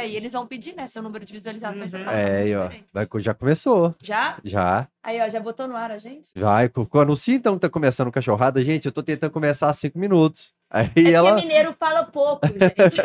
[0.00, 0.86] E aí eles vão pedir, né?
[0.86, 1.92] Seu número de visualizações.
[1.92, 2.08] Uhum.
[2.08, 2.70] É, aí, ó.
[2.92, 3.94] Vai, já começou.
[4.02, 4.38] Já?
[4.44, 4.88] Já.
[5.02, 6.30] Aí, ó, já botou no ar a gente?
[6.86, 8.62] Co- Anuncia então que tá começando o cachorrada.
[8.62, 10.52] Gente, eu tô tentando começar há cinco minutos.
[10.70, 11.32] Aí É ela.
[11.32, 13.02] porque mineiro fala pouco, gente.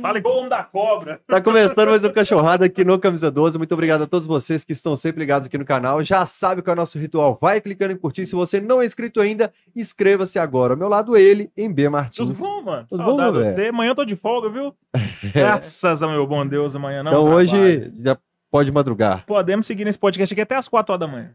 [0.00, 1.20] Fala igual o homem da cobra.
[1.26, 3.58] Tá começando mais um Cachorrada aqui no Camisa 12.
[3.58, 6.02] Muito obrigado a todos vocês que estão sempre ligados aqui no canal.
[6.02, 7.36] Já sabe qual é o nosso ritual.
[7.40, 8.24] Vai clicando em curtir.
[8.24, 10.72] Se você não é inscrito ainda, inscreva-se agora.
[10.72, 12.38] Ao meu lado, ele, em B Tudo Martins.
[12.38, 12.86] bom, mano?
[12.88, 13.54] Tudo bom, Saudade de velho?
[13.54, 13.68] você.
[13.68, 14.74] Amanhã eu tô de folga, viu?
[15.34, 17.10] Graças ao meu bom Deus, amanhã não.
[17.10, 17.36] então trabalho.
[17.50, 18.16] hoje já
[18.50, 19.24] pode madrugar.
[19.26, 21.30] Podemos seguir nesse podcast aqui até as 4 horas da manhã.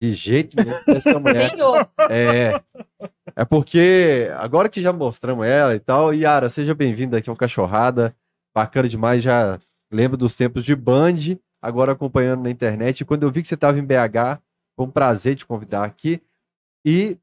[0.00, 1.50] De jeito nenhum com essa mulher.
[1.50, 1.88] Senhor.
[2.10, 2.60] É.
[3.36, 8.14] É porque agora que já mostramos ela e tal, Yara, seja bem-vinda aqui ao Cachorrada.
[8.54, 9.58] Bacana demais, já
[9.90, 13.00] lembro dos tempos de Band, agora acompanhando na internet.
[13.00, 14.40] E quando eu vi que você estava em BH,
[14.76, 16.22] foi um prazer te convidar aqui.
[16.86, 17.18] E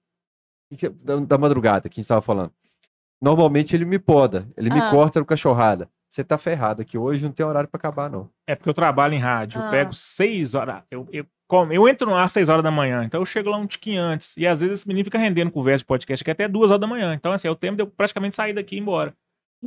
[1.04, 2.52] da, da madrugada, quem estava falando.
[3.22, 4.90] Normalmente ele me poda, ele me Ah.
[4.90, 5.88] corta no Cachorrada.
[6.10, 8.30] Você tá ferrado aqui hoje, não tem horário para acabar, não.
[8.48, 9.62] É porque eu trabalho em rádio.
[9.62, 9.70] Eu Ah.
[9.70, 10.82] pego 6 horas.
[10.92, 13.04] Eu, eu, como, eu entro no ar às 6 horas da manhã.
[13.04, 14.36] Então eu chego lá um tiquinho antes.
[14.38, 16.88] E às vezes esse menino fica rendendo conversa de podcast aqui até 2 horas da
[16.88, 17.14] manhã.
[17.14, 19.14] Então, assim, é o tempo de eu praticamente sair daqui e ir embora.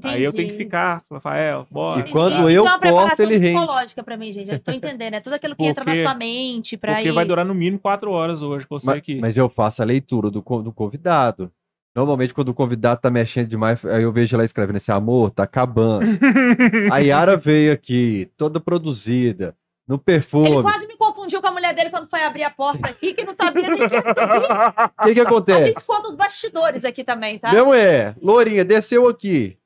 [0.02, 0.64] Aí eu tenho que Entendi.
[0.64, 2.00] ficar, Rafael, bora.
[2.00, 3.56] E quando eu é uma corto, preparação ele rende.
[3.58, 4.50] psicológica pra mim, gente.
[4.50, 5.14] Eu tô entendendo.
[5.14, 7.12] É tudo aquilo que entra na Porque- sua mente pra Porque ir...
[7.12, 9.20] vai durar no mínimo 4 horas hoje, com você Mas, aqui.
[9.20, 11.52] mas eu faço a leitura do, do convidado.
[11.94, 15.44] Normalmente, quando o convidado tá mexendo demais, aí eu vejo ela escrevendo assim, amor, tá
[15.44, 16.04] acabando.
[16.92, 19.54] a Yara veio aqui, toda produzida,
[19.86, 20.56] no Ele perfume.
[20.56, 23.25] O quase me confundiu com a mulher dele quando foi abrir a porta aqui, que
[23.25, 24.89] não sabia nem que ia subir.
[25.05, 25.66] que que A acontece?
[25.66, 27.50] gente conta os bastidores aqui também, tá?
[27.50, 29.56] Minha mulher, Lourinha, desceu aqui.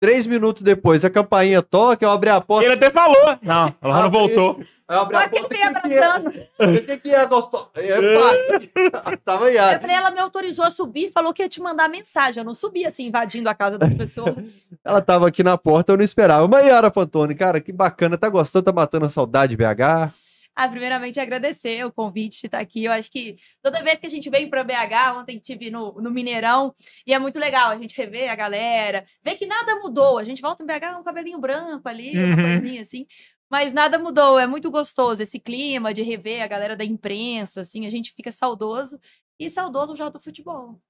[0.00, 2.64] Três minutos depois, a campainha toca, eu abri a porta.
[2.64, 3.38] Ele até falou.
[3.40, 4.60] Não, ela não voltou.
[4.90, 5.56] Eu abri a que ele porta.
[5.56, 6.02] veio O que, que é?
[6.02, 6.28] abraçando.
[6.58, 7.68] O que, que é, gostoso?
[7.76, 9.78] É, Tava Eu Yara.
[9.78, 12.40] falei, ela me autorizou a subir e falou que ia te mandar mensagem.
[12.40, 14.34] Eu não subi assim, invadindo a casa das pessoas.
[14.84, 16.48] Ela tava aqui na porta, eu não esperava.
[16.48, 18.18] Mas Yara Pantone, cara, que bacana.
[18.18, 20.12] Tá gostando, tá matando a saudade de BH.
[20.54, 22.84] Ah, primeiramente agradecer o convite de estar aqui.
[22.84, 26.10] Eu acho que toda vez que a gente vem para BH, ontem tive no, no
[26.10, 26.74] Mineirão,
[27.06, 30.18] e é muito legal a gente rever a galera, ver que nada mudou.
[30.18, 32.42] A gente volta em BH, um cabelinho branco ali, uma Uhum.
[32.60, 33.06] coisinha assim.
[33.50, 37.84] Mas nada mudou, é muito gostoso esse clima de rever a galera da imprensa, assim,
[37.86, 38.98] a gente fica saudoso
[39.38, 40.80] e saudoso já do futebol.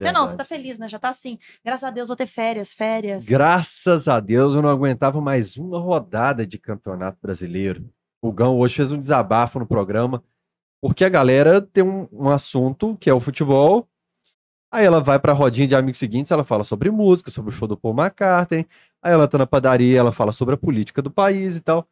[0.00, 0.88] Você não, você tá feliz, né?
[0.88, 1.38] Já tá assim.
[1.64, 3.24] Graças a Deus vou ter férias, férias.
[3.24, 7.88] Graças a Deus eu não aguentava mais uma rodada de campeonato brasileiro.
[8.24, 10.24] O Gão hoje fez um desabafo no programa,
[10.80, 13.86] porque a galera tem um, um assunto que é o futebol.
[14.72, 17.68] Aí ela vai pra rodinha de amigos seguintes, ela fala sobre música, sobre o show
[17.68, 18.66] do Paul McCartney.
[19.02, 21.86] Aí ela tá na padaria, ela fala sobre a política do país e tal.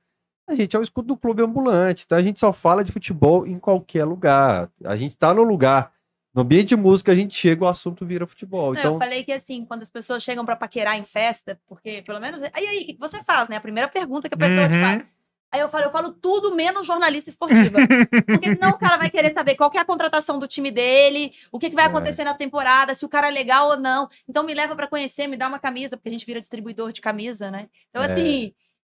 [0.49, 2.17] A gente é o escudo do clube ambulante, tá?
[2.17, 4.71] A gente só fala de futebol em qualquer lugar.
[4.85, 5.93] A gente tá no lugar.
[6.35, 8.73] No ambiente de música, a gente chega, o assunto vira futebol.
[8.73, 12.01] Não, Então, Eu falei que assim, quando as pessoas chegam pra paquerar em festa, porque
[12.01, 12.41] pelo menos.
[12.55, 13.57] Aí, aí, o que você faz, né?
[13.57, 14.81] A primeira pergunta que a pessoa te Uhum.
[14.81, 15.05] faz.
[15.53, 17.79] Aí eu falo, eu falo tudo menos jornalista esportiva.
[18.27, 21.31] Porque senão o cara vai querer saber qual que é a contratação do time dele,
[21.53, 21.89] o que, que vai É.
[21.89, 24.09] acontecer na temporada, se o cara é legal ou não.
[24.27, 27.03] Então me leva pra conhecer, me dá uma camisa, porque a gente vira distribuidor de
[27.03, 27.67] camisa, né?
[27.91, 28.11] Então, É.
[28.13, 28.53] assim,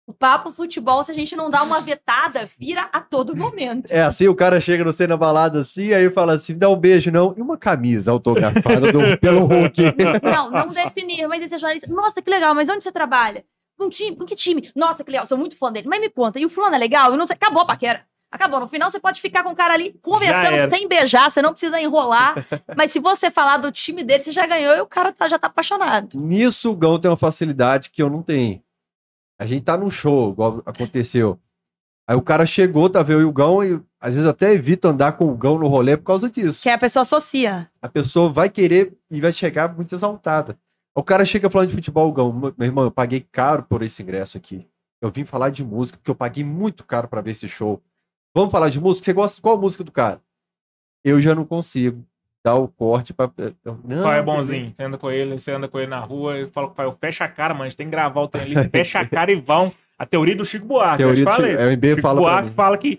[0.07, 3.91] o papo futebol, se a gente não dá uma vetada, vira a todo momento.
[3.93, 7.11] É assim, o cara chega no cena balada assim, aí fala assim, dá um beijo
[7.11, 9.83] não, e uma camisa autografada do, pelo Hulk.
[10.23, 11.93] Não, não definir, mas esse é jornalista.
[11.93, 13.45] Nossa, que legal, mas onde você trabalha?
[13.79, 14.17] Com time?
[14.17, 14.71] Com que time?
[14.75, 15.89] Nossa, que legal, sou muito fã dele.
[15.89, 17.11] Mas me conta, e o fulano é legal?
[17.11, 17.35] Eu não sei.
[17.35, 18.05] Acabou a paquera.
[18.31, 18.59] Acabou.
[18.59, 21.81] No final, você pode ficar com o cara ali conversando sem beijar, você não precisa
[21.81, 22.35] enrolar.
[22.77, 25.39] mas se você falar do time dele, você já ganhou e o cara tá- já
[25.39, 26.19] tá apaixonado.
[26.19, 28.61] Nisso o Gão tem uma facilidade que eu não tenho.
[29.39, 31.39] A gente tá num show, igual aconteceu.
[32.09, 35.13] Aí o cara chegou, tá vendo o Gão, e às vezes eu até evito andar
[35.13, 36.63] com o Gão no rolê por causa disso.
[36.63, 37.71] Que a pessoa associa.
[37.83, 40.59] A pessoa vai querer e vai chegar muito exaltada.
[40.97, 44.37] O cara chega falando de futebol, Gão, meu irmão, eu paguei caro por esse ingresso
[44.39, 44.67] aqui.
[45.01, 47.83] Eu vim falar de música, porque eu paguei muito caro pra ver esse show.
[48.35, 49.05] Vamos falar de música?
[49.05, 50.21] Você gosta qual música do cara?
[51.05, 52.03] Eu já não consigo
[52.43, 53.31] dar o corte pra.
[53.65, 54.73] eu- Não, Pai é bonzinho.
[54.75, 56.97] Você anda com ele, você anda com ele na rua e fala com o pai,
[56.99, 57.65] fecha a cara, mano.
[57.65, 58.69] A gente tem que gravar o trem ali.
[58.71, 59.73] Fecha a cara e vão.
[59.99, 60.99] A teoria do Chico Buarque.
[60.99, 61.51] Teoria eu do te falei.
[61.53, 62.99] Chico- é, o Chico fala Buarque fala que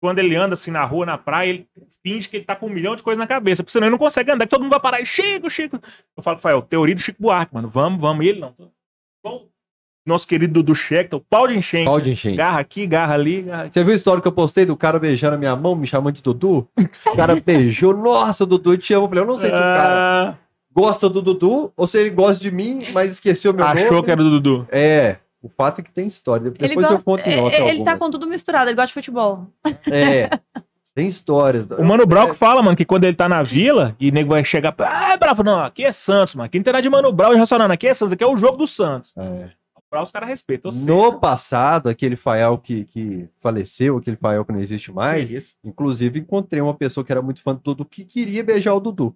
[0.00, 1.66] quando ele anda assim na rua, na praia, ele
[2.02, 3.62] finge que ele tá com um milhão de coisas na cabeça.
[3.62, 5.00] Porque senão ele não consegue andar, que todo mundo vai parar.
[5.00, 5.80] E, Chico, Chico.
[6.16, 7.68] Eu falo, Rafael, teoria do Chico Buarque, mano.
[7.68, 8.24] Vamos, vamos.
[8.24, 8.54] E ele não.
[9.24, 9.46] Bom,
[10.06, 11.86] nosso querido Dudu Schechter, o pau de enchente.
[11.86, 12.36] Pau de enchente.
[12.36, 13.74] Garra aqui, garra ali, garra aqui.
[13.74, 16.14] Você viu a história que eu postei do cara beijando a minha mão, me chamando
[16.14, 16.68] de Dudu?
[17.06, 19.06] O cara beijou, nossa, Dudu, eu te amo.
[19.06, 20.34] Eu falei, eu não sei se o cara Ah,
[20.72, 23.82] gosta do Dudu ou se ele gosta de mim, mas esqueceu meu nome.
[23.82, 24.68] achou que era do Dudu.
[24.70, 25.16] É,
[25.46, 26.50] o fato é que tem história.
[26.50, 27.98] Depois Ele, eu gosta, conto em é- off ele tá algumas.
[27.98, 29.46] com tudo misturado, ele gosta de futebol.
[29.90, 30.28] É,
[30.94, 31.66] tem histórias.
[31.70, 34.30] O Mano Brown que fala, mano, que quando ele tá na vila e o nego
[34.30, 34.74] vai chegar.
[34.78, 36.46] Ah, bravo, não, aqui é Santos, mano.
[36.46, 37.72] Aqui não tem nada de Mano Brown e racionando.
[37.72, 39.12] Aqui é Santos, aqui é o jogo do Santos.
[39.16, 39.50] É.
[39.88, 40.72] Pra os caras respeitam.
[40.72, 45.54] No passado, aquele Fael que, que faleceu, aquele Fael que não existe mais, Que isso?
[45.64, 49.14] inclusive encontrei uma pessoa que era muito fã do Dudu que queria beijar o Dudu.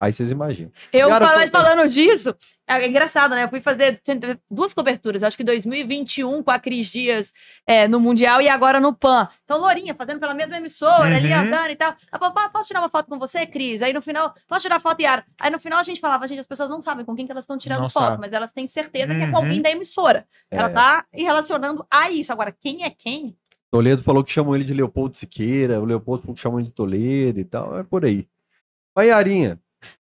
[0.00, 0.70] Aí vocês imaginam.
[0.92, 2.32] Eu Cara, fala- foi- falando disso,
[2.68, 3.42] é engraçado, né?
[3.42, 4.00] Eu fui fazer
[4.48, 7.32] duas coberturas, acho que 2021 com a Cris Dias
[7.66, 9.28] é, no Mundial e agora no PAN.
[9.42, 11.40] Então, Lourinha, fazendo pela mesma emissora, ali Uhum.
[11.40, 11.88] andando e tal.
[12.12, 13.82] Ela falou, "Pá, posso tirar uma foto com você, Cris?
[13.82, 15.24] Aí no final, posso tirar foto, Yara?
[15.36, 17.42] Aí no final a gente falava, gente, as pessoas não sabem com quem que elas
[17.44, 18.20] estão tirando Não foto, sabe.
[18.20, 19.32] mas elas têm certeza que é Uhum.
[19.32, 20.24] com alguém da emissora.
[20.48, 22.32] Ela É, tá relacionando a isso.
[22.32, 23.36] Agora, quem é quem?
[23.70, 26.74] Toledo falou que chamou ele de Leopoldo Siqueira, o Leopoldo falou que chamou ele de
[26.74, 28.26] Toledo e tal, é por aí.
[28.96, 29.60] Mas, Yarinha,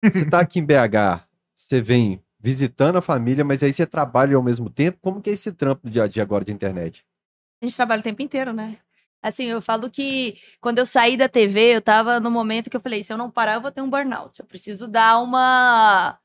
[0.03, 4.43] você tá aqui em BH, você vem visitando a família, mas aí você trabalha ao
[4.43, 4.99] mesmo tempo.
[5.01, 7.05] Como que é esse trampo do dia a dia agora de internet?
[7.61, 8.79] A gente trabalha o tempo inteiro, né?
[9.23, 12.81] Assim, eu falo que quando eu saí da TV, eu tava no momento que eu
[12.81, 14.41] falei, se eu não parar, eu vou ter um burnout.
[14.41, 16.19] Eu preciso dar uma...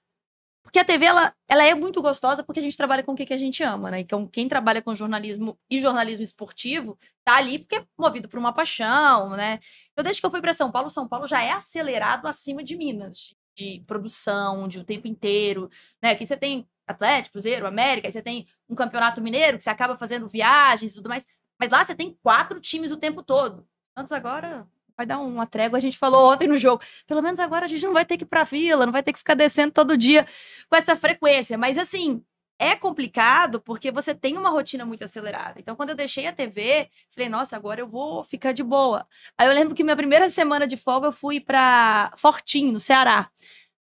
[0.64, 3.32] Porque a TV, ela, ela é muito gostosa porque a gente trabalha com o que,
[3.34, 4.00] a gente ama, né?
[4.00, 8.54] Então, quem trabalha com jornalismo e jornalismo esportivo tá ali porque é movido por uma
[8.54, 9.60] paixão, né?
[9.96, 12.76] Eu, desde que eu fui para São Paulo, São Paulo já é acelerado acima de
[12.76, 15.70] Minas, de, produção, de o tempo inteiro,
[16.02, 16.12] né?
[16.12, 19.98] Aqui você tem Atlético, Cruzeiro, América, aí você tem um campeonato mineiro que você acaba
[19.98, 21.26] fazendo viagens e tudo mais.
[21.60, 23.68] Mas lá você tem quatro times o tempo todo.
[23.96, 25.78] Antes agora vai dar uma trégua.
[25.78, 26.84] A gente falou ontem no jogo.
[27.08, 29.14] Pelo menos agora a gente não vai ter que ir pra vila, não vai ter
[29.14, 30.26] que ficar descendo todo dia
[30.70, 31.58] com essa frequência.
[31.58, 32.24] Mas assim,
[32.58, 35.60] é complicado porque você tem uma rotina muito acelerada.
[35.60, 39.08] Então, quando eu deixei a TV, falei, nossa, agora eu vou ficar de boa.
[39.38, 43.30] Aí eu lembro que minha primeira semana de folga eu fui pra Fortim, no Ceará.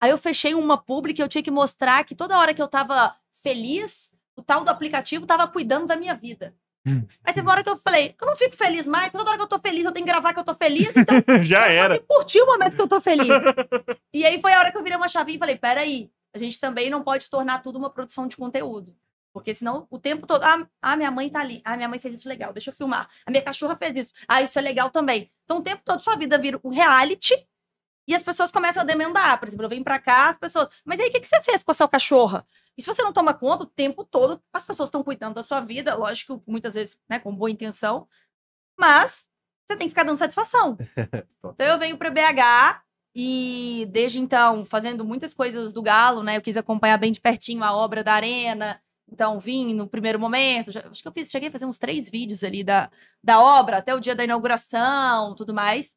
[0.02, 2.68] Aí eu fechei uma publi e eu tinha que mostrar que toda hora que eu
[2.68, 6.54] tava feliz, o tal do aplicativo tava cuidando da minha vida.
[6.86, 7.06] Hum.
[7.26, 9.44] Aí teve uma hora que eu falei, eu não fico feliz mais, toda hora que
[9.44, 12.00] eu tô feliz eu tenho que gravar que eu tô feliz, então Já eu era.
[12.00, 13.28] que curtir o momento que eu tô feliz.
[14.14, 16.60] e aí foi a hora que eu virei uma chavinha e falei, peraí, a gente
[16.60, 18.96] também não pode tornar tudo uma produção de conteúdo.
[19.32, 22.16] Porque senão o tempo todo, ah, ah, minha mãe tá ali, ah, minha mãe fez
[22.16, 23.08] isso legal, deixa eu filmar.
[23.26, 25.32] A minha cachorra fez isso, ah, isso é legal também.
[25.46, 27.36] Então o tempo todo sua vida vira um reality
[28.08, 29.40] e as pessoas começam a demandar.
[29.40, 31.64] Por exemplo, eu venho pra cá, as pessoas, mas aí o que, que você fez
[31.64, 32.46] com a sua cachorra?
[32.76, 35.60] E se você não toma conta o tempo todo, as pessoas estão cuidando da sua
[35.60, 38.08] vida, lógico, muitas vezes, né, com boa intenção,
[38.80, 39.30] mas
[39.68, 40.76] você tem que ficar dando satisfação.
[41.54, 42.82] então eu venho para BH
[43.22, 46.38] e desde então fazendo muitas coisas do Galo, né?
[46.38, 48.80] Eu quis acompanhar bem de pertinho a obra da Arena.
[49.12, 52.10] Então vim no primeiro momento, já- acho que eu fiz, cheguei a fazer uns três
[52.10, 52.90] vídeos ali da,
[53.24, 55.94] da obra até o dia da inauguração, tudo mais.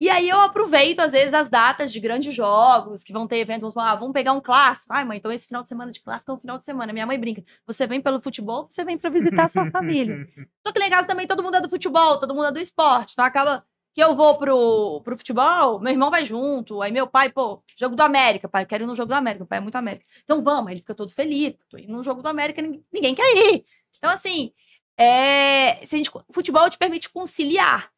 [0.00, 3.72] E aí eu aproveito, às vezes, as datas de grandes jogos, que vão ter eventos,
[3.76, 4.92] ah, vamos pegar um clássico.
[4.92, 6.92] Ai, mãe, então esse final de semana de clássico é um final de semana.
[6.92, 7.42] Minha mãe brinca.
[7.66, 10.26] Você vem pelo futebol, você vem para visitar a sua família.
[10.66, 12.60] Só que lá em casa também todo mundo é do futebol, todo mundo é do
[12.60, 13.12] esporte.
[13.14, 13.64] Então acaba
[13.94, 16.82] que eu vou pro, pro futebol, meu irmão vai junto.
[16.82, 19.40] Aí meu pai, pô, jogo do América, pai, eu quero ir no jogo do América,
[19.44, 20.04] meu pai é muito América.
[20.24, 23.14] Então vamos, aí ele fica todo feliz, tô indo no jogo do América, ninguém, ninguém
[23.14, 23.22] quer
[23.54, 23.64] ir.
[23.96, 24.52] Então, assim,
[24.98, 27.90] é, se a gente, futebol te permite conciliar.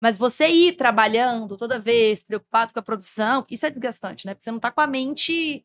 [0.00, 4.34] Mas você ir trabalhando toda vez, preocupado com a produção, isso é desgastante, né?
[4.34, 5.64] Porque você não tá com a mente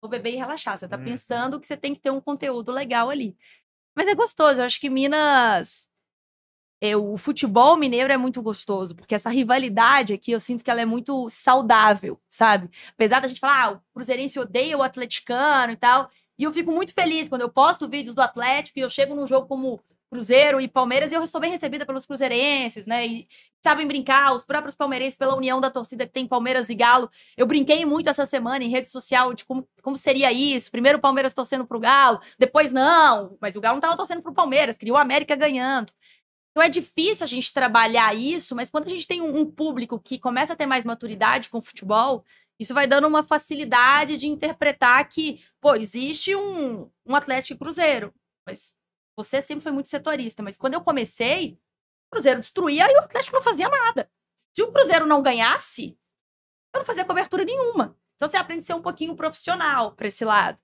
[0.00, 0.78] vou beber e relaxar.
[0.78, 1.04] Você tá Uhum.
[1.04, 3.36] pensando que você tem que ter um conteúdo legal ali.
[3.96, 4.60] Mas é gostoso.
[4.60, 5.88] Eu acho que Minas.
[6.80, 10.80] É, o futebol mineiro é muito gostoso, porque essa rivalidade aqui eu sinto que ela
[10.80, 12.70] é muito saudável, sabe?
[12.92, 16.08] Apesar da gente falar, ah, o Cruzeirense odeia o atleticano e tal.
[16.38, 19.26] E eu fico muito feliz quando eu posto vídeos do Atlético e eu chego num
[19.26, 19.80] jogo como
[20.10, 23.06] Cruzeiro e Palmeiras e eu sou bem recebida pelos cruzeirenses, né?
[23.06, 23.28] E
[23.62, 27.10] sabem brincar, os próprios palmeirenses, pela união da torcida que tem Palmeiras e Galo.
[27.36, 30.70] Eu brinquei muito essa semana em rede social de como, como seria isso.
[30.70, 33.36] Primeiro o Palmeiras torcendo pro Galo, depois não.
[33.40, 35.92] Mas o Galo não tava torcendo pro Palmeiras, queria o América ganhando.
[36.58, 39.96] Então é difícil a gente trabalhar isso, mas quando a gente tem um, um público
[39.96, 42.24] que começa a ter mais maturidade com o futebol,
[42.58, 48.12] isso vai dando uma facilidade de interpretar que, pô, existe um, um Atlético Cruzeiro,
[48.44, 48.74] mas
[49.16, 50.42] você sempre foi muito setorista.
[50.42, 51.56] Mas quando eu comecei,
[52.08, 54.10] o Cruzeiro destruía e o Atlético não fazia nada.
[54.52, 55.96] Se o Cruzeiro não ganhasse,
[56.74, 57.96] eu não fazia cobertura nenhuma.
[58.16, 60.58] Então você aprende a ser um pouquinho profissional para esse lado.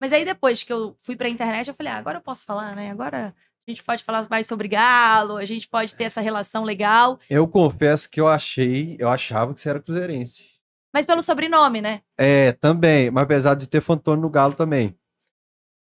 [0.00, 2.44] Mas aí depois que eu fui para a internet, eu falei, ah, agora eu posso
[2.44, 2.90] falar, né?
[2.90, 3.32] Agora
[3.70, 7.18] gente pode falar mais sobre Galo, a gente pode ter essa relação legal.
[7.28, 10.46] Eu confesso que eu achei, eu achava que você era cruzeirense.
[10.94, 12.00] Mas pelo sobrenome, né?
[12.16, 14.96] É, também, mas apesar de ter Fantônio no Galo também.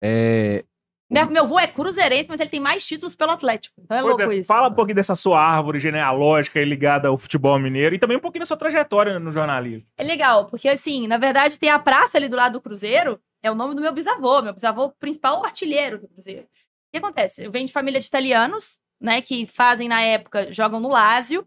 [0.03, 0.65] É,
[1.11, 3.75] Meu, meu avô é cruzeirense, mas ele tem mais títulos pelo Atlético.
[3.83, 4.47] Então é Pois louco é, isso.
[4.47, 8.43] fala um pouquinho dessa sua árvore genealógica ligada ao futebol mineiro e também um pouquinho
[8.43, 9.89] da sua trajetória no jornalismo.
[9.99, 13.51] É legal, porque assim, na verdade, tem a praça ali do lado do Cruzeiro, é
[13.51, 14.41] o nome do meu bisavô.
[14.41, 16.47] Meu bisavô principal é o artilheiro do Cruzeiro.
[16.95, 17.43] O que acontece?
[17.43, 21.45] Eu venho de família de italianos, né, que fazem na época, jogam no Lazio.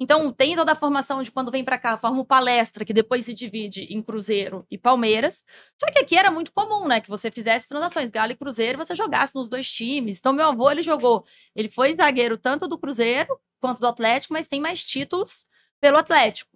[0.00, 3.32] Então, tem toda a formação de quando vem para cá, forma palestra, que depois se
[3.32, 5.44] divide em Cruzeiro e Palmeiras.
[5.80, 7.00] Só que aqui era muito comum, né?
[7.00, 10.18] Que você fizesse transações Galo e Cruzeiro, você jogasse nos dois times.
[10.18, 11.24] Então, meu avô, ele jogou.
[11.54, 15.46] Ele foi zagueiro tanto do Cruzeiro quanto do Atlético, mas tem mais títulos
[15.80, 16.50] pelo Atlético.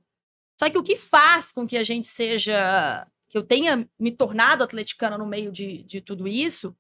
[0.59, 3.07] Só que o que faz com que a gente seja.
[3.29, 6.75] que eu tenha me tornado atleticana no meio de, de tudo isso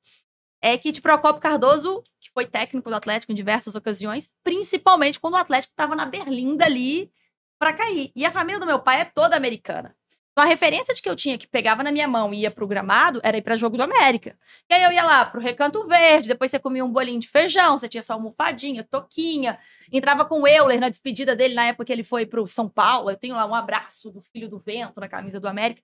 [0.64, 5.34] é que de Procopio Cardoso, que foi técnico do Atlético em diversas ocasiões, principalmente quando
[5.34, 7.12] o Atlético estava na berlinda ali
[7.58, 8.10] para cair.
[8.16, 9.94] E a família do meu pai é toda americana.
[10.32, 12.66] Então a referência de que eu tinha que pegava na minha mão e ia pro
[12.66, 14.38] gramado era ir para jogo do América.
[14.70, 17.76] E aí eu ia lá pro Recanto Verde, depois você comia um bolinho de feijão,
[17.76, 19.58] você tinha só almofadinha, toquinha.
[19.92, 23.10] Entrava com o Euler na despedida dele na época que ele foi pro São Paulo.
[23.10, 25.82] Eu tenho lá um abraço do filho do vento na camisa do América.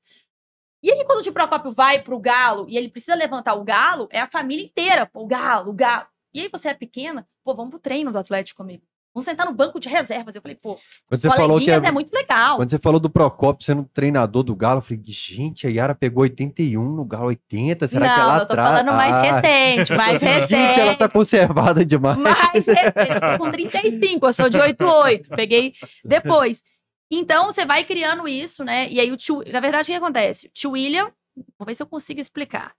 [0.82, 4.20] E aí, quando o Procópio vai pro Galo e ele precisa levantar o Galo, é
[4.20, 6.06] a família inteira, pô, o Galo, o Galo.
[6.32, 8.82] E aí você é pequena, pô, vamos pro treino do Atlético comigo.
[9.12, 10.36] Vamos sentar no banco de reservas.
[10.36, 10.78] Eu falei, pô,
[11.10, 12.56] você falou que é, é muito legal.
[12.56, 16.22] Quando você falou do Procopio sendo treinador do Galo, eu falei, gente, a Yara pegou
[16.22, 18.68] 81 no Galo 80, será não, que ela eu tô atrás?
[18.68, 20.50] falando mais Ah, recente, mais recente.
[20.54, 22.16] Gente, ela tá conservada demais.
[22.18, 26.62] Mais recente, eu tô com 35, eu sou de 88, peguei depois.
[27.10, 28.88] Então, você vai criando isso, né?
[28.88, 30.46] E aí o tio, na verdade, o que acontece?
[30.46, 31.12] O tio William,
[31.58, 32.74] vou ver se eu consigo explicar.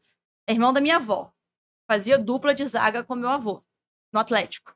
[0.48, 1.32] É irmão da minha avó.
[1.88, 3.62] Fazia dupla de zaga com meu avô,
[4.14, 4.74] no Atlético.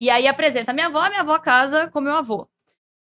[0.00, 2.48] E aí apresenta minha avó, minha avó casa com meu avô.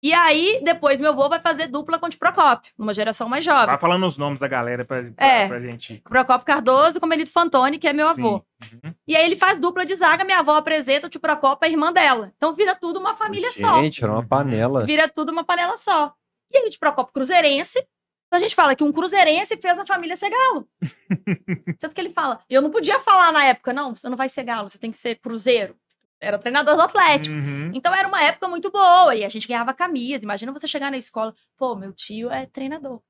[0.01, 3.43] E aí, depois, meu avô vai fazer dupla com o de Procópio, numa geração mais
[3.43, 3.65] jovem.
[3.65, 5.47] Vai falando os nomes da galera pra, pra, É.
[5.47, 6.01] pra gente.
[6.07, 8.43] Procópio Cardoso com Benito Fantoni, que é meu avô.
[8.83, 8.93] Uhum.
[9.07, 11.91] E aí ele faz dupla de zaga, minha avó apresenta o tio Procópio, a irmã
[11.91, 12.31] dela.
[12.37, 13.81] Então vira tudo uma família só.
[13.81, 14.85] Gente, era uma panela.
[14.85, 16.13] Vira tudo uma panela só.
[16.53, 17.83] E aí o tio Procópio cruzeirense,
[18.31, 20.67] a gente fala que um cruzeirense fez a família ser galo.
[21.79, 24.43] Tanto que ele fala, eu não podia falar na época, não, você não vai ser
[24.43, 25.75] galo, você tem que ser cruzeiro.
[26.19, 27.35] Era treinador do Atlético.
[27.35, 27.71] Uhum.
[27.73, 30.23] Então era uma época muito boa e a gente ganhava camisa.
[30.23, 33.01] Imagina você chegar na escola, pô, meu tio é treinador.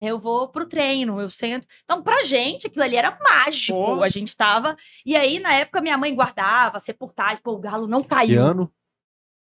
[0.00, 1.66] Eu vou pro treino, eu sento.
[1.84, 3.76] Então, pra gente, aquilo ali era mágico.
[3.76, 4.02] Pô.
[4.02, 4.74] A gente tava.
[5.04, 8.42] E aí, na época, minha mãe guardava as reportagens, pô, o Galo não Que caiu.
[8.42, 8.72] ano?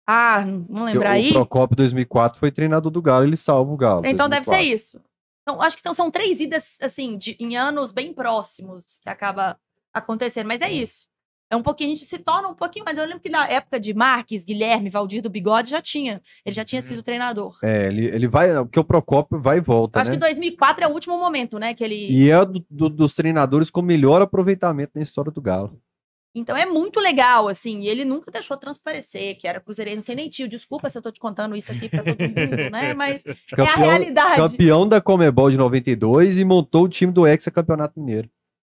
[0.07, 1.33] Ah, não lembra o aí?
[1.35, 4.07] Procopio 2004 foi treinador do Galo, ele salva o Galo.
[4.07, 4.75] Então deve ser 2004.
[4.75, 5.03] isso.
[5.43, 9.59] Então, acho que são, são três idas, assim, de, em anos bem próximos que acaba
[9.93, 10.47] acontecendo.
[10.47, 11.08] Mas é isso.
[11.51, 13.81] É um pouquinho, a gente se torna um pouquinho, mas eu lembro que na época
[13.81, 16.21] de Marques, Guilherme, Valdir do Bigode já tinha.
[16.45, 16.87] Ele já tinha Uhum.
[16.89, 17.57] sido treinador.
[17.63, 20.17] É, ele, ele vai, porque o Procopio vai e volta, Acho né?
[20.17, 21.73] que 2004 é o último momento, né?
[21.73, 22.11] Que ele.
[22.11, 25.81] E é do- do- dos treinadores com melhor aproveitamento na história do Galo.
[26.35, 27.81] Então é muito legal, assim.
[27.81, 29.97] E ele nunca deixou transparecer que era cruzeirense.
[29.97, 32.71] Não sei nem tio, desculpa se eu tô te contando isso aqui pra todo mundo,
[32.71, 32.93] né?
[32.95, 34.37] Mas é a Campeão, realidade.
[34.37, 38.29] campeão da Comebol de 92 e montou o time do Hexa-Campeonato Mineiro.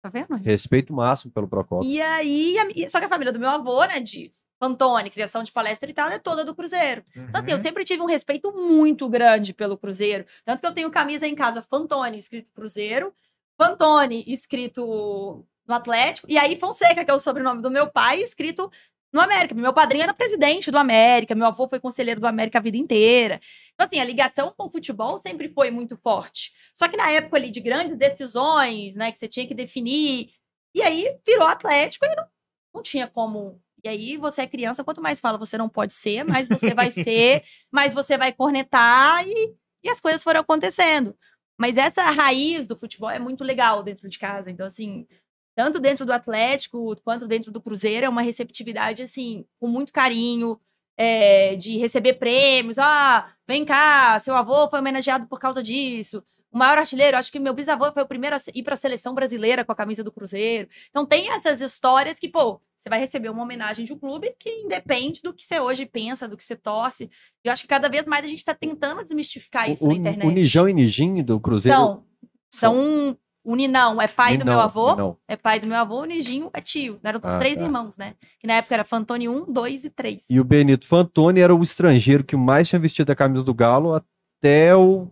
[0.08, 0.36] Tá vendo?
[0.44, 1.90] Respeito máximo pelo Procopio.
[1.90, 5.52] E aí, a- só que a família do meu avô, né, de Pantone, criação de
[5.52, 7.04] palestra e tal, é toda do Cruzeiro.
[7.16, 7.64] Então, assim, eu Uhum.
[7.64, 10.26] sempre tive um respeito muito grande pelo Cruzeiro.
[10.46, 13.14] Tanto que eu tenho camisa em casa Fantone, escrito Cruzeiro,
[13.60, 18.72] Fantone, escrito no Atlético, e aí Fonseca, que é o sobrenome do meu pai, escrito
[19.12, 19.54] no América.
[19.54, 23.42] Meu padrinho era presidente do América, meu avô foi conselheiro do América a vida inteira.
[23.78, 26.52] Então, assim, a ligação com o futebol sempre foi muito forte.
[26.74, 30.32] Só que na época ali de grandes decisões, né, que você tinha que definir,
[30.74, 32.26] e aí virou Atlético e não,
[32.74, 33.62] não tinha como.
[33.84, 36.90] E aí você é criança, quanto mais fala você não pode ser, mais você vai
[36.90, 41.16] ser, mais você vai cornetar e, e as coisas foram acontecendo.
[41.56, 44.50] Mas essa raiz do futebol é muito legal dentro de casa.
[44.50, 45.08] Então, assim,
[45.56, 50.60] tanto dentro do Atlético quanto dentro do Cruzeiro, é uma receptividade, assim, com muito carinho,
[50.98, 52.78] é, de receber prêmios.
[52.80, 56.24] Ah, vem cá, seu avô foi homenageado por causa disso.
[56.52, 59.14] O maior artilheiro, acho que meu bisavô foi o primeiro a ir para a seleção
[59.14, 60.68] brasileira com a camisa do Cruzeiro.
[60.90, 64.50] Então tem essas histórias que, pô, você vai receber uma homenagem de um clube que
[64.50, 67.10] independe do que você hoje pensa, do que você torce.
[67.44, 70.28] Eu acho que cada vez mais a gente está tentando desmistificar isso o, na internet.
[70.28, 71.78] o Nijão e Nijinho do Cruzeiro.
[71.78, 72.04] São.
[72.50, 73.18] São.
[73.50, 74.92] O Ninão é pai do meu Ninão, avô.
[74.92, 75.18] Ninão.
[75.26, 77.00] É pai do meu avô, o Nijinho é tio.
[77.02, 77.64] Eram Ah, três tá.
[77.64, 78.16] irmãos, né?
[78.40, 80.26] Que na época era Fantoni 1, 2 e 3.
[80.30, 83.94] E o Benito Fantoni era o estrangeiro que mais tinha vestido a camisa do Galo
[83.94, 85.08] até o.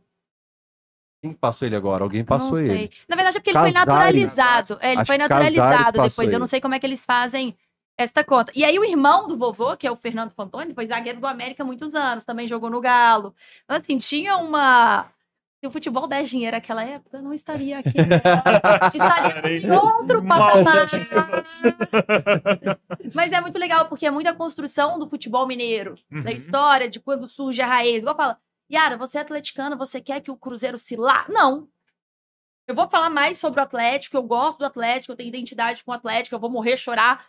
[1.23, 2.03] Quem que passou ele agora?
[2.03, 2.69] Alguém passou não sei.
[2.69, 2.91] ele.
[3.07, 3.87] Na verdade é porque ele foi Casares.
[3.87, 4.77] naturalizado.
[4.81, 6.17] É, ele Acho foi Casares naturalizado depois.
[6.17, 6.37] Eu ele.
[6.37, 7.55] não sei como é que eles fazem
[7.97, 8.51] esta conta.
[8.53, 11.63] E aí o irmão do vovô, que é o Fernando Fantoni, foi zagueiro do América
[11.63, 13.33] há muitos anos, também jogou no Galo.
[13.63, 15.05] Então, assim, tinha uma...
[15.65, 17.97] Se o futebol desse dinheiro naquela época, eu não estaria aqui.
[18.93, 20.85] Estaríamos em outro patamar.
[23.15, 26.35] Mas é muito legal, porque é muita construção do futebol mineiro, da Uhum.
[26.35, 28.03] história, de quando surge a raiz.
[28.03, 28.37] Igual fala,
[28.71, 31.25] Yara, você é atleticana, você quer que o Cruzeiro se lá?
[31.29, 31.67] Não.
[32.67, 35.89] Eu vou falar mais sobre o Atlético, eu gosto do Atlético, eu tenho identidade com
[35.89, 37.25] o Atlético, eu vou morrer chorar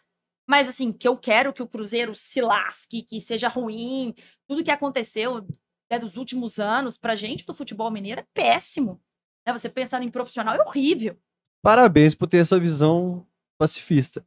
[0.46, 4.14] Mas assim, que eu quero que o Cruzeiro se lasque, que seja ruim,
[4.46, 5.46] tudo que aconteceu
[5.90, 9.00] né, dos últimos anos pra gente do futebol mineiro é péssimo.
[9.46, 9.52] Né?
[9.52, 11.16] Você pensando em profissional é horrível.
[11.62, 13.26] Parabéns por ter essa visão
[13.58, 14.24] pacifista.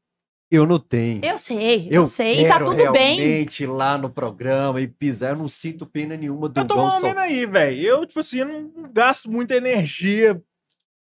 [0.51, 1.23] Eu não tenho.
[1.23, 3.19] Eu sei, eu, Eu sei, e tá tudo bem.
[3.19, 5.31] realmente ir lá no programa e pisar.
[5.31, 7.81] Eu não sinto pena nenhuma do Eu tô mal menos aí, velho.
[7.83, 10.41] Eu, tipo assim, eu não gasto muita energia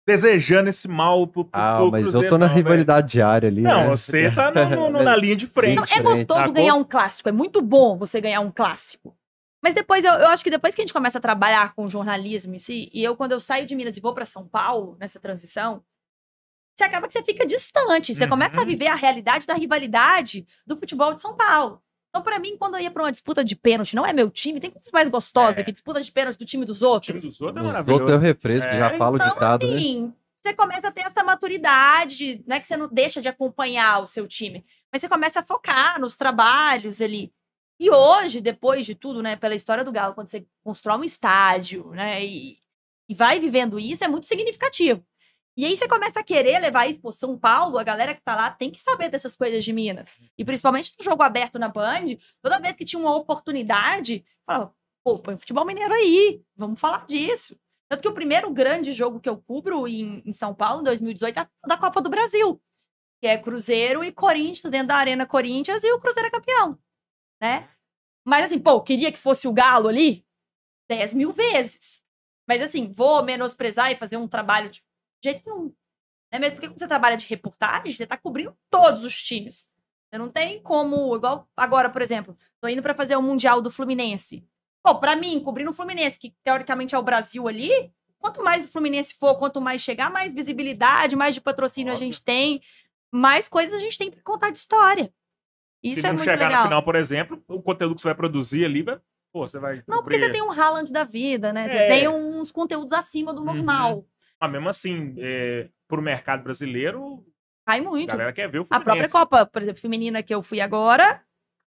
[0.07, 3.47] desejando esse mal pro, pro, Ah, pro mas Cruzeiro, eu tô na não, rivalidade diária
[3.49, 3.61] ali.
[3.61, 3.89] Não, né?
[3.89, 5.75] você tá no- no- na linha de frente.
[5.77, 9.15] Não, é gostoso ganhar um clássico, é muito bom você ganhar um clássico.
[9.63, 12.55] Mas depois, eu, eu acho que depois que a gente começa a trabalhar com jornalismo
[12.55, 15.19] em si, e eu, quando eu saio de Minas e vou pra São Paulo, nessa
[15.19, 15.83] transição,
[16.75, 18.15] você acaba que você fica distante.
[18.15, 18.29] Você Uhum.
[18.31, 21.81] começa a viver a realidade da rivalidade do futebol de São Paulo.
[22.09, 24.59] Então, pra mim, quando eu ia pra uma disputa de pênalti, não é meu time,
[24.59, 25.63] tem coisa mais gostosa É.
[25.63, 27.23] que disputa de pênalti do time dos O time outros.
[27.23, 28.01] dos outros é Os maravilhoso.
[28.03, 28.77] outros é o refresco, É.
[28.79, 29.79] já fala o Então, ditado, né?
[29.79, 30.13] Sim,
[30.43, 32.59] você começa a ter essa maturidade, né?
[32.59, 34.65] Que você não deixa de acompanhar o seu time.
[34.91, 37.31] Mas você começa a focar nos trabalhos ali.
[37.81, 41.89] E hoje, depois de tudo, né, pela história do Galo, quando você constrói um estádio,
[41.89, 42.59] né, e,
[43.09, 45.03] e vai vivendo isso, é muito significativo.
[45.57, 48.35] E aí você começa a querer levar isso para São Paulo, a galera que tá
[48.35, 50.19] lá tem que saber dessas coisas de Minas.
[50.37, 52.05] E principalmente no jogo aberto na Band,
[52.39, 54.71] toda vez que tinha uma oportunidade, falava,
[55.03, 57.57] pô, põe o futebol mineiro aí, vamos falar disso.
[57.89, 61.39] Tanto que o primeiro grande jogo que eu cubro em, em São Paulo, em 2018,
[61.39, 62.61] é da Copa do Brasil.
[63.19, 66.77] Que é Cruzeiro e Corinthians, dentro da Arena Corinthians, e o Cruzeiro é campeão.
[67.41, 67.67] Né?
[68.25, 70.25] Mas assim, pô, queria que fosse o Galo ali
[70.89, 72.03] 10 mil vezes.
[72.47, 74.83] Mas assim, vou menosprezar e fazer um trabalho de
[75.23, 75.73] jeito nenhum.
[76.31, 76.39] Né?
[76.39, 79.67] Mesmo porque quando você trabalha de reportagem, você tá cobrindo todos os times.
[80.09, 83.71] Você não tem como, igual agora, por exemplo, tô indo para fazer o Mundial do
[83.71, 84.45] Fluminense.
[84.83, 88.67] Pô, pra mim, cobrindo o Fluminense, que teoricamente é o Brasil ali, quanto mais o
[88.67, 92.03] Fluminense for, quanto mais chegar, mais visibilidade, mais de patrocínio Óbvio.
[92.03, 92.61] a gente tem,
[93.11, 95.13] mais coisas a gente tem pra contar de história.
[95.83, 96.51] Isso Se é não chegar legal.
[96.51, 98.99] na final, por exemplo, o conteúdo que você vai produzir ali, vai,
[99.33, 99.83] pô, você vai.
[99.87, 101.67] Não, porque você tem um Haaland da vida, né?
[101.67, 101.87] Você É.
[101.87, 103.45] tem uns conteúdos acima do Uhum.
[103.45, 104.05] normal.
[104.39, 107.25] Mas mesmo assim, é, pro mercado brasileiro,
[107.65, 108.09] Cai a muito.
[108.09, 109.11] galera quer ver o A própria Fluminense.
[109.13, 111.23] Copa, por exemplo, feminina que eu fui agora,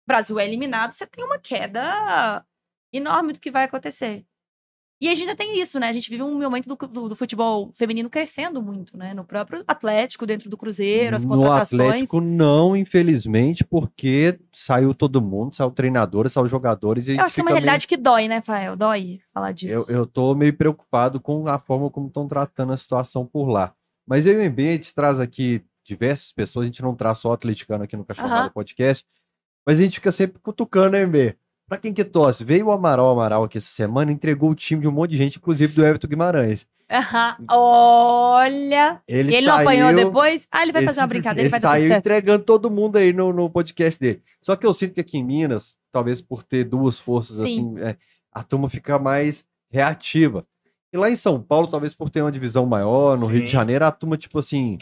[0.07, 2.45] Brasil é eliminado, você tem uma queda
[2.93, 4.25] enorme do que vai acontecer.
[5.01, 5.89] E a gente já tem isso, né?
[5.89, 9.15] A gente vive um momento do, do- do futebol feminino crescendo muito, né?
[9.15, 11.81] No próprio Atlético, dentro do Cruzeiro, as No contratações.
[11.81, 17.41] Atlético, não, infelizmente, porque saiu todo mundo, saiu treinador, saiu jogadores e Eu acho que
[17.41, 18.77] é uma fica meio- realidade que dói, né, Fael?
[18.77, 19.73] Dói falar disso.
[19.75, 23.73] Eu, eu tô meio preocupado com a forma como estão tratando a situação por lá.
[24.07, 27.17] Mas eu e o MB, a gente traz aqui diversas pessoas, a gente não traz
[27.19, 28.51] só atleticano aqui no Cachorrada Aham.
[28.51, 29.05] Podcast,
[29.67, 31.35] mas a gente fica sempre cutucando, né, MB?
[31.71, 32.43] Pra quem que torce?
[32.43, 35.37] Veio o Amaral Amaral aqui essa semana, entregou o time de um monte de gente,
[35.39, 36.67] inclusive do Everton Guimarães.
[37.49, 39.01] Olha.
[39.07, 40.49] Ele, ele não saiu, apanhou depois?
[40.51, 41.99] Ah, ele vai fazer esse- uma brincadeira, Ele vai dar saiu certo.
[42.01, 44.21] entregando todo mundo aí no, no podcast dele.
[44.41, 47.43] Só que eu sinto que aqui em Minas, talvez por ter duas forças Sim.
[47.45, 47.97] assim, é,
[48.33, 50.45] a turma fica mais reativa.
[50.93, 53.53] E lá em São Paulo, talvez por ter uma divisão maior, no Rio de Sim.
[53.53, 54.77] Janeiro, a turma, tipo assim,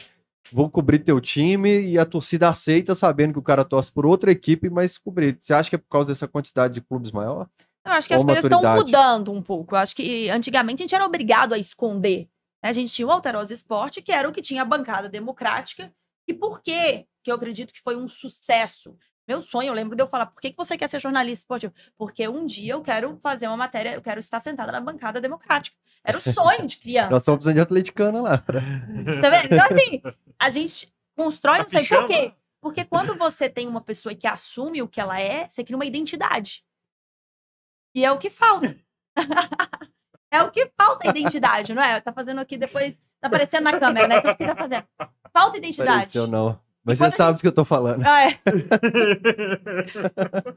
[0.53, 4.31] vou cobrir teu time e a torcida aceita sabendo que o cara torce por outra
[4.31, 5.39] equipe, mas cobrir.
[5.41, 7.49] Você acha que é por causa dessa quantidade de clubes maior?
[7.85, 9.75] Eu acho que Ou as coisas estão mudando um pouco.
[9.75, 12.29] Eu acho que antigamente a gente era obrigado a esconder.
[12.63, 12.69] né?
[12.69, 15.93] A gente tinha o Alterosa Esporte, que era o que tinha a bancada democrática.
[16.27, 17.07] E por quê?
[17.23, 18.97] Que eu acredito que foi um sucesso.
[19.29, 21.75] Meu sonho, eu lembro de eu falar, por que que você quer ser jornalista esportivo?
[21.99, 25.77] Porque um dia eu quero fazer uma matéria, eu quero estar sentada na bancada democrática.
[26.03, 27.11] Era o sonho de criança.
[27.11, 28.39] Nós estamos precisando de atleticana lá.
[28.39, 29.53] Tá vendo?
[29.53, 30.03] Então, assim,
[30.39, 31.87] a gente constrói A um sonho.
[31.87, 32.33] Por quê?
[32.59, 35.85] Porque quando você tem uma pessoa que assume o que ela é, você cria uma
[35.85, 36.65] identidade.
[37.95, 38.75] E é o que falta.
[40.33, 42.01] é o que falta a identidade, não é?
[42.01, 42.95] Tá fazendo aqui depois.
[43.21, 44.21] Tá aparecendo na câmera, né?
[44.23, 44.87] Tudo que tá fazendo.
[45.33, 45.99] Falta identidade.
[45.99, 46.59] Pareceu não.
[46.85, 48.03] Mas você a sabe do que eu tô falando.
[48.07, 48.39] Ah, é.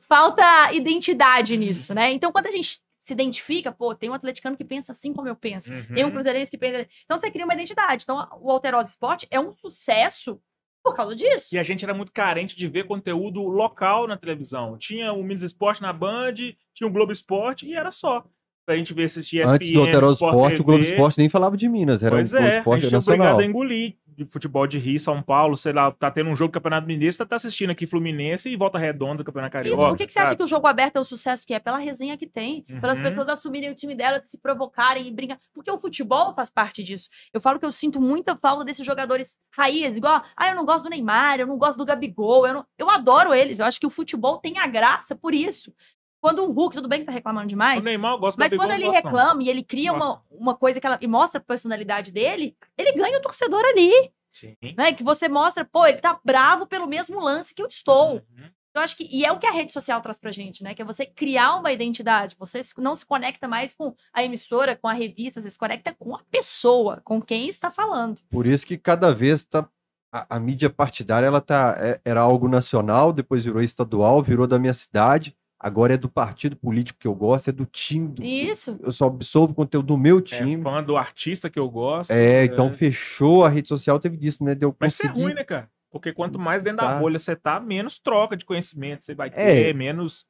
[0.07, 2.11] Falta identidade nisso, né?
[2.11, 5.35] Então, quando a gente se identifica, pô, tem um atleticano que pensa assim como eu
[5.35, 5.71] penso.
[5.93, 6.13] Tem um Uhum.
[6.13, 6.87] cruzeirense que pensa.
[7.03, 8.03] Então você cria uma identidade.
[8.03, 10.39] Então o Alterosa Esporte é um sucesso
[10.83, 11.55] por causa disso.
[11.55, 14.77] E a gente era muito carente de ver conteúdo local na televisão.
[14.77, 16.35] Tinha o Minas Esporte na Band,
[16.75, 18.23] tinha o Globo Esporte e era só.
[18.63, 20.83] Pra gente ver esses ESPN, Antes do Alterosa Sport Esporte, o Globo.
[20.83, 23.33] Esporte nem falava de Minas, era Pois o Globo é, a Esporte gente é nacional.
[23.33, 26.51] obrigado a engolir de futebol de Rio, São Paulo, sei lá, tá tendo um jogo
[26.51, 29.89] do Campeonato Mineiro, você tá assistindo aqui Fluminense e Volta Redonda, Campeonato Isso, Carioca.
[29.89, 31.59] por que, que você acha que o jogo aberto é o sucesso que é?
[31.59, 33.03] Pela resenha que tem, pelas Uhum.
[33.03, 35.39] pessoas assumirem o time delas, se provocarem e brincar.
[35.53, 37.09] Porque o futebol faz parte disso.
[37.33, 40.83] Eu falo que eu sinto muita falta desses jogadores raiz, igual, ah, eu não gosto
[40.85, 42.65] do Neymar, eu não gosto do Gabigol, eu, não...
[42.77, 43.59] eu adoro eles.
[43.59, 45.73] Eu acho que o futebol tem a graça por isso.
[46.21, 48.57] Quando um Hulk, tudo bem que tá reclamando demais, O Neymar eu gosto Mas do
[48.57, 50.21] quando ele reclama e ele cria uma, Nossa.
[50.29, 53.91] uma coisa que ela, e mostra a personalidade dele, ele ganha o torcedor ali.
[54.31, 54.55] Sim.
[54.77, 54.93] né?
[54.93, 58.13] Que você mostra, pô, ele tá bravo pelo mesmo lance que eu estou.
[58.13, 58.49] Uhum.
[58.73, 59.05] Eu acho que.
[59.11, 60.73] E é o que a rede social traz pra gente, né?
[60.73, 62.37] Que é você criar uma identidade.
[62.39, 66.15] Você não se conecta mais com a emissora, com a revista, você se conecta com
[66.15, 68.21] a pessoa, com quem está falando.
[68.29, 69.67] Por isso que cada vez tá,
[70.13, 74.57] a, a mídia partidária ela tá, é- era algo nacional, depois virou estadual, virou da
[74.57, 78.07] minha cidade, agora é do partido político que eu gosto, é do time.
[78.07, 78.79] do- Isso.
[78.81, 80.61] eu só absorvo conteúdo do meu É time.
[80.61, 82.11] fã do artista que eu gosto.
[82.11, 84.55] É, então fechou a rede social, teve disso, né?
[84.55, 85.69] Deu Mas isso é ruim, né, cara?
[85.91, 89.69] Porque quanto mais dentro da bolha você tá, menos troca de conhecimento você vai ter,
[89.69, 89.73] É.
[89.73, 90.25] menos.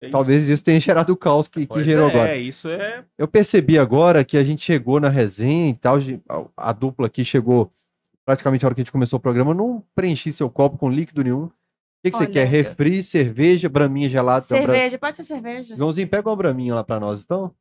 [0.00, 0.12] é isso.
[0.12, 2.36] Talvez isso tenha gerado o caos que, que gerou é, agora.
[2.36, 3.04] isso é.
[3.18, 7.06] Eu percebi agora que a gente chegou na resenha e tal, de- a, a dupla
[7.08, 7.70] aqui chegou
[8.24, 10.88] praticamente a hora que a gente começou o programa, eu não preenchi seu copo com
[10.88, 11.50] líquido nenhum.
[12.02, 12.46] O que, que você Olha, quer?
[12.46, 14.44] eu- Refri, cerveja, braminha gelada?
[14.44, 15.76] Cerveja, pode ser cerveja.
[15.76, 17.54] Joãozinho, pega uma braminha lá pra nós, então.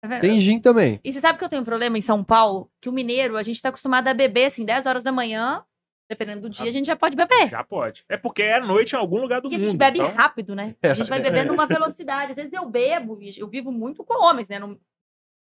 [0.00, 0.20] Tá?
[0.20, 1.00] Tem gin também.
[1.02, 2.70] E você sabe que eu tenho um problema em São Paulo?
[2.80, 5.64] Que o mineiro, a gente tá acostumado a beber, assim, 10 horas da manhã,
[6.08, 7.48] dependendo do dia, a gente já pode beber.
[7.48, 8.04] Já pode.
[8.08, 9.60] É porque é noite em algum lugar do E a mundo.
[9.70, 10.76] gente bebe então- rápido, né?
[10.80, 12.30] A gente vai bebendo numa velocidade.
[12.30, 14.60] Às vezes eu bebo, e eu vivo muito com homens, né?
[14.60, 14.78] Num,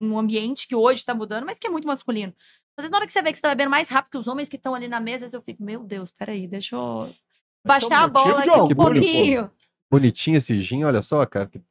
[0.01, 2.33] num ambiente que hoje tá mudando, mas que é muito masculino.
[2.75, 4.27] Às vezes, na hora que você vê que você tá bebendo mais rápido que os
[4.27, 7.05] homens que estão ali na mesa, às vezes eu fico, meu Deus, peraí, deixa eu
[7.05, 7.13] é
[7.67, 9.51] baixar a bola de aqui um pouquinho.
[9.91, 11.47] Bonitinho esse gin, olha só, cara.
[11.47, 11.61] que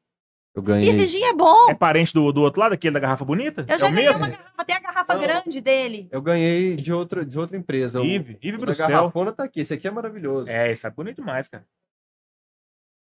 [0.54, 0.88] Eu ganhei.
[0.88, 1.68] esse gin é bom.
[1.70, 3.66] É parente do, do outro lado, aquele da garrafa bonita?
[3.68, 4.22] Eu já é ganhei mesmo?
[4.22, 5.20] uma garrafa, tem a garrafa Não.
[5.20, 6.08] grande dele.
[6.10, 8.02] Eu ganhei de outra, de outra empresa.
[8.02, 8.88] Ive, Ive o da Bruxel.
[8.88, 9.60] garrafona tá aqui.
[9.60, 10.48] Esse aqui é maravilhoso.
[10.48, 11.66] É, isso é bonito demais, cara.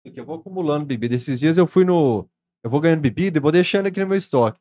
[0.07, 1.14] Aqui, eu vou acumulando bebida.
[1.14, 2.28] Esses dias eu fui no.
[2.64, 4.59] Eu vou ganhando bebida e vou deixando aqui no meu estoque.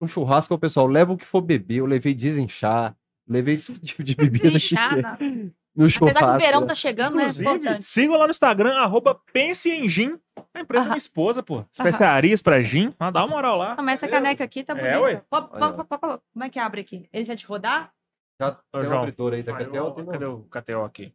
[0.00, 1.76] Um churrasco, o pessoal leva o que for beber.
[1.76, 2.96] Eu levei desenchar,
[3.28, 5.50] levei todo tipo de bebida Desinchar, né?
[5.76, 6.18] No Apesar churrasco.
[6.18, 7.22] que o verão tá chegando, né?
[7.24, 7.84] É Inclusive, importante.
[7.86, 10.18] sigam lá no Instagram, arroba Pense em Gin.
[10.54, 10.88] A empresa da Aham.
[10.90, 11.64] minha esposa, pô.
[11.72, 12.94] Especiarias pra gin.
[12.98, 13.74] Ah, dá uma moral lá.
[13.76, 14.22] Ah, mas essa Tá vendo?
[14.24, 15.00] caneca aqui tá É, bonita.
[15.00, 15.22] ué.
[15.28, 15.72] Pô, pô, Olha.
[15.72, 17.08] pô, pô, pô, Como é que abre aqui?
[17.12, 17.92] Esse é de rodar?
[18.40, 21.12] Já Ô, tem um João, abridor aí da Catel, ó, tem Cadê o KTO aqui?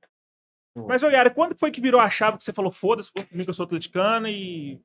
[0.87, 3.45] Mas, ô, Yara, quando foi que virou a chave que você falou, foda-se, vou comigo
[3.45, 4.79] que eu sou atleticana e...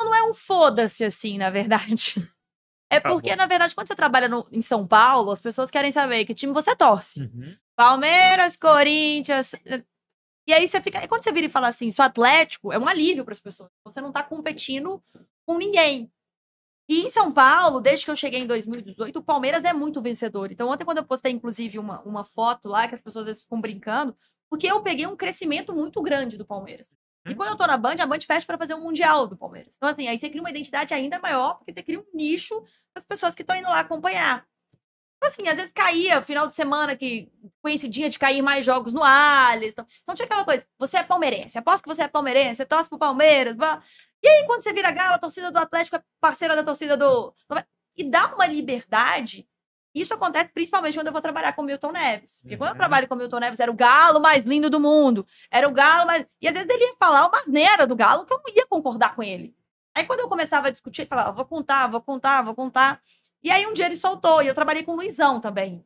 [0.00, 2.14] Não é um foda-se assim, na verdade.
[2.90, 3.36] É Tá porque, bom.
[3.36, 6.52] na verdade, quando você trabalha no- em São Paulo, as pessoas querem saber que time
[6.52, 7.20] você torce.
[7.20, 7.56] Uhum.
[7.76, 9.52] Palmeiras, Corinthians.
[10.46, 11.02] E aí você fica.
[11.02, 13.70] E quando você vira e fala assim, sou Atlético, é um alívio para as pessoas.
[13.84, 15.02] Você não tá competindo
[15.46, 16.10] com ninguém.
[16.88, 20.52] E em São Paulo, desde que eu cheguei em 2018, o Palmeiras é muito vencedor.
[20.52, 23.42] Então, ontem, quando eu postei, inclusive, uma, uma foto lá, que as pessoas às vezes
[23.42, 24.14] ficam brincando,
[24.50, 26.94] porque eu peguei um crescimento muito grande do Palmeiras.
[27.26, 27.36] E Hum.
[27.36, 29.76] quando eu tô na Band, a Band fecha para fazer um Mundial do Palmeiras.
[29.76, 32.62] Então, assim, aí você cria uma identidade ainda maior, porque você cria um nicho
[32.94, 34.46] das pessoas que estão indo lá acompanhar.
[35.16, 37.32] Então, assim, às vezes caía final de semana que
[37.62, 39.72] coincidia de cair mais jogos no Allianz.
[39.72, 42.88] Então, então tinha aquela coisa, você é palmeirense, aposto que você é palmeirense, você torce
[42.90, 43.56] pro Palmeiras.
[43.56, 43.82] blá.
[44.22, 47.34] E aí, quando você vira gala, a torcida do Atlético é parceira da torcida do...
[47.96, 49.48] E dá uma liberdade.
[49.94, 52.40] Isso acontece principalmente quando eu vou trabalhar com o Milton Neves.
[52.40, 52.78] Porque quando eu Uhum.
[52.78, 55.24] trabalho com o Milton Neves, era o galo mais lindo do mundo.
[55.50, 56.26] Era o galo mais...
[56.40, 59.14] E às vezes ele ia falar uma asneira do galo que eu não ia concordar
[59.14, 59.54] com ele.
[59.94, 63.00] Aí quando eu começava a discutir, ele falava, vou contar, vou contar, vou contar.
[63.42, 65.84] E aí um dia ele soltou, e eu trabalhei com o Luizão também.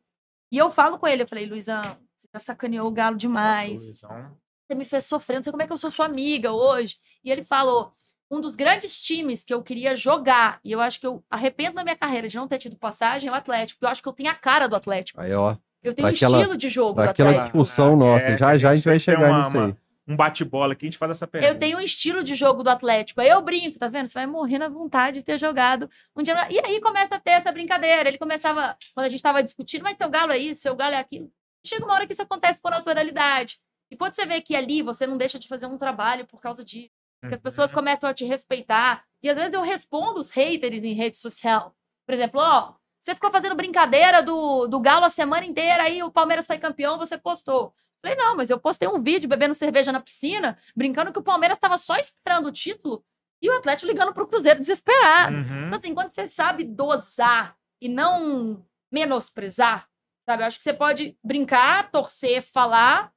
[0.51, 1.83] E eu falo com ele, eu falei, Luizão,
[2.17, 4.01] você já sacaneou o galo demais.
[4.01, 4.31] Nossa.
[4.65, 6.97] Você me fez sofrer, não sei como é que eu sou sua amiga hoje.
[7.23, 7.93] E ele falou,
[8.31, 11.83] um dos grandes times que eu queria jogar, e eu acho que eu arrependo da
[11.83, 13.79] minha carreira de não ter tido passagem, é o Atlético.
[13.79, 15.19] porque Eu acho que eu tenho a cara do Atlético.
[15.19, 15.55] Aí, ó.
[15.81, 17.57] Eu tenho o Daquela- estilo de jogo do Aquela Atlético.
[17.57, 18.37] discussão É, nossa.
[18.37, 19.75] Já já a gente vai chegar uma- nisso aí.
[20.07, 21.53] Um bate-bola aqui, a gente faz essa pergunta.
[21.53, 23.21] Eu tenho um estilo de jogo do Atlético.
[23.21, 24.07] Aí eu brinco, tá vendo?
[24.07, 26.33] Você vai morrer na vontade de ter jogado um dia.
[26.49, 28.09] E aí começa a ter essa brincadeira.
[28.09, 30.97] Ele começava, quando a gente tava discutindo, mas seu galo é isso, seu galo é
[30.97, 31.31] aquilo.
[31.65, 33.59] Chega uma hora que isso acontece com naturalidade.
[33.91, 36.65] E quando você vê que ali você não deixa de fazer um trabalho por causa
[36.65, 36.89] disso,
[37.27, 37.75] que as pessoas Uhum.
[37.75, 39.03] começam a te respeitar.
[39.21, 41.75] E às vezes eu respondo os haters em rede social.
[42.05, 46.11] Por exemplo, ó, você ficou fazendo brincadeira do, do Galo a semana inteira, aí o
[46.11, 47.73] Palmeiras foi campeão, você postou.
[48.01, 51.57] Falei, não, mas eu postei um vídeo bebendo cerveja na piscina, brincando que o Palmeiras
[51.57, 53.03] estava só esperando o título
[53.41, 55.35] e o Atlético ligando pro Cruzeiro desesperado.
[55.35, 55.67] Uhum.
[55.67, 59.87] Então, assim, quando você sabe dosar e não menosprezar,
[60.25, 60.43] sabe?
[60.43, 63.11] Eu acho que você pode brincar, torcer, falar,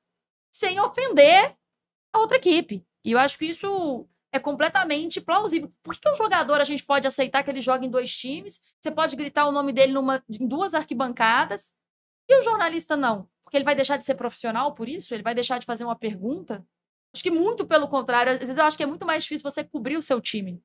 [0.50, 1.56] sem ofender
[2.12, 2.84] a outra equipe.
[3.04, 5.72] E eu acho que isso é completamente plausível.
[5.82, 8.60] Por que, o jogador a gente pode aceitar que ele joga em dois times?
[8.80, 11.72] Você pode gritar o nome dele numa, em duas arquibancadas.
[12.28, 13.28] E o jornalista não?
[13.44, 15.12] Porque ele vai deixar de ser profissional por isso?
[15.12, 16.64] Ele vai deixar de fazer uma pergunta?
[17.14, 18.32] Acho que muito pelo contrário.
[18.32, 20.62] Às vezes eu acho que é muito mais difícil você cobrir o seu time.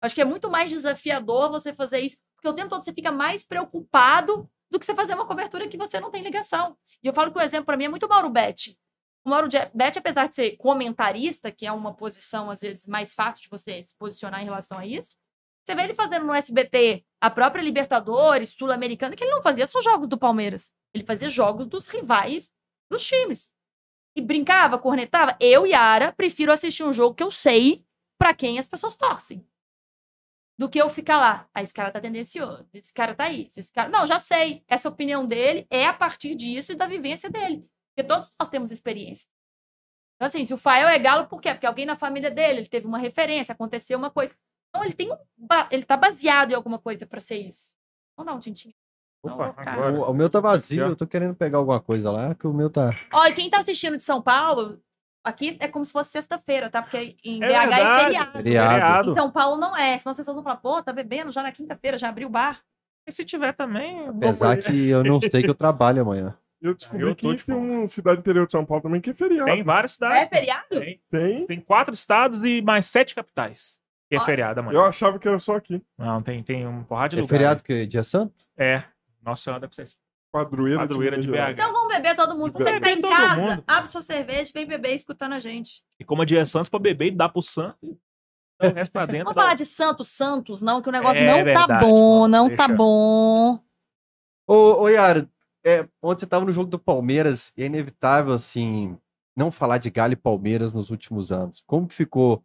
[0.00, 3.10] Acho que é muito mais desafiador você fazer isso, porque o tempo todo você fica
[3.10, 6.76] mais preocupado do que você fazer uma cobertura que você não tem ligação.
[7.02, 8.78] E eu falo que o exemplo para mim é muito Mauro Betti.
[9.26, 13.42] O Mauro Betti, apesar de ser comentarista, que é uma posição às vezes mais fácil
[13.42, 15.16] de você se posicionar em relação a isso,
[15.64, 19.82] você vê ele fazendo no SBT a própria Libertadores, Sul-Americana, que ele não fazia só
[19.82, 20.72] jogos do Palmeiras.
[20.94, 22.52] Ele fazia jogos dos rivais
[22.88, 23.52] dos times.
[24.14, 25.36] E brincava, cornetava.
[25.40, 27.84] Eu, Yara, prefiro assistir um jogo que eu sei
[28.16, 29.44] pra quem as pessoas torcem.
[30.56, 31.48] Do que eu ficar lá.
[31.52, 32.64] Ah, esse cara tá tendencioso.
[32.72, 33.50] Esse cara tá aí.
[33.56, 33.88] Esse cara...
[33.88, 34.62] Não, já sei.
[34.68, 37.68] Essa opinião dele é a partir disso e da vivência dele.
[37.96, 39.26] Porque todos nós temos experiência.
[40.16, 41.52] Então, assim, se o Fael é galo, por quê?
[41.52, 44.34] Porque alguém na família dele, ele teve uma referência, aconteceu uma coisa.
[44.68, 45.16] Então, ele tem um.
[45.36, 47.72] ba- Ele tá baseado em alguma coisa pra ser isso.
[48.16, 48.74] Vamos dar um tintinho.
[49.22, 49.72] Opa, Não, cara.
[49.72, 49.92] agora.
[49.94, 52.68] O, o meu tá vazio, eu tô querendo pegar alguma coisa lá, que o meu
[52.70, 52.90] tá.
[53.12, 54.80] Ó, e quem tá assistindo de São Paulo,
[55.24, 56.82] aqui é como se fosse sexta-feira, tá?
[56.82, 58.04] Porque em É BH é verdade.
[58.04, 58.32] feriado.
[58.32, 58.70] Feriado.
[58.72, 59.10] Feriado.
[59.12, 59.96] Em São Paulo não é.
[59.98, 62.62] Senão as pessoas vão falar, pô, tá bebendo já na quinta-feira, já abriu o bar.
[63.06, 63.98] E se tiver também.
[64.06, 66.36] eu vou- Apesar que eu não sei que eu trabalho amanhã.
[66.68, 69.10] Eu descobri Eu tô que de tem uma cidade interior de São Paulo também que
[69.10, 69.44] é feriado.
[69.50, 70.28] Tem várias É cidades.
[70.28, 70.66] feriado?
[70.70, 71.46] Tem, Tem.
[71.46, 73.80] tem quatro estados e mais sete capitais.
[74.08, 74.24] Que é Ó.
[74.24, 74.76] feriado amanhã.
[74.78, 75.82] Eu achava que era só aqui.
[75.98, 77.28] Não, tem, tem um porrada de É lugar.
[77.34, 78.32] feriado que é dia santo?
[78.56, 78.82] É.
[79.22, 79.96] Nossa Senhora da Presença.
[80.32, 81.56] Padroeira, Padroeira de Gerais.
[81.56, 81.60] BH.
[81.60, 82.52] Então vamos beber todo mundo.
[82.52, 83.64] Você que tá em casa, mundo.
[83.66, 85.82] abre sua cerveja, vem beber escutando a gente.
[85.98, 87.98] E como é dia Santos pra beber e dá pro santo.
[88.60, 89.24] dá o resto pra dentro.
[89.24, 92.20] Vamos dá- falar de Santos Santos, não, que o negócio É não tá verdade, bom,
[92.20, 92.66] mano, não deixa.
[92.68, 93.58] tá bom.
[94.46, 95.28] Ô, ô Yara,
[95.66, 98.96] é, ontem você tava no jogo do Palmeiras, e é inevitável, assim,
[99.36, 101.62] não falar de Galo e Palmeiras nos últimos anos.
[101.66, 102.44] Como que ficou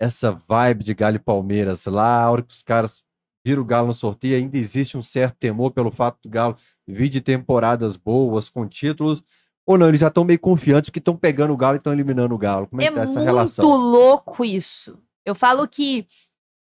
[0.00, 3.02] essa vibe de Galo e Palmeiras lá, a hora que os caras
[3.44, 7.08] viram o Galo no sorteio, ainda existe um certo temor pelo fato do Galo vir
[7.08, 9.22] de temporadas boas, com títulos,
[9.64, 12.34] ou não, eles já estão meio confiantes que estão pegando o Galo e estão eliminando
[12.34, 12.66] o Galo.
[12.66, 13.76] Como é, É que tá essa muito relação?
[13.76, 14.98] louco isso.
[15.24, 16.06] Eu falo que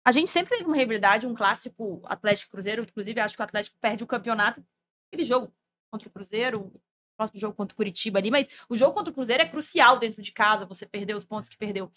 [0.06, 2.84] a gente sempre teve uma rivalidade, um clássico Atlético Cruzeiro.
[2.84, 4.64] Inclusive, acho que o Atlético perde o campeonato.
[5.12, 5.52] Aquele jogo
[5.96, 6.82] contra o Cruzeiro, o
[7.18, 10.22] próximo jogo contra o Curitiba ali, mas o jogo contra o Cruzeiro é crucial dentro
[10.22, 11.92] de casa, você perder os pontos que perdeu.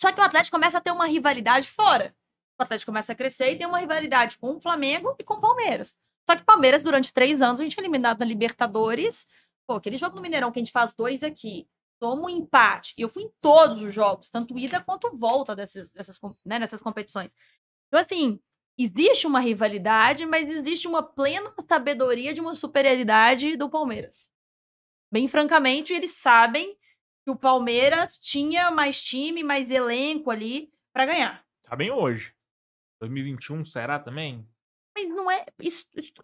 [0.00, 2.14] Só que o Atlético começa a ter uma rivalidade fora.
[2.58, 5.40] O Atlético começa a crescer e tem uma rivalidade com o Flamengo e com o
[5.40, 5.96] Palmeiras.
[6.28, 9.26] Só que o Palmeiras, durante três anos, a gente é eliminado na Libertadores.
[9.66, 11.66] Pô, aquele jogo no Mineirão que a gente faz dois aqui,
[11.98, 12.94] toma um empate.
[12.96, 16.80] E eu fui em todos os jogos, tanto ida quanto volta dessas, dessas, né, nessas
[16.80, 17.34] competições.
[17.88, 18.40] Então, assim,
[18.78, 24.32] existe uma rivalidade, mas existe uma plena sabedoria de uma superioridade do Palmeiras.
[25.10, 26.76] Bem francamente, eles sabem
[27.24, 31.44] que o Palmeiras tinha mais time, mais elenco ali para ganhar.
[31.62, 32.34] Tá bem hoje.
[33.00, 34.46] 2021, será também?
[34.96, 35.44] Mas não é.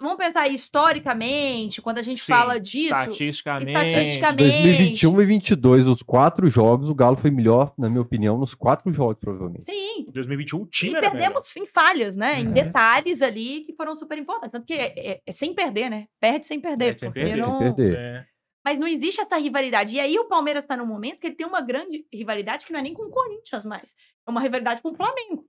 [0.00, 2.88] Vamos pensar historicamente, quando a gente Sim, fala disso.
[2.94, 3.70] Estatisticamente.
[3.72, 8.54] estatisticamente- 2021 e 22, nos quatro jogos, o Galo foi melhor, na minha opinião, nos
[8.54, 9.64] quatro jogos, provavelmente.
[9.64, 11.18] Sim, 2021 o time E era melhor.
[11.20, 12.40] perdemos em falhas, né?
[12.40, 12.52] Em Uhum.
[12.52, 14.52] detalhes ali que foram super importantes.
[14.52, 16.06] Tanto que é, é- é sem perder, né?
[16.20, 16.84] Perde sem perder.
[16.86, 17.36] Perde sem perder.
[17.36, 17.96] não- Sem perder.
[17.98, 18.24] É.
[18.64, 19.96] Mas não existe essa rivalidade.
[19.96, 22.78] E aí o Palmeiras tá num momento que ele tem uma grande rivalidade que não
[22.78, 23.94] é nem com o Corinthians mais.
[24.26, 25.44] É uma rivalidade com o Flamengo.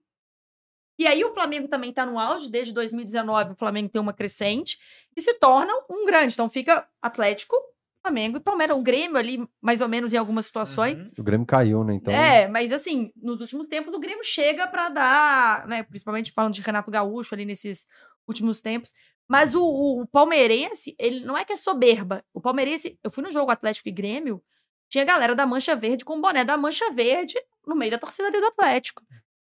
[1.01, 4.77] E aí o Flamengo também tá no auge, desde 2019 o Flamengo tem uma crescente
[5.15, 6.33] e se torna um grande.
[6.33, 7.55] Então fica Atlético,
[8.01, 8.77] Flamengo e Palmeiras.
[8.77, 10.99] O Grêmio ali, mais ou menos, em algumas situações.
[10.99, 11.11] Uhum.
[11.19, 11.93] O Grêmio caiu, né?
[11.95, 16.53] Então, É, mas assim, nos últimos tempos o Grêmio chega pra dar, né, principalmente falando
[16.53, 17.85] de Renato Gaúcho ali nesses
[18.27, 18.93] últimos tempos,
[19.27, 22.23] mas o, o- o palmeirense, ele não é que é soberba.
[22.33, 24.41] O palmeirense, eu fui no jogo Atlético e Grêmio,
[24.89, 27.35] tinha galera da Mancha Verde com boné da Mancha Verde
[27.65, 29.01] no meio da torcida ali do Atlético.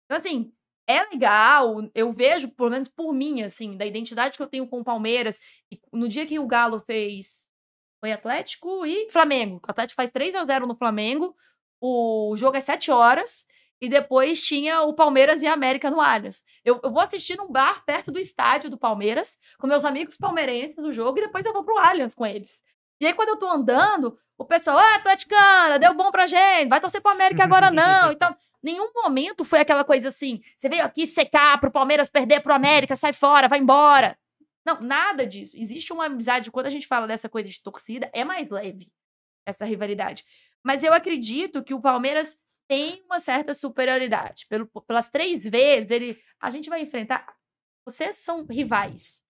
[0.06, 0.52] Então assim,
[0.90, 4.80] é legal, eu vejo, pelo menos por mim, assim, da identidade que eu tenho com
[4.80, 5.40] o Palmeiras,
[5.72, 7.48] e no dia que o Galo fez
[8.00, 9.58] foi Atlético e Flamengo.
[9.58, 11.36] O Atlético faz 3 a 0 no Flamengo.
[11.80, 13.46] O jogo é 7 horas.
[13.82, 16.44] E depois tinha o Palmeiras e a América no Allianz.
[16.66, 20.76] Eu, eu vou assistir num bar perto do estádio do Palmeiras, com meus amigos palmeirenses
[20.76, 22.62] do jogo, e depois eu vou pro Allianz com eles.
[23.00, 26.82] E aí, quando eu tô andando, o pessoal, ah, Atleticana, deu bom pra gente, vai
[26.82, 28.12] torcer pro América agora não.
[28.12, 32.54] Então, nenhum momento foi aquela coisa assim, você veio aqui secar pro Palmeiras perder pro
[32.54, 34.18] América, sai fora, vai embora.
[34.66, 35.56] Não, nada disso.
[35.58, 38.92] Existe uma amizade, quando a gente fala dessa coisa de torcida, é mais leve
[39.46, 40.24] essa rivalidade.
[40.64, 44.46] Mas eu acredito que o Palmeiras tem uma certa superioridade.
[44.48, 47.26] Pelo, pelas três vezes, ele, a gente vai enfrentar.
[47.86, 49.24] Vocês são rivais.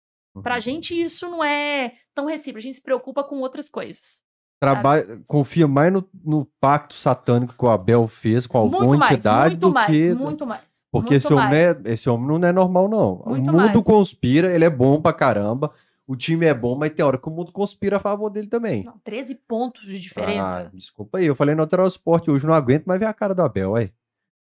[0.43, 0.61] Pra Uhum.
[0.61, 2.59] gente, isso não é tão recíproco.
[2.59, 4.25] A gente se preocupa com outras coisas.
[4.61, 9.13] Trabalha, confia mais no, no pacto satânico que o Abel fez com alguma muito mais,
[9.13, 10.15] entidade muito do mais, que.
[10.15, 10.63] muito mais.
[10.91, 11.77] Porque muito esse homem, mais.
[11.77, 13.23] não é, esse homem não é normal, não.
[13.27, 13.85] Muito o mundo mais.
[13.85, 15.71] conspira, ele é bom pra caramba.
[16.07, 18.83] O time é bom, mas tem hora que o mundo conspira a favor dele também.
[18.83, 20.43] Não, 13 pontos de diferença.
[20.43, 23.35] Ah, desculpa aí, eu falei no Alterar Esporte hoje, não aguento mais ver a cara
[23.35, 23.93] do Abel, aí.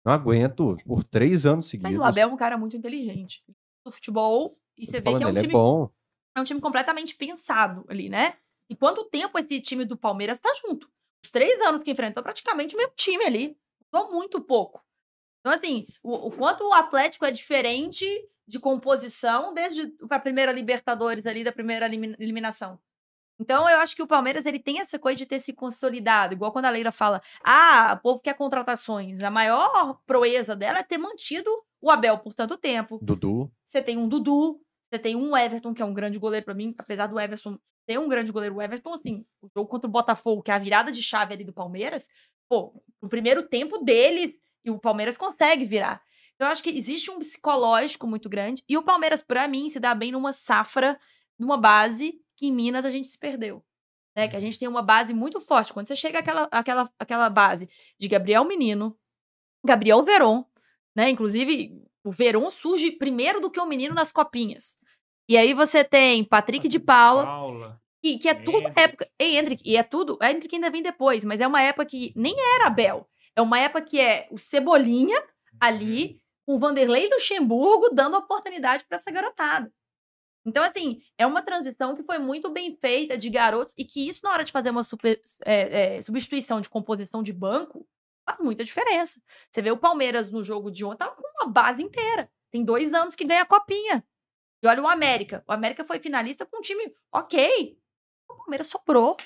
[0.04, 1.90] Não aguento, por três anos seguidos.
[1.90, 3.42] Mas o Abel é um cara muito inteligente.
[3.84, 5.90] Do futebol, e você vê que é um ele time é bom.
[6.36, 8.34] é um time completamente pensado ali, né?
[8.70, 10.88] E quanto tempo esse time do Palmeiras tá junto?
[11.22, 13.58] Os três anos que enfrentou praticamente o mesmo time ali.
[13.92, 14.82] Mudou muito pouco.
[15.40, 18.06] Então, assim, o, o quanto o Atlético é diferente
[18.46, 22.78] de composição desde a primeira Libertadores ali, da primeira elimi- eliminação.
[23.40, 26.34] Então, eu acho que o Palmeiras ele tem essa coisa de ter se consolidado.
[26.34, 29.20] Igual quando a Leila fala, ah, o povo quer contratações.
[29.22, 32.98] A maior proeza dela é ter mantido o Abel por tanto tempo.
[33.00, 33.50] Dudu.
[33.64, 36.74] Você tem um Dudu, você tem um Everton, que é um grande goleiro pra mim,
[36.76, 40.42] apesar do Everton ter um grande goleiro, o Everton, assim, o jogo contra o Botafogo,
[40.42, 42.08] que é a virada de chave ali do Palmeiras,
[42.48, 46.02] pô, no primeiro tempo deles, e o Palmeiras consegue virar.
[46.38, 49.94] Eu acho que existe um psicológico muito grande, e o Palmeiras, pra mim, se dá
[49.94, 50.98] bem numa safra,
[51.38, 53.64] numa base que em Minas a gente se perdeu.
[54.16, 54.28] Né?
[54.28, 55.72] Que a gente tem uma base muito forte.
[55.72, 58.98] Quando você chega àquela, àquela, àquela base de Gabriel Menino,
[59.64, 60.44] Gabriel Veron,
[60.94, 61.10] né?
[61.10, 64.76] Inclusive, o Veron surge primeiro do que o menino nas copinhas.
[65.28, 67.80] E aí você tem Patrick de Paula, Paula.
[68.02, 68.80] que, que é tudo Hendrick.
[68.80, 69.10] época.
[69.20, 70.18] E Hendrick, e é tudo.
[70.20, 73.08] A Hendrick ainda vem depois, mas é uma época que nem era Abel.
[73.36, 75.22] É uma época que é o Cebolinha
[75.60, 79.72] ali, com o Vanderlei Luxemburgo dando oportunidade para essa garotada.
[80.44, 84.20] Então, assim, é uma transição que foi muito bem feita de garotos e que isso,
[84.24, 87.86] na hora de fazer uma super- é, é, substituição de composição de banco,
[88.30, 89.20] faz muita diferença.
[89.50, 92.30] Você vê o Palmeiras no jogo de ontem, tava com uma base inteira.
[92.50, 94.04] Tem dois anos que ganha a copinha.
[94.62, 95.42] E olha o América.
[95.48, 97.78] O América foi finalista com um time ok.
[98.28, 99.16] O Palmeiras sobrou.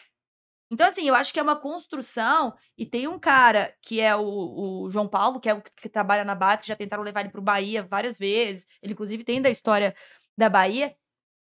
[0.71, 2.55] Então, assim, eu acho que é uma construção.
[2.77, 5.89] E tem um cara que é o, o João Paulo, que é o que, que
[5.89, 8.67] trabalha na base, que já tentaram levar ele pro Bahia várias vezes.
[8.83, 9.95] Ele, inclusive, tem da história
[10.37, 10.95] da Bahia.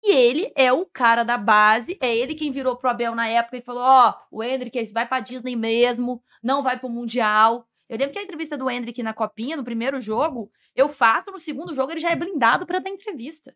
[0.04, 3.58] E ele é o cara da base, é ele quem virou pro Abel na época
[3.58, 7.68] e falou: Ó, o Hendrick vai pra Disney mesmo, não vai pro Mundial.
[7.88, 11.40] Eu lembro que a entrevista do Hendrick na Copinha, no primeiro jogo, eu faço, no
[11.40, 13.56] segundo jogo ele já é blindado pra dar entrevista.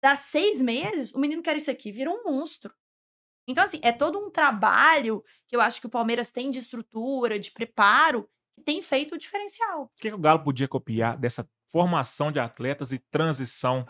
[0.00, 2.72] Dá seis meses, o menino quer isso aqui, vira um monstro.
[3.46, 7.38] Então, assim, é todo um trabalho que eu acho que o Palmeiras tem de estrutura,
[7.38, 9.84] de preparo, que tem feito o diferencial.
[9.84, 13.86] O que, que o Galo podia copiar dessa formação de atletas e transição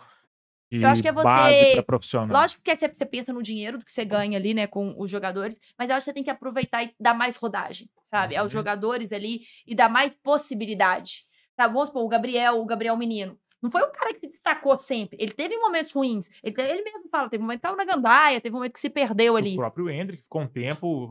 [0.80, 2.40] Eu acho que é você- base profissional?
[2.40, 5.10] Lógico que você, você pensa no dinheiro do que você ganha ali, né, com os
[5.10, 8.36] jogadores, mas eu acho que você tem que aproveitar e dar mais rodagem, sabe?
[8.36, 8.58] Aos Uhum.
[8.58, 11.24] jogadores ali e dar mais possibilidade.
[11.56, 13.38] Tá, vamos supor, o Gabriel, o Gabriel Menino.
[13.62, 15.16] Não foi um cara que se destacou sempre.
[15.20, 16.28] Ele teve momentos ruins.
[16.42, 18.80] Ele, ele mesmo fala, teve um momento que tava na gandaia, teve um momento que
[18.80, 19.52] se perdeu ali.
[19.52, 21.06] O próprio Hendrick ficou um tempo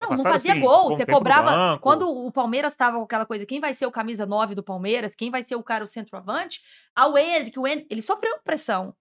[0.00, 0.96] Não, não fazia assim, gol.
[0.96, 1.78] Você cobrava.
[1.78, 5.14] Quando o Palmeiras tava com aquela coisa, quem vai ser o camisa 9 do Palmeiras?
[5.14, 6.62] Quem vai ser o cara o centroavante?
[6.94, 8.94] Ao Hendrick, o Hendrick, ele sofreu pressão.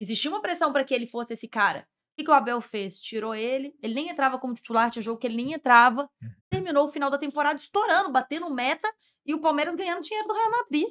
[0.00, 1.80] Existia uma pressão para que ele fosse esse cara.
[1.80, 2.98] O que, que o Abel fez?
[3.00, 6.08] Tirou ele, ele nem entrava como titular, tinha jogo que ele nem entrava.
[6.22, 6.30] Uhum.
[6.50, 8.88] Terminou o final da temporada estourando, batendo meta
[9.24, 10.86] e o Palmeiras ganhando dinheiro do Real Madrid.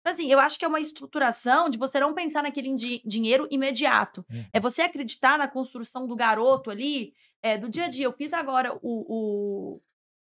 [0.00, 3.48] Então, assim, eu acho que é uma estruturação de você não pensar naquele di- dinheiro
[3.50, 4.24] imediato.
[4.30, 4.44] Uhum.
[4.52, 7.12] É você acreditar na construção do garoto ali,
[7.46, 8.06] é, do dia a dia.
[8.06, 9.80] Eu fiz agora o, o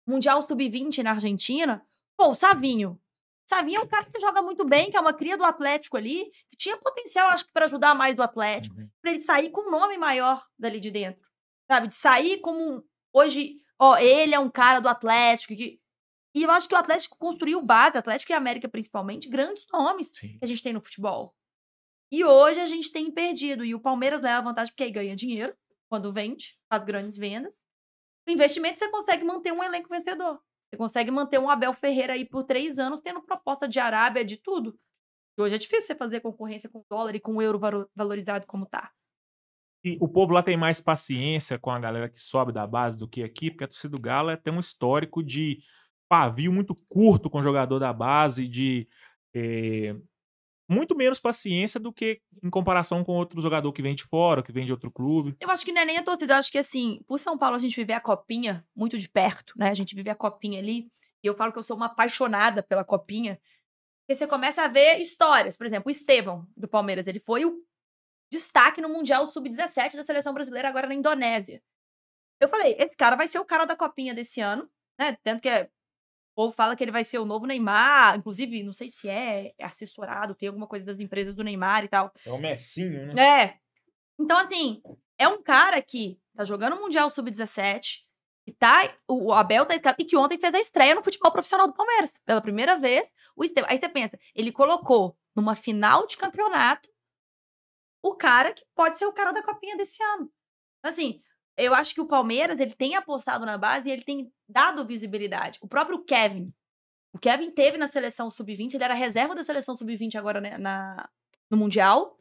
[0.04, 1.86] Mundial Sub-20 na Argentina.
[2.16, 3.00] Pô, o Savinho.
[3.48, 6.32] Savinho é um cara que joga muito bem, que é uma cria do Atlético ali,
[6.50, 8.88] que tinha potencial, acho que, para ajudar mais o Atlético, Uhum.
[9.00, 11.24] para ele sair com um nome maior dali de dentro.
[11.70, 11.86] Sabe?
[11.86, 12.82] De sair como um.
[13.12, 15.54] Hoje, ó, ele é um cara do Atlético.
[15.54, 15.80] Que...
[16.34, 20.38] E eu acho que o Atlético construiu base, Atlético e América principalmente, grandes nomes Sim.
[20.38, 21.36] que a gente tem no futebol.
[22.10, 23.64] E hoje a gente tem perdido.
[23.64, 25.56] E o Palmeiras leva vantagem porque aí ganha dinheiro
[25.88, 27.64] quando vende, faz grandes vendas.
[28.28, 30.40] O investimento você consegue manter um elenco vencedor.
[30.68, 34.36] Você consegue manter um Abel Ferreira aí por três anos tendo proposta de Arábia, de
[34.36, 34.78] tudo.
[35.38, 37.88] E hoje é difícil você fazer concorrência com o dólar e com o euro valo-
[37.94, 38.90] valorizado como tá.
[39.84, 43.06] E o povo lá tem mais paciência com a galera que sobe da base do
[43.06, 45.62] que aqui, porque a torcida do Galo é- tem um histórico de
[46.08, 48.88] pavio muito curto com o jogador da base, de
[49.34, 49.94] eh,
[50.68, 54.52] muito menos paciência do que em comparação com outro jogador que vem de fora, que
[54.52, 55.36] vem de outro clube.
[55.40, 57.56] Eu acho que não é nem a torcida, eu acho que assim, por São Paulo
[57.56, 59.70] a gente vive a copinha muito de perto, né?
[59.70, 60.90] A gente vive a copinha ali.
[61.22, 63.40] E eu falo que eu sou uma apaixonada pela copinha.
[64.06, 65.56] Porque você começa a ver histórias.
[65.56, 67.60] Por exemplo, o Estevão, do Palmeiras, ele foi o
[68.30, 71.62] destaque no Mundial Sub-17 da seleção brasileira agora na Indonésia.
[72.40, 75.16] Eu falei, esse cara vai ser o cara da copinha desse ano, né?
[75.24, 75.70] Tanto que é-
[76.36, 79.54] o povo fala que ele vai ser o novo Neymar, inclusive, não sei se é
[79.58, 82.12] assessorado, tem alguma coisa das empresas do Neymar e tal.
[82.26, 83.22] É o Messinho, né?
[83.22, 83.58] É.
[84.20, 84.82] Então, assim,
[85.18, 88.02] é um cara que tá jogando o Mundial Sub-17,
[88.44, 88.94] que tá.
[89.08, 92.20] O Abel tá escalado, e que ontem fez a estreia no futebol profissional do Palmeiras.
[92.26, 93.70] Pela primeira vez, o Estevão.
[93.70, 96.90] Aí você pensa, ele colocou numa final de campeonato
[98.02, 100.30] o cara que pode ser o cara da copinha desse ano.
[100.82, 101.22] Assim,
[101.56, 105.58] eu acho que o Palmeiras ele tem apostado na base e ele tem dado visibilidade.
[105.62, 106.52] O próprio Kevin.
[107.12, 111.08] O Kevin teve na seleção sub-20, ele era reserva da seleção sub-20 agora né, na,
[111.50, 112.18] no Mundial.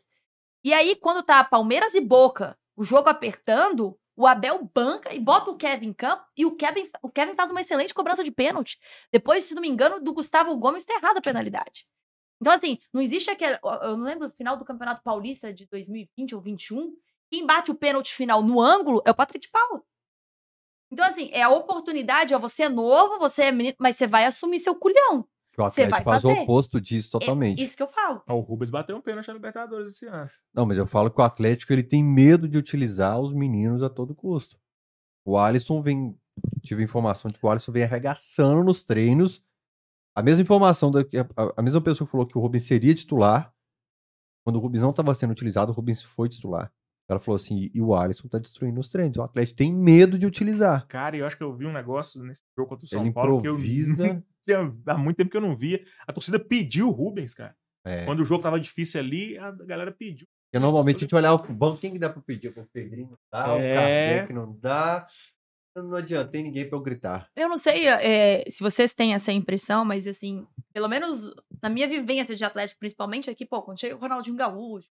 [0.64, 5.52] E aí, quando tá Palmeiras e Boca, o jogo apertando, o Abel banca e bota
[5.52, 8.80] o Kevin em campo e o Kevin, o Kevin faz uma excelente cobrança de pênalti.
[9.12, 11.86] Depois, se não me engano, do Gustavo Gomes ter errado a penalidade.
[12.40, 13.58] Então, assim, não existe aquele.
[13.82, 16.96] Eu não lembro do final do Campeonato Paulista de 2020 ou 21,
[17.30, 19.82] Quem bate o pênalti final no ângulo é o Patrick de Paula.
[20.92, 24.26] Então, assim, é a oportunidade, ó, você é novo, você é menino, mas você vai
[24.26, 25.28] assumir seu culhão.
[25.58, 26.42] O Atlético faz o fazer.
[26.42, 27.64] oposto disso É totalmente.
[27.64, 28.22] isso que eu falo.
[28.28, 30.30] O Rubens bateu um pênalti na Libertadores esse ano.
[30.54, 33.90] Não, mas eu falo que o Atlético ele tem medo de utilizar os meninos a
[33.90, 34.60] todo custo.
[35.24, 36.18] O Alisson vem.
[36.62, 39.46] Tive informação de que o Alisson vem arregaçando nos treinos.
[40.14, 42.94] A mesma informação, da, que a, a mesma pessoa que falou que o Rubens seria
[42.94, 43.54] titular.
[44.44, 46.72] Quando o Rubens não estava sendo utilizado, o Rubens foi titular.
[47.08, 49.18] Ela falou assim: e o Alisson tá destruindo os treinos.
[49.18, 50.88] O Atlético tem medo de utilizar.
[50.88, 53.42] Cara, eu acho que eu vi um negócio nesse jogo contra o São Ele Paulo
[53.42, 54.24] que eu improvisa.
[54.46, 55.84] tinha, há muito tempo que eu não via.
[56.08, 57.56] A torcida pediu o Rubens, cara.
[57.86, 58.06] É.
[58.06, 60.28] Quando o jogo tava difícil ali, a galera pediu.
[60.52, 62.48] Porque normalmente a gente olhava pro banco, quem que dá pra pedir?
[62.48, 63.76] O Pedrinho não dá, o É.
[63.76, 65.08] Kardec não dá.
[65.76, 67.28] Não adianta, tem ninguém pra eu gritar.
[67.36, 71.88] Eu não sei é, se vocês têm essa impressão, mas assim, pelo menos na minha
[71.88, 74.88] vivência de Atlético, principalmente aqui, pô, quando chega o Ronaldinho Gaúcho,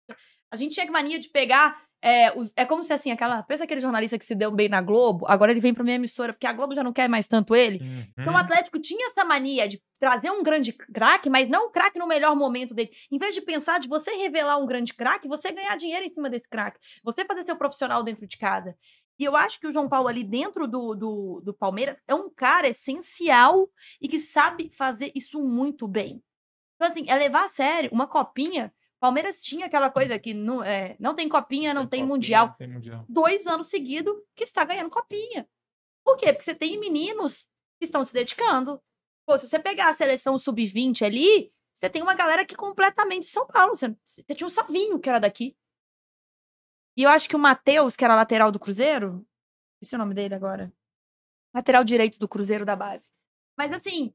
[0.50, 1.82] a gente tinha que mania de pegar.
[2.02, 3.42] É, os- é como se assim, aquela.
[3.42, 6.32] Pensa aquele jornalista que se deu bem na Globo, agora ele vem pra minha emissora,
[6.32, 7.78] porque a Globo já não quer mais tanto ele.
[8.18, 8.36] Então o Uhum.
[8.38, 12.34] Atlético tinha essa mania de trazer um grande craque, mas não o craque no melhor
[12.34, 12.88] momento dele.
[13.12, 16.30] Em vez de pensar de você revelar um grande craque, você ganhar dinheiro em cima
[16.30, 16.80] desse craque.
[17.04, 18.74] Você fazer seu profissional dentro de casa.
[19.20, 22.30] E eu acho que o João Paulo ali dentro do, do, do Palmeiras é um
[22.30, 26.24] cara essencial e que sabe fazer isso muito bem.
[26.74, 28.72] Então, assim, é levar a sério uma copinha.
[28.98, 32.66] Palmeiras tinha aquela coisa que não, é, não tem copinha, não tem, copinha, mundial Tem
[32.66, 33.04] mundial.
[33.06, 35.46] dois anos seguidos que está ganhando copinha.
[36.02, 36.32] Por quê?
[36.32, 37.46] Porque você tem meninos
[37.78, 38.80] que estão se dedicando.
[39.26, 43.30] Pô, se você pegar a seleção sub-20 ali, você tem uma galera que completamente de
[43.30, 43.76] São Paulo.
[43.76, 45.54] Você, você tinha um Savinho que era daqui.
[46.96, 49.26] E eu acho que o Matheus, que era lateral do Cruzeiro,
[49.80, 50.72] esse é o nome dele agora.
[51.54, 53.10] Lateral direito do Cruzeiro da base.
[53.56, 54.14] Mas assim,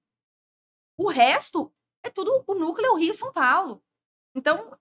[0.97, 1.73] o resto
[2.03, 3.83] é tudo o núcleo Rio e São Paulo.
[4.35, 4.77] Então,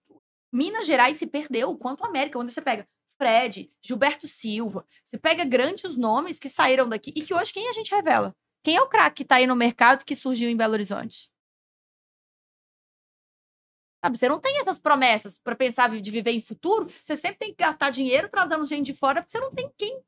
[0.52, 4.86] Minas Gerais se perdeu, quanto a América, quando você pega Fred, Gilberto Silva.
[5.04, 8.34] Você pega grandes nomes que saíram daqui e que hoje quem a gente revela?
[8.62, 11.30] Quem é o craque que tá aí no mercado que surgiu em Belo Horizonte?
[14.04, 16.88] Sabe, você não tem essas promessas para pensar de viver em futuro.
[17.02, 19.98] Você sempre tem que gastar dinheiro trazendo gente de fora porque você não tem quem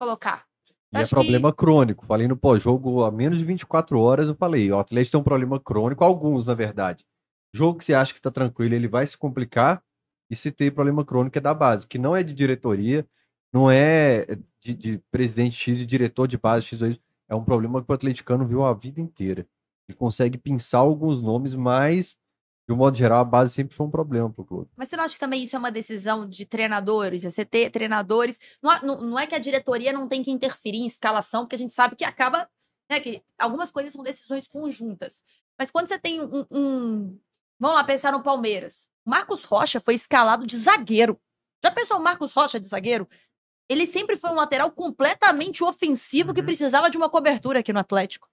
[0.00, 0.44] colocar.
[0.92, 2.06] E é Acho que- problema crônico.
[2.06, 5.58] Falei no pós-jogo há menos de 24 horas, eu falei, o Atlético tem um problema
[5.58, 7.04] crônico, alguns, na verdade.
[7.52, 9.82] Jogo que você acha que tá tranquilo, ele vai se complicar,
[10.30, 13.04] e se tem problema crônico é da base, que não é de diretoria,
[13.52, 16.80] não é de, de presidente X, de diretor de base X,
[17.28, 19.44] é um problema que o atleticano viu a vida inteira.
[19.88, 22.16] Ele consegue pensar alguns nomes, mas,
[22.68, 24.70] de um modo geral, a base sempre foi um problema pro clube.
[24.76, 27.24] Mas você não acha que também isso é uma decisão de treinadores?
[27.24, 28.38] É você ter treinadores.
[28.62, 31.58] Não, não, não é que a diretoria não tem que interferir em escalação, porque a
[31.58, 32.48] gente sabe que acaba.
[32.90, 35.20] Né, que algumas coisas são decisões conjuntas.
[35.58, 36.44] Mas quando você tem um.
[36.50, 37.18] um-
[37.58, 38.88] Vamos lá pensar no Palmeiras.
[39.04, 41.18] Marcos Rocha foi escalado de zagueiro.
[41.64, 43.08] Já pensou o Marcos Rocha de zagueiro?
[43.68, 46.46] Ele sempre foi um lateral completamente ofensivo que Uhum.
[46.46, 48.28] precisava de uma cobertura aqui no Atlético.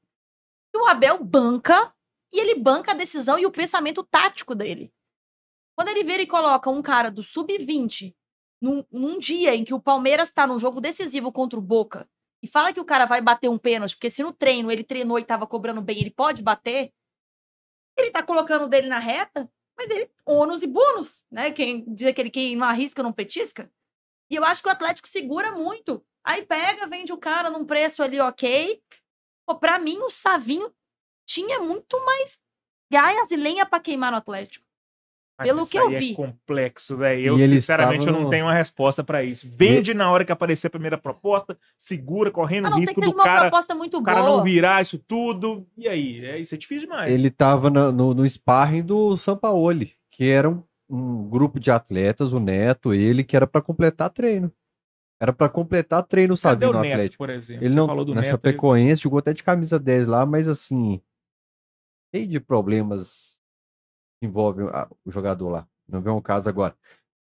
[0.76, 1.94] E o Abel banca,
[2.34, 4.92] e ele banca a decisão e o pensamento tático dele.
[5.78, 8.16] Quando ele vira e coloca um cara do sub-20
[8.60, 12.10] num, num dia em que o Palmeiras tá num jogo decisivo contra o Boca
[12.42, 15.20] e fala que o cara vai bater um pênalti, porque se no treino ele treinou
[15.20, 16.92] e tava cobrando bem, ele pode bater,
[17.98, 21.52] ele tá colocando dele na reta, mas ele ônus e bônus, né?
[21.52, 23.72] Quem diz aquele quem não arrisca não petisca.
[24.30, 26.04] E eu acho que o Atlético segura muito.
[26.24, 28.82] Aí pega, vende o cara num preço ali ok.
[29.46, 30.74] Pô, pra mim o Savinho
[31.26, 32.38] tinha muito mais
[32.92, 34.66] gás e lenha pra queimar no Atlético.
[35.38, 36.12] Mas Pelo isso que eu aí vi.
[36.12, 37.22] É complexo, velho.
[37.26, 39.48] Eu, E ele sinceramente, eu não no- tenho uma resposta pra isso.
[39.52, 43.42] Vende na hora que aparecer a primeira proposta, segura, correndo o risco do uma cara,
[43.42, 44.38] proposta muito o cara boa.
[44.38, 45.66] não virar isso tudo.
[45.76, 46.24] E aí?
[46.24, 47.12] É, isso é difícil demais.
[47.12, 52.32] Ele tava na- no, no sparring do Sampaoli, que era um, um grupo de atletas,
[52.32, 54.52] o Neto, ele, que era pra completar treino.
[55.20, 57.18] Era pra completar treino, Cadê sabe, o no Neto, Atlético.
[57.18, 57.64] por exemplo?
[57.64, 58.28] Ele Você não, falou do na Neto.
[58.28, 61.02] ele- Chapecoense, jogou até de camisa 10 lá, mas assim,
[62.14, 63.40] cheio de problemas
[64.22, 64.68] que envolvem
[65.04, 65.68] o jogador lá.
[65.88, 66.76] Não vem um caso agora.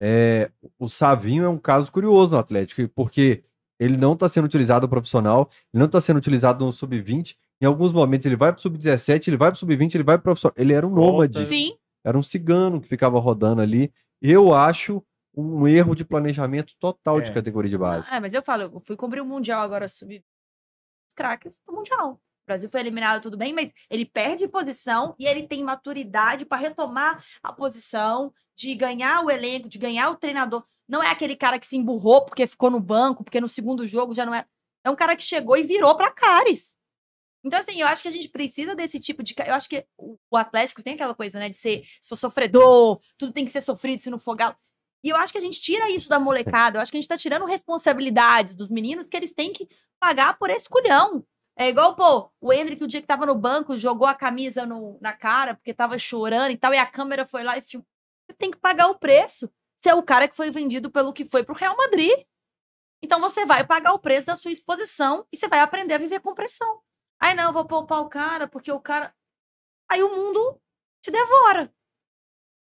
[0.02, 3.44] É, o Savinho é um caso curioso no Atlético, porque
[3.80, 7.38] ele não está sendo utilizado no profissional, ele não está sendo utilizado no sub-20.
[7.62, 10.18] Em alguns momentos ele vai para o sub-17, ele vai para o sub-20, ele vai
[10.18, 10.56] para o profissional.
[10.58, 11.78] Ele era um nômade, Sim.
[12.04, 13.94] era um cigano que ficava rodando ali.
[14.22, 15.04] Eu acho
[15.36, 17.34] um erro de planejamento total de É.
[17.34, 18.12] categoria de base.
[18.12, 22.20] É, mas eu falo, eu fui cobrir o Mundial agora sub os craques do Mundial.
[22.50, 26.58] O Brasil foi eliminado, tudo bem, mas ele perde posição e ele tem maturidade para
[26.58, 30.66] retomar a posição, de ganhar o elenco, de ganhar o treinador.
[30.88, 34.16] Não é aquele cara que se emburrou porque ficou no banco, porque no segundo jogo
[34.16, 34.46] já não é.
[34.84, 36.76] É um cara que chegou e virou para Cares.
[37.44, 39.36] Então, assim, eu acho que a gente precisa desse tipo de.
[39.46, 43.46] Eu acho que o Atlético tem aquela coisa, né, de ser sou sofredor, tudo tem
[43.46, 44.56] que ser sofrido se não for galo.
[45.04, 46.78] E eu acho que a gente tira isso da molecada.
[46.78, 49.70] Eu acho que a gente tá tirando responsabilidades dos meninos que eles têm que
[50.00, 51.24] pagar por esse culhão.
[51.60, 54.98] É igual, pô, o Hendrick, o dia que tava no banco, jogou a camisa no-
[55.02, 57.86] na cara porque tava chorando e tal, e a câmera foi lá e filmou.
[58.30, 59.52] Você tem que pagar o preço.
[59.82, 62.18] Você é o cara que foi vendido pelo que foi pro Real Madrid.
[63.04, 66.22] Então você vai pagar o preço da sua exposição e você vai aprender a viver
[66.22, 66.82] com pressão.
[67.20, 69.14] Ai, não, eu vou poupar o cara porque o cara.
[69.90, 70.62] Aí o mundo
[71.02, 71.74] te devora.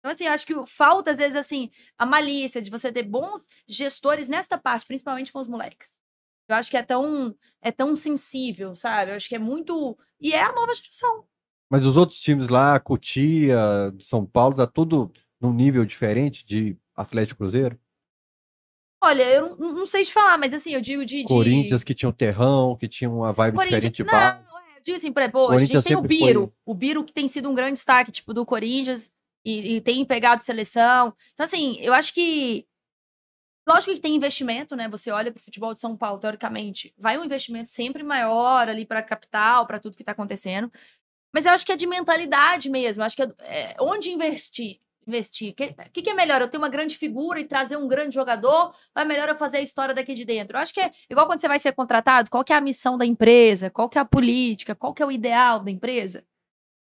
[0.00, 3.46] Então, assim, eu acho que falta, às vezes, assim, a malícia de você ter bons
[3.68, 6.01] gestores nesta parte, principalmente com os moleques.
[6.48, 9.10] Eu acho que é tão, é tão sensível, sabe?
[9.10, 9.96] Eu acho que é muito.
[10.20, 11.24] E é a nova geração.
[11.70, 13.58] Mas os outros times lá, Cotia,
[14.00, 17.78] São Paulo, tá tudo num nível diferente de Atlético Cruzeiro?
[19.02, 21.22] Olha, eu não, não sei te falar, mas assim, eu digo de.
[21.22, 21.24] de...
[21.24, 24.38] Corinthians que tinha um terrão, que tinha uma vibe diferente de Não, base.
[24.38, 26.40] é, eu digo assim, por exemplo, a gente tem o Biro.
[26.40, 29.10] foi- O Biro que tem sido um grande destaque, tipo, do Corinthians
[29.44, 31.12] e, e tem pegado seleção.
[31.34, 32.64] Então, assim, eu acho que.
[33.68, 34.88] Lógico que tem investimento, né?
[34.88, 39.02] Você olha pro futebol de São Paulo, teoricamente, vai um investimento sempre maior ali pra
[39.02, 40.70] capital, pra tudo que tá acontecendo.
[41.32, 43.02] Mas eu acho que é de mentalidade mesmo.
[43.02, 44.80] Eu acho que é, é onde investir.
[45.06, 45.52] Investir.
[45.52, 46.40] O que, que, que é melhor?
[46.40, 48.72] Eu ter uma grande figura e trazer um grande jogador?
[48.94, 50.56] Ou é melhor eu fazer a história daqui de dentro?
[50.56, 52.98] Eu acho que é igual quando você vai ser contratado, qual que é a missão
[52.98, 53.70] da empresa?
[53.70, 54.74] Qual que é a política?
[54.74, 56.24] Qual que é o ideal da empresa?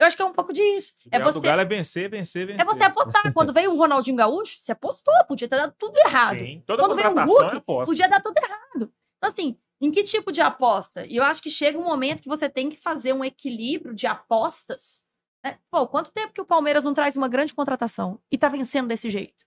[0.02, 0.92] Eu acho que é um pouco disso.
[1.06, 2.60] O É ideal do você, Galo é vencer, vencer, vencer.
[2.60, 3.22] é você apostar.
[3.32, 6.36] Quando veio o Ronaldinho Gaúcho, você apostou, podia ter dado tudo errado.
[6.38, 7.84] Sim, toda Quando veio o é Hulk, aposta.
[7.92, 8.92] Podia dar tudo errado.
[9.18, 11.06] Então, assim, em que tipo de aposta?
[11.06, 14.06] E eu acho que chega um momento que você tem que fazer um equilíbrio de
[14.06, 15.04] apostas.
[15.44, 15.58] Né?
[15.70, 19.08] Pô, quanto tempo que o Palmeiras não traz uma grande contratação e tá vencendo desse
[19.08, 19.44] jeito?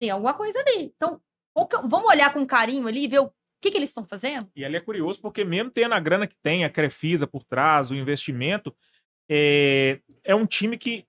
[0.00, 0.92] Tem alguma coisa ali.
[0.96, 1.20] Então,
[1.56, 4.50] é- vamos olhar com carinho ali e ver o que, que eles estão fazendo?
[4.54, 7.90] E ali é curioso porque mesmo tendo a grana que tem, a Crefisa por trás,
[7.90, 8.74] o investimento,
[9.28, 11.06] é, é um time que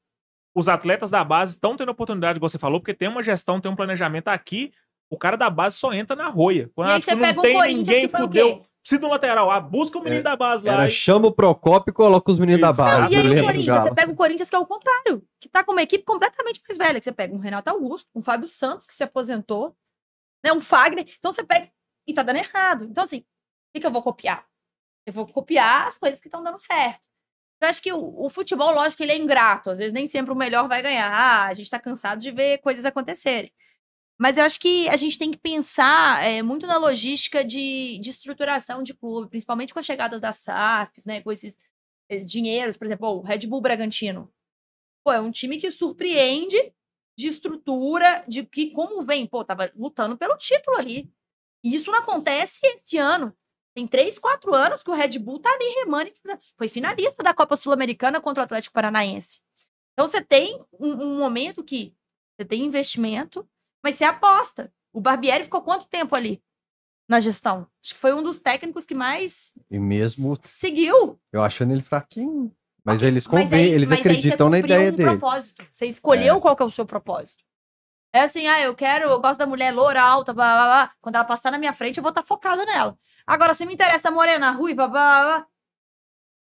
[0.53, 3.69] os atletas da base estão tendo oportunidade, igual você falou, porque tem uma gestão, tem
[3.69, 4.71] um planejamento aqui.
[5.09, 6.69] O cara da base só entra na roia.
[6.73, 8.65] Quando E aí você não pega um tem Corinthians ninguém, que foi o fudeu.
[8.81, 9.49] Precisa de um lateral.
[9.51, 10.73] Ah, busca o menino É, da base lá.
[10.73, 12.77] Era e- chama o Procópio e coloca os meninos Isso.
[12.77, 13.01] da base.
[13.01, 15.27] Não, e aí do o do Corinthians, você pega o Corinthians que é o contrário,
[15.39, 18.21] que tá com uma equipe completamente mais velha, que você pega um Renato Augusto, um
[18.21, 19.75] Fábio Santos, que se aposentou,
[20.43, 21.69] né, um Fagner, então você pega
[22.07, 22.85] e tá dando errado.
[22.85, 23.23] Então, assim, o
[23.73, 24.45] que, que eu vou copiar?
[25.05, 27.07] Eu vou copiar as coisas que estão dando certo.
[27.61, 30.35] Eu acho que o, o futebol, lógico, ele é ingrato, às vezes nem sempre o
[30.35, 31.11] melhor vai ganhar.
[31.11, 33.51] Ah, a gente tá cansado de ver coisas acontecerem.
[34.17, 38.09] Mas eu acho que a gente tem que pensar é, muito na logística de, de
[38.09, 41.21] estruturação de clube, principalmente com as chegadas das SAFs, né?
[41.21, 41.57] Com esses
[42.09, 44.31] eh, dinheiros, por exemplo, o Red Bull Bragantino.
[45.03, 46.57] Pô, é um time que surpreende
[47.17, 51.11] de estrutura, de que como vem, pô, tava lutando pelo título ali.
[51.63, 53.35] E isso não acontece esse ano.
[53.75, 56.39] Tem três, quatro anos que o Red Bull tá ali remando e fazendo.
[56.57, 59.41] Foi finalista da Copa Sul-Americana contra o Atlético Paranaense.
[59.93, 61.93] Então você tem um, um momento que
[62.37, 63.47] você tem investimento,
[63.83, 64.71] mas você aposta.
[64.93, 66.41] O Barbieri ficou quanto tempo ali
[67.07, 67.67] na gestão?
[67.83, 71.19] Acho que foi um dos técnicos que mais E mesmo seguiu.
[71.33, 72.55] eu achando ele fraquinho.
[72.83, 75.09] Mas Ok, eles convêm, eles mas acreditam na ideia um dele.
[75.09, 75.65] propósito.
[75.69, 77.43] Você escolheu qual que é o seu propósito.
[78.13, 80.91] É assim, ah, eu quero, eu gosto da mulher loura, alta, blá, blá, blá.
[81.01, 82.97] Quando ela passar na minha frente, eu vou estar focada nela.
[83.27, 85.47] Agora, se me interessa morena, ruiva, blá, blá, blá.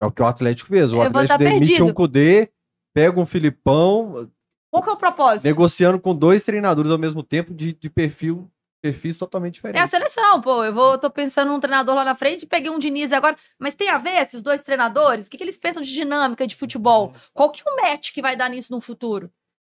[0.03, 0.93] É o que o Atlético fez.
[0.93, 2.51] O Eu Atlético tá demite um Cudê,
[2.95, 4.31] pega um Filipão,
[4.71, 5.45] Qual que é o propósito?
[5.45, 8.51] negociando com dois treinadores ao mesmo tempo de, de perfil,
[8.83, 9.91] perfis totalmente É a diferentes.
[9.91, 10.65] seleção, pô.
[10.65, 13.37] Eu vou, tô pensando num treinador lá na frente, peguei um Diniz agora.
[13.59, 15.27] Mas tem a ver esses dois treinadores?
[15.27, 17.13] O que, que eles pensam de dinâmica de futebol?
[17.35, 19.31] Qual que é o match que vai dar nisso no futuro?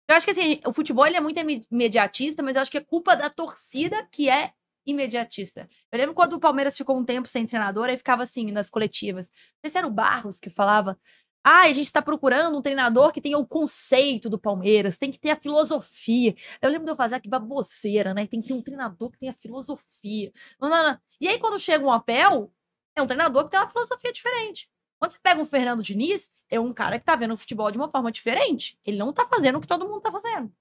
[0.08, 1.40] Eu acho que assim, o futebol ele é muito
[1.70, 4.52] imediatista, mas eu acho que é culpa da torcida que é
[4.86, 5.68] imediatista.
[5.90, 9.30] Eu lembro quando o Palmeiras ficou um tempo sem treinador, aí ficava assim nas coletivas.
[9.30, 10.98] Não sei se era o Barros que falava.
[11.44, 15.18] Ah, a gente está procurando um treinador que tenha o conceito do Palmeiras, tem que
[15.18, 16.34] ter a filosofia.
[16.60, 18.26] Eu lembro de eu fazer que baboseira, né?
[18.28, 20.32] Tem que ter um treinador que tenha filosofia.
[20.60, 20.98] Não, não, não.
[21.20, 22.52] E aí, quando chega um apel,
[22.94, 24.70] é um treinador que tem uma filosofia diferente.
[24.98, 27.78] Quando você pega um Fernando Diniz, é um cara que tá vendo o futebol de
[27.78, 28.78] uma forma diferente.
[28.84, 30.52] Ele não tá fazendo o que todo mundo tá fazendo.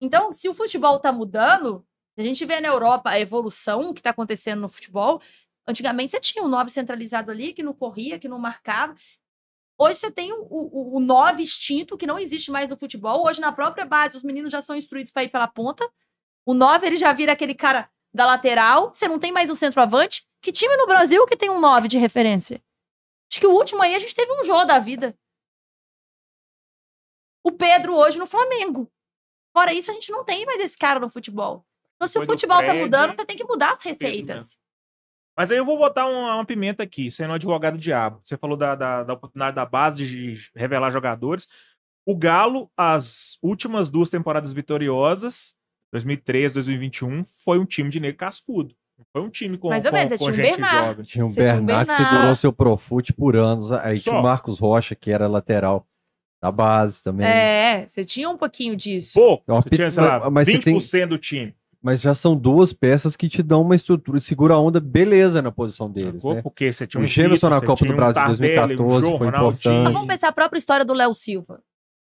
[0.00, 1.84] Então, se o futebol tá mudando,
[2.18, 5.22] se a gente vê na Europa a evolução que tá acontecendo no futebol,
[5.64, 8.96] antigamente você tinha um 9 centralizado ali, que não corria, que não marcava.
[9.78, 13.24] Hoje você tem o, o, o 9 extinto, que não existe mais no futebol.
[13.24, 15.88] Hoje, na própria base, os meninos já são instruídos para ir pela ponta.
[16.44, 18.92] O 9, ele já vira aquele cara da lateral.
[18.92, 20.26] Você não tem mais um centroavante.
[20.42, 22.60] Que time no Brasil que tem um 9 de referência?
[23.30, 25.16] Acho que o último aí a gente teve um jogo da vida.
[27.44, 28.90] O Pedro hoje no Flamengo.
[29.56, 31.64] Fora isso, a gente não tem mais esse cara no futebol.
[31.98, 33.98] Então, se o futebol tá Fred, mudando, você tem que mudar as mesmo.
[34.00, 34.56] receitas.
[35.36, 38.20] Mas aí eu vou botar uma, uma pimenta aqui, sendo advogado diabo.
[38.24, 41.46] Você falou da, da, da oportunidade da base de revelar jogadores.
[42.06, 45.54] O Galo, as últimas duas temporadas vitoriosas,
[45.92, 48.74] 2013, 2021 foi um time de negro cascudo.
[49.12, 50.86] Foi um time com, Mais ou com, menos, com tinha o gente Bernard.
[50.88, 51.04] jovem.
[51.04, 53.70] Tinha o Você tinha o Bernard que segurou seu Profute por anos.
[53.72, 55.86] Aí tinha o Marcos Rocha, que era lateral
[56.42, 57.26] da base também.
[57.26, 59.12] É, você tinha um pouquinho disso.
[59.14, 59.44] Pouco.
[59.52, 61.54] É Você tinha, sei mas- lá, mas você 20% tem- do time.
[61.82, 64.18] Mas já são duas peças que te dão uma estrutura.
[64.18, 66.14] Segura a onda, beleza, na posição deles.
[66.16, 66.34] Sacou?
[66.34, 66.42] Né?
[66.42, 68.74] Porque você tinha um O Gemerson na você Copa tinha do um Brasil de Tardelli,
[68.74, 69.82] um 2014 João foi importante.
[69.84, 71.62] Mas vamos pensar a própria história do Léo Silva.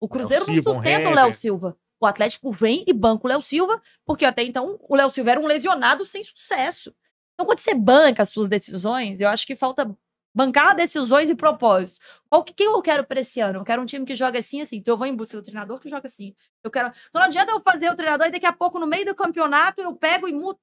[0.01, 1.15] O Cruzeiro não Silva, um sustenta o Hever.
[1.15, 1.77] Léo Silva.
[2.01, 5.41] O Atlético vem e banca o Léo Silva, porque até então o Léo Silva era
[5.41, 6.93] um lesionado sem sucesso.
[7.35, 9.97] Então, quando você banca as suas decisões, eu acho que falta
[10.35, 12.01] bancar decisões e propósitos.
[12.29, 13.61] Qual que, quem eu quero pra esse ano?
[13.61, 14.77] Eu quero um time que joga assim, assim.
[14.77, 16.35] Então eu vou em busca do treinador que joga assim.
[16.65, 16.89] Eu quero.
[17.09, 19.81] Então não adianta eu fazer o treinador e daqui a pouco, no meio do campeonato,
[19.81, 20.59] eu pego e mudo.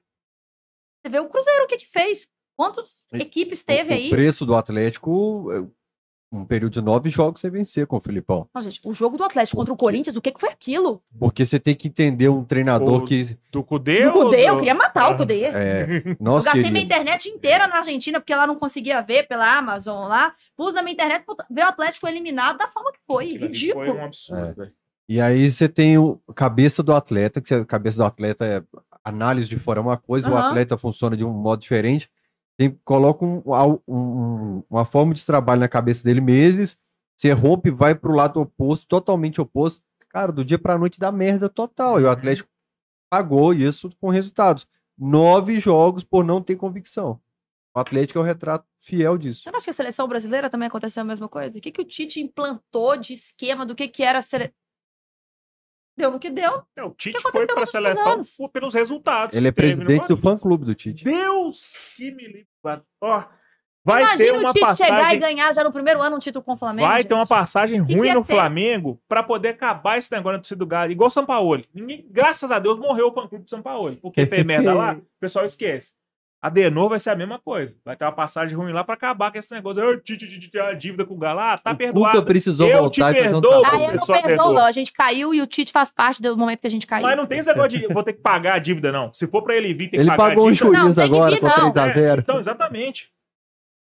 [1.02, 2.28] Você vê o Cruzeiro o que que fez?
[2.56, 4.08] Quantas equipes teve o, aí?
[4.08, 5.72] O preço do Atlético,
[6.32, 8.48] um período de nove jogos você vencer com o Filipão.
[8.54, 11.02] Não, gente, o jogo do Atlético contra o Corinthians, o que, que foi aquilo?
[11.20, 13.38] Porque você tem que entender um treinador O- que.
[13.52, 15.18] Do Cudê Do Cudê, eu do- queria matar o Ah.
[15.18, 15.44] Cudê.
[15.46, 16.86] É, Eu nós gastei minha queríamos.
[16.86, 20.34] internet inteira na Argentina, porque lá não conseguia ver pela Amazon lá.
[20.56, 23.26] Pus na minha internet pra ver o Atlético eliminado da forma que foi.
[23.30, 23.86] Aquilo Ridículo.
[23.86, 24.70] Foi um absurdo, É.
[25.12, 28.62] E aí você tem o cabeça do atleta, que a cabeça do atleta é
[29.04, 30.50] análise de fora é uma coisa, o Aham.
[30.50, 32.08] atleta funciona de um modo diferente.
[32.60, 36.78] Tem, coloca um- um- um- uma forma de trabalho na cabeça dele meses,
[37.16, 39.82] você rompe, vai pro lado oposto, totalmente oposto.
[40.10, 42.02] Cara, do dia pra noite dá merda total.
[42.02, 42.12] E o Uhum.
[42.12, 42.50] Atlético
[43.10, 44.68] pagou isso com resultados.
[44.98, 47.18] Nove jogos por não ter convicção.
[47.74, 49.44] O Atlético é o retrato fiel disso.
[49.44, 51.58] Você não acha que a seleção brasileira também aconteceu a mesma coisa?
[51.58, 54.54] O que, que o Tite implantou de esquema do que, que era a seleção?
[56.00, 56.64] Deu no que deu.
[56.78, 59.36] É, o Tite que foi nos últimos seleção por- pelos resultados.
[59.36, 61.04] Ele é presidente do fã-clube do Tite.
[61.04, 62.48] Deus que me livre.
[63.02, 63.24] Ó,
[63.84, 65.20] vai Imagina ter o uma Tite chegar e passagem.
[65.20, 66.88] ganhar já no primeiro ano um título com o Flamengo.
[66.88, 67.08] Vai gente.
[67.10, 68.34] ter uma passagem que ruim ia no ter?
[68.34, 70.90] Flamengo pra poder acabar esse negócio na torcida do Galo.
[70.92, 71.62] Igual o São Paulo.
[71.74, 73.98] Ninguém, graças a Deus, morreu o fã-clube do São Paulo.
[74.02, 75.99] Porque fez merda lá, o pessoal esquece.
[76.42, 77.76] A Denor vai ser a mesma coisa.
[77.84, 79.84] Vai ter uma passagem ruim lá pra acabar com esse negócio.
[79.84, 81.42] Ah, Tite, Tite tem uma dívida com o Galo.
[81.42, 82.16] Ah, tá o perdoado.
[82.16, 83.66] Cuca precisou Eu te voltar e fazer um perdoo.
[83.66, 83.84] Ah, trabalho.
[83.84, 84.66] eu não perdoo, não.
[84.66, 87.04] A gente caiu e o Tite faz parte do momento que a gente caiu.
[87.04, 89.14] Mas não tem esse negócio de vou ter que pagar a dívida, não.
[89.14, 90.72] Se for pra ele vir, tem que Ele pagar pagou a um dívida.
[90.72, 91.74] Não, juiz tem que agora vir, com não.
[91.74, 92.20] 3x0.
[92.20, 93.12] Então, exatamente.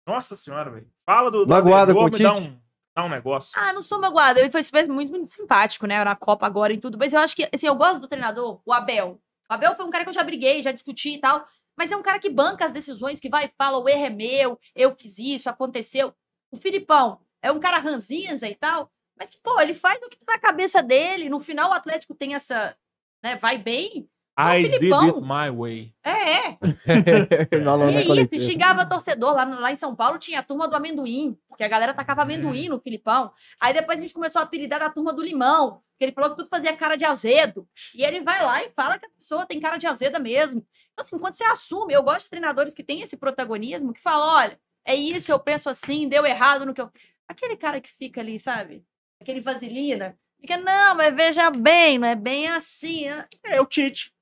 [0.07, 0.87] Nossa senhora, velho.
[1.05, 2.41] Fala do, do Magoada Adenor, com o Tite?
[2.41, 2.57] um,
[2.97, 3.51] dá um negócio.
[3.57, 4.39] Ah, não sou magoada.
[4.39, 6.05] Ele foi muito, muito simpático, né?
[6.05, 6.97] Na Copa agora e tudo.
[6.97, 9.21] Mas eu acho que, assim, eu gosto do treinador, o Abel.
[9.51, 11.45] O Abel foi um cara que eu já briguei, já discuti e tal.
[11.77, 14.11] Mas é um cara que banca as decisões, que vai e fala, o erro é
[14.11, 16.15] meu, eu fiz isso, aconteceu.
[16.51, 18.91] O Filipão é um cara ranzinza e tal.
[19.17, 21.29] Mas que, pô, ele faz o que tá na cabeça dele.
[21.29, 22.77] No final, o Atlético tem essa.
[23.23, 24.09] Né, vai bem.
[24.37, 25.07] I did Filipão.
[25.09, 25.95] it my way.
[26.03, 26.11] É,
[26.49, 26.59] é.
[27.91, 28.35] E é isso, coletiva.
[28.37, 29.35] e xingava torcedor.
[29.35, 32.69] Lá, lá em São Paulo tinha a turma do amendoim, porque a galera tacava amendoim
[32.69, 33.31] no Filipão.
[33.61, 36.37] Aí depois a gente começou a apelidar da turma do limão, porque ele falou que
[36.37, 37.69] tudo fazia cara de azedo.
[37.95, 40.67] E ele vai lá e fala que a pessoa tem cara de azeda mesmo.
[40.93, 44.29] Então, assim, quando você assume, eu gosto de treinadores que têm esse protagonismo, que falam:
[44.29, 46.91] olha, é isso, eu penso assim, deu errado no que eu.
[47.29, 48.85] Aquele cara que fica ali, sabe?
[49.21, 50.19] Aquele vaselina.
[50.41, 53.09] Fica, não, mas veja bem, não é bem assim.
[53.09, 54.14] né?" É o Tite.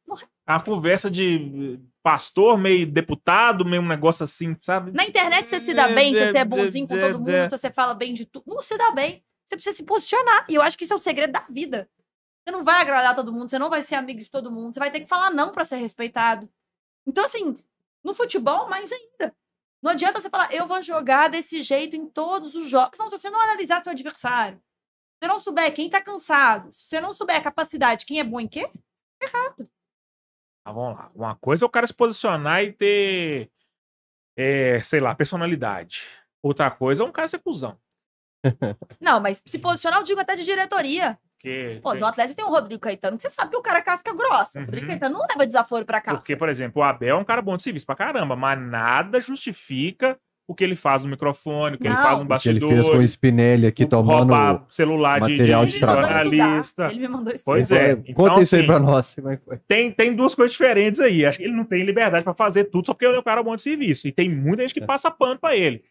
[0.46, 4.90] A conversa de pastor, meio deputado, meio um negócio assim, sabe?
[4.90, 7.70] Na internet você se dá bem, se você é bonzinho com todo mundo, se você
[7.70, 8.44] fala bem de tudo.
[8.46, 9.24] Não se dá bem.
[9.46, 10.44] Você precisa se posicionar.
[10.48, 11.88] E eu acho que isso é o segredo da vida.
[12.44, 14.80] Você não vai agradar todo mundo, você não vai ser amigo de todo mundo, você
[14.80, 16.48] vai ter que falar não pra ser respeitado.
[17.06, 17.56] Então, assim,
[18.02, 19.32] no futebol, mais ainda.
[19.80, 22.98] Não adianta você falar, eu vou jogar desse jeito em todos os jogos.
[22.98, 26.86] Não, se você não analisar seu adversário, se você não souber quem tá cansado, se
[26.86, 28.68] você não souber a capacidade, quem é bom em quê,
[30.64, 31.10] Ah, vamos lá.
[31.14, 33.50] Uma coisa é o cara se posicionar e ter,
[34.36, 36.02] é, sei lá, personalidade.
[36.42, 37.78] Outra coisa é um cara ser cuzão.
[39.00, 41.18] não, mas se posicionar, eu digo até de diretoria.
[41.36, 43.82] Porque, Pô, no Atlético tem o Rodrigo Caetano, que você sabe que o cara é
[43.82, 44.58] casca grossa.
[44.58, 44.66] O Uhum.
[44.66, 46.18] Rodrigo Caetano não leva desaforo pra casa.
[46.18, 49.20] porque, por exemplo, o Abel é um cara bom de serviço pra caramba, mas nada
[49.20, 52.02] justifica o que ele faz no microfone, o que ele Não.
[52.02, 52.70] faz no O que ele bastidor.
[52.72, 54.18] fez com o Spinelli aqui tomando.
[54.34, 56.86] roubar celular de, material de, de Ele me mandou jornalista.
[56.90, 57.54] Ele me mandou estudar.
[57.54, 57.94] Pois é.
[57.96, 59.16] Conta Então, isso aí assim, pra nós.
[59.18, 59.38] é
[59.68, 61.24] tem, tem duas coisas diferentes aí.
[61.24, 63.42] Acho que ele não tem liberdade pra fazer tudo só porque ele é um cara
[63.42, 64.06] bom de serviço.
[64.08, 64.86] E tem muita gente que É.
[64.86, 65.82] passa pano pra ele.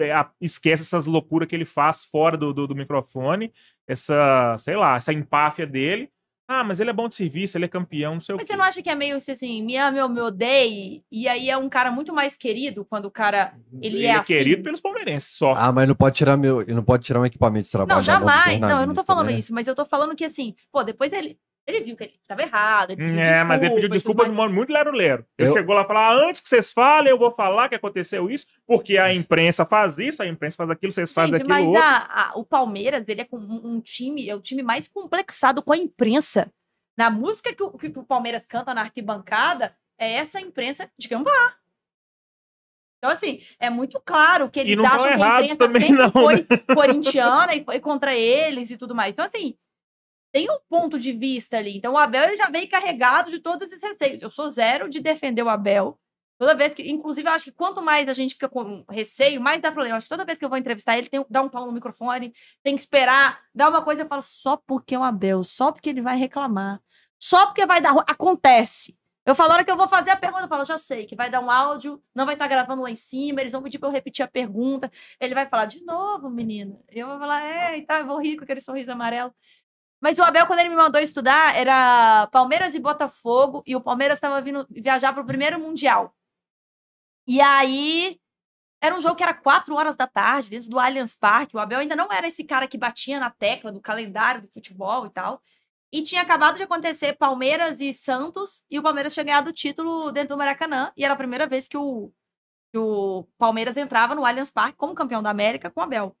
[0.00, 3.52] É, a- esquece essas loucuras que ele faz fora do, do, do microfone,
[3.88, 6.10] essa, sei lá, essa empáfia dele.
[6.48, 8.52] Ah, mas ele é bom de serviço, ele é campeão, não sei o Mas quê.
[8.52, 11.02] você não acha que é meio assim, me ama ou me odeie?
[11.10, 13.54] E aí é um cara muito mais querido quando o cara.
[13.82, 14.34] ele é assim?
[14.34, 15.54] querido pelos palmeirenses só.
[15.56, 17.96] Ah, mas não pode tirar meu, ele não pode tirar um equipamento de trabalho.
[17.96, 18.60] Não, do jamais.
[18.60, 19.38] Não, eu não tô jornalista, falando né?
[19.38, 21.38] isso, mas eu tô falando que assim, pô, depois ele.
[21.66, 22.90] Ele viu que ele tava errado.
[22.92, 24.36] Ele pediu É, mas ele pediu desculpa de mais.
[24.36, 25.26] modo muito lero-lero.
[25.36, 27.74] Ele Eu- chegou lá e falou: ah, antes que vocês falem, eu vou falar que
[27.74, 31.64] aconteceu isso, porque a imprensa faz isso, a imprensa faz aquilo, vocês fazem aquilo mas
[31.66, 31.82] outro.
[31.82, 35.72] a- a- o Palmeiras, ele é um, um time, é o time mais complexado com
[35.72, 36.52] a imprensa.
[36.96, 41.56] Na música que o, que o Palmeiras canta na arquibancada, é essa imprensa de Gambá.
[42.98, 46.46] Então, assim, é muito claro que eles acham que a errados imprensa também não, foi
[46.74, 49.12] corintiana e foi contra eles e tudo mais.
[49.12, 49.54] Então, assim,
[50.36, 51.78] tem um ponto de vista ali.
[51.78, 54.20] Então, o Abel ele já veio carregado de todos esses receios.
[54.20, 55.98] Eu sou zero de defender o Abel.
[56.38, 59.62] Toda vez que, inclusive, eu acho que quanto mais a gente fica com receio, mais
[59.62, 59.94] dá problema.
[59.94, 61.64] Eu acho que toda vez que eu vou entrevistar ele, tem que dar um pau
[61.64, 65.42] no microfone, tem que esperar, dar uma coisa, eu falo só porque é o Abel,
[65.42, 66.82] só porque ele vai reclamar,
[67.18, 67.96] só porque vai dar.
[68.06, 68.94] Acontece.
[69.26, 71.16] Eu falo, a hora que eu vou fazer a pergunta, eu falo, já sei, que
[71.16, 73.88] vai dar um áudio, não vai estar gravando lá em cima, eles vão pedir pra
[73.88, 74.88] eu repetir a pergunta.
[75.18, 76.78] Ele vai falar, de novo, menina.
[76.88, 79.34] Eu vou falar, é, tá, eu vou rir com aquele sorriso amarelo.
[80.00, 84.18] Mas o Abel, quando ele me mandou estudar, era Palmeiras e Botafogo, e o Palmeiras
[84.18, 86.14] estava vindo viajar para o primeiro Mundial.
[87.26, 88.20] E aí,
[88.80, 91.56] era um jogo que era quatro horas da tarde, dentro do Allianz Parque.
[91.56, 95.06] O Abel ainda não era esse cara que batia na tecla do calendário do futebol
[95.06, 95.42] e tal.
[95.92, 100.12] E tinha acabado de acontecer Palmeiras e Santos, e o Palmeiras tinha ganhado o título
[100.12, 102.12] dentro do Maracanã, e era a primeira vez que o,
[102.72, 106.16] que o Palmeiras entrava no Allianz Parque como campeão da América com o Abel.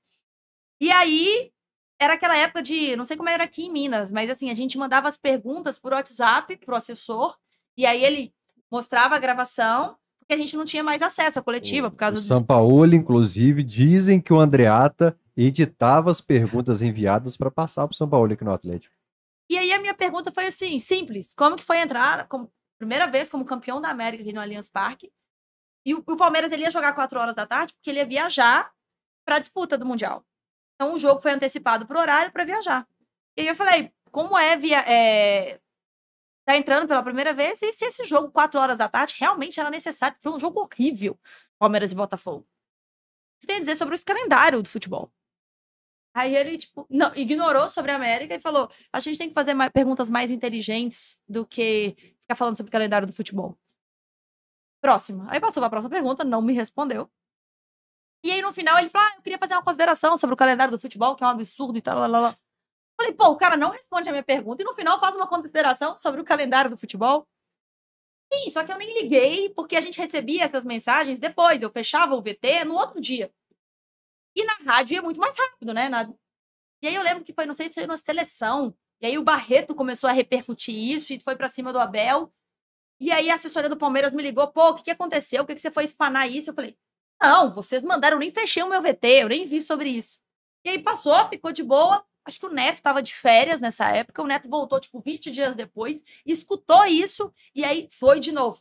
[0.80, 1.52] E aí,
[1.98, 4.76] era aquela época de, não sei como era aqui em Minas, mas assim, a gente
[4.78, 7.36] mandava as perguntas por WhatsApp pro assessor,
[7.76, 8.34] e aí ele
[8.70, 12.22] mostrava a gravação, porque a gente não tinha mais acesso à coletiva, por causa do.
[12.22, 18.08] São Paulo, inclusive, dizem que o Andreata editava as perguntas enviadas para passar pro São
[18.08, 18.94] Paulo aqui no Atlético.
[19.48, 21.32] E aí a minha pergunta foi assim, simples.
[21.34, 25.12] Como que foi entrar, como, primeira vez como campeão da América aqui no Allianz Parque?
[25.84, 28.72] E o, o Palmeiras ele ia jogar 4 horas da tarde, porque ele ia viajar
[29.24, 30.24] para a disputa do Mundial.
[30.76, 32.86] Então o jogo foi antecipado pro horário para viajar.
[33.36, 35.60] E eu falei, como é, via, é
[36.46, 39.68] tá entrando pela primeira vez, e se esse jogo, 4 horas da tarde, realmente era
[39.68, 40.16] necessário?
[40.20, 41.18] Foi um jogo horrível,
[41.58, 42.46] Palmeiras e Botafogo.
[43.38, 45.12] Você tem a dizer sobre esse calendário do futebol?
[46.14, 49.54] Aí ele, tipo, não, ignorou sobre a América e falou: a gente tem que fazer
[49.54, 53.58] mais, perguntas mais inteligentes do que ficar falando sobre o calendário do futebol.
[54.80, 55.26] Próxima.
[55.30, 57.10] Aí passou para a próxima pergunta, não me respondeu.
[58.24, 60.72] E aí, no final, ele falou: ah, eu queria fazer uma consideração sobre o calendário
[60.72, 62.38] do futebol, que é um absurdo e tal, lá, lá, lá.
[62.96, 65.96] Falei, pô, o cara não responde a minha pergunta e no final faz uma consideração
[65.98, 67.28] sobre o calendário do futebol.
[68.32, 71.62] Sim, só que eu nem liguei, porque a gente recebia essas mensagens depois.
[71.62, 73.32] Eu fechava o VT no outro dia.
[74.34, 75.88] E na rádio ia muito mais rápido, né?
[75.88, 76.12] Na...
[76.82, 78.74] E aí eu lembro que foi, não sei, foi uma seleção.
[79.00, 82.32] E aí o Barreto começou a repercutir isso e foi para cima do Abel.
[82.98, 85.44] E aí a assessoria do Palmeiras me ligou, pô, o que, que aconteceu?
[85.44, 86.50] Por que, que você foi espanar isso?
[86.50, 86.76] Eu falei,
[87.20, 90.18] não, vocês mandaram, eu nem fechei o meu VT, eu nem vi sobre isso.
[90.64, 92.04] E aí passou, ficou de boa.
[92.24, 94.22] Acho que o Neto estava de férias nessa época.
[94.22, 98.60] O Neto voltou, tipo, 20 dias depois, escutou isso e aí foi de novo.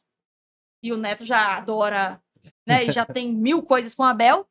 [0.84, 2.22] E o Neto já adora,
[2.66, 2.86] né?
[2.86, 4.48] E já tem mil coisas com o Abel.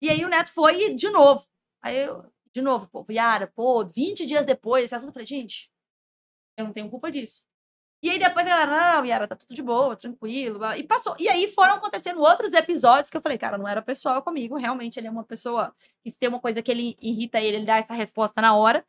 [0.00, 1.46] E aí o Neto foi de novo.
[1.82, 5.70] Aí eu, de novo, pô, Yara, pô, 20 dias depois, esse assunto, eu falei, gente,
[6.56, 7.42] eu não tenho culpa disso.
[8.00, 10.64] E aí depois ela, não, Yara, tá tudo de boa, tranquilo.
[10.76, 11.16] E passou.
[11.18, 14.56] E aí foram acontecendo outros episódios que eu falei, cara, não era pessoal comigo.
[14.56, 17.66] Realmente ele é uma pessoa que se tem uma coisa que ele irrita ele, ele
[17.66, 18.84] dá essa resposta na hora.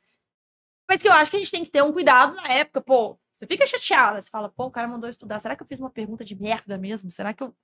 [0.87, 3.19] Mas que eu acho que a gente tem que ter um cuidado na época, pô.
[3.31, 5.39] Você fica chateada, você fala, pô, o cara mandou estudar.
[5.39, 7.09] Será que eu fiz uma pergunta de merda mesmo?
[7.09, 7.55] Será que eu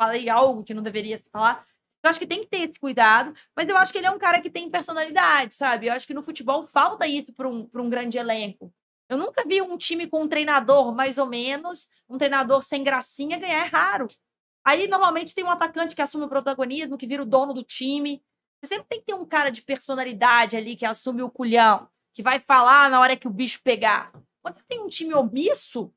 [0.00, 1.66] falei algo que não deveria se falar?
[2.02, 4.18] Eu acho que tem que ter esse cuidado, mas eu acho que ele é um
[4.18, 5.88] cara que tem personalidade, sabe?
[5.88, 8.72] Eu acho que no futebol falta isso para um, pra um grande elenco.
[9.10, 13.36] Eu nunca vi um time com um treinador mais ou menos, um treinador sem gracinha
[13.36, 14.06] ganhar, é raro.
[14.64, 18.22] Aí normalmente tem um atacante que assume o protagonismo, que vira o dono do time.
[18.62, 22.22] Você sempre tem que ter um cara de personalidade ali que assume o culhão, que
[22.22, 24.12] vai falar na hora que o bicho pegar.
[24.40, 25.92] Quando você tem um time omisso,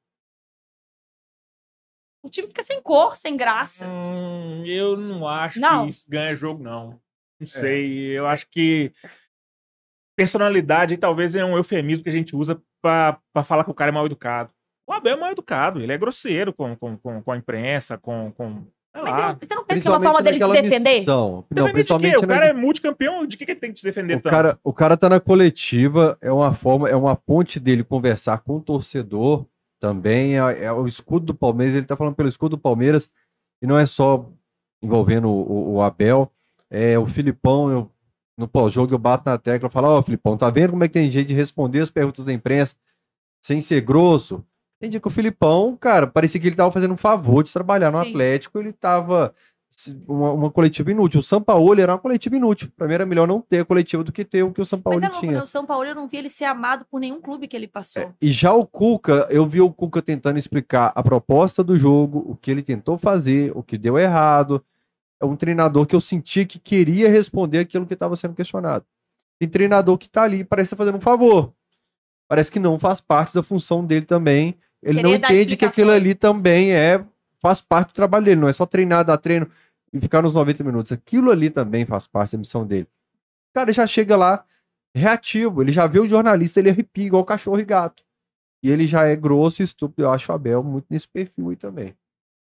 [2.23, 3.87] o time fica sem cor, sem graça.
[3.87, 5.83] Hum, eu não acho Não.
[5.83, 6.99] que isso ganha jogo, não.
[7.39, 8.17] Não sei.
[8.17, 8.91] Eu acho que
[10.15, 13.89] personalidade talvez é um eufemismo que a gente usa pra, pra falar que o cara
[13.89, 14.51] é mal educado.
[14.85, 18.31] O Abel é mal educado, ele é grosseiro com, com, com, com a imprensa, com.
[18.33, 18.63] com
[18.93, 19.17] sei Mas lá.
[19.17, 20.99] você não, você não pensa que é uma forma dele se defender?
[20.99, 21.45] missão.
[21.49, 21.73] Não, Defender de quê?
[21.73, 24.21] principalmente O na- cara é multicampeão, de que, que ele tem que te defender O
[24.21, 24.31] tanto?
[24.33, 28.57] cara, o cara tá na coletiva, é uma forma, é uma ponte dele conversar com
[28.57, 29.45] o torcedor
[29.79, 30.37] também.
[30.37, 33.09] É, é o escudo do Palmeiras, ele tá falando pelo escudo do Palmeiras,
[33.61, 34.29] e não é só
[34.81, 36.29] envolvendo o, o- o Abel,
[36.69, 37.89] é o Filipão, eu,
[38.37, 40.93] no pós-jogo eu bato na tecla e falo, ó, Filipão, tá vendo como é que
[40.93, 42.75] tem jeito de responder as perguntas da imprensa
[43.41, 44.43] sem ser grosso?
[44.81, 48.01] Entendi que o Filipão, cara, parecia que ele tava fazendo um favor de trabalhar no
[48.03, 48.09] Sim.
[48.09, 49.33] Atlético, ele tava
[50.07, 51.19] uma, uma coletiva inútil.
[51.19, 52.69] O São Paulo era uma coletiva inútil.
[52.75, 54.79] Pra mim era melhor não ter a coletiva do que ter o que o São
[54.79, 55.37] Paulo Mas é louco, tinha.
[55.37, 55.43] né?
[55.43, 58.13] O São Paulo eu não vi ele ser amado por nenhum clube que ele passou.
[58.21, 62.35] E já o Cuca, eu vi o Cuca tentando explicar a proposta do jogo, o
[62.35, 64.63] que ele tentou fazer, o que deu errado.
[65.21, 68.85] É um treinador que eu senti que queria responder aquilo que estava sendo questionado.
[69.39, 71.53] Tem treinador que tá ali, parece que tá fazendo um favor.
[72.27, 74.57] parece que não faz parte da função dele também.
[74.81, 77.03] Ele Querer não entende que aquilo ali também é
[77.41, 79.49] faz parte do trabalho dele, não é só treinar, dar treino
[79.91, 80.91] e ficar nos 90 minutos.
[80.91, 82.87] Aquilo ali também faz parte da missão dele.
[83.51, 84.45] O cara já chega lá
[84.95, 88.03] reativo, ele já vê o jornalista, ele arrepia igual cachorro e gato.
[88.63, 90.03] E ele já é grosso e estúpido.
[90.03, 91.93] Eu acho o Abel muito nesse perfil aí também.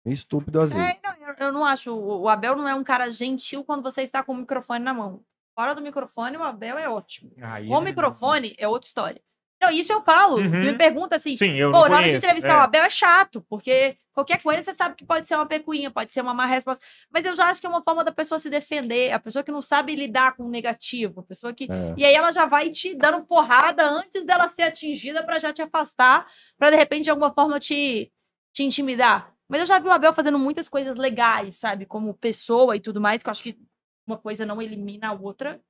[0.05, 0.97] Bem estúpido às vezes.
[0.97, 1.95] É, não, eu, não acho.
[1.95, 5.23] O Abel não é um cara gentil quando você está com o microfone na mão.
[5.55, 7.33] Fora do microfone, o Abel é ótimo.
[7.41, 9.23] Aí Com o microfone é outra história.
[9.61, 10.37] Não, isso eu falo.
[10.37, 10.51] Uhum.
[10.51, 12.57] Você me pergunta assim, Sim, eu pô, na hora de entrevistar é.
[12.57, 16.13] o Abel é chato, porque qualquer coisa você sabe que pode ser uma pecuinha, pode
[16.13, 16.85] ser uma má resposta.
[17.11, 19.51] Mas eu já acho que é uma forma da pessoa se defender, a pessoa que
[19.51, 21.65] não sabe lidar com o negativo, a pessoa que.
[21.71, 21.95] É.
[21.97, 25.63] E aí ela já vai te dando porrada antes dela ser atingida pra já te
[25.63, 26.27] afastar,
[26.59, 28.13] pra de repente de alguma forma te,
[28.53, 29.36] te intimidar.
[29.49, 31.87] Mas eu já vi o Abel fazendo muitas coisas legais, sabe?
[31.87, 33.59] Como pessoa e tudo mais, que eu acho que
[34.07, 35.61] uma coisa não elimina a outra.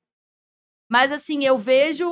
[0.89, 2.09] Mas assim, eu vejo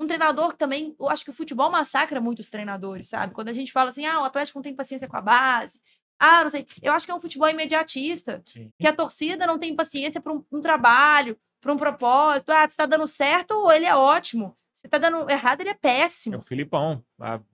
[0.00, 0.96] um treinador que também.
[0.98, 3.34] Eu acho que o futebol massacra muitos treinadores, sabe?
[3.34, 5.80] Quando a gente fala assim, ah, o Atlético não tem paciência com a base.
[6.18, 6.66] Ah, não sei.
[6.80, 8.40] Eu acho que é um futebol imediatista.
[8.44, 8.70] Sim.
[8.78, 12.50] Que a torcida não tem paciência para um, um trabalho, para um propósito.
[12.50, 14.56] Ah, se tá dando certo, ele é ótimo.
[14.72, 16.38] Se tá dando errado, ele é É péssimo.
[16.38, 17.04] o Filipão.
[17.20, 17.46] A dez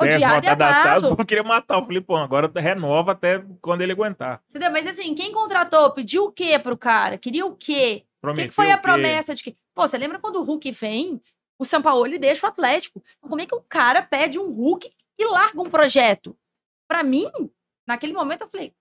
[0.00, 1.20] Odiado rodadas atrás, amado.
[1.20, 2.16] eu queria matar o Filipão.
[2.16, 4.42] Agora renova até quando ele aguentar.
[4.50, 4.70] Entendeu?
[4.70, 7.18] Mas assim, quem contratou pediu o quê pro cara?
[7.18, 8.04] Queria o quê?
[8.22, 9.56] O que, foi a promessa de que.
[9.74, 11.20] Pô, você lembra quando o Hulk vem?
[11.58, 13.02] O São Paulo ele deixa o Atlético.
[13.20, 16.36] Como é que um cara pede um Hulk e larga um projeto?
[16.88, 17.30] Pra mim,
[17.86, 18.74] naquele momento, eu falei: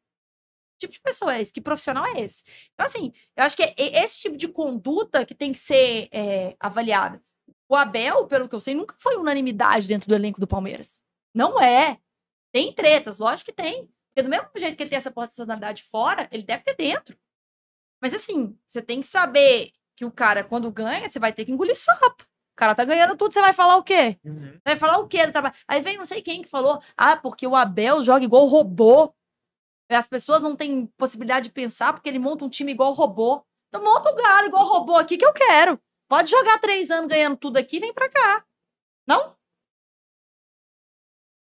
[0.82, 1.54] que tipo de pessoa é esse?
[1.54, 2.44] Que profissional é esse?
[2.74, 6.56] Então, assim, eu acho que é esse tipo de conduta que tem que ser é,
[6.60, 7.22] avaliada.
[7.72, 11.02] O Abel, pelo que eu sei, nunca foi unanimidade dentro do elenco do Palmeiras.
[11.34, 11.98] Não é.
[12.52, 13.90] Tem tretas, lógico que tem.
[14.10, 17.18] Porque do mesmo jeito que ele tem essa personalidade fora, ele deve ter dentro.
[18.02, 21.52] Mas assim, você tem que saber que o cara, quando ganha, você vai ter que
[21.54, 22.26] engolir sapo.
[22.52, 24.20] O cara tá ganhando tudo, você vai falar o quê?
[24.26, 24.60] Uhum.
[24.66, 25.56] Vai falar o quê do trabalho?
[25.66, 29.16] Aí vem não sei quem que falou, ah, porque o Abel joga igual robô.
[29.90, 33.46] As pessoas não têm possibilidade de pensar porque ele monta um time igual robô.
[33.70, 35.80] Então monta o galo igual robô aqui que eu quero.
[36.12, 38.46] Pode jogar três anos ganhando tudo aqui, vem pra cá.
[39.08, 39.34] Não?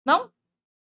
[0.06, 0.32] Não?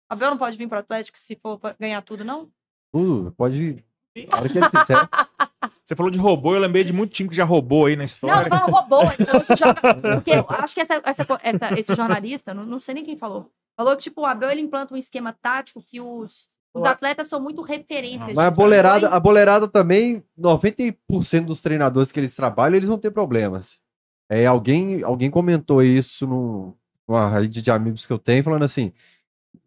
[0.09, 2.51] Abel não pode vir pro Atlético se for ganhar tudo, não?
[2.91, 3.81] Tudo, pode.
[4.29, 4.97] A hora que ele quiser.
[5.85, 8.01] Você falou de robô, eu lembrei de muito time que já roubou aí na Não,
[8.01, 8.49] eu história.
[8.49, 9.01] tô falando robô.
[9.03, 9.81] Ele falou que joga.
[10.15, 13.49] Porque eu acho que essa, essa, essa- esse jornalista, não, não sei nem quem falou,
[13.77, 17.39] falou que, tipo, o Abel ele implanta um esquema tático que os, os atletas são
[17.39, 18.33] muito referências.
[18.33, 23.11] Mas a boleirada, a boleirada também, 90% dos treinadores que eles trabalham, eles vão ter
[23.11, 23.77] problemas.
[24.29, 28.93] É, alguém, alguém comentou isso no, numa rede de amigos que eu tenho, falando assim: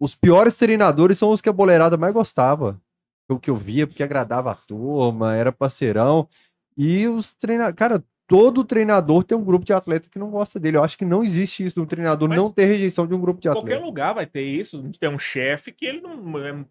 [0.01, 2.81] os piores treinadores são os que a boleirada mais gostava.
[3.29, 6.29] O que eu via, porque agradava a turma, era parceirão.
[6.77, 7.77] E os treinadores.
[7.77, 10.77] Cara, todo treinador tem um grupo de atleta que não gosta dele.
[10.77, 13.21] Eu acho que não existe isso, de um treinador Mas não ter rejeição de um
[13.21, 13.85] grupo de Qualquer atleta.
[13.85, 14.83] lugar vai ter isso.
[14.99, 16.65] Tem um chefe que ele não é,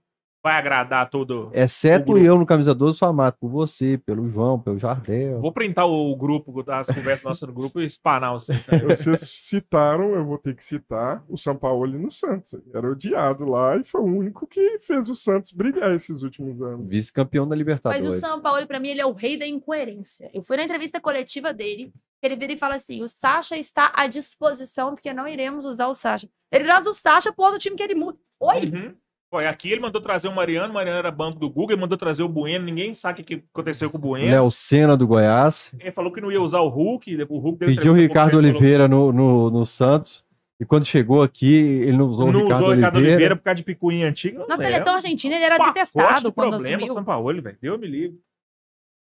[0.43, 1.49] vai agradar todo.
[1.53, 2.25] Exceto o grupo.
[2.25, 5.39] eu no camisa 12, sou amado por você, pelo João, pelo Jardel.
[5.39, 8.65] Vou printar o grupo, as conversas nossas no grupo e espanar vocês.
[8.65, 8.83] sabe?
[8.93, 12.59] Vocês citaram, eu vou ter que citar, o São Paulo no Santos.
[12.73, 16.89] Era odiado lá e foi o único que fez o Santos brilhar esses últimos anos.
[16.89, 18.03] Vice-campeão da Mas Libertadores.
[18.05, 20.29] o São Paulo, pra mim, ele é o rei da incoerência.
[20.33, 24.07] Eu fui na entrevista coletiva dele, ele vira e fala assim: o Sacha está à
[24.07, 26.27] disposição, porque não iremos usar o Sacha.
[26.51, 28.17] Ele traz o Sacha pro outro time que ele muda.
[28.39, 28.65] Oi?
[28.65, 28.95] Uhum.
[29.41, 31.97] E aqui ele mandou trazer o Mariano, o Mariano era banco do Google, ele mandou
[31.97, 34.29] trazer o Bueno, ninguém sabe o que aconteceu com o Bueno.
[34.31, 35.73] Léo Senna do Goiás.
[35.79, 38.87] Ele falou que não ia usar o Hulk, o Hulk deu Pediu o Ricardo Oliveira
[38.87, 40.23] no, no, no Santos.
[40.59, 43.15] E quando chegou aqui, ele não usou falou- o Não Ricardo usou o Ricardo Oliveira.
[43.15, 43.35] Oliveira.
[43.35, 44.39] por causa de picuinha antiga.
[44.39, 44.71] não Na leva.
[44.71, 46.93] seleção argentina, ele era Pacote detestado de quando problema, assumiu.
[46.93, 47.57] São Paulo, velho.
[47.61, 48.19] Deus me livre.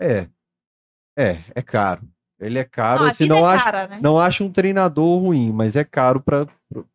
[0.01, 0.27] É.
[1.17, 2.01] É, é caro.
[2.39, 3.01] Ele é caro.
[3.03, 3.99] Não, assim, não, é acho, cara, né?
[4.01, 6.85] não acho um treinador ruim, mas é caro pra, pro-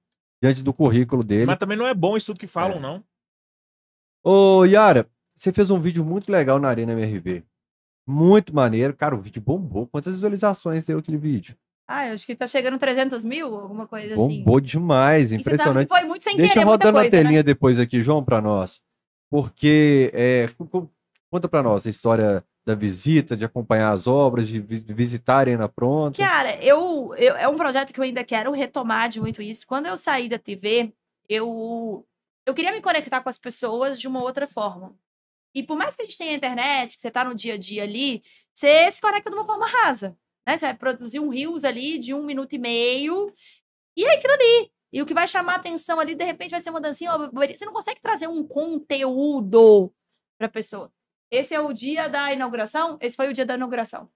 [0.43, 1.47] diante do currículo dele.
[1.47, 2.81] Mas também não é bom isso tudo que falam, É.
[2.81, 3.05] não.
[4.23, 7.43] Ô, Yara, você fez um vídeo muito legal na Arena MRV.
[8.07, 8.95] Muito maneiro.
[8.95, 9.87] Cara, o vídeo bombou.
[9.87, 11.57] Quantas visualizações deu aquele vídeo?
[11.89, 14.17] Ah, eu acho que tá chegando 300 mil, alguma coisa assim.
[14.39, 15.89] Bombou demais, E impressionante.
[15.89, 17.23] que foi muito sem Deixa querer muita rodando coisa, a né?
[17.25, 18.81] telinha depois aqui, João, pra nós.
[19.31, 20.91] Porque, é, co- co-
[21.31, 25.57] conta pra nós a história da visita, de acompanhar as obras, de, vi- de visitarem
[25.57, 26.17] na pronta.
[26.23, 29.67] Cara, eu, eu- é um projeto que eu ainda quero retomar de muito isso.
[29.67, 30.93] Quando eu saí da TV,
[31.29, 32.07] eu
[32.47, 34.97] eu queria me conectar com as pessoas de uma outra forma.
[35.55, 37.83] E por mais que a gente tenha internet, que você tá no dia a dia
[37.83, 40.17] ali, você se conecta de uma forma rasa.
[40.47, 40.57] Né?
[40.57, 43.33] Você vai produzir um Reels ali de um minuto e meio,
[43.97, 44.71] e é aquilo ali.
[44.93, 47.11] E o que vai chamar a atenção ali, de repente, vai ser uma dancinha.
[47.17, 49.93] Você não consegue trazer um conteúdo
[50.39, 50.91] pra pessoa.
[51.31, 54.11] Esse é o dia da inauguração, esse foi o dia da inauguração.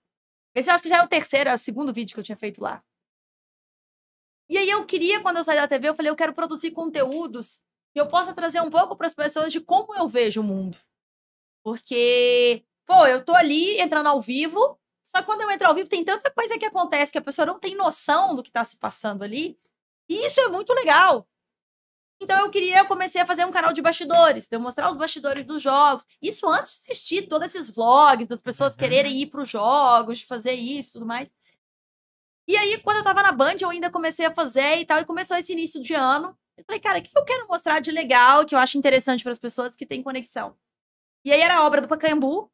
[0.55, 2.37] Esse eu acho que já é o terceiro, é o segundo vídeo que eu tinha
[2.37, 2.83] feito lá.
[4.49, 7.61] E aí eu queria, quando eu saí da TV, eu falei, eu quero produzir conteúdos
[7.93, 10.77] que eu possa trazer um pouco para as pessoas de como eu vejo o mundo.
[11.63, 15.89] Porque, pô, eu tô ali entrando ao vivo, só que quando eu entro ao vivo
[15.89, 18.77] tem tanta coisa que acontece que a pessoa não tem noção do que está se
[18.77, 19.59] passando ali.
[20.09, 21.27] E isso é muito legal.
[22.21, 24.97] Então eu queria, eu comecei a fazer um canal de bastidores, de eu mostrar os
[24.97, 26.07] bastidores dos jogos.
[26.23, 28.79] Isso antes de assistir todos esses vlogs das pessoas Uhum.
[28.79, 31.29] quererem ir para os jogos, de fazer isso e tudo mais.
[32.47, 35.05] E aí, quando eu tava na Band, eu ainda comecei a fazer e tal, e
[35.05, 36.37] começou esse início de ano.
[36.57, 39.33] Eu falei, cara, o que eu quero mostrar de legal, que eu acho interessante para
[39.33, 40.55] as pessoas que têm conexão?
[41.25, 42.51] E aí era a obra do Pacaembu.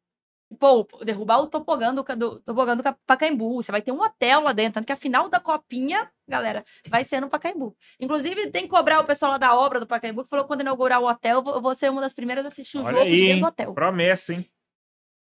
[0.59, 3.55] Pô, derrubar o tobogã do, do, tobogã do Pacaembu.
[3.61, 4.73] Você vai ter um hotel lá dentro.
[4.75, 7.75] Tanto que a final da copinha, galera, vai ser no Pacaembu.
[7.99, 10.61] Inclusive, tem que cobrar o pessoal lá da obra do Pacaembu, que falou que quando
[10.61, 13.15] inaugurar o hotel, eu vou- ser uma das primeiras a assistir o Olha jogo aí,
[13.17, 13.73] de dentro do hotel.
[13.73, 14.45] Promessa, hein?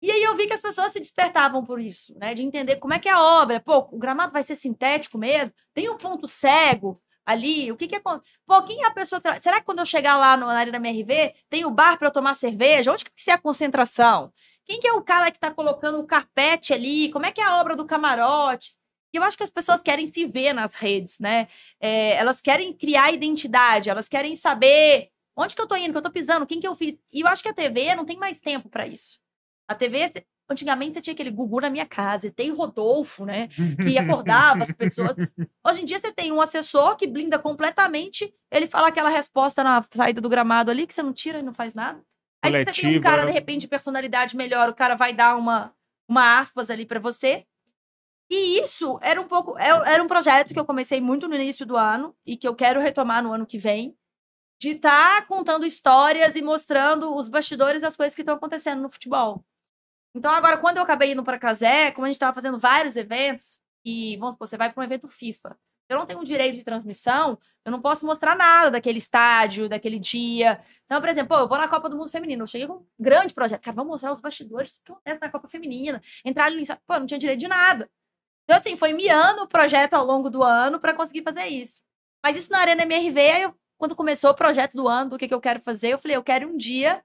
[0.02, 2.36] E aí eu vi que as pessoas se despertavam por isso, né?
[2.36, 3.60] De entender como é que é a obra.
[3.60, 5.52] Pô, o gramado vai ser sintético mesmo?
[5.74, 6.94] Tem um ponto cego
[7.26, 7.72] ali?
[7.72, 8.00] O que que é...
[8.00, 9.20] con- Pô, quem é a pessoa...
[9.20, 11.98] tra- Será que quando eu chegar lá no, na área da MRV, tem o bar
[11.98, 12.92] para eu tomar cerveja?
[12.92, 14.32] Onde que vai ser a concentração?
[14.68, 17.10] Quem que é o cara que tá colocando o carpete ali?
[17.12, 18.76] Como é que é a obra do camarote?
[19.14, 21.48] E eu acho que as pessoas querem se ver nas redes, né?
[21.80, 26.02] É, elas querem criar identidade, elas querem saber onde que eu tô indo, que eu
[26.02, 27.00] tô pisando, quem que eu fiz.
[27.14, 29.20] E eu acho que a TV não tem mais tempo para isso.
[29.70, 30.12] A TV,
[30.50, 33.48] antigamente você tinha aquele Gugu na minha casa, e tem Rodolfo, né?
[33.82, 35.16] Que acordava as pessoas.
[35.66, 39.86] Hoje em dia você tem um assessor que blinda completamente, ele fala aquela resposta na
[39.94, 42.02] saída do gramado ali, que você não tira e não faz nada.
[42.48, 45.74] Aí você tem um cara, de repente, de personalidade melhor, o cara vai dar uma,
[46.10, 47.46] uma aspas ali pra você.
[48.30, 49.58] E isso era um pouco.
[49.58, 52.56] é- Era um projeto que eu comecei muito no início do ano e que eu
[52.56, 53.96] quero retomar no ano que vem.
[54.60, 59.46] De estar contando histórias e mostrando os bastidores das coisas que estão acontecendo no futebol.
[60.16, 63.62] Então, agora, quando eu acabei indo para Casé, como a gente estava fazendo vários eventos,
[63.86, 65.56] e vamos supor, você vai para um evento FIFA.
[65.90, 69.98] Eu não tenho um direito de transmissão, eu não posso mostrar nada daquele estádio, daquele
[69.98, 70.62] dia.
[70.86, 72.86] Então, por exemplo, pô, eu vou na Copa do Mundo Feminino, eu cheguei com um
[73.00, 73.62] grande projeto.
[73.62, 76.02] Cara, vamos mostrar os bastidores do que acontece na Copa Feminina.
[76.26, 77.90] Entrar ali, pô, eu não tinha direito de nada.
[78.44, 81.82] Então, assim, foi miando o projeto ao longo do ano para conseguir fazer isso.
[82.24, 85.28] Mas isso na Arena MRV, aí eu, quando começou o projeto do ano, do que,
[85.28, 87.04] que eu quero fazer, eu falei, eu quero um dia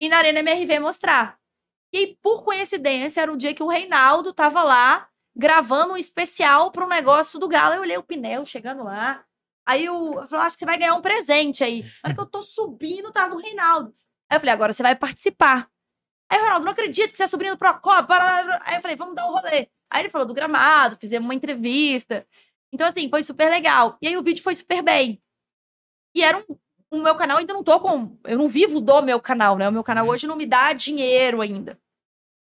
[0.00, 1.38] ir na Arena MRV mostrar.
[1.92, 6.84] E por coincidência, era o dia que o Reinaldo tava lá gravando um especial para
[6.84, 7.74] um negócio do Galo.
[7.74, 9.24] Eu olhei o Pinel chegando lá.
[9.66, 11.82] Aí eu, eu falei, acho que você vai ganhar um presente aí.
[11.82, 13.94] Na hora que eu tô subindo, tava o Reinaldo.
[14.30, 15.68] Aí eu falei, agora você vai participar.
[16.30, 18.16] Aí o Reinaldo, não acredito que você é sobrinho do Procopio.
[18.62, 19.68] Aí eu falei, vamos dar um rolê.
[19.90, 22.26] Aí ele falou do gramado, fizemos uma entrevista.
[22.72, 23.96] Então, assim, foi super legal.
[24.00, 25.22] E aí o vídeo foi super bem.
[26.14, 26.56] E era um.
[26.88, 28.16] O meu canal ainda não tô com.
[28.24, 29.68] Eu não vivo do meu canal, né?
[29.68, 30.12] O meu canal Uhum.
[30.12, 31.78] hoje não me dá dinheiro ainda.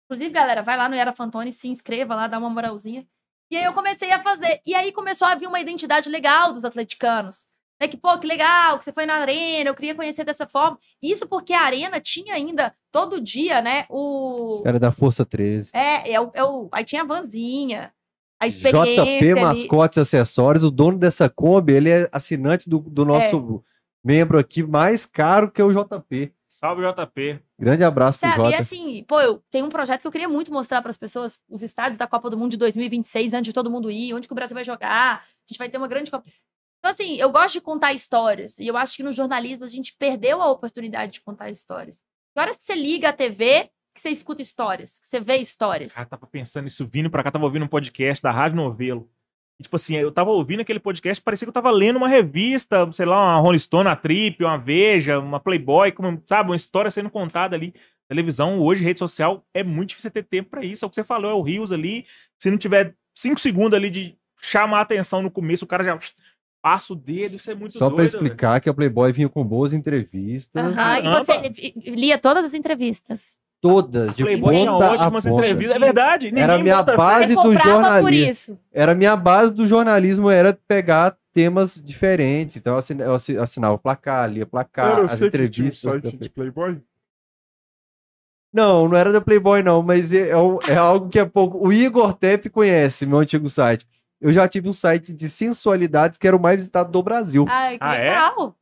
[0.06, 3.06] Inclusive, galera, vai lá no Era Fantoni, se inscreva lá, dá uma moralzinha.
[3.52, 4.62] E aí eu comecei a fazer.
[4.66, 7.46] E aí começou a vir uma identidade legal dos atleticanos.
[7.82, 7.88] Né?
[7.88, 10.78] Que, pô, que legal, que você foi na arena, eu queria conhecer dessa forma.
[11.02, 13.86] Isso porque a arena tinha ainda, todo dia, né?
[13.90, 14.54] O.
[14.54, 15.70] Os caras da Força 13.
[15.74, 17.92] É, é, o, é o- aí tinha a vanzinha,
[18.40, 19.42] a experiência JP ali.
[19.42, 23.64] Mascotes Acessórios, o dono dessa Kombi, ele é assinante do, do nosso
[24.04, 26.34] membro aqui mais caro que é o JP.
[26.54, 27.40] Salve, JP.
[27.60, 28.62] Grande abraço pro Sabe, e Jota.
[28.62, 31.64] assim, pô, eu tenho um projeto que eu queria muito mostrar para as pessoas, os
[31.64, 34.36] estádios da Copa do Mundo de 2026, antes de todo mundo ir, onde que o
[34.36, 36.30] Brasil vai jogar, a gente vai ter uma grande Copa.
[36.78, 39.96] Então, assim, eu gosto de contar histórias, e eu acho que no jornalismo a gente
[39.98, 42.04] perdeu a oportunidade de contar histórias.
[42.36, 45.94] Que horas que você liga a TV, que você escuta histórias, que você vê histórias.
[45.94, 49.10] Cara, tava pensando isso, vindo pra cá, tava ouvindo um podcast da Rádio Novelo.
[49.60, 52.92] E, tipo assim, eu tava ouvindo aquele podcast, parecia que eu tava lendo uma revista,
[52.92, 56.90] sei lá, uma Rolling Stone, uma Trip, uma Veja, uma Playboy, como, sabe, uma história
[56.90, 57.74] sendo contada ali.
[58.10, 60.84] Televisão, hoje, rede social, é muito difícil ter tempo pra isso.
[60.84, 62.06] É o que você falou, é o Rios ali.
[62.38, 65.98] Se não tiver cinco segundos ali de chamar a atenção no começo, o cara já
[66.62, 68.06] passa o dedo, isso é muito Só velho.
[68.06, 70.64] explicar que a Playboy vinha com boas entrevistas.
[70.66, 73.38] Aham, e você li- lia todas as entrevistas.
[73.64, 75.36] Todas, de Playboy tinha ponta a ótimas ponta.
[75.38, 76.26] entrevistas, é verdade.
[76.28, 78.30] ninguém Era a minha bota base do jornalismo.
[78.32, 78.60] isso.
[78.74, 82.58] Era a minha base do jornalismo, era pegar temas diferentes.
[82.58, 85.66] Então eu assina- eu assi- assinava o placar, lia placar, eu as sei que tinha
[85.66, 85.92] um entrevistas.
[86.04, 86.78] site de Playboy.
[88.54, 90.34] Não, não era da Playboy, não, mas é, é
[90.70, 91.58] é algo que é pouco.
[91.66, 93.88] O Igor Tepp conhece, meu antigo site.
[94.22, 97.46] Eu já tive um site de sensualidades que era o mais visitado do Brasil.
[97.50, 98.10] Ai, que Ah, é?
[98.12, 98.56] legal.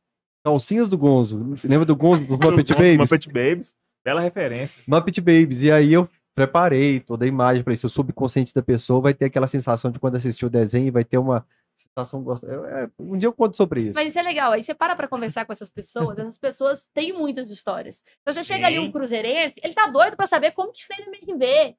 [0.44, 1.56] Calcinhas do Gonzo.
[1.64, 2.96] Lembra do Gonzo, dos Muppet Babies?
[2.98, 3.74] Muppet Babies.
[4.04, 4.82] Bela referência.
[4.86, 5.62] Muppet Babies.
[5.62, 7.86] E aí eu preparei toda a imagem para isso.
[7.86, 11.18] O subconsciente da pessoa vai ter aquela sensação de quando assistiu o desenho, vai ter
[11.18, 11.46] uma
[11.76, 12.52] sensação gostosa.
[12.52, 13.92] Eu- é, um dia eu conto sobre isso.
[13.94, 14.52] Mas isso é legal.
[14.52, 18.02] Aí você para pra conversar com essas pessoas, essas pessoas têm muitas histórias.
[18.22, 18.82] Então você chega ali Sim.
[18.88, 21.76] um cruzeirense, ele tá doido pra saber como que ele me vê.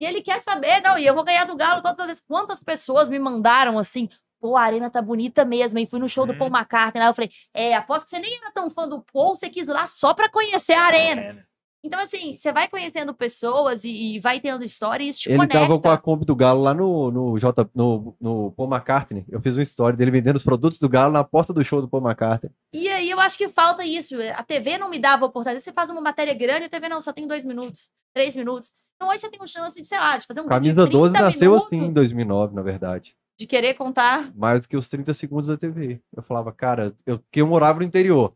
[0.00, 2.22] E ele quer saber, não, e eu vou ganhar do Galo todas as vezes.
[2.26, 4.08] Quantas pessoas me mandaram assim,
[4.40, 5.86] pô, a arena tá bonita mesmo, hein?
[5.86, 6.34] Fui no show do.
[6.36, 9.36] Paul McCartney lá, eu falei, é, aposto que você nem era tão fã do Paul,
[9.36, 11.20] você quis ir lá só pra conhecer a arena.
[11.22, 11.51] É?
[11.84, 15.38] Então, assim, você vai conhecendo pessoas e, e vai tendo história e isso te Ele
[15.38, 15.58] conecta.
[15.58, 19.24] tava com a Kombi do Galo lá no, no, J, no, no Paul McCartney.
[19.28, 21.88] Eu fiz uma história dele vendendo os produtos do Galo na porta do show do
[21.88, 22.52] Paul McCartney.
[22.72, 24.14] E aí eu acho que falta isso.
[24.36, 25.64] A TV não me dava oportunidade.
[25.64, 28.70] Você faz uma matéria grande, a TV não, só tem dois minutos, três minutos.
[28.94, 30.86] Então hoje você tem uma chance de, sei lá, de fazer um vídeo de Camisa
[30.86, 33.16] 12 30 nasceu minutos, assim em 2009, na verdade.
[33.36, 34.30] De querer contar.
[34.36, 36.00] Mais do que os 30 segundos da TV.
[36.16, 38.32] Eu falava, cara, eu, que eu morava no interior.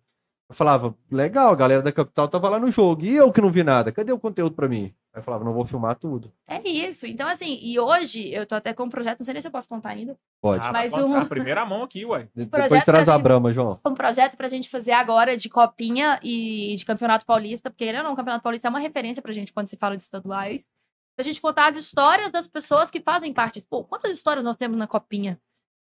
[0.48, 3.04] Eu falava, legal, a galera da capital tava lá no jogo.
[3.04, 4.94] E eu que não vi nada, cadê o conteúdo pra mim?
[5.12, 6.32] Aí eu falava, não vou filmar tudo.
[6.46, 7.04] É isso.
[7.04, 9.52] Então, assim, e hoje eu tô até com um projeto, não sei nem se eu
[9.52, 10.16] posso contar ainda.
[10.40, 10.64] Pode.
[10.64, 12.28] Ah, Mas um- a primeira mão aqui, ué.
[12.34, 13.80] Depois traz a gente- Brama, João.
[13.84, 18.12] Um projeto pra gente fazer agora de Copinha e de Campeonato Paulista, porque ele não,
[18.12, 20.68] o Campeonato Paulista é uma referência pra gente quando se fala de estaduais.
[21.16, 23.60] Pra gente contar as histórias das pessoas que fazem parte.
[23.68, 25.40] Pô, quantas histórias nós temos na Copinha?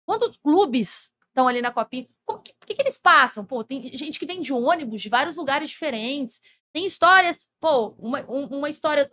[0.09, 2.05] Quantos clubes estão ali na Copinha?
[2.45, 3.45] Que, por que, que eles passam?
[3.45, 6.41] Pô, tem gente que vem de ônibus de vários lugares diferentes.
[6.73, 7.39] Tem histórias.
[7.61, 9.09] Pô, uma, um- uma história.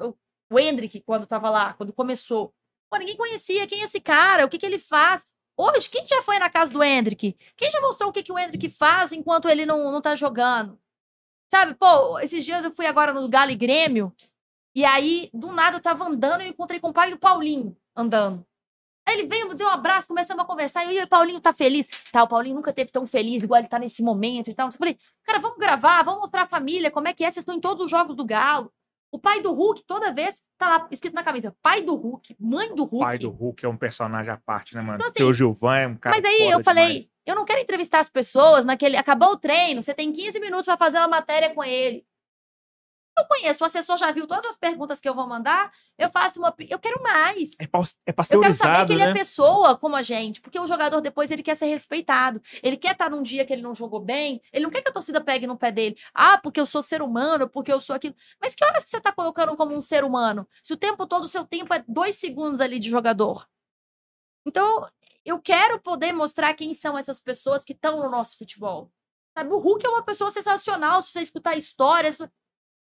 [0.51, 2.53] O Hendrick, quando tava lá, quando começou.
[2.89, 5.25] Pô, ninguém conhecia quem é esse cara, o que, que ele faz.
[5.57, 7.35] Hoje, quem já foi na casa do Hendrick?
[7.57, 10.79] Quem já mostrou o que, que o Hendrick faz enquanto ele não, não tá jogando?
[11.51, 14.13] Sabe, pô, esses dias eu fui agora no Galo e Grêmio,
[14.75, 18.46] e aí, do nada, eu tava andando e encontrei com o pai do Paulinho andando.
[19.07, 21.53] Aí ele veio, me deu um abraço, começamos a conversar, e eu, o Paulinho tá
[21.53, 21.87] feliz.
[22.11, 24.67] Tá, o Paulinho nunca teve tão feliz igual ele tá nesse momento e tal.
[24.67, 27.55] Eu falei, cara, vamos gravar, vamos mostrar a família, como é que é, vocês estão
[27.55, 28.69] em todos os jogos do Galo.
[29.09, 32.75] O pai do Hulk, toda vez, tá lá escrito na camisa, pai do Hulk, mãe
[32.75, 33.05] do Hulk.
[33.05, 34.95] pai do Hulk é um personagem à parte, né, mano?
[34.95, 37.09] Então, assim, Seu Gilvan é um cara Mas aí eu falei, demais.
[37.25, 38.97] eu não quero entrevistar as pessoas naquele.
[38.97, 42.05] Acabou o treino, você tem 15 minutos pra fazer uma matéria com ele.
[43.17, 45.71] Eu conheço, o assessor já viu todas as perguntas que eu vou mandar.
[45.97, 46.53] Eu faço uma.
[46.69, 47.51] Eu quero mais.
[47.59, 49.09] É, é Eu quero saber que ele né?
[49.09, 52.39] é pessoa como a gente, porque o jogador depois ele quer ser respeitado.
[52.61, 54.93] Ele quer estar num dia que ele não jogou bem, ele não quer que a
[54.93, 55.97] torcida pegue no pé dele.
[56.13, 58.13] Ah, porque eu sou ser humano, porque eu sou aquilo.
[58.39, 60.47] Mas que horas que você tá colocando como um ser humano?
[60.61, 63.47] Se o tempo todo o seu tempo é dois segundos ali de jogador.
[64.45, 64.87] Então,
[65.25, 68.91] eu quero poder mostrar quem são essas pessoas que estão no nosso futebol.
[69.37, 72.19] Sabe, o Hulk é uma pessoa sensacional, se você escutar histórias.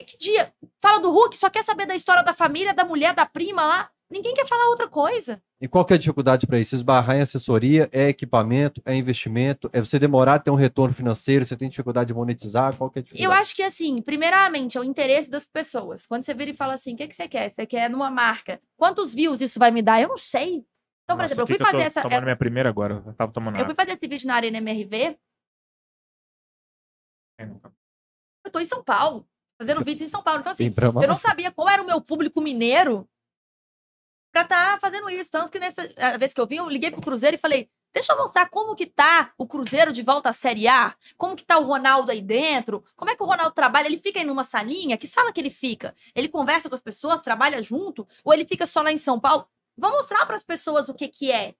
[0.03, 0.53] Que dia?
[0.81, 3.89] Fala do Hulk, só quer saber da história da família, da mulher, da prima lá.
[4.09, 5.41] Ninguém quer falar outra coisa.
[5.61, 6.75] E qual que é a dificuldade para isso?
[6.75, 11.45] Esbarrar em assessoria, é equipamento, é investimento, é você demorar a ter um retorno financeiro,
[11.45, 13.41] você tem dificuldade de monetizar, qual que é a Eu dificuldade?
[13.41, 16.05] acho que, assim, primeiramente, é o interesse das pessoas.
[16.05, 17.47] Quando você vira e fala assim, o que, que você quer?
[17.47, 18.59] Você quer numa marca.
[18.75, 20.01] Quantos views isso vai me dar?
[20.01, 20.65] Eu não sei.
[21.03, 23.01] Então, por Nossa, exemplo, eu fui fazer tô essa, tomando essa- minha primeira agora.
[23.05, 25.17] Eu tava tomando Eu fui fazer esse vídeo na Arena MRV.
[27.39, 27.43] É.
[28.45, 29.25] Eu tô em São Paulo,
[29.61, 30.39] fazendo Você- vídeo em São Paulo.
[30.41, 33.07] Então, assim, eu não sabia qual era o meu público mineiro
[34.31, 35.29] pra estar fazendo isso.
[35.31, 38.13] Tanto que nessa a vez que eu vim, eu liguei pro Cruzeiro e falei: deixa
[38.13, 41.57] eu mostrar como que tá o Cruzeiro de volta à Série A, como que tá
[41.59, 43.87] o Ronaldo aí dentro, como é que o Ronaldo trabalha.
[43.87, 44.97] Ele fica aí numa salinha?
[44.97, 45.95] Que sala que ele fica?
[46.15, 48.07] Ele conversa com as pessoas, trabalha junto?
[48.23, 49.47] Ou ele fica só lá em São Paulo?
[49.77, 51.55] Vou mostrar para as pessoas o que que é.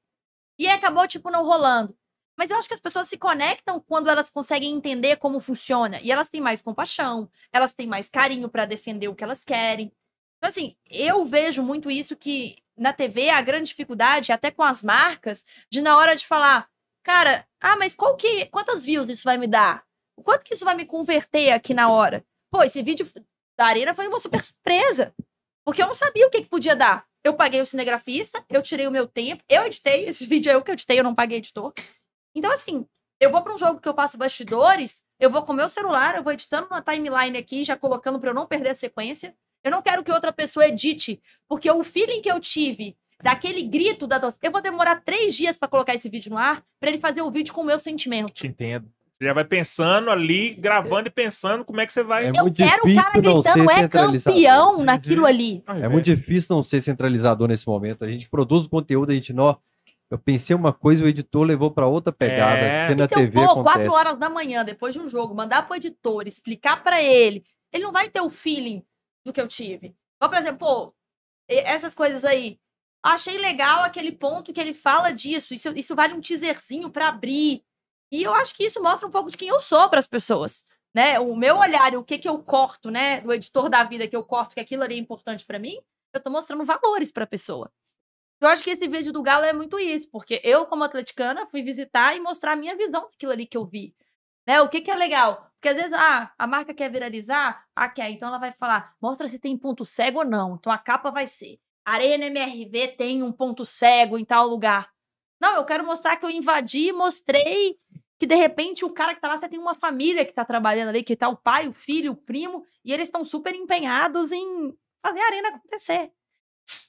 [0.59, 1.95] E aí acabou, tipo, não rolando.
[2.41, 6.01] Mas eu acho que as pessoas se conectam quando elas conseguem entender como funciona.
[6.01, 9.91] E elas têm mais compaixão, elas têm mais carinho para defender o que elas querem.
[10.37, 14.81] Então, assim, eu vejo muito isso que na TV a grande dificuldade, até com as
[14.81, 16.67] marcas, de na hora de falar,
[17.03, 18.47] cara, ah, mas qual que.
[18.47, 19.85] Quantas views isso vai me dar?
[20.23, 22.25] Quanto que isso vai me converter aqui na hora?
[22.49, 23.07] Pô, esse vídeo
[23.55, 25.13] da Arena foi uma super surpresa.
[25.63, 27.05] Porque eu não sabia o que, que podia dar.
[27.23, 30.63] Eu paguei o cinegrafista, eu tirei o meu tempo, eu editei, esse vídeo é eu
[30.63, 31.71] que editei, eu não paguei editor.
[32.33, 32.85] Então, assim,
[33.19, 36.15] eu vou para um jogo que eu faço bastidores, eu vou com o meu celular,
[36.15, 39.35] eu vou editando uma timeline aqui, já colocando para eu não perder a sequência.
[39.63, 44.07] Eu não quero que outra pessoa edite, porque o feeling que eu tive daquele grito
[44.07, 46.97] da torcida, eu vou demorar três dias para colocar esse vídeo no ar, para ele
[46.97, 48.33] fazer o vídeo com o meu sentimento.
[48.33, 48.89] Te entendo.
[49.13, 52.25] Você já vai pensando ali, gravando e pensando como é que você vai.
[52.25, 55.61] É Eu quero o cara gritando, é campeão naquilo ali.
[55.67, 58.03] Ai, É muito difícil não ser centralizador nesse momento.
[58.03, 59.55] A gente produz o conteúdo, a gente não.
[60.11, 62.59] Eu pensei uma coisa, o editor levou para outra pegada.
[62.59, 62.87] É.
[62.89, 63.75] Que na E se TV eu vou acontece.
[63.77, 67.83] quatro horas da manhã, depois de um jogo, mandar pro editor, explicar pra ele, ele
[67.83, 68.85] não vai ter o feeling
[69.25, 69.95] do que eu tive.
[70.17, 70.93] Igual, por exemplo, pô,
[71.49, 72.59] e- essas coisas aí.
[73.03, 75.53] Achei legal aquele ponto que ele fala disso.
[75.53, 77.63] Isso, isso vale um teaserzinho pra abrir.
[78.11, 80.63] E eu acho que isso mostra um pouco de quem eu sou pras pessoas.
[80.93, 81.17] Né?
[81.21, 83.21] O meu olhar e o que, que eu corto, né?
[83.21, 85.77] Do editor da vida que eu corto, que aquilo ali é importante pra mim,
[86.13, 87.71] eu tô mostrando valores pra pessoa.
[88.41, 91.61] Eu acho que esse vídeo do Galo é muito isso, porque eu, como atleticana, fui
[91.61, 93.95] visitar e mostrar a minha visão daquilo ali que eu vi.
[94.47, 94.59] Né?
[94.61, 95.47] O que, que é legal?
[95.53, 99.27] Porque às vezes, ah, a marca quer viralizar, ah, quer, então ela vai falar, mostra
[99.27, 100.55] se tem ponto cego ou não.
[100.55, 104.89] Então a capa vai ser, Arena MRV tem um ponto cego em tal lugar.
[105.39, 107.77] Não, eu quero mostrar que eu invadi, mostrei
[108.17, 110.89] que de repente o cara que tá lá, você tem uma família que tá trabalhando
[110.89, 114.75] ali, que tá o pai, o filho, o primo, e eles estão super empenhados em
[115.03, 116.11] fazer a arena acontecer.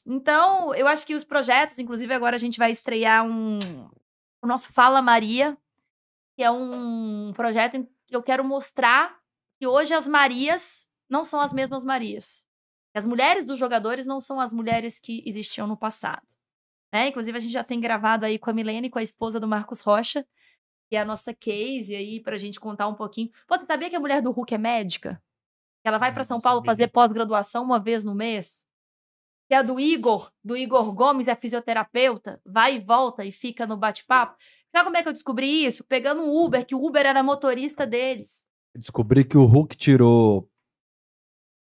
[0.05, 3.59] Então, eu acho que os projetos, inclusive agora a gente vai estrear um
[4.43, 5.57] o nosso Fala Maria,
[6.37, 9.17] que é um projeto em que eu quero mostrar
[9.61, 12.45] que hoje as Marias não são as mesmas Marias.
[12.95, 16.27] As mulheres dos jogadores não são as mulheres que existiam no passado.
[16.93, 17.09] Né?
[17.09, 19.81] Inclusive, a gente já tem gravado aí com a Milene, com a esposa do Marcos
[19.81, 20.27] Rocha,
[20.91, 23.31] que é a nossa case aí, pra gente contar um pouquinho.
[23.47, 25.23] Pô, você sabia que a mulher do Hulk é médica?
[25.83, 28.67] Que ela vai para São Paulo fazer pós-graduação uma vez no mês?
[29.53, 33.77] Que a do Igor, do Igor Gomes, é fisioterapeuta, vai e volta e fica no
[33.77, 34.35] bate-papo.
[34.75, 35.85] Sabe como é que eu descobri isso?
[35.85, 38.49] Pegando um Uber, que o Uber era motorista deles.
[38.75, 40.49] Descobri que o Hulk tirou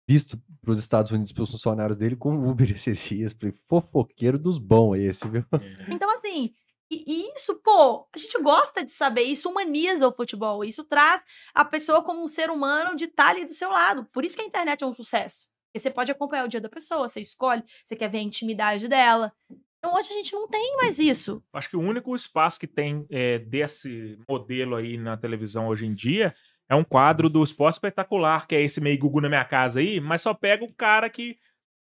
[0.06, 3.32] visto para os Estados Unidos pelos funcionários dele com o Uber esses dias.
[3.32, 5.46] Falei, fofoqueiro dos bons esse, viu?
[5.88, 6.54] Então, assim,
[6.92, 11.24] e, e isso, pô, a gente gosta de saber, isso humaniza o futebol, isso traz
[11.54, 14.04] a pessoa como um ser humano de estar ali do seu lado.
[14.12, 15.48] Por isso que a internet é um sucesso.
[15.78, 18.88] Porque você pode acompanhar o dia da pessoa, você escolhe, você quer ver a intimidade
[18.88, 19.32] dela.
[19.78, 21.44] Então hoje a gente não tem mais isso.
[21.54, 25.94] Acho que o único espaço que tem é, desse modelo aí na televisão hoje em
[25.94, 26.34] dia
[26.68, 30.02] é um quadro do Esporte Espetacular, que é esse meio Gugu na minha casa aí,
[30.02, 31.38] mas só pega o cara que.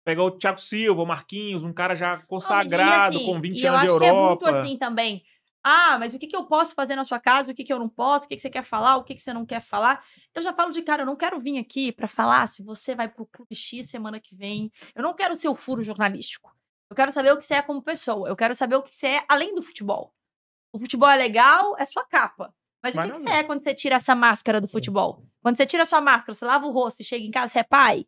[0.04, 3.72] Pega o Thiago Silva, o Marquinhos, um cara já consagrado, assim, com 20 e eu
[3.72, 4.44] anos de acho que Europa.
[4.44, 5.22] é muito assim também.
[5.66, 7.50] Ah, mas o que, que eu posso fazer na sua casa?
[7.50, 8.26] O que, que eu não posso?
[8.26, 8.96] O que, que você quer falar?
[8.96, 10.04] O que, que você não quer falar?
[10.34, 13.08] Eu já falo de cara, eu não quero vir aqui pra falar se você vai
[13.08, 14.70] pro Clube X semana que vem.
[14.94, 16.54] Eu não quero ser o furo jornalístico.
[16.90, 18.28] Eu quero saber o que você é como pessoa.
[18.28, 20.14] Eu quero saber o que você é além do futebol.
[20.70, 22.54] O futebol é legal, é sua capa.
[22.82, 25.24] Mas, Mas o que, que você é quando você tira essa máscara do futebol?
[25.40, 27.60] Quando você tira a sua máscara, você lava o rosto e chega em casa, você
[27.60, 28.06] é pai?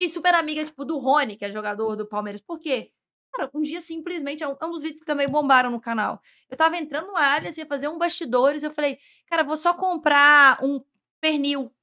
[0.00, 2.40] E super amiga, tipo, do Rony, que é jogador do Palmeiras.
[2.40, 2.92] Por quê?
[3.34, 6.20] Cara, um dia simplesmente, é um, é um dos vídeos que também bombaram no canal.
[6.50, 10.62] Eu tava entrando no Alias, ia fazer um bastidores, eu falei, cara, vou só comprar
[10.62, 10.84] um
[11.20, 11.74] pernil.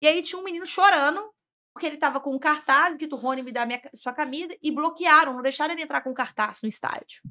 [0.00, 1.20] E aí tinha um menino chorando,
[1.74, 4.70] porque ele tava com um cartaz, que o Rony me dá minha, sua camisa, e
[4.70, 7.22] bloquearam, não deixaram ele entrar com um cartaz no estádio.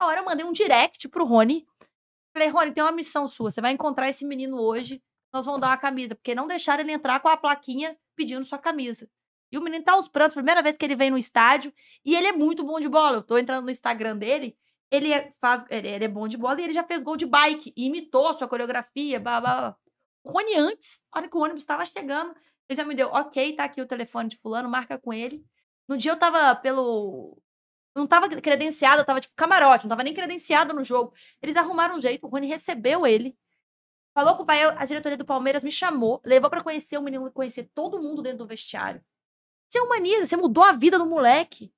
[0.00, 1.66] Na hora eu mandei um direct pro Rony.
[2.32, 5.02] Falei, Rony, tem uma missão sua, você vai encontrar esse menino hoje,
[5.32, 8.58] nós vamos dar uma camisa, porque não deixaram ele entrar com a plaquinha pedindo sua
[8.58, 9.08] camisa.
[9.52, 11.72] E o menino tá aos prantos, primeira vez que ele vem no estádio,
[12.02, 13.18] e ele é muito bom de bola.
[13.18, 14.56] Eu tô entrando no Instagram dele,
[14.90, 17.26] ele é, faz, ele, ele é bom de bola e ele já fez gol de
[17.26, 19.76] bike, e imitou a sua coreografia, blá, blá, blá.
[20.24, 22.34] O Rony antes, na hora que o ônibus estava chegando,
[22.68, 25.44] ele já me deu, ok, tá aqui o telefone de fulano, marca com ele.
[25.86, 27.38] No dia eu tava pelo...
[27.94, 31.12] Não tava credenciada, tava tipo camarote, não tava nem credenciada no jogo.
[31.42, 33.36] Eles arrumaram um jeito, o Rony recebeu ele,
[34.14, 37.30] falou com o pai, a diretoria do Palmeiras me chamou, levou pra conhecer o menino,
[37.32, 39.04] conhecer todo mundo dentro do vestiário.
[39.72, 41.72] Você humaniza, você mudou a vida do moleque.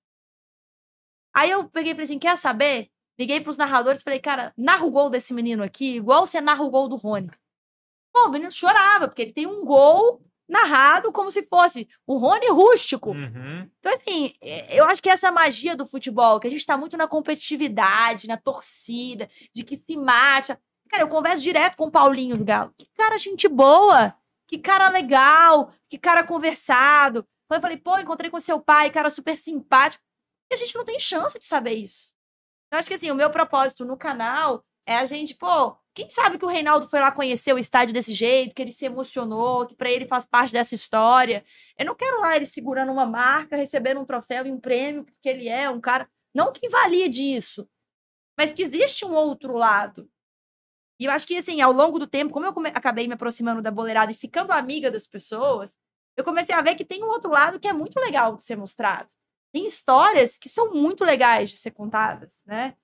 [1.33, 2.91] Aí eu peguei e falei assim: quer saber?
[3.17, 6.65] Liguei pros narradores e falei, cara, narra o gol desse menino aqui, igual você narra
[6.65, 7.31] o gol do Rony.
[8.13, 12.49] Pô, o menino chorava, porque ele tem um gol narrado como se fosse o Rony
[12.49, 13.11] rústico.
[13.13, 13.71] Uhum.
[13.79, 16.97] Então, assim, é, eu acho que essa magia do futebol, que a gente tá muito
[16.97, 20.57] na competitividade, na torcida, de que se mate.
[20.91, 22.75] Cara, eu converso direto com o Paulinho do Galo.
[22.77, 24.13] Que cara gente boa,
[24.49, 27.25] que cara legal, que cara conversado.
[27.55, 30.05] Eu falei, pô, encontrei com seu pai, cara super simpático.
[30.51, 32.13] E a gente não tem chance de saber isso.
[32.71, 36.39] Eu acho que, assim, o meu propósito no canal é a gente, pô, quem sabe
[36.39, 39.77] que o Reinaldo foi lá conhecer o estádio desse jeito, que ele se emocionou, que
[39.77, 41.45] pra ele faz parte dessa história.
[41.79, 45.29] Eu não quero lá ele segurando uma marca, recebendo um troféu e um prêmio, porque
[45.29, 46.09] ele é um cara.
[46.35, 47.69] Não que invalide isso,
[48.37, 50.11] mas que existe um outro lado.
[50.99, 53.71] E eu acho que, assim, ao longo do tempo, como eu acabei me aproximando da
[53.71, 55.79] boleirada e ficando amiga das pessoas,
[56.17, 58.57] eu comecei a ver que tem um outro lado que é muito legal de ser
[58.57, 59.09] mostrado.
[59.53, 62.75] Tem histórias que são muito legais de ser contadas, né?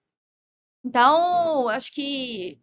[0.85, 2.61] Então, acho que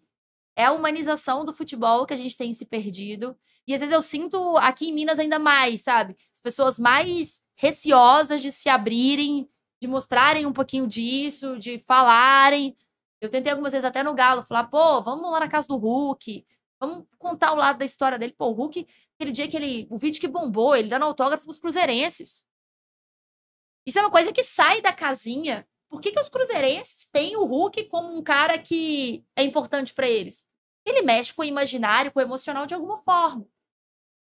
[0.56, 3.38] é a humanização do futebol que a gente tem se perdido.
[3.68, 6.16] E às vezes eu sinto aqui em Minas ainda mais, sabe?
[6.34, 9.50] As pessoas mais receosas de se abrirem,
[9.82, 12.76] de mostrarem um pouquinho disso, de falarem.
[13.22, 16.46] Eu tentei algumas vezes até no Galo falar, pô, vamos lá na casa do Hulk,
[16.80, 18.34] vamos contar o lado da história dele.
[18.38, 18.88] Pô, o Hulk,
[19.18, 19.88] aquele dia que ele.
[19.90, 22.46] O vídeo que bombou, ele dando autógrafo pros cruzeirenses.
[23.86, 25.68] Isso é uma coisa que sai da casinha.
[25.90, 30.08] Por que, que os cruzeirenses têm o Hulk como um cara que é importante pra
[30.08, 30.44] eles?
[30.86, 33.46] Ele mexe com o imaginário, com o emocional de alguma forma.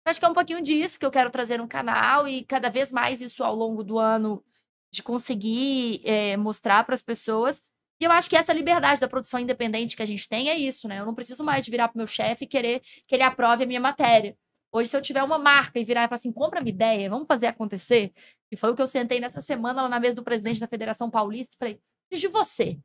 [0.04, 2.90] Acho que é um pouquinho disso que eu quero trazer no canal e cada vez
[2.90, 4.42] mais isso ao longo do ano
[4.90, 7.60] de conseguir eh, mostrar para as pessoas.
[8.00, 10.88] E eu acho que essa liberdade da produção independente que a gente tem é isso,
[10.88, 11.00] né?
[11.00, 13.66] Eu não preciso mais de virar pro meu chefe e querer que ele aprove a
[13.66, 14.36] minha matéria.
[14.72, 17.26] Hoje, se eu tiver uma marca e virar e falar assim, compra minha ideia, vamos
[17.26, 18.12] fazer acontecer,
[18.50, 21.10] e foi o que eu sentei nessa semana lá na mesa do presidente da Federação
[21.10, 22.78] Paulista e falei, preciso de você.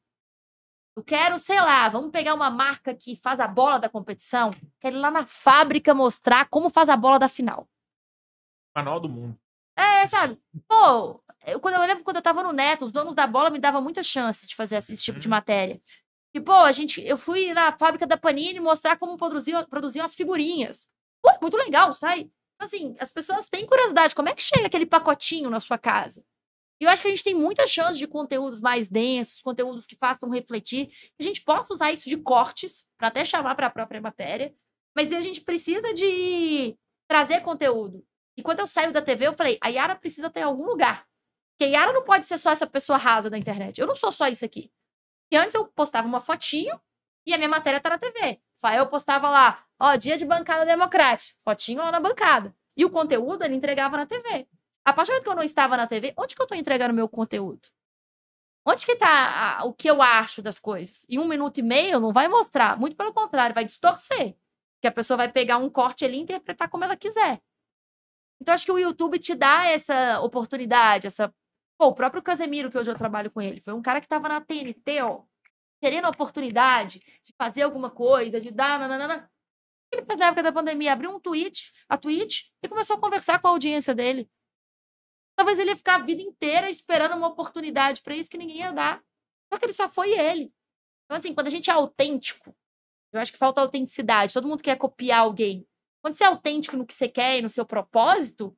[0.96, 4.52] Eu quero, sei lá, vamos pegar uma marca que faz a bola da competição.
[4.80, 7.68] Quero ir lá na fábrica mostrar como faz a bola da final.
[8.76, 9.38] Manual do mundo.
[9.76, 10.40] É, sabe?
[10.68, 13.58] Pô, eu, quando, eu lembro quando eu tava no Neto, os donos da bola me
[13.60, 15.32] davam muita chance de fazer esse, esse tipo de Uhum.
[15.32, 15.82] matéria.
[16.36, 20.16] E, pô, a gente, eu fui na fábrica da Panini mostrar como produziam, produziam as
[20.16, 20.88] figurinhas.
[21.24, 22.30] Pô, muito legal, sai.
[22.60, 24.14] Assim, as pessoas têm curiosidade.
[24.14, 26.24] Como é que chega aquele pacotinho na sua casa?
[26.80, 29.96] E eu acho que a gente tem muita chance de conteúdos mais densos, conteúdos que
[29.96, 30.92] façam refletir.
[31.20, 34.54] A gente possa usar isso de cortes, para até chamar para a própria matéria.
[34.96, 36.78] Mas a gente precisa de
[37.08, 38.06] trazer conteúdo.
[38.38, 41.08] E quando eu saio da TV, eu falei, a Yara precisa ter algum lugar.
[41.52, 43.80] Porque a Yara não pode ser só essa pessoa rasa da internet.
[43.80, 44.72] Eu não sou só isso aqui.
[45.32, 46.80] E antes eu postava uma fotinho
[47.26, 48.40] e a minha matéria tá na TV.
[48.76, 51.38] Eu postava lá, ó, dia de bancada democrática.
[51.44, 52.56] Fotinho lá na bancada.
[52.76, 54.48] E o conteúdo ele entregava na TV.
[54.86, 56.94] A partir do momento que eu não estava na TV, onde que eu tô entregando
[56.94, 57.62] meu conteúdo?
[58.66, 61.06] Onde que tá a- o que eu acho das coisas?
[61.10, 62.78] Em um minuto e meio não vai mostrar.
[62.80, 64.36] Muito pelo contrário, vai distorcer.
[64.82, 67.42] Que a pessoa vai pegar um corte ali e interpretar como ela quiser.
[68.42, 71.34] Então, acho que o YouTube te dá essa oportunidade, essa.
[71.78, 74.28] Pô, o próprio Casemiro, que hoje eu trabalho com ele, foi um cara que tava
[74.30, 75.24] na TNT, ó,
[75.82, 78.80] querendo a oportunidade de fazer alguma coisa, de dar.
[78.80, 79.30] Nananana.
[79.94, 80.94] Ele fez na época da pandemia?
[80.94, 84.30] Abriu um tweet, a tweet, e começou a conversar com a audiência dele.
[85.36, 88.72] Talvez ele ia ficar a vida inteira esperando uma oportunidade para isso que ninguém ia
[88.72, 89.04] dar.
[89.52, 90.52] Só que ele só foi ele.
[91.06, 92.56] Então, assim, quando a gente é autêntico,
[93.12, 94.34] eu acho que falta autenticidade.
[94.34, 95.68] Todo mundo quer copiar alguém.
[96.02, 98.58] Quando você é autêntico no que você quer e no seu propósito,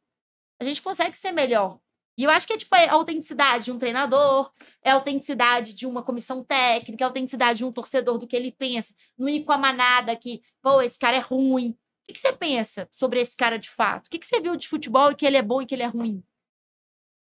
[0.60, 1.80] a gente consegue ser melhor.
[2.17, 4.51] E eu acho que é tipo a autenticidade de um treinador,
[4.81, 8.35] é a autenticidade de uma comissão técnica, é a autenticidade de um torcedor do que
[8.35, 11.71] ele pensa, não ir com a manada que, pô, esse cara é ruim.
[11.71, 11.75] O
[12.07, 14.07] que, que você pensa sobre esse cara de fato?
[14.07, 15.83] O que, que você viu de futebol e que ele é bom e que ele
[15.83, 16.23] é ruim?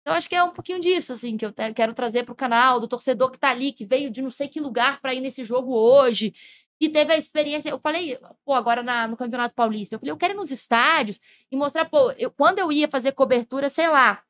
[0.05, 2.79] Eu acho que é um pouquinho disso, assim, que eu quero trazer para o canal,
[2.79, 5.43] do torcedor que tá ali, que veio de não sei que lugar para ir nesse
[5.43, 6.31] jogo hoje,
[6.79, 7.69] que teve a experiência.
[7.71, 11.19] Eu falei, pô, agora na- no Campeonato Paulista, eu falei, eu quero ir nos estádios
[11.51, 14.21] e mostrar, pô, eu, quando eu ia fazer cobertura, sei lá,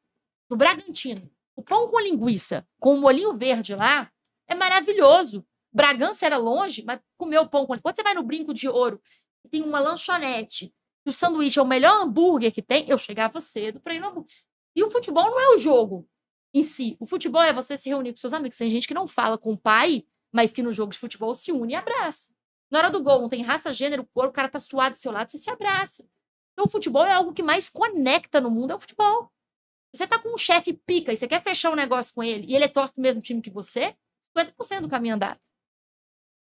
[0.49, 4.11] do Bragantino, o pão com linguiça, com o molhinho verde lá,
[4.47, 5.45] é maravilhoso.
[5.73, 9.01] Bragança era longe, mas comeu o pão com Quando você vai no Brinco de Ouro,
[9.49, 10.73] tem uma lanchonete,
[11.05, 14.07] e o sanduíche é o melhor hambúrguer que tem, eu chegava cedo para ir no
[14.07, 14.35] hambúrguer.
[14.75, 16.07] E o futebol não é o jogo
[16.53, 16.97] em si.
[16.99, 18.57] O futebol é você se reunir com seus amigos.
[18.57, 20.03] Tem gente que não fala com o pai,
[20.33, 22.33] mas que no jogo de futebol se une e abraça.
[22.71, 25.11] Na hora do gol, não tem raça, gênero, cor, o cara tá suado do seu
[25.11, 26.03] lado, você se abraça.
[26.53, 29.31] Então o futebol é algo que mais conecta no mundo, é o futebol.
[29.95, 32.55] Você tá com um chefe pica e você quer fechar um negócio com ele, e
[32.55, 33.95] ele é torce do mesmo time que você,
[34.37, 35.39] 50% do caminho andado.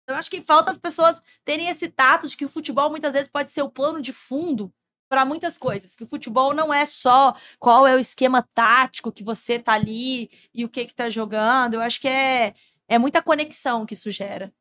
[0.08, 3.28] Eu acho que falta as pessoas terem esse tato de que o futebol muitas vezes
[3.28, 4.72] pode ser o plano de fundo
[5.10, 5.96] para muitas coisas.
[5.96, 10.30] Que o futebol não é só qual é o esquema tático que você tá ali
[10.54, 11.76] e o que que tá jogando.
[11.76, 12.54] Eu acho que é,
[12.88, 14.54] é muita conexão que isso gera.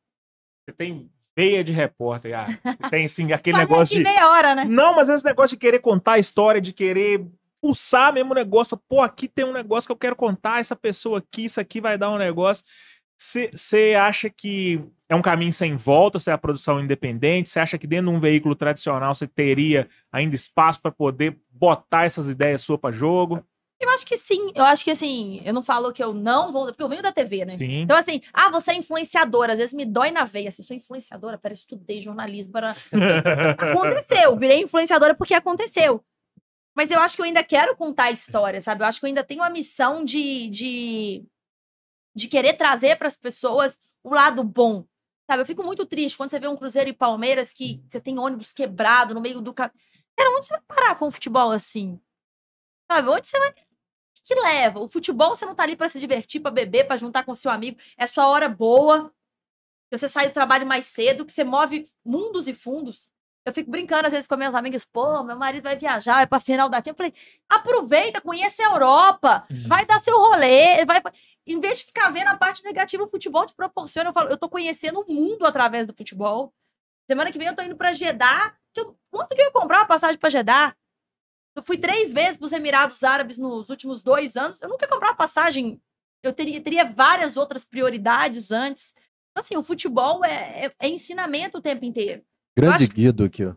[0.64, 2.46] Você tem veia de repórter, ah.
[2.88, 4.02] Tem, assim, aquele negócio de...
[4.02, 4.64] meia hora, né?
[4.64, 7.26] Não, mas esse negócio de querer contar a história, de querer
[7.64, 8.78] pulsar mesmo o negócio.
[8.86, 11.96] Pô, aqui tem um negócio que eu quero contar, essa pessoa aqui, isso aqui vai
[11.96, 12.62] dar um negócio.
[13.16, 17.48] Você acha que é um caminho sem volta, se é a produção independente?
[17.48, 22.04] Você acha que dentro de um veículo tradicional você teria ainda espaço para poder botar
[22.04, 23.42] essas ideias suas para jogo?
[23.80, 24.52] Eu acho que sim.
[24.54, 27.12] Eu acho que assim, eu não falo que eu não vou, porque eu venho da
[27.12, 27.56] TV, né?
[27.56, 27.80] Sim.
[27.80, 29.54] Então, assim, ah, você é influenciadora.
[29.54, 30.48] Às vezes me dói na veia.
[30.48, 32.52] Assim, sou influenciadora, pera, eu estudei jornalismo.
[32.52, 32.76] Para...
[33.56, 36.04] Aconteceu, virei influenciadora porque aconteceu.
[36.74, 38.82] Mas eu acho que eu ainda quero contar a história, sabe?
[38.82, 41.24] Eu acho que eu ainda tenho a missão de, de,
[42.14, 44.84] de querer trazer para as pessoas o lado bom.
[45.30, 45.42] Sabe?
[45.42, 48.52] Eu fico muito triste quando você vê um Cruzeiro e Palmeiras que você tem ônibus
[48.52, 49.78] quebrado no meio do caminho.
[50.16, 52.00] Cara, onde você vai parar com o futebol assim?
[52.90, 53.08] Sabe?
[53.08, 53.50] Onde você vai.
[53.50, 53.54] O
[54.14, 54.80] que, que leva?
[54.80, 57.50] O futebol você não tá ali para se divertir, para beber, para juntar com seu
[57.50, 57.78] amigo.
[57.96, 59.12] É sua hora boa.
[59.90, 63.10] Você sai do trabalho mais cedo, que você move mundos e fundos.
[63.46, 66.40] Eu fico brincando às vezes com minhas amigas, pô, meu marido vai viajar, vai pra
[66.40, 66.92] final da Champions.
[66.92, 67.14] Eu falei,
[67.48, 71.02] aproveita, conhece a Europa, vai dar seu rolê, vai.
[71.46, 74.08] Em vez de ficar vendo a parte negativa, o futebol te proporciona.
[74.08, 76.54] Eu falo, eu tô conhecendo o mundo através do futebol.
[77.06, 78.56] Semana que vem eu tô indo pra Jeddah.
[78.72, 80.74] Que eu, quanto que eu ia comprar uma passagem pra Jeddah?
[81.54, 84.60] Eu fui três vezes pros Emirados Árabes nos últimos dois anos.
[84.62, 85.80] Eu nunca ia comprar uma passagem.
[86.22, 88.94] Eu teria, teria várias outras prioridades antes.
[89.30, 92.24] Então, assim, o futebol é, é, é ensinamento o tempo inteiro.
[92.56, 93.54] Grande Guido aqui, ó.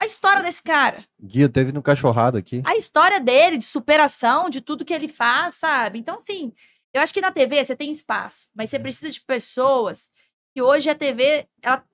[0.00, 1.04] A história desse cara.
[1.20, 2.62] Guido teve no cachorrado aqui.
[2.66, 5.98] a história dele, de superação, de tudo que ele faz, sabe?
[5.98, 6.52] Então, assim,
[6.92, 10.10] eu acho que na TV você tem espaço, mas você precisa de pessoas
[10.54, 11.84] que hoje a TV, ela...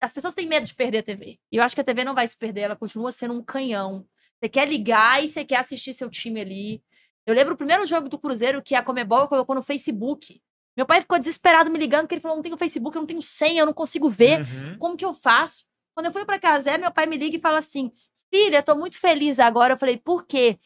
[0.00, 1.38] as pessoas têm medo de perder a TV.
[1.50, 4.06] E eu acho que a TV não vai se perder, ela continua sendo um canhão.
[4.38, 6.82] Você quer ligar e você quer assistir seu time ali.
[7.26, 10.40] Eu lembro o primeiro jogo do Cruzeiro que a Comebol colocou no Facebook.
[10.76, 13.22] Meu pai ficou desesperado me ligando, porque ele falou: não tenho Facebook, eu não tenho
[13.22, 14.40] senha, eu não consigo ver.
[14.40, 14.78] Uhum.
[14.78, 15.64] Como que eu faço?
[15.94, 17.90] Quando eu fui pra casa, meu pai me liga e fala assim:
[18.32, 19.72] Filha, eu tô muito feliz agora.
[19.74, 20.58] Eu falei: Por quê?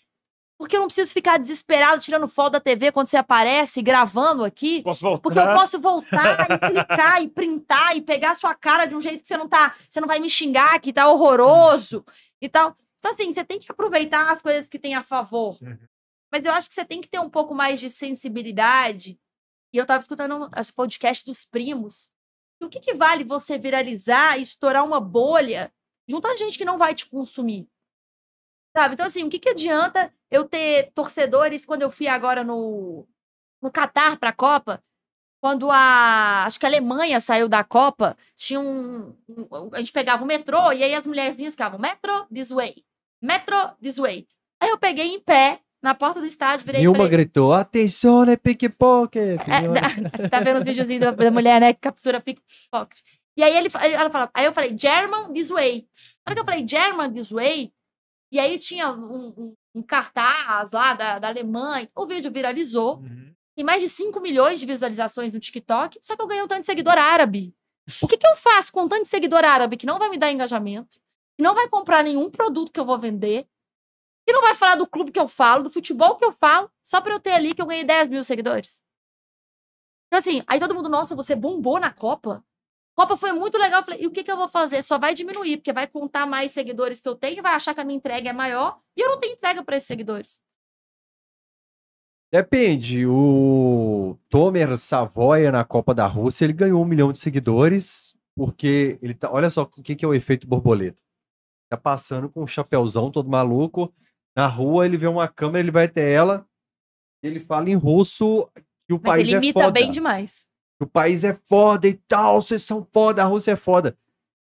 [0.59, 4.83] Porque eu não preciso ficar desesperado tirando foto da TV quando você aparece, gravando aqui.
[4.83, 5.23] Posso voltar?
[5.23, 9.01] Porque eu posso voltar e clicar e printar e pegar a sua cara de um
[9.01, 9.75] jeito que você não tá.
[9.89, 12.05] Você não vai me xingar, que tá horroroso
[12.43, 12.77] e tal.
[12.99, 15.57] Então, assim, você tem que aproveitar as coisas que tem a favor.
[15.63, 15.79] Uhum.
[16.31, 19.19] Mas eu acho que você tem que ter um pouco mais de sensibilidade.
[19.73, 22.11] E eu tava escutando esse podcast dos primos.
[22.61, 25.73] E o que, que vale você viralizar e estourar uma bolha
[26.09, 27.69] juntando gente que não vai te consumir?
[28.77, 28.95] Sabe?
[28.95, 33.07] Então, assim, o que, que adianta eu ter torcedores quando eu fui agora no,
[33.63, 34.83] no Catar pra Copa?
[35.43, 36.45] Quando a.
[36.45, 39.17] Acho que a Alemanha saiu da Copa, tinha um.
[39.29, 42.85] um- a gente pegava o metrô e aí as mulherzinhas ficavam: metro this way,
[43.23, 44.29] metro this way.
[44.61, 48.23] Aí eu peguei em pé na porta do estádio, virei e Nilma falei, gritou, atenção,
[48.25, 49.41] é pickpocket.
[49.49, 51.73] é, você tá vendo os videozinhos da, da mulher, né?
[51.73, 53.01] Que captura pickpocket.
[53.37, 55.87] E aí ele, ela fala, aí eu falei, German this way.
[56.27, 57.73] Na hora que eu falei German this way,
[58.33, 63.33] e aí tinha um, um- um cartaz lá da, da Alemanha, o vídeo viralizou, Uhum.
[63.57, 66.61] tem mais de 5 milhões de visualizações no TikTok, só que eu ganhei um tanto
[66.63, 67.55] de seguidor árabe.
[68.03, 70.19] O que, que eu faço com um tanto de seguidor árabe que não vai me
[70.19, 70.99] dar engajamento,
[71.37, 73.47] que não vai comprar nenhum produto que eu vou vender,
[74.27, 77.01] que não vai falar do clube que eu falo, do futebol que eu falo, só
[77.01, 78.83] pra eu ter ali que eu ganhei 10 mil seguidores?
[80.07, 82.45] Então, assim, aí todo mundo, nossa, você bombou na Copa?
[82.95, 83.81] Copa foi muito legal.
[83.81, 84.83] Eu falei, e o que, que eu vou fazer?
[84.83, 87.85] Só vai diminuir, porque vai contar mais seguidores que eu tenho, vai achar que a
[87.85, 90.41] minha entrega é maior, e eu não tenho entrega pra esses seguidores.
[92.33, 93.07] Depende.
[93.07, 99.15] O Tomer Savoia na Copa da Rússia, ele ganhou um milhão de seguidores, porque ele
[99.15, 99.33] tá.
[99.33, 100.99] Olha só o que, que é o efeito borboleta.
[101.69, 103.93] Tá passando com um chapéuzão todo maluco.
[104.41, 106.47] Na rua, ele vê uma câmera, ele vai até ela,
[107.23, 108.49] e ele fala em russo
[108.89, 109.71] que o Mas país ele é imita foda.
[109.73, 110.47] bem demais.
[110.79, 113.99] que o país é foda e tal, vocês são foda, a Rússia é foda.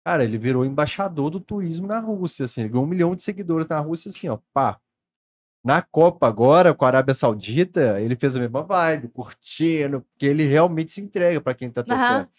[0.06, 3.68] Cara, ele virou embaixador do turismo na Rússia, assim, ele ganhou um milhão de seguidores
[3.68, 4.80] na Rússia, assim, ó, pá.
[5.62, 10.46] Na Copa agora, com a Arábia Saudita, ele fez a mesma vibe, curtindo, porque ele
[10.46, 12.10] realmente se entrega pra quem tá torcendo.
[12.10, 12.30] Aham.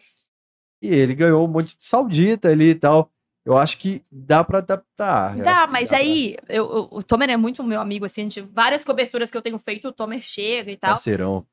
[0.80, 3.10] E ele ganhou um monte de saudita ali e tal.
[3.44, 5.36] Eu acho que dá pra adaptar.
[5.36, 8.24] Dá, mas dá pra- aí, eu- eu- o Tomer é muito meu amigo, assim, a
[8.24, 10.92] gente, várias coberturas que eu tenho feito, o Tomer chega e tal.
[10.92, 11.46] Parceirão.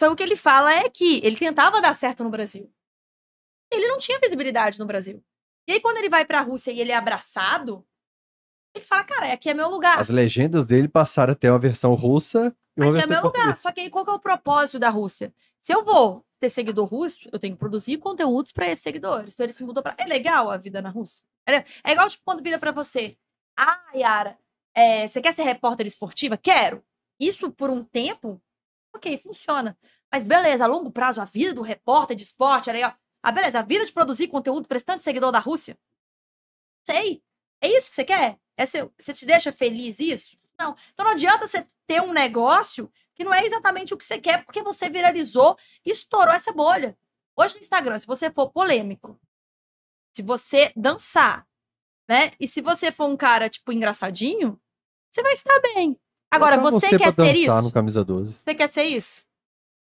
[0.00, 2.70] Só que o que ele fala é que ele tentava dar certo no Brasil.
[3.70, 5.22] Ele não tinha visibilidade no Brasil.
[5.68, 7.84] E aí, quando ele vai pra Rússia e ele é abraçado,
[8.74, 9.98] ele fala, cara, aqui é meu lugar.
[10.00, 13.22] As legendas dele passaram a ter uma versão russa e uma Aqui é versão meu
[13.30, 13.56] lugar.
[13.56, 15.32] Só que aí, qual que é o propósito da Rússia?
[15.60, 19.34] Se eu vou ter seguidor russo, eu tenho que produzir conteúdos pra esses seguidores.
[19.34, 19.94] Então ele se mudou pra.
[19.98, 21.24] É legal a vida na Rússia.
[21.46, 23.16] É, é igual, tipo, quando vira pra você.
[23.56, 24.38] Ah, Yara,
[24.74, 26.36] é, você quer ser repórter esportiva?
[26.36, 26.84] Quero.
[27.18, 28.40] Isso por um tempo,
[28.94, 29.76] ok, funciona.
[30.12, 32.94] Mas beleza, a longo prazo, a vida do repórter de esporte é legal.
[33.22, 35.76] Ah, beleza, a vida de produzir conteúdo esse tanto seguidor da Rússia?
[36.86, 37.22] Sei.
[37.60, 38.38] É isso que você quer?
[38.56, 40.38] É seu, você te deixa feliz isso?
[40.58, 40.76] Não.
[40.92, 44.44] Então não adianta você ter um negócio que não é exatamente o que você quer,
[44.44, 46.96] porque você viralizou e estourou essa bolha.
[47.36, 49.18] Hoje no Instagram, se você for polêmico,
[50.14, 51.44] se você dançar,
[52.08, 52.30] né?
[52.38, 54.58] E se você for um cara, tipo, engraçadinho,
[55.10, 55.98] você vai estar bem.
[56.30, 57.62] Agora, você, pra quer ser dançar isso?
[57.62, 58.38] no Camisa 12.
[58.38, 59.24] Você quer ser isso?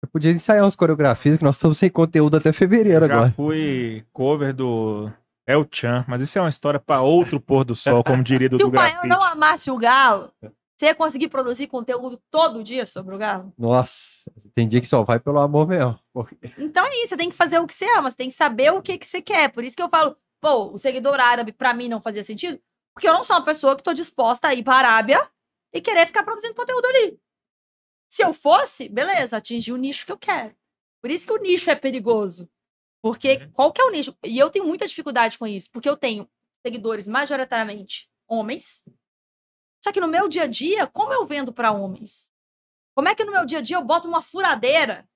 [0.02, 3.32] Eu podia ensaiar umas coreografias que nós estamos sem conteúdo até fevereiro Já agora.
[3.32, 5.10] fui cover do
[5.46, 8.58] El Chan, mas isso é uma história pra outro pôr do sol, como diria Se
[8.58, 10.32] Dudu o Baiano não amasse o Galo,
[10.78, 13.52] você ia conseguir produzir conteúdo todo dia sobre o Galo?
[13.58, 15.98] Nossa, tem dia que só vai pelo amor mesmo.
[16.12, 18.34] Porque- Então é isso, você tem que fazer o que você ama, você tem que
[18.36, 19.50] saber o que, que você quer.
[19.52, 22.60] Por isso que eu falo, pô, o seguidor árabe pra mim não fazia sentido,
[22.94, 25.28] porque eu não sou uma pessoa que tô disposta a ir pra Arábia
[25.74, 27.18] e querer ficar produzindo conteúdo ali.
[28.08, 30.54] Se eu fosse, beleza, atingir o nicho que eu quero.
[31.02, 32.48] Por isso que o nicho é perigoso.
[33.02, 33.50] Porque Uhum.
[33.52, 34.16] qual que é o nicho?
[34.24, 36.28] E eu tenho muita dificuldade com isso, porque eu tenho
[36.64, 38.82] seguidores majoritariamente homens.
[39.88, 42.30] Só que no meu dia a dia, como eu vendo pra homens?
[42.94, 45.08] Como é que no meu dia a dia eu boto uma furadeira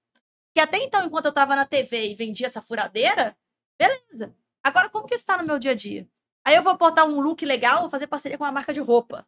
[0.55, 3.36] que até então, enquanto eu tava na TV e vendia essa furadeira,
[3.78, 4.35] beleza.
[4.65, 6.09] Agora, como que isso tá no meu dia a dia?
[6.43, 9.27] Aí eu vou botar um look legal, vou fazer parceria com uma marca de roupa.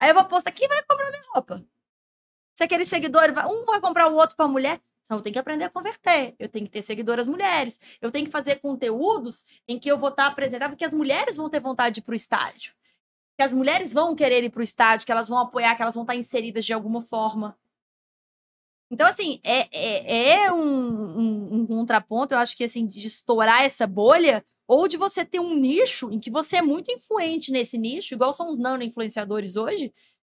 [0.00, 1.62] Aí eu vou postar, quem vai comprar minha roupa?
[2.54, 5.38] Se aquele seguidor, vai- um vai comprar o outro pra mulher, então eu tenho que
[5.38, 6.34] aprender a converter.
[6.38, 7.78] Eu tenho que ter seguidoras mulheres.
[8.00, 11.50] Eu tenho que fazer conteúdos em que eu vou estar apresentável, que as mulheres vão
[11.50, 12.72] ter vontade de ir pro estádio.
[13.38, 16.02] Que as mulheres vão querer ir pro estádio, que elas vão apoiar, que elas vão
[16.02, 17.56] estar inseridas de alguma forma.
[18.90, 20.60] Então, assim, é, é, é um,
[21.20, 25.40] um- um contraponto, eu acho que, assim, de estourar essa bolha, ou de você ter
[25.40, 29.92] um nicho em que você é muito influente nesse nicho, igual são os nano-influenciadores hoje,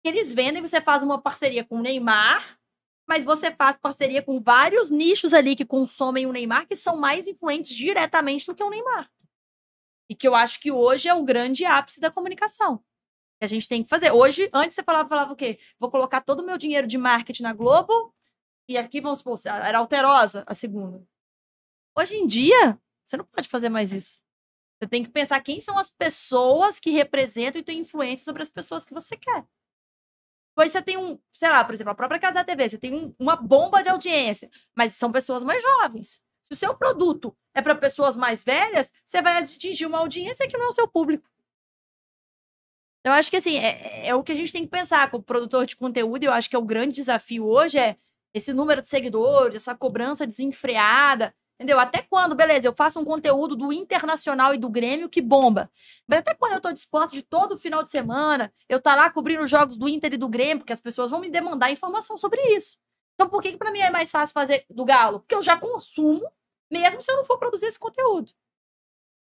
[0.03, 2.59] que eles vendem, você faz uma parceria com o Neymar,
[3.07, 7.27] mas você faz parceria com vários nichos ali que consomem o Neymar que são mais
[7.27, 9.11] influentes diretamente do que o Neymar.
[10.11, 12.83] E que eu acho que hoje é o grande ápice da comunicação.
[13.41, 14.11] A gente tem que fazer.
[14.11, 15.59] Hoje, antes você falava, falava o quê?
[15.79, 18.15] Vou colocar todo o meu dinheiro de marketing na Globo
[18.69, 21.03] e aqui, vamos supor, era alterosa a segunda.
[21.97, 24.21] Hoje em dia, você não pode fazer mais isso.
[24.79, 28.49] Você tem que pensar quem são as pessoas que representam e têm influência sobre as
[28.49, 29.47] pessoas que você quer.
[30.55, 32.95] Pois você tem um, sei lá, por exemplo, a própria Casa da TV, você tem
[32.95, 36.21] um, uma bomba de audiência, mas são pessoas mais jovens.
[36.43, 40.57] Se o seu produto é para pessoas mais velhas, você vai atingir uma audiência que
[40.57, 41.29] não é o seu público.
[43.09, 45.65] Eu acho que assim, é, é o que a gente tem que pensar como produtor
[45.65, 47.97] de conteúdo, eu acho que é o grande desafio hoje é
[48.35, 51.35] esse número de seguidores, essa cobrança desenfreada.
[51.55, 51.81] Entendeu?
[51.81, 55.71] Até quando, beleza, eu faço um conteúdo do Internacional e do Grêmio que bomba.
[56.07, 59.43] Mas até quando eu tô disposta de todo final de semana, eu tá lá cobrindo
[59.43, 62.41] os jogos do Inter e do Grêmio, porque as pessoas vão me demandar informação sobre
[62.55, 62.79] isso.
[63.15, 65.21] Então por que, que para mim é mais fácil fazer do Galo?
[65.21, 66.31] Porque eu já consumo,
[66.71, 68.31] mesmo se eu não for produzir esse conteúdo.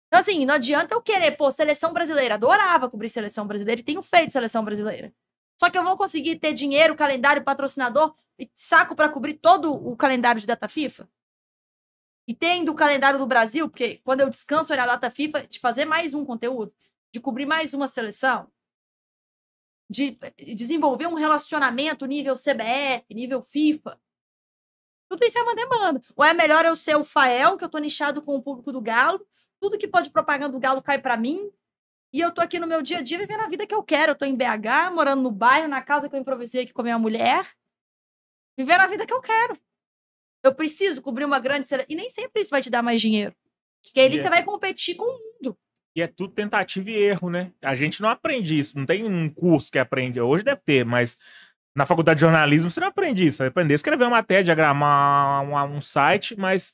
[0.09, 2.33] Então, assim, não adianta eu querer, pô, seleção brasileira.
[2.33, 5.13] Adorava cobrir seleção brasileira e tenho feito seleção brasileira.
[5.59, 9.95] Só que eu vou conseguir ter dinheiro, calendário, patrocinador e saco para cobrir todo o
[9.95, 11.07] calendário de data FIFA?
[12.27, 15.85] E tendo o calendário do Brasil, porque quando eu descanso na data FIFA, de fazer
[15.85, 16.73] mais um conteúdo,
[17.11, 18.51] de cobrir mais uma seleção,
[19.89, 20.17] de
[20.55, 23.99] desenvolver um relacionamento nível CBF, nível FIFA.
[25.09, 26.01] Tudo isso é uma demanda.
[26.15, 28.79] Ou é melhor eu ser o Fael, que eu tô nichado com o público do
[28.79, 29.25] Galo,
[29.59, 31.51] tudo que pode propaganda do Galo cai para mim,
[32.11, 34.11] e eu tô aqui no meu dia a dia vivendo a vida que eu quero.
[34.11, 36.83] Eu tô em BH, morando no bairro, na casa que eu improvisei aqui com a
[36.83, 37.47] minha mulher,
[38.57, 39.57] vivendo a vida que eu quero.
[40.43, 41.67] Eu preciso cobrir uma grande.
[41.87, 43.35] E nem sempre isso vai te dar mais dinheiro.
[43.83, 44.17] Porque aí é...
[44.17, 45.57] você vai competir com o mundo.
[45.95, 47.51] E é tudo tentativa e erro, né?
[47.61, 48.77] A gente não aprende isso.
[48.77, 50.19] Não tem um curso que aprende.
[50.19, 51.17] Hoje deve ter, mas
[51.75, 53.37] na faculdade de jornalismo você não aprende isso.
[53.37, 56.73] Você vai aprender a escrever uma matéria, diagramar um, um site, mas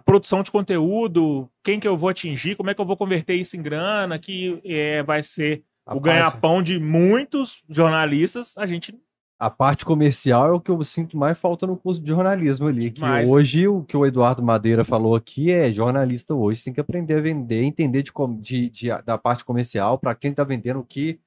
[0.00, 3.56] produção de conteúdo, quem que eu vou atingir, como é que eu vou converter isso
[3.56, 8.98] em grana, que é, vai ser a o ganha-pão de muitos jornalistas, a gente
[9.40, 12.90] a parte comercial é o que eu sinto mais falta no curso de jornalismo ali.
[12.90, 13.30] Que Mas...
[13.30, 17.22] hoje o que o Eduardo Madeira falou aqui é jornalista hoje tem que aprender a
[17.22, 21.18] vender, entender de, de, de da parte comercial para quem está vendendo o que,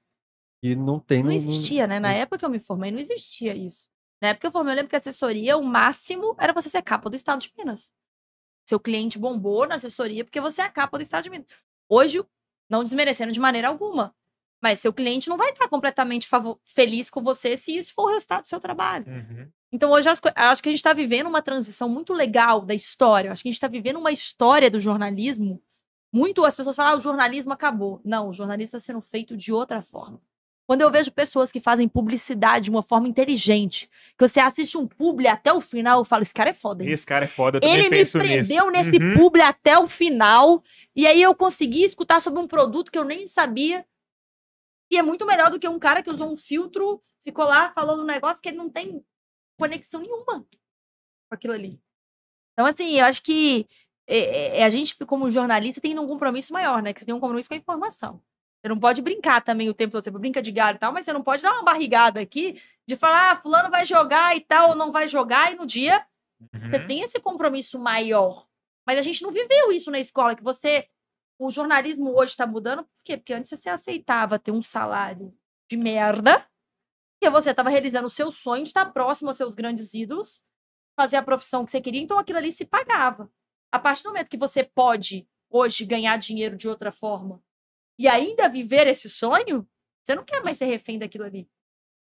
[0.62, 1.24] que não tem.
[1.24, 2.00] Não existia, né?
[2.00, 3.88] Na época que eu me formei, não existia isso.
[4.22, 6.84] Na época que eu formei, eu lembro que a assessoria, o máximo era você ser
[6.84, 7.92] capa do Estado de Minas.
[8.66, 11.48] Seu cliente bombou na assessoria porque você é a capa do Estado de Minas.
[11.90, 12.24] Hoje,
[12.70, 14.16] não desmerecendo de maneira alguma,
[14.62, 16.28] mas seu cliente não vai estar completamente
[16.64, 19.06] feliz com você se isso for o resultado do seu trabalho.
[19.08, 19.50] Uhum.
[19.74, 23.32] Então, hoje, acho, acho que a gente está vivendo uma transição muito legal da história.
[23.32, 25.62] Acho que a gente está vivendo uma história do jornalismo.
[26.12, 28.00] Muito as pessoas falam, ah, o jornalismo acabou.
[28.06, 30.22] Não, o jornalismo está sendo feito de outra forma.
[30.74, 33.88] Quando eu vejo pessoas que fazem publicidade de uma forma inteligente,
[34.18, 36.84] que você assiste um publi até o final, eu falo, esse cara é foda.
[36.84, 36.90] Hein?
[36.90, 39.14] Esse cara é foda, eu Ele me prendeu nesse uhum.
[39.14, 40.64] publi até o final,
[40.96, 43.86] e aí eu consegui escutar sobre um produto que eu nem sabia,
[44.90, 48.02] e é muito melhor do que um cara que usou um filtro, ficou lá falando
[48.02, 49.06] um negócio que ele não tem
[49.60, 51.80] conexão nenhuma com aquilo ali.
[52.54, 53.68] Então, assim, eu acho que
[54.08, 56.94] é, é, é a gente, como jornalista, tem um compromisso maior, né?
[56.94, 58.20] Que você tem um compromisso com a informação.
[58.64, 60.06] Você não pode brincar também o tempo todo.
[60.06, 62.96] Você brinca de galho e tal, mas você não pode dar uma barrigada aqui de
[62.96, 66.06] falar, ah, fulano vai jogar e tal, ou não vai jogar, e no dia
[66.40, 66.62] uhum.
[66.62, 68.48] você tem esse compromisso maior.
[68.88, 70.88] Mas a gente não viveu isso na escola, que você
[71.38, 73.18] o jornalismo hoje está mudando, por quê?
[73.18, 75.36] Porque antes você aceitava ter um salário
[75.70, 76.46] de merda,
[77.22, 80.42] e você estava realizando o seu sonho de estar próximo aos seus grandes ídolos,
[80.96, 83.30] fazer a profissão que você queria, então aquilo ali se pagava.
[83.72, 87.42] A partir do momento que você pode hoje ganhar dinheiro de outra forma
[87.98, 89.68] e ainda viver esse sonho,
[90.04, 91.48] você não quer mais ser refém daquilo ali.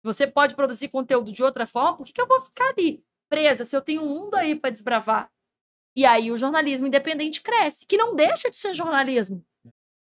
[0.04, 3.66] Você pode produzir conteúdo de outra forma, por que, que eu vou ficar ali presa
[3.66, 5.32] se eu tenho um mundo aí para desbravar?
[5.96, 9.46] E aí o jornalismo independente cresce, que não deixa de ser jornalismo,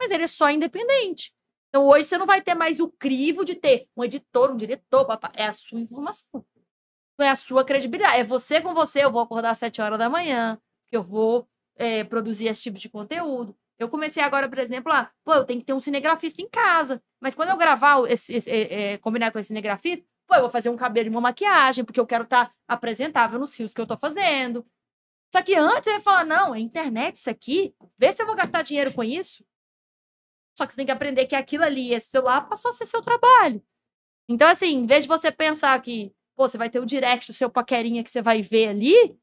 [0.00, 1.34] mas ele é só independente.
[1.68, 5.06] Então hoje você não vai ter mais o crivo de ter um editor, um diretor,
[5.06, 5.32] papá.
[5.34, 6.44] é a sua informação.
[7.18, 8.18] Não é a sua credibilidade.
[8.18, 9.04] É você com você.
[9.04, 10.58] Eu vou acordar às 7 horas da manhã,
[10.90, 13.56] que eu vou é, produzir esse tipo de conteúdo.
[13.82, 17.02] Eu comecei agora, por exemplo, ah, pô, eu tenho que ter um cinegrafista em casa.
[17.20, 20.50] Mas quando eu gravar, esse, esse é, é, combinar com esse cinegrafista, pô, eu vou
[20.50, 23.80] fazer um cabelo e uma maquiagem, porque eu quero estar tá apresentável nos rios que
[23.80, 24.64] eu tô fazendo.
[25.32, 28.36] Só que antes eu ia falar, não, é internet isso aqui, vê se eu vou
[28.36, 29.44] gastar dinheiro com isso.
[30.56, 33.02] Só que você tem que aprender que aquilo ali, esse celular, passou a ser seu
[33.02, 33.60] trabalho.
[34.28, 37.34] Então, assim, em vez de você pensar que, pô, você vai ter o direct do
[37.34, 39.18] seu paquerinha que você vai ver ali,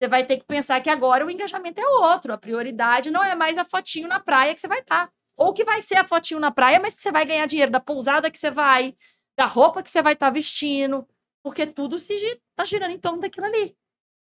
[0.00, 2.32] você vai ter que pensar que agora o engajamento é outro.
[2.32, 5.06] A prioridade não é mais a fotinho na praia que você vai estar.
[5.08, 5.12] Tá.
[5.36, 7.80] Ou que vai ser a fotinho na praia, mas que você vai ganhar dinheiro da
[7.80, 8.94] pousada que você vai,
[9.38, 11.06] da roupa que você vai estar tá vestindo,
[11.42, 13.76] Porque tudo se gi- tá girando em torno daquilo ali.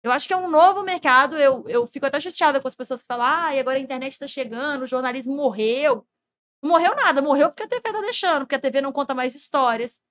[0.03, 1.37] Eu acho que é um novo mercado.
[1.37, 4.17] Eu, eu fico até chateada com as pessoas que falam, ah, e agora a internet
[4.19, 6.05] tá chegando, o jornalismo morreu.
[6.63, 9.35] Não morreu nada, morreu porque a TV tá deixando, porque a TV não conta mais
[9.35, 10.01] histórias.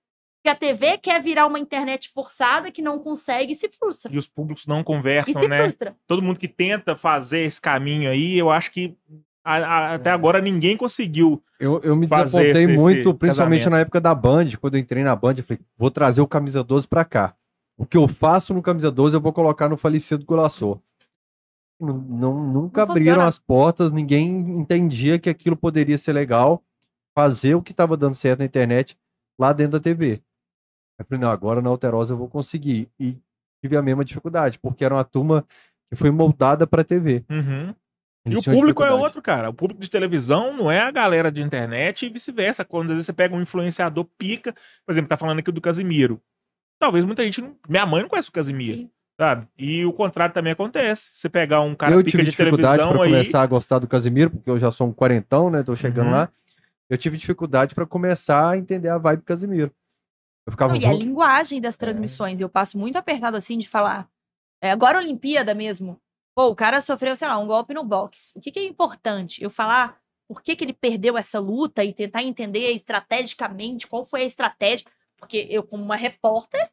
[0.43, 4.11] Porque a TV quer virar uma internet forçada que não consegue e se frustra.
[4.13, 5.61] E os públicos não E conversam, se né?
[5.61, 5.95] frustra.
[6.07, 8.97] Todo mundo que tenta fazer esse caminho aí, eu acho que
[9.45, 11.43] a- a- até agora ninguém conseguiu.
[11.59, 13.71] Eu, eu me fazer desapontei esse- esse muito, principalmente casamento.
[13.71, 16.65] na época da Band, quando eu entrei na Band, eu falei, vou trazer o Camisa
[16.65, 17.35] 12 pra cá.
[17.77, 20.81] O que eu faço no Camisa 12 eu vou colocar no falecido Golaçor.
[21.79, 23.29] Não, não- nunca Não abriram funciona.
[23.29, 24.27] as portas, ninguém
[24.59, 26.63] entendia que aquilo poderia ser legal,
[27.15, 28.97] fazer o que estava dando certo na internet
[29.39, 30.23] lá dentro da TV.
[31.01, 32.89] Eu falei, não, agora na Alterosa eu vou conseguir.
[32.99, 33.17] E
[33.63, 35.45] tive a mesma dificuldade, porque era uma turma
[35.91, 37.25] que foi moldada para TV.
[37.31, 37.75] Uhum.
[38.27, 39.49] E o público é outro, cara.
[39.49, 42.65] O público de televisão não é a galera de internet e vice-versa.
[42.65, 44.53] Quando às vezes você pega um influenciador pica,
[44.85, 46.21] por exemplo, tá falando aqui do Casimiro.
[46.79, 47.57] Talvez muita gente não.
[47.69, 48.91] Minha mãe não conhece o Casimiro, Sim.
[49.19, 49.49] sabe?
[49.59, 51.09] E o contrário também acontece.
[51.15, 53.11] Você pegar um cara eu pica tive de dificuldade televisão para aí.
[53.11, 55.63] começar a gostar do Casimiro, porque eu já sou um quarentão, né?
[55.63, 56.13] Tô chegando Uhum.
[56.13, 56.29] lá.
[56.91, 59.73] Eu tive dificuldade para começar a entender a vibe Casimiro.
[60.47, 61.61] Eu ficava Não, e a "Vamos- linguagem É.
[61.61, 62.41] das transmissões.
[62.41, 64.09] Eu passo muito apertado assim de falar.
[64.63, 66.01] É, agora Olimpíada mesmo.
[66.35, 68.33] Pô, o cara sofreu, sei lá, um golpe no boxe.
[68.37, 69.43] O que, que é importante?
[69.43, 69.99] Eu falar
[70.29, 74.87] por que, que ele perdeu essa luta e tentar entender estrategicamente qual foi a estratégia.
[75.19, 76.71] Porque eu, como uma repórter,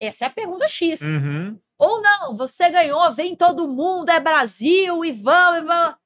[0.00, 1.00] essa é a pergunta X.
[1.02, 1.58] Uhum.
[1.78, 5.62] Ou não, você ganhou, vem todo mundo, é Brasil e vamos.
[5.62, 5.96] E vamos.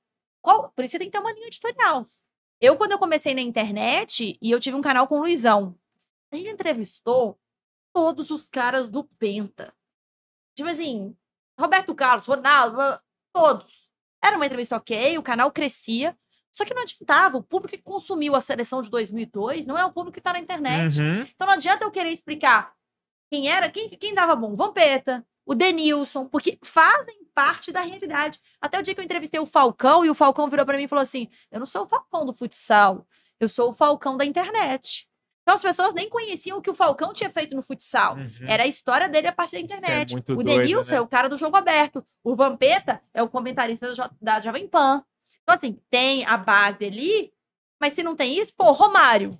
[0.42, 0.70] Qual?
[0.70, 2.06] Por isso você tem que ter uma linha editorial.
[2.60, 5.74] Eu, quando eu comecei na internet, e eu tive um canal com o Luizão,
[6.32, 7.39] a gente entrevistou
[7.93, 9.74] todos os caras do Penta.
[10.55, 11.16] Tipo assim,
[11.59, 12.78] Roberto Carlos, Ronaldo,
[13.32, 13.89] todos.
[14.23, 16.16] Era uma entrevista ok, o canal crescia.
[16.52, 19.93] Só que não adiantava, o público que consumiu a seleção de 2002 não é o
[19.93, 21.01] público que tá na internet.
[21.01, 21.23] Uhum.
[21.23, 22.74] Então não adianta eu querer explicar
[23.31, 28.40] quem era, quem, quem dava bom, Vampeta, o Denilson, porque fazem parte da realidade.
[28.61, 30.89] Até o dia que eu entrevistei o Falcão e o Falcão virou pra mim e
[30.89, 33.07] falou assim: Eu não sou o Falcão do futsal,
[33.39, 35.09] eu sou o Falcão da internet.
[35.42, 38.16] Então as pessoas nem conheciam o que o Falcão tinha feito no futsal.
[38.16, 38.28] Uhum.
[38.46, 40.12] Era a história dele a partir da é internet.
[40.12, 40.96] muito o doido, Denilson né?
[40.98, 42.04] é o cara do jogo aberto.
[42.22, 45.02] O Vampeta é o comentarista da, Jo- da Jovem Pan.
[45.42, 47.32] Então, assim, tem a base ali,
[47.80, 49.38] mas se não tem isso, pô, Romário.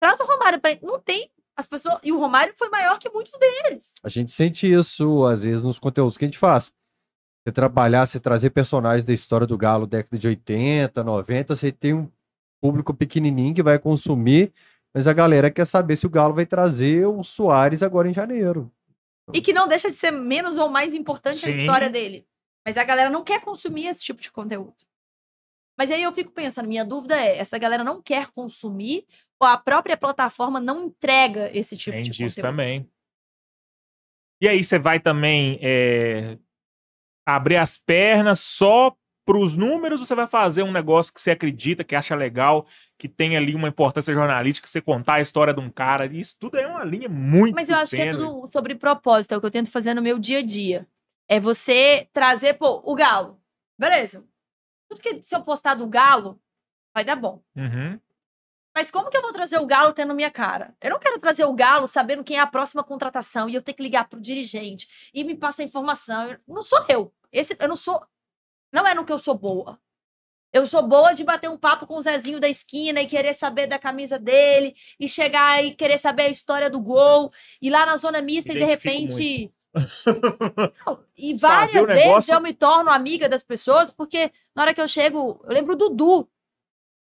[0.00, 0.76] Traz o Romário pra.
[0.82, 1.30] Não tem.
[1.56, 1.98] As pessoas.
[2.04, 3.94] E o Romário foi maior que muitos deles.
[4.04, 6.72] A gente sente isso, às vezes, nos conteúdos que a gente faz.
[7.44, 11.94] Você trabalhar, você trazer personagens da história do Galo, década de 80, 90, você tem
[11.94, 12.08] um
[12.60, 14.52] público pequenininho que vai consumir,
[14.98, 18.68] mas a galera quer saber se o Galo vai trazer o Soares agora em janeiro.
[19.32, 21.60] E que não deixa de ser menos ou mais importante a Sim.
[21.60, 22.26] história dele.
[22.66, 24.74] Mas a galera não quer consumir esse tipo de conteúdo.
[25.78, 29.06] Mas aí eu fico pensando, minha dúvida é, essa galera não quer consumir
[29.40, 32.50] ou a própria plataforma não entrega esse tipo Tem de disso conteúdo?
[32.50, 32.90] também.
[34.42, 36.36] E aí você vai também é,
[37.24, 38.96] abrir as pernas só
[39.28, 43.06] para os números você vai fazer um negócio que você acredita, que acha legal, que
[43.06, 46.06] tem ali uma importância jornalística, você contar a história de um cara.
[46.06, 48.18] Isso tudo é uma linha muito Mas eu acho que é tênue.
[48.24, 50.88] tudo sobre propósito, é o que eu tento fazer no meu dia a dia.
[51.28, 53.38] É você trazer, pô, o galo.
[53.78, 54.24] Beleza.
[54.88, 56.40] Tudo que se eu postar do galo,
[56.94, 57.42] vai dar bom.
[57.54, 58.00] Uhum.
[58.74, 60.74] Mas como que eu vou trazer o Galo tendo minha cara?
[60.80, 63.72] Eu não quero trazer o Galo sabendo quem é a próxima contratação e eu ter
[63.72, 66.30] que ligar pro dirigente e me passa a informação.
[66.30, 67.12] Eu- Não sou eu.
[67.32, 68.00] Esse, eu não sou.
[68.72, 69.78] Não é no que eu sou boa.
[70.52, 73.66] Eu sou boa de bater um papo com o Zezinho da esquina e querer saber
[73.66, 77.30] da camisa dele e chegar e querer saber a história do gol
[77.60, 79.52] e lá na zona mista e de repente.
[80.86, 84.74] Não, e várias o vezes negócio- eu me torno amiga das pessoas, porque na hora
[84.74, 86.28] que eu chego, eu lembro do Dudu.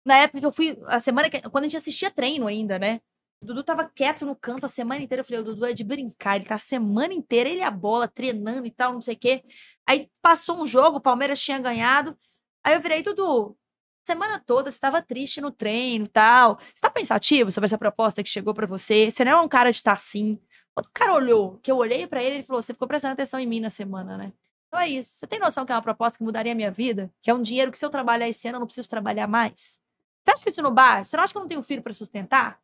[0.05, 3.01] Na época que eu fui, a semana que, quando a gente assistia treino ainda, né?
[3.43, 5.21] Dudu tava quieto no canto a semana inteira.
[5.21, 8.07] Eu falei, o Dudu é de brincar, ele tá a semana inteira, ele a bola,
[8.09, 9.43] treinando e tal, não sei o quê.
[9.87, 12.17] Aí passou um jogo, o Palmeiras tinha ganhado.
[12.65, 13.57] Aí eu virei, Dudu,
[14.05, 16.59] semana toda você tava triste no treino e tal.
[16.59, 19.11] Você tá pensativo sobre essa proposta que chegou pra você?
[19.11, 20.39] Você não é um cara de estar assim.
[20.75, 23.41] Quando o cara olhou, que eu olhei pra ele, ele falou: Você ficou prestando atenção
[23.41, 24.33] em mim na semana, né?
[24.69, 25.11] Então é isso.
[25.19, 27.13] Você tem noção que é uma proposta que mudaria a minha vida?
[27.21, 29.81] Que é um dinheiro que se eu trabalhar esse ano eu não preciso trabalhar mais?
[30.25, 31.05] Você acha que isso não basta?
[31.05, 32.59] Você não acha que eu não tenho filho pra sustentar?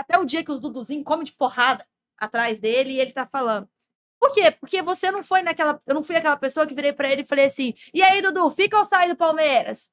[0.00, 1.86] Até o dia que os Duduzinho come de porrada
[2.16, 3.68] atrás dele e ele tá falando.
[4.18, 4.50] Por quê?
[4.50, 5.80] Porque você não foi naquela.
[5.86, 8.50] Eu não fui aquela pessoa que virei pra ele e falei assim: E aí, Dudu,
[8.50, 9.90] fica ou sai do Palmeiras?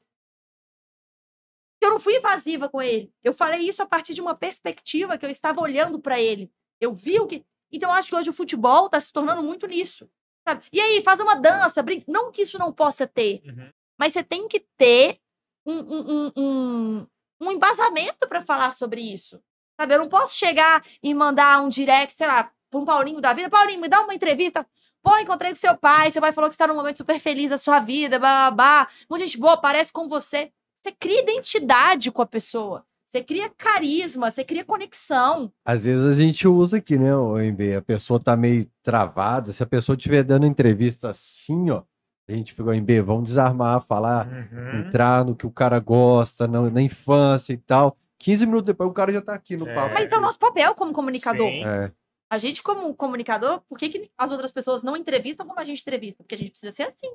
[1.82, 3.12] Eu não fui invasiva com ele.
[3.24, 6.52] Eu falei isso a partir de uma perspectiva que eu estava olhando pra ele.
[6.80, 7.46] Eu vi o que.
[7.72, 10.10] Então, eu acho que hoje o futebol tá se tornando muito nisso.
[10.48, 10.66] Sabe?
[10.72, 12.06] E aí, faz uma dança, brinca.
[12.08, 13.70] Não que isso não possa ter, Uhum.
[14.00, 15.20] mas você tem que ter
[15.66, 17.08] um, um, um, um,
[17.42, 19.42] um embasamento para falar sobre isso.
[19.80, 19.94] Sabe?
[19.94, 23.50] Eu não posso chegar e mandar um direct, sei lá, pra um Paulinho da vida,
[23.50, 24.66] Paulinho, me dá uma entrevista.
[25.04, 27.50] Pô, encontrei com seu pai, seu pai falou que você tá num momento super feliz
[27.52, 28.88] da sua vida, babá.
[29.10, 30.52] Muita gente boa, parece com você.
[30.82, 32.84] Você cria identidade com a pessoa.
[33.06, 35.50] Você cria carisma, você cria conexão.
[35.64, 37.76] Às vezes a gente usa aqui, né, o MB?
[37.76, 39.54] A pessoa tá meio travada.
[39.54, 41.84] Se a pessoa estiver dando entrevista assim, ó,
[42.28, 44.80] a gente ficou em B, vamos desarmar, falar, Uhum.
[44.82, 47.96] entrar no que o cara gosta, na, na infância e tal.
[48.20, 49.74] 15 minutos depois o cara já tá aqui no É.
[49.76, 49.94] papo.
[49.94, 51.48] Mas é o nosso papel como comunicador.
[51.48, 51.64] Sim.
[51.66, 51.92] É.
[52.30, 55.82] A gente, como comunicador, por que, que as outras pessoas não entrevistam como a gente
[55.82, 56.24] entrevista?
[56.24, 57.10] Porque a gente precisa ser assim.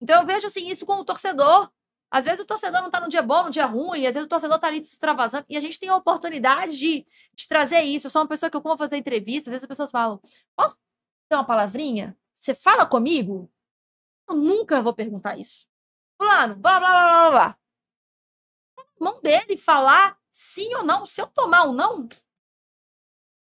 [0.00, 1.70] Então eu vejo assim, isso com o torcedor.
[2.10, 4.28] Às vezes o torcedor não tá no dia bom, no dia ruim, às vezes o
[4.28, 8.06] torcedor tá ali se extravasando, e a gente tem a oportunidade de, de trazer isso.
[8.06, 10.20] Eu sou uma pessoa que eu como fazer entrevista, às vezes as pessoas falam:
[10.56, 10.76] posso
[11.28, 12.16] ter uma palavrinha?
[12.34, 13.48] Você fala comigo?
[14.28, 15.68] Eu nunca vou perguntar isso.
[16.20, 17.58] Fulano, blá blá blá blá blá.
[19.00, 21.06] Mão dele falar sim ou não.
[21.06, 22.08] Se eu tomar um não,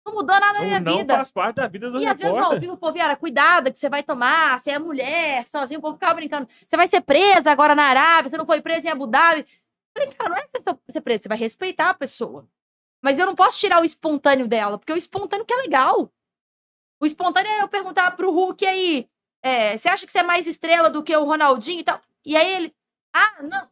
[0.07, 1.17] não mudou nada na minha não vida.
[1.17, 2.61] faz parte da vida do E às vezes, não, repórter.
[2.61, 6.15] viu, pô, Viara, cuidado que você vai tomar, você é mulher, sozinho, o povo ficava
[6.15, 6.49] brincando.
[6.65, 9.41] Você vai ser presa agora na Arábia, você não foi presa em Abu Dhabi.
[9.41, 12.49] Eu Falei, cara, não é você ser- presa, você vai respeitar a pessoa.
[13.03, 16.11] Mas eu não posso tirar o espontâneo dela, porque o espontâneo que é legal.
[17.01, 19.09] O espontâneo é eu perguntar pro Hulk aí,
[19.43, 22.01] é, você acha que você é mais estrela do que o Ronaldinho e tal?
[22.25, 22.75] E aí ele,
[23.15, 23.69] ah, não,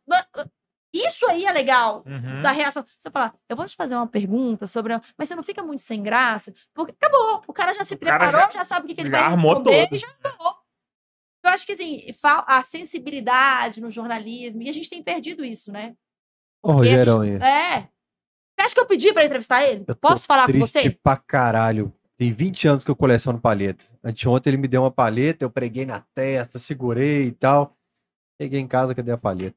[0.94, 2.42] isso aí é legal Uhum.
[2.42, 2.84] da reação.
[2.98, 4.94] Você fala, eu vou te fazer uma pergunta sobre.
[5.18, 6.54] Mas você não fica muito sem graça?
[6.74, 7.42] Porque acabou.
[7.46, 9.52] O cara já se preparou, já- já, sabe o que, que ele já vai armou
[9.54, 9.94] responder todo.
[9.96, 10.54] e já armou.
[11.44, 12.02] Eu acho que assim,
[12.46, 15.94] a sensibilidade no jornalismo, e a gente tem perdido isso, né?
[16.62, 17.34] Ô, Porque a gente- Rogerão, aí.
[17.36, 17.80] É.
[18.58, 19.80] Você acha que eu pedi pra entrevistar ele?
[19.86, 20.90] Eu tô Posso falar com triste você?
[20.90, 21.92] pra caralho.
[22.18, 23.84] Tem 20 anos que eu coleciono palheta.
[24.02, 27.76] Anteontem ele me deu uma palheta, eu preguei na testa, segurei e tal.
[28.40, 29.56] Cheguei em casa, cadê a palheta?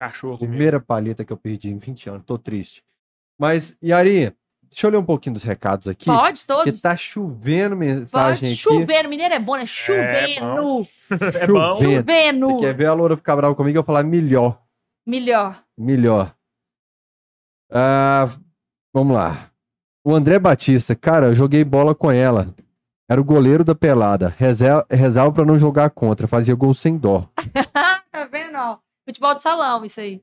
[0.00, 0.32] Cachorro.
[0.40, 0.48] mesmo.
[0.48, 2.22] Primeira palheta que eu perdi em 20 anos.
[2.26, 2.82] Tô triste.
[3.38, 4.32] Mas, Yari,
[4.70, 6.06] deixa eu ler um pouquinho dos recados aqui.
[6.06, 6.80] Pode, Porque todos.
[6.80, 8.46] tá chovendo mensagem Pode.
[8.46, 8.56] aqui.
[8.56, 9.66] Chovendo, mineiro é bom, né?
[9.66, 10.86] Chovendo.
[11.40, 11.76] É bom.
[11.76, 11.94] Chovendo.
[12.00, 12.46] Chovendo.
[12.50, 13.78] Você quer ver a Loura ficar brava comigo?
[13.78, 14.60] Eu falar melhor.
[15.06, 15.62] Melhor.
[15.78, 16.34] Melhor.
[17.70, 18.28] Ah,
[18.92, 19.50] vamos lá.
[20.04, 22.54] O André Batista, cara, eu joguei bola com ela.
[23.08, 24.34] Era o goleiro da pelada.
[24.36, 26.26] Reserva, reserva pra não jogar contra.
[26.26, 27.28] Fazia gol sem dó.
[28.10, 28.78] tá vendo, ó?
[29.08, 30.22] Futebol de salão, isso aí.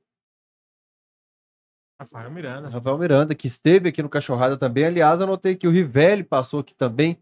[2.00, 2.70] Rafael Miranda.
[2.70, 4.86] Rafael Miranda, que esteve aqui no Cachorrada também.
[4.86, 7.18] Aliás, eu notei que o Rivelli passou aqui também.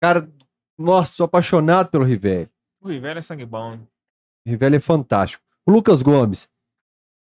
[0.00, 0.28] Cara,
[0.78, 2.48] nossa, sou apaixonado pelo Rivelli.
[2.80, 3.74] O Rivelli é sangue bom.
[4.46, 5.42] O Rivelli é fantástico.
[5.66, 6.48] O Lucas Gomes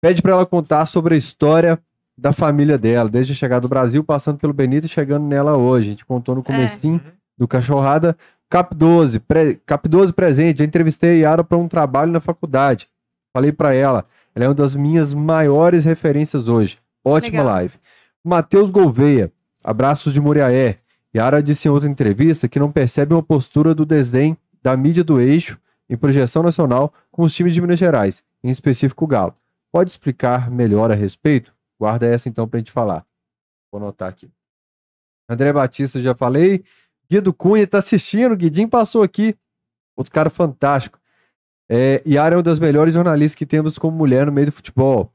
[0.01, 1.81] pede pra ela contar sobre a história
[2.17, 5.87] da família dela, desde a chegada do Brasil, passando pelo Benito e chegando nela hoje.
[5.87, 7.11] A gente contou no comecinho Uhum.
[7.37, 8.17] do Cachorrada.
[8.49, 10.59] Cap 12, pre- Cap 12 presente.
[10.59, 12.89] Já entrevistei a Yara para um trabalho na faculdade.
[13.37, 14.03] Falei pra ela,
[14.33, 16.79] ela é uma das minhas maiores referências hoje.
[17.05, 17.53] Ótima Legal.
[17.53, 17.73] live.
[18.23, 19.31] Matheus Gouveia,
[19.63, 20.79] abraços de Muriaé.
[21.15, 25.21] Yara disse em outra entrevista que não percebe uma postura do desdém da mídia do
[25.21, 29.35] eixo em projeção nacional com os times de Minas Gerais, em específico o Galo.
[29.71, 31.53] Pode explicar melhor a respeito?
[31.79, 33.05] Guarda essa então pra gente falar.
[33.71, 34.27] Vou anotar aqui.
[35.29, 36.63] André Batista, já falei.
[37.07, 39.37] Guido Cunha tá assistindo, o Guidinho passou aqui.
[39.95, 40.99] Outro cara fantástico.
[41.69, 45.11] É, Yara é uma das melhores jornalistas que temos como mulher no meio do futebol.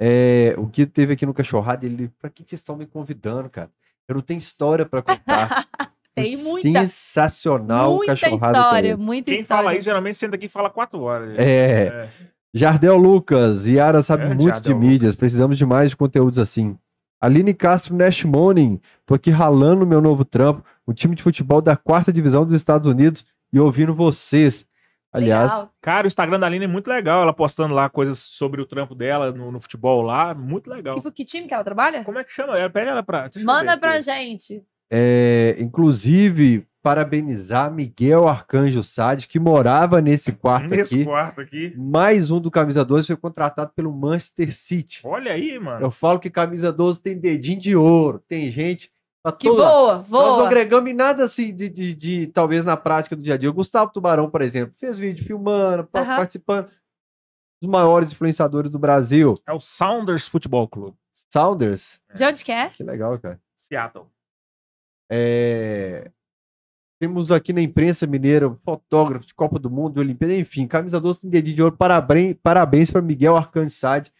[0.00, 3.70] É, o Guido teve aqui no Cachorrada, ele, pra que vocês estão me convidando, cara?
[4.08, 5.64] Eu não tenho história pra contar.
[6.14, 6.86] Tem muita.
[6.86, 8.58] Sensacional o muita Cachorrada.
[8.58, 9.06] história, também.
[9.06, 9.62] muita Quem história.
[9.62, 11.34] fala aí, geralmente senta aqui e fala quatro horas.
[11.38, 12.10] É,
[12.52, 15.16] Jardel Lucas, Yara sabe É, muito Jardel de mídias, Lucas.
[15.16, 16.76] precisamos de mais de conteúdos assim.
[17.18, 21.76] Aline Castro Nash Morning, tô aqui ralando meu novo trampo, o time de futebol da
[21.76, 24.66] quarta divisão dos Estados Unidos e ouvindo vocês.
[25.12, 25.72] Aliás, Legal.
[25.80, 27.22] Cara, o Instagram da Aline é muito legal.
[27.22, 30.32] Ela postando lá coisas sobre o trampo dela no, no futebol lá.
[30.34, 31.00] Muito legal.
[31.00, 32.02] Que, que time que ela trabalha?
[32.02, 32.70] Como é que chama ela?
[32.70, 33.28] Pede ela pra.
[33.44, 34.02] Manda ver pra aqui.
[34.02, 34.64] gente.
[34.90, 41.04] é, inclusive, parabenizar Miguel Arcanjo Sade, que morava nesse quarto Nesse aqui.
[41.04, 41.74] quarto aqui.
[41.76, 45.00] Mais um do Camisa 12 foi contratado pelo Manchester City.
[45.04, 45.84] Olha aí, mano.
[45.84, 48.90] Eu falo que Camisa 12 tem dedinho de ouro, tem gente
[49.22, 49.72] pra Que todo lado.
[49.72, 50.46] voa, Nós não voa.
[50.46, 53.48] agregamos em nada assim de, de, de- talvez na prática do dia a dia.
[53.50, 56.70] O Gustavo Tubarão, por exemplo, fez vídeo filmando, participando.
[57.62, 59.34] Os maiores influenciadores do Brasil.
[59.46, 60.96] É o Sounders Futebol Clube.
[61.32, 62.00] Sounders.
[62.14, 62.68] De onde que é?
[62.70, 63.40] Que legal, cara.
[63.56, 64.06] Seattle.
[65.10, 66.10] É,
[67.00, 71.20] Temos aqui na imprensa mineira fotógrafo de Copa do Mundo, de Olimpíada, enfim, camisa 12
[71.20, 71.76] tem dedinho de ouro.
[71.76, 74.12] Parabéns, parabéns para Miguel Arcanjo Sade.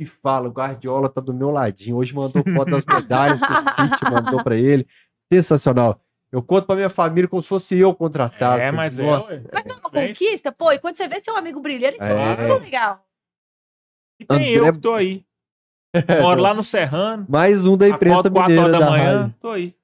[0.00, 1.96] E fala, o Guardiola tá do meu ladinho.
[1.96, 4.86] Hoje mandou foto das medalhas que o City mandou para ele.
[5.30, 6.00] Sensacional.
[6.32, 8.62] Eu conto pra minha família como se fosse eu contratado.
[8.62, 9.34] é, mas Nossa.
[9.34, 9.42] é.
[9.52, 10.72] Mas é uma conquista, pô.
[10.72, 12.32] E quando você vê seu amigo brilhando, isso É.
[12.32, 13.04] é muito legal.
[14.18, 15.22] E tem André- eu que tô aí.
[16.22, 17.26] Moro lá no Serrano.
[17.28, 19.18] Mais um da imprensa Acordo 4 mineira horas da da manhã.
[19.22, 19.34] rádio.
[19.40, 19.74] Tô aí.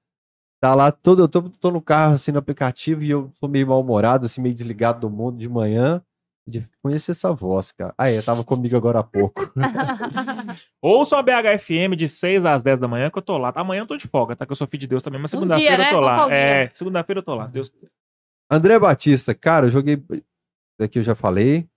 [0.61, 3.67] Tá lá todo, eu tô, tô no carro, assim, no aplicativo, e eu tô meio
[3.67, 6.01] mal-humorado, assim, meio desligado do mundo de manhã.
[6.49, 7.93] De conhecer essa voz, cara.
[7.99, 9.53] Ah, é, tava comigo agora há pouco.
[10.81, 13.53] Ouçam a BHFM de 6 às 10 da manhã que eu tô lá.
[13.57, 14.47] Amanhã eu tô de folga, tá?
[14.47, 16.07] Que eu sou filho de Deus também, mas Um segunda-feira dia, eu tô né?
[16.07, 16.33] Lá.
[16.33, 17.47] É, segunda-feira eu tô lá.
[17.49, 17.73] Deus
[18.49, 20.01] André Batista, cara, eu joguei.
[20.79, 21.69] Daqui eu já falei.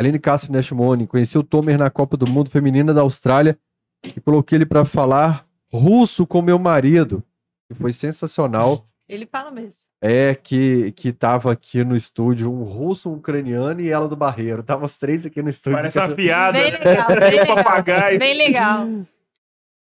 [0.00, 3.58] Aline Castro Neshmoni, conheci o Tomer na Copa do Mundo Feminina da Austrália
[4.04, 7.22] e coloquei ele pra falar russo com meu marido.
[7.68, 8.88] Que foi sensacional.
[9.14, 9.80] Ele fala mesmo.
[10.02, 14.62] É que, que tava aqui no estúdio um russo, um ucraniano e ela do Barreiro.
[14.62, 15.78] Tava os três aqui no estúdio.
[15.78, 16.52] Parece uma piada.
[16.52, 16.78] Bem né?
[16.78, 17.56] legal, bem legal.
[17.56, 18.18] Papagaio.
[18.18, 18.86] Bem legal.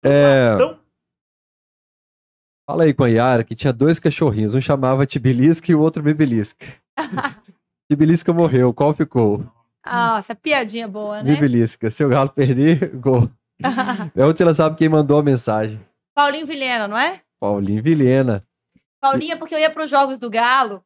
[0.04, 0.80] É, Então,
[2.70, 4.56] fala aí com a Yara que tinha dois cachorrinhos.
[4.56, 6.66] Um chamava Tibilisca e o outro Bibilisca.
[7.92, 8.74] Tibilisca morreu.
[8.74, 9.46] Qual ficou?
[9.86, 11.34] Nossa, piadinha boa, né?
[11.34, 11.90] Bibilisca.
[11.90, 13.30] Se o Galo perder, gol.
[14.16, 15.80] É onde ela sabe quem mandou a mensagem.
[16.14, 17.22] Paulinho Vilhena, não é?
[17.40, 18.44] Paulinho Vilhena.
[19.00, 20.84] Paulinho é porque eu ia pros jogos do Galo.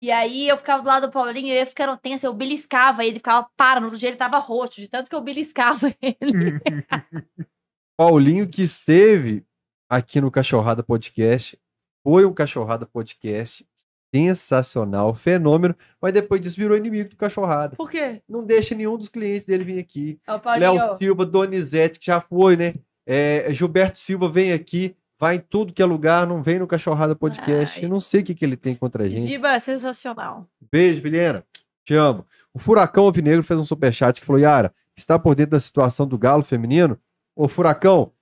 [0.00, 3.18] E aí eu ficava do lado do Paulinho, eu ia ficando tensa, eu beliscava ele,
[3.18, 3.80] ficava para.
[3.80, 6.60] No outro dia ele tava roxo, de tanto que eu beliscava ele.
[7.98, 9.44] Paulinho que esteve
[9.88, 11.58] aqui no Cachorrada Podcast.
[12.04, 13.66] Foi um Cachorrada Podcast
[14.14, 17.76] sensacional, fenômeno, mas depois disso virou inimigo do Cachorrada.
[17.76, 18.22] Por quê?
[18.28, 20.20] Não deixa nenhum dos clientes dele vir aqui.
[20.58, 22.74] Léo Silva, Donizete, que já foi, né?
[23.04, 27.14] É, Gilberto Silva vem aqui, vai em tudo que é lugar, não vem no Cachorrada
[27.16, 27.78] Podcast.
[27.78, 27.84] Ai.
[27.84, 29.22] Eu não sei o que, que ele tem contra a gente.
[29.26, 30.46] Giba sensacional.
[30.70, 31.44] Beijo, Vilhena.
[31.84, 32.26] Te amo.
[32.52, 36.18] O Furacão Alvinegro fez um superchat que falou: Yara, está por dentro da situação do
[36.18, 36.98] Galo feminino?
[37.34, 38.12] Ô, Furacão,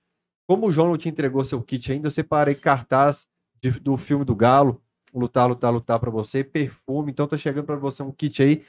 [0.47, 3.27] como o João não te entregou seu kit ainda, eu separei cartaz
[3.61, 4.81] de- do filme do Galo,
[5.13, 7.11] Lutar, Lutar, Lutar pra você, perfume.
[7.11, 8.63] Então tá chegando pra você um kit aí.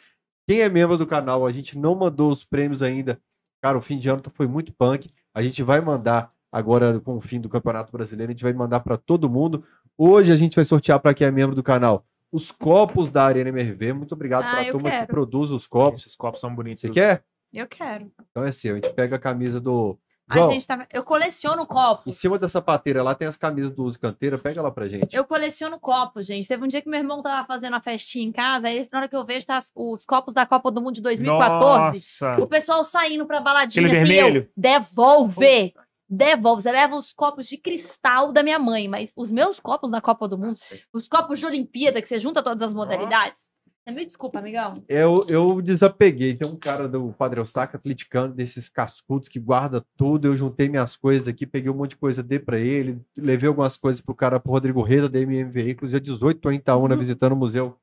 [0.49, 3.21] Quem é membro do canal, a gente não mandou os prêmios ainda.
[3.61, 5.11] Cara, o fim de ano foi muito punk.
[5.35, 8.81] A gente vai mandar agora com o fim do Campeonato Brasileiro, a gente vai mandar
[8.81, 9.65] pra todo mundo.
[9.99, 13.49] Hoje a gente vai sortear pra quem é membro do canal os copos da Arena
[13.49, 13.93] MRV.
[13.95, 15.07] Muito obrigado Ah, pra eu turma que quero.
[15.07, 16.01] produz os copos.
[16.01, 16.81] esses copos são bonitos.
[16.83, 17.23] Você quer?
[17.55, 18.11] Eu quero.
[18.31, 18.73] Então é seu.
[18.73, 19.97] A gente pega a camisa do.
[20.29, 20.85] A João, gente tava...
[20.93, 22.05] Eu coleciono copos.
[22.09, 24.37] em cima da sapateira lá tem as camisas do Uso Canteira.
[24.37, 25.15] Pega lá pra gente.
[25.15, 26.49] Eu coleciono copos, gente.
[26.49, 29.09] Teve um dia que meu irmão tava fazendo uma festinha em casa, aí na hora
[29.09, 31.85] que eu vejo tá os copos da Copa do Mundo de 2014.
[31.85, 32.43] Nossa.
[32.43, 33.87] O pessoal saindo pra baladinha.
[33.87, 34.49] Aquele assim, eu, vermelho?
[34.57, 35.73] devolve!
[36.09, 36.63] Devolve.
[36.63, 40.29] Você leva os copos de cristal da minha mãe, mas os meus copos da Copa
[40.29, 40.57] do Mundo,
[40.93, 43.51] os copos de Olimpíada, que você junta todas as modalidades.
[43.87, 44.83] Você me desculpa, amigão.
[44.89, 46.35] Eu, eu desapeguei.
[46.35, 50.27] Tem um cara do Padre Eustáquio atleticano, desses cascudos que guarda tudo.
[50.27, 53.01] Eu juntei minhas coisas aqui, peguei um monte de coisa, dei pra ele.
[53.17, 55.93] Levei algumas coisas pro cara, pro Rodrigo Reda, da MM Veículos.
[55.93, 57.79] Dia 18, tô em Itaúna visitando o museu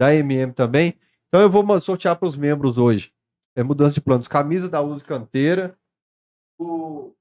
[0.00, 0.98] da MM também.
[1.28, 3.12] Então eu vou sortear pros membros hoje.
[3.54, 4.28] É mudança de planos.
[4.28, 5.76] Camisa da Uso Canteira.
[6.58, 7.12] O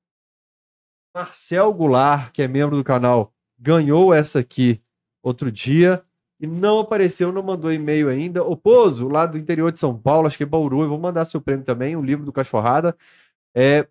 [1.13, 4.81] Marcel Goulart, que é membro do canal, ganhou essa aqui
[5.21, 6.01] outro dia
[6.39, 8.43] e não apareceu, não mandou e-mail ainda.
[8.43, 11.25] O Pozo, lá do interior de São Paulo, acho que é Bauru, eu vou mandar
[11.25, 12.97] seu prêmio também, o livro do Cachorrada.
[13.55, 13.85] É,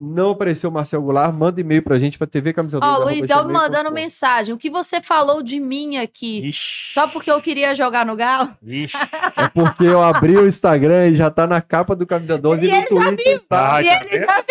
[0.00, 3.18] não apareceu o Marcel Goulart, manda e-mail pra gente pra TV Camisa Ó, 2, Luiz
[3.18, 4.54] arroba Del gmail ponto mandando mensagem.
[4.54, 6.46] O que você falou de mim aqui?
[6.46, 6.92] Ixi.
[6.92, 8.54] Só porque eu queria jogar no Galo?
[8.62, 8.96] Ixi.
[9.36, 12.68] É porque eu abri o Instagram e já tá na capa do Camisa 12 e,
[12.68, 13.82] E no ele já Twitter tá.
[13.82, 14.26] E tá ele vendo?
[14.26, 14.45] já viu.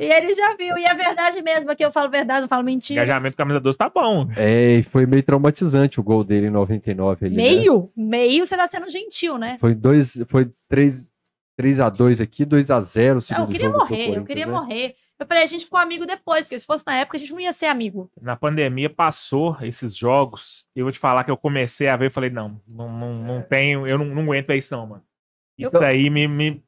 [0.00, 0.78] E ele já viu.
[0.78, 3.02] E é verdade mesmo, aqui eu falo verdade, não falo mentira.
[3.02, 4.26] Engajamento camisa 12 tá bom.
[4.34, 7.42] É, e foi meio traumatizante o gol dele em 99 ali, né?
[7.42, 7.92] Meio?
[7.94, 9.58] Meio você tá sendo gentil, né?
[9.60, 11.12] Foi dois, foi 3
[11.56, 14.46] 3 a 2 aqui, 2 a 0 o Não, segundo eu queria morrer, eu queria
[14.46, 14.52] né?
[14.52, 14.94] morrer.
[15.18, 17.40] Eu falei, a gente ficou amigo depois, porque se fosse na época, a gente não
[17.40, 18.10] ia ser amigo.
[18.22, 20.66] Na pandemia passou esses jogos.
[20.74, 23.42] Eu vou te falar que eu comecei a ver e falei, não, não, não, não
[23.42, 25.02] tenho, eu não, não aguento isso não, mano.
[25.58, 26.62] Isso Então- aí me, me, me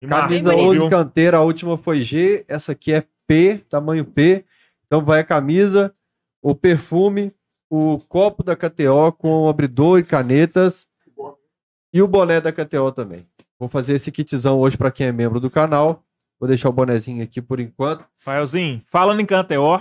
[0.00, 0.88] Camisa Bem marcou, 11 viu?
[0.90, 4.44] canteira, a última foi G, essa aqui é P, tamanho P.
[4.86, 5.94] Então vai a camisa,
[6.42, 7.32] o perfume,
[7.70, 10.86] o copo da KTO com abridor e canetas
[11.92, 13.26] e o boné da KTO também.
[13.58, 16.02] Vou fazer esse kitzão hoje para quem é membro do canal.
[16.38, 18.04] Vou deixar o bonezinho aqui por enquanto.
[18.20, 19.80] Rafaelzinho, falando em Canteó,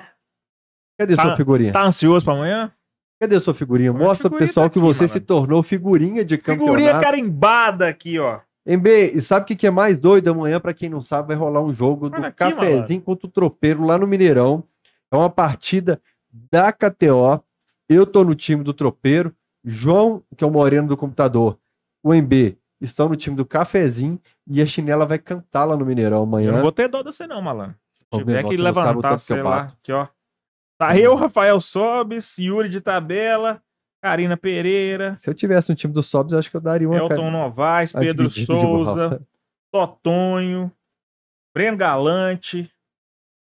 [0.99, 1.71] Cadê Tá- sua figurinha?
[1.71, 2.71] tá ansioso pra amanhã?
[3.21, 3.93] Cadê sua figurinha?
[3.93, 5.27] Mostra pro figurinha pessoal tá que aqui, você se malandro.
[5.27, 6.65] tornou figurinha de campeonato.
[6.65, 8.39] Figurinha carimbada aqui, ó.
[8.67, 10.29] MB, e sabe o que, que é mais doido?
[10.29, 13.31] Amanhã, pra quem não sabe, vai rolar um jogo do Olha aqui, cafezinho contra o
[13.31, 14.61] tropeiro lá no Mineirão.
[15.09, 17.41] É uma partida da KTO.
[17.87, 19.33] Eu tô no time do tropeiro.
[19.63, 21.57] João, que é o moreno do computador,
[22.03, 24.19] o MB, estão no time do cafezinho.
[24.45, 26.51] E a chinela vai cantar lá no Mineirão Eu amanhã.
[26.51, 27.75] não vou ter dó de você não, malandro.
[28.13, 29.61] Se tiver que o levantar, eu sei lá.
[29.63, 30.07] Aqui, ó.
[30.77, 33.61] Tá eu, Rafael Sobes, Yuri de Tabela,
[34.01, 36.97] Karina Pereira, Se eu tivesse no time do Sobs, eu acho que eu daria uma.
[36.97, 39.21] Elton Novaes, Pedro Souza.
[39.71, 40.71] Totonho,
[41.53, 42.71] Breno Galante,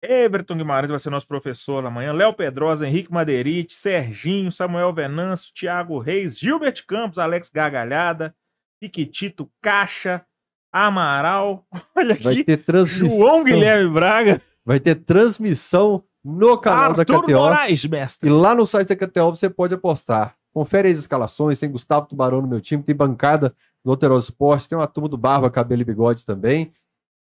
[0.02, 2.12] Everton Guimarães vai ser nosso professor amanhã.
[2.12, 8.34] Léo Pedrosa, Henrique Madeirite, Serginho, Samuel Venâncio, Thiago Reis, Gilbert Campos, Alex Gargalhada,
[8.80, 10.24] Piquitito, Caixa,
[10.72, 11.66] Amaral.
[11.94, 12.44] Olha Vai aqui.
[12.44, 13.18] ter transmissão.
[13.18, 14.40] João Guilherme Braga.
[14.64, 17.32] Vai ter transmissão no canal da Arthur KTO.
[17.38, 18.28] Moraes, E mestre.
[18.30, 20.36] lá no site da KTO você pode apostar.
[20.52, 24.76] Confere as escalações, tem Gustavo Tubarão no meu time, tem bancada do Alterosa Esporte, tem
[24.76, 26.72] uma turma do Barba, Cabelo e Bigode também,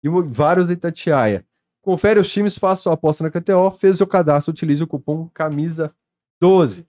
[0.03, 1.45] e vários da Itatiaia.
[1.81, 6.85] Confere os times, faça sua aposta na KTO, fez seu cadastro, utilize o cupom CAMISA12.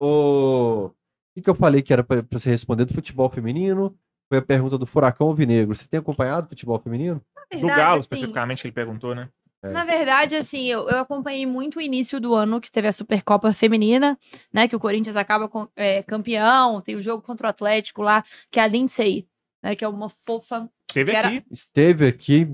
[0.00, 0.86] O...
[0.86, 0.90] o
[1.34, 3.96] que, que eu falei que era para você responder do futebol feminino?
[4.28, 5.74] Foi a pergunta do Furacão Alvinegro.
[5.74, 7.20] Você tem acompanhado futebol feminino?
[7.36, 9.28] Na Do verdade, Galo, assim, especificamente, que ele perguntou, né?
[9.72, 13.52] Na verdade, assim, eu, eu acompanhei muito o início do ano que teve a Supercopa
[13.52, 14.18] Feminina,
[14.52, 14.66] né?
[14.68, 18.58] Que o Corinthians acaba com, é, campeão, tem o jogo contra o Atlético lá, que
[18.60, 19.26] é a Lindsay,
[19.62, 19.74] né?
[19.74, 20.68] Que é uma fofa.
[20.92, 21.42] Teve Que era- aqui.
[21.50, 22.46] Esteve aqui,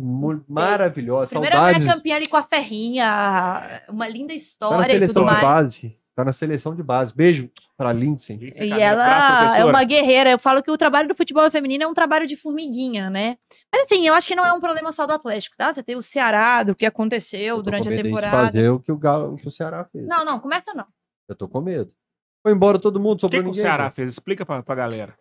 [0.48, 1.30] maravilhosa.
[1.30, 1.80] Primeira Saudades.
[1.82, 5.40] mulher campeã ali com a Ferrinha, uma linda Tá na história e seleção tudo de
[5.42, 5.99] base.
[6.14, 7.14] Tá na seleção de base.
[7.14, 8.36] Beijo pra Lindsay.
[8.36, 10.30] E Camila, ela abraço, é uma guerreira.
[10.30, 13.38] Eu falo que o trabalho do futebol feminino é um trabalho de formiguinha, né?
[13.72, 15.72] Mas assim, eu acho que não é um problema só do Atlético, tá?
[15.72, 18.46] Você tem o Ceará, do que aconteceu durante com a medo de temporada.
[18.46, 20.06] fazer o que o, Galo, o que o Ceará fez.
[20.06, 20.86] Não, não, começa não.
[21.28, 21.94] Eu tô com medo.
[22.42, 23.62] Foi embora todo mundo, O que, sobrou que o ninguém.
[23.62, 24.12] Ceará fez?
[24.12, 25.16] Explica pra, pra galera.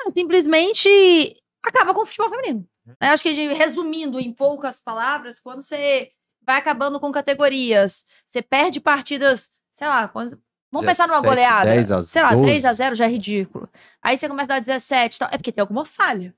[0.00, 2.66] Não, Simplesmente acaba com o futebol feminino.
[3.00, 6.10] Eu acho que, a gente, resumindo em poucas palavras, quando você
[6.44, 10.40] vai acabando com categorias, você perde partidas, sei lá, quando-
[10.70, 11.70] vamos pensar numa 17, goleada.
[11.70, 12.42] 10 a sei lá, 12.
[12.42, 13.68] 3 a 0 já é ridículo.
[14.00, 15.28] Aí você começa a dar 17 e tal.
[15.32, 16.34] É porque tem alguma falha.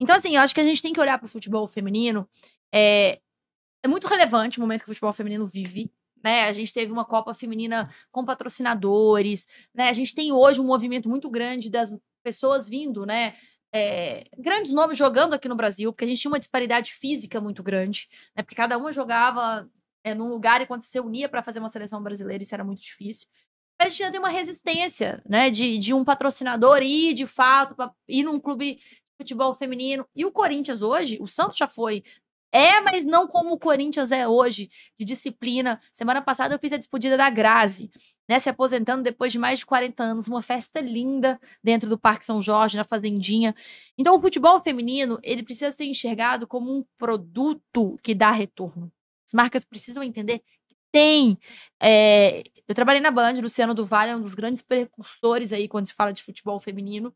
[0.00, 2.28] Então, assim, eu acho que a gente tem que olhar para o futebol feminino.
[2.72, 3.18] É,
[3.82, 5.90] é muito relevante o momento que o futebol feminino vive.
[6.22, 6.44] Né?
[6.44, 9.88] A gente teve uma Copa Feminina com patrocinadores, né?
[9.88, 13.34] A gente tem hoje um movimento muito grande das pessoas vindo, né?
[13.72, 17.62] é, grandes nomes jogando aqui no Brasil, porque a gente tinha uma disparidade física muito
[17.62, 18.42] grande, né?
[18.42, 19.68] Porque cada uma jogava
[20.04, 22.64] é, num lugar e quando você se unia para fazer uma seleção brasileira, isso era
[22.64, 23.26] muito difícil.
[23.78, 25.50] Mas a gente ainda tem uma resistência, né?
[25.50, 27.76] De, de um patrocinador ir de fato
[28.08, 28.82] ir num clube de
[29.20, 30.06] futebol feminino.
[30.16, 32.02] E o Corinthians hoje, o Santos já foi.
[32.50, 35.80] É, mas não como o Corinthians é hoje, de disciplina.
[35.92, 37.90] Semana passada eu fiz a despedida da Grazi,
[38.28, 38.38] né?
[38.38, 40.26] Se aposentando depois de mais de 40 anos.
[40.26, 43.54] Uma festa linda dentro do Parque São Jorge, na Fazendinha.
[43.98, 48.90] Então, o futebol feminino, ele precisa ser enxergado como um produto que dá retorno.
[49.28, 51.38] As marcas precisam entender que tem.
[51.80, 55.86] é, Eu trabalhei na Band, Luciano do Vale é um dos grandes precursores aí quando
[55.86, 57.14] se fala de futebol feminino.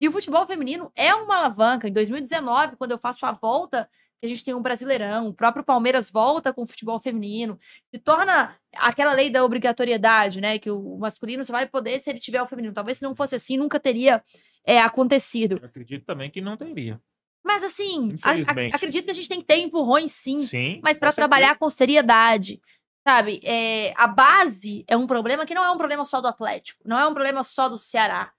[0.00, 1.88] E o futebol feminino é uma alavanca.
[1.88, 3.88] Em 2019, quando eu faço a volta,
[4.22, 7.56] a gente tem um brasileirão, o próprio Palmeiras volta com o futebol feminino,
[7.92, 10.58] se torna aquela lei da obrigatoriedade, né?
[10.58, 12.74] Que o masculino só vai poder se ele tiver o feminino.
[12.74, 14.22] Talvez se não fosse assim, nunca teria
[14.66, 15.56] é, acontecido.
[15.60, 17.00] Eu acredito também que não teria.
[17.48, 20.80] Mas assim, a- a- acredito que a gente tem que ter empurrões sim, Sim.
[20.84, 22.60] mas para trabalhar com seriedade.
[23.06, 26.82] Sabe, é, a base é um problema que não é um problema só do Atlético,
[26.84, 28.30] não é um problema só do Ceará.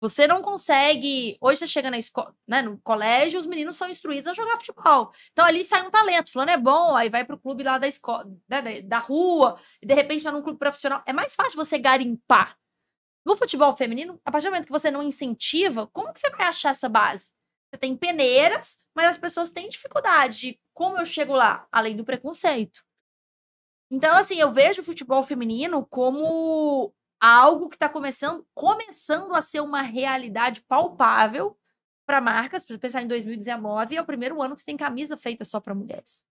[0.00, 1.36] Você não consegue.
[1.40, 5.12] Hoje você chega na escola, né, no colégio, os meninos são instruídos a jogar futebol.
[5.30, 8.26] Então ali sai um talento, fulano é bom, aí vai pro clube lá da escola,
[8.48, 11.02] né, da, da rua, e de repente tá num clube profissional.
[11.06, 12.56] É mais fácil você garimpar.
[13.24, 16.46] No futebol feminino, a partir do momento que você não incentiva, como que você vai
[16.48, 17.30] achar essa base?
[17.76, 22.84] Tem peneiras, mas as pessoas têm dificuldade de como eu chego lá, além do preconceito.
[23.90, 29.60] Então, assim, eu vejo o futebol feminino como algo que está começando, começando a ser
[29.60, 31.56] uma realidade palpável
[32.04, 32.64] para marcas.
[32.64, 35.74] Para pensar em 2019, é o primeiro ano que você tem camisa feita só para
[35.74, 36.24] mulheres.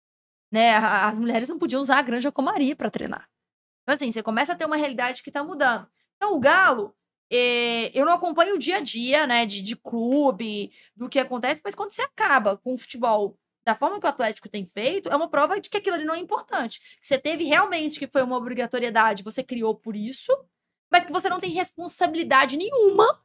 [0.51, 0.75] Né?
[0.75, 3.29] As mulheres não podiam usar a Granja Comari para treinar.
[3.83, 5.87] Então, assim, você começa a ter uma realidade que está mudando.
[6.15, 6.95] Então, o Galo,
[7.29, 11.75] eu não acompanho o dia a dia, né, de, de clube, do que acontece, mas
[11.75, 15.29] quando você acaba com o futebol da forma que o Atlético tem feito, é uma
[15.29, 16.79] prova de que aquilo ali não é importante.
[16.99, 20.31] Que Você teve realmente que foi uma obrigatoriedade, você criou por isso,
[20.91, 23.23] mas que você não tem responsabilidade nenhuma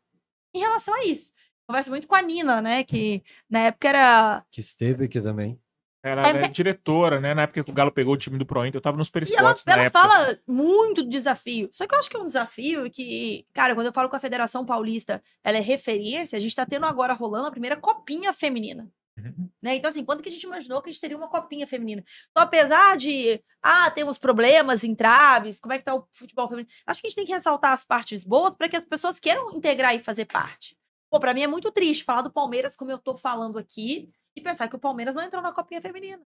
[0.55, 1.33] em relação a isso.
[1.67, 5.61] Converso muito com a Nina, né, que na época era Que esteve aqui também.
[6.09, 7.35] Ela É, era é- diretora, né?
[7.35, 9.35] Na época que o Galo pegou o time do Pro Inter, eu tava nos E
[9.35, 9.91] ela, ela época.
[10.09, 11.69] fala muito do desafio.
[11.73, 14.21] Só que eu acho que é um desafio que, cara, quando eu falo com a
[14.21, 18.89] Federação Paulista, ela é referência, a gente tá tendo agora rolando a primeira copinha feminina.
[19.19, 19.49] Uhum.
[19.61, 19.75] Né?
[19.75, 22.05] Então, assim, quando que a gente imaginou que a gente teria uma copinha feminina?
[22.31, 26.71] Então, apesar de, ah, temos problemas, entraves, como é que tá o futebol feminino?
[26.87, 29.51] Acho que a gente tem que ressaltar as partes boas para que as pessoas queiram
[29.57, 30.77] integrar e fazer parte.
[31.11, 34.43] Pô, pra mim é muito triste falar do Palmeiras como eu tô falando aqui e
[34.43, 36.23] pensar que o Palmeiras não entrou na copinha feminina.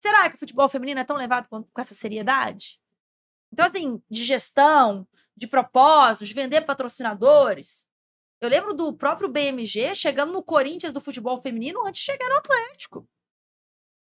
[0.00, 2.80] Será que o futebol feminino é tão levado com, com essa seriedade?
[3.52, 5.06] Então, assim, de gestão,
[5.36, 7.86] de propósitos, de vender patrocinadores.
[8.40, 12.36] Eu lembro do próprio BMG chegando no Corinthians do futebol feminino antes de chegar no
[12.36, 13.06] Atlético.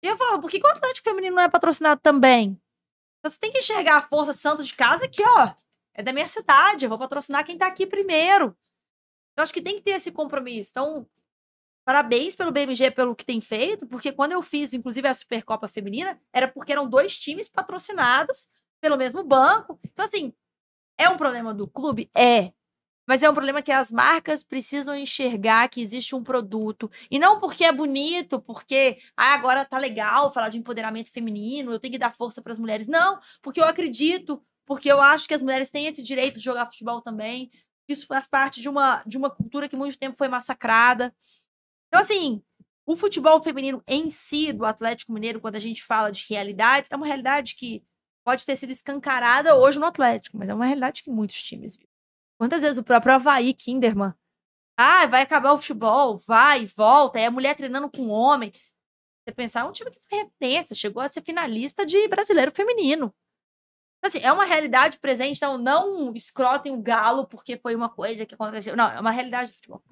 [0.03, 2.59] E eu falava, por que, que o Atlético Feminino não é patrocinado também?
[3.19, 5.53] Então, Você tem que enxergar a Força Santos de casa aqui, ó.
[5.93, 8.57] É da minha cidade, eu vou patrocinar quem tá aqui primeiro.
[9.35, 10.71] Eu acho que tem que ter esse compromisso.
[10.71, 11.07] Então,
[11.91, 16.17] parabéns pelo BMG pelo que tem feito, porque quando eu fiz, inclusive, a Supercopa Feminina,
[16.31, 18.47] era porque eram dois times patrocinados
[18.79, 19.77] pelo mesmo banco.
[19.83, 20.31] Então, assim,
[20.97, 22.09] é um problema do clube?
[22.15, 22.53] É.
[23.05, 26.89] Mas é um problema que as marcas precisam enxergar que existe um produto.
[27.09, 31.79] E não porque é bonito, porque ah, agora tá legal falar de empoderamento feminino, eu
[31.79, 32.87] tenho que dar força para as mulheres.
[32.87, 36.67] Não, porque eu acredito, porque eu acho que as mulheres têm esse direito de jogar
[36.67, 37.51] futebol também.
[37.85, 41.13] Isso faz parte de uma, de uma cultura que muito tempo foi massacrada.
[41.91, 42.41] Então, assim,
[42.85, 46.95] o futebol feminino em si, do Atlético Mineiro, quando a gente fala de realidades, é
[46.95, 47.83] uma realidade que
[48.23, 51.89] pode ter sido escancarada hoje no Atlético, mas é uma realidade que muitos times vivem.
[52.39, 54.13] Quantas vezes o próprio Havaí Kinderman,
[54.77, 58.53] ah, vai acabar o futebol, vai volta, é a mulher treinando com o homem.
[59.27, 63.13] Você pensar, é um time que foi referência, chegou a ser finalista de brasileiro feminino.
[63.97, 68.25] Então, Assim, é uma realidade presente, então não escrotem o galo porque foi uma coisa
[68.25, 68.75] que aconteceu.
[68.75, 69.83] Não, é uma realidade do futebol.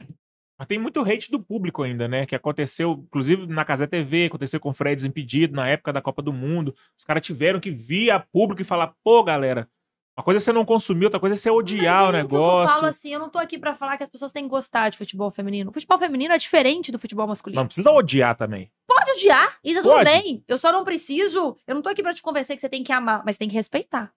[0.59, 2.25] Mas tem muito hate do público ainda, né?
[2.25, 6.21] Que aconteceu, inclusive na Casa TV, aconteceu com o Fred Desimpedido na época da Copa
[6.21, 6.75] do Mundo.
[6.97, 9.69] Os caras tiveram que vir a público e falar, pô, galera,
[10.17, 12.35] uma coisa é você não consumir, outra coisa é você odiar o Mas aí, que
[12.35, 12.75] Eu negócio.
[12.75, 14.97] falo assim, eu não tô aqui pra falar que as pessoas têm que gostar de
[14.97, 15.69] futebol feminino.
[15.69, 17.61] O futebol feminino é diferente do futebol masculino.
[17.61, 18.69] Não precisa odiar também.
[18.85, 20.43] Pode odiar, isso tudo bem.
[20.45, 21.55] Eu só não preciso.
[21.65, 23.55] Eu não tô aqui pra te convencer que você tem que amar, mas tem que
[23.55, 24.11] respeitar.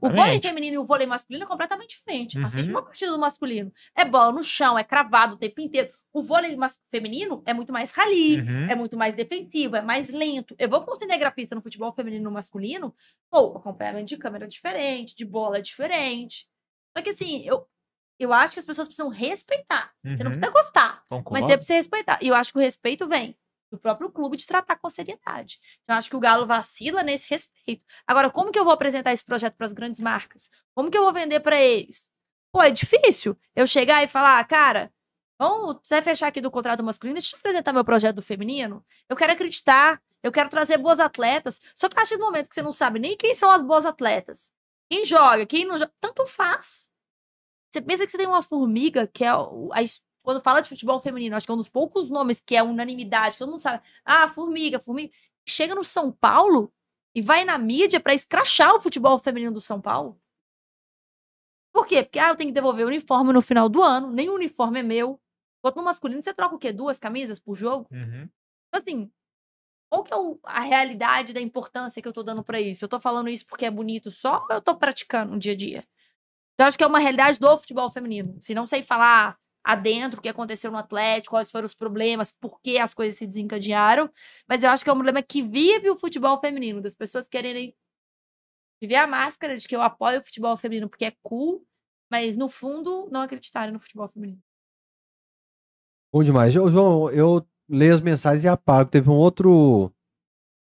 [0.00, 0.48] O vôlei Exatamente.
[0.48, 2.38] feminino e o vôlei masculino é completamente diferente.
[2.38, 2.46] Uhum.
[2.46, 3.72] Assiste uma partida do masculino.
[3.96, 5.90] É bola no chão, é cravado o tempo inteiro.
[6.12, 6.56] O vôlei
[6.90, 8.66] feminino é muito mais rally, Uhum.
[8.70, 10.54] é muito mais defensivo, é mais lento.
[10.58, 12.94] Eu vou como cinegrafista no futebol feminino e no masculino,
[13.30, 16.46] pô, o acompanhamento de câmera é diferente, de bola é diferente.
[16.96, 17.66] Só que assim, eu,
[18.18, 19.92] eu acho que as pessoas precisam respeitar.
[20.04, 20.38] Você não Uhum.
[20.38, 21.02] precisa gostar.
[21.08, 21.32] Concordo.
[21.32, 22.18] Mas pra você respeitar.
[22.22, 23.36] E eu acho que o respeito vem
[23.74, 25.58] do próprio clube de tratar com seriedade.
[25.82, 27.84] Então, acho que o Galo vacila nesse respeito.
[28.06, 30.48] Agora, como que eu vou apresentar esse projeto para as grandes marcas?
[30.74, 32.10] Como que eu vou vender para eles?
[32.52, 34.92] Pô, é difícil eu chegar e falar, "Ah, cara,
[35.38, 38.84] vamos você vai fechar aqui do contrato masculino, deixa eu apresentar meu projeto do feminino.
[39.08, 41.60] Eu quero acreditar, eu quero trazer boas atletas.
[41.74, 43.84] Só que a partir do momento que você não sabe nem quem são as boas
[43.84, 44.52] atletas,
[44.88, 46.88] quem joga, quem não joga, tanto faz.
[47.70, 49.38] Você pensa que você tem uma formiga, que é a,
[50.24, 53.36] quando fala de futebol feminino, acho que é um dos poucos nomes que é unanimidade,
[53.36, 53.82] todo mundo sabe.
[54.02, 55.12] Ah, formiga, formiga.
[55.46, 56.72] Chega no São Paulo
[57.14, 60.18] e vai na mídia pra escrachar o futebol feminino do São Paulo.
[61.70, 62.02] Por quê?
[62.02, 64.80] Porque ah, eu tenho que devolver o uniforme no final do ano, nem o uniforme
[64.80, 65.20] é meu.
[65.58, 66.72] Enquanto no masculino você troca o quê?
[66.72, 67.86] Duas camisas por jogo?
[67.92, 68.22] Uhum.
[68.22, 69.12] Então, assim,
[69.90, 72.82] qual que é a realidade da importância que eu tô dando pra isso?
[72.82, 75.56] Eu tô falando isso porque é bonito só ou eu tô praticando no dia a
[75.56, 75.84] dia?
[76.54, 78.38] Então, eu acho que é uma realidade do futebol feminino.
[78.40, 82.60] Se não sei falar adentro o que aconteceu no Atlético, quais foram os problemas, por
[82.60, 84.10] que as coisas se desencadearam,
[84.46, 87.74] mas eu acho que é um problema que vive o futebol feminino, das pessoas quererem
[88.80, 91.66] viver a máscara de que eu apoio o futebol feminino porque é cool,
[92.10, 94.40] mas no fundo não acreditarem no futebol feminino.
[96.12, 96.52] Bom demais.
[96.52, 98.90] João, eu leio as mensagens e apago.
[98.90, 99.92] Teve um outro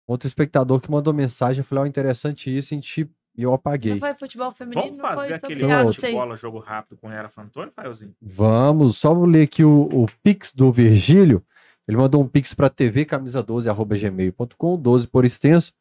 [0.06, 1.60] outro espectador que mandou mensagem.
[1.60, 3.92] Eu falei, ó, interessante isso, a gente- e eu apaguei.
[3.92, 6.12] Não foi futebol feminino, Vamos não foi fazer sobre aquele Ah, não sei.
[6.12, 8.12] bola jogo rápido com Era Fantônio, Faelzinho?
[8.22, 11.42] Vamos, só vou ler aqui o, o Pix do Virgílio.
[11.86, 15.72] Ele mandou um Pix para tvcamisa12.gmail.com, 12 por extenso.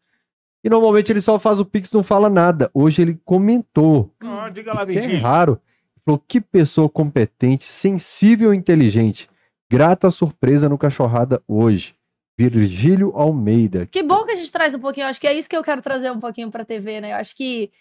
[0.63, 2.71] E normalmente ele só faz o Pix e não fala nada.
[2.73, 4.11] Hoje ele comentou.
[4.23, 5.21] Ó, diga lá, é Virgílio.
[5.21, 5.51] raro.
[5.53, 9.30] Ele falou, que pessoa competente, sensível e inteligente.
[9.69, 11.95] Grata surpresa no Cachorrada hoje.
[12.38, 13.85] Virgílio Almeida.
[13.85, 15.07] Que bom que a gente traz um pouquinho.
[15.07, 17.11] Acho que é isso que eu quero trazer um pouquinho pra TV, né?
[17.11, 17.72] Eu acho que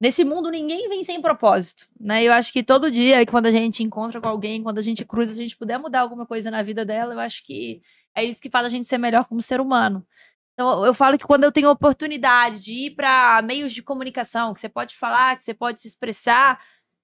[0.00, 2.22] nesse mundo ninguém vem sem propósito, né?
[2.22, 5.32] Eu acho que todo dia, quando a gente encontra com alguém, quando a gente cruza,
[5.32, 7.82] a gente puder mudar alguma coisa na vida dela, eu acho que
[8.14, 10.06] é isso que faz a gente ser melhor como ser humano.
[10.54, 14.54] Então, eu falo que quando eu tenho a oportunidade de ir pra meios de comunicação,
[14.54, 16.58] que você pode falar, que você pode se expressar,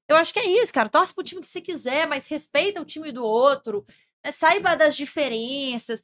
[0.09, 0.89] eu acho que é isso, cara.
[0.89, 3.85] Torce pro time que você quiser, mas respeita o time do outro,
[4.25, 4.31] né?
[4.31, 6.03] saiba das diferenças.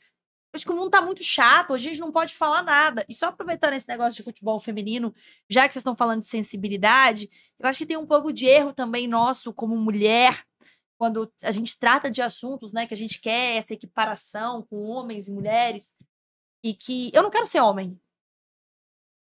[0.53, 3.05] Acho que o mundo tá muito chato, a gente não pode falar nada.
[3.09, 5.15] E só aproveitando esse negócio de futebol feminino,
[5.49, 8.73] já que vocês estão falando de sensibilidade, eu acho que tem um pouco de erro
[8.73, 10.45] também nosso como mulher,
[10.99, 15.29] quando a gente trata de assuntos, né, que a gente quer essa equiparação com homens
[15.29, 15.95] e mulheres,
[16.63, 18.01] e que eu não quero ser homem.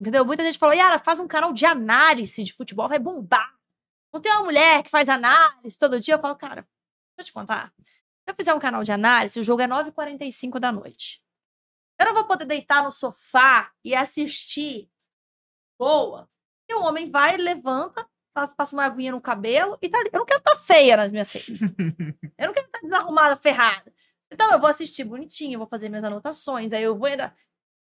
[0.00, 0.24] Entendeu?
[0.24, 3.52] Muita gente falou, Yara, faz um canal de análise de futebol, vai bombar.
[4.12, 6.14] Não tem uma mulher que faz análise todo dia?
[6.14, 6.66] Eu falo, cara,
[7.16, 7.72] deixa eu te contar.
[8.28, 11.22] Se eu fizer um canal de análise, o jogo é 9h45 da noite.
[11.98, 14.90] Eu não vou poder deitar no sofá e assistir.
[15.78, 16.28] Boa.
[16.68, 20.10] E o homem vai, levanta, passa uma aguinha no cabelo e tá ali.
[20.12, 21.72] Eu não quero estar feia nas minhas redes.
[22.36, 23.90] eu não quero estar desarrumada, ferrada.
[24.30, 27.08] Então eu vou assistir bonitinho, vou fazer minhas anotações, aí eu vou.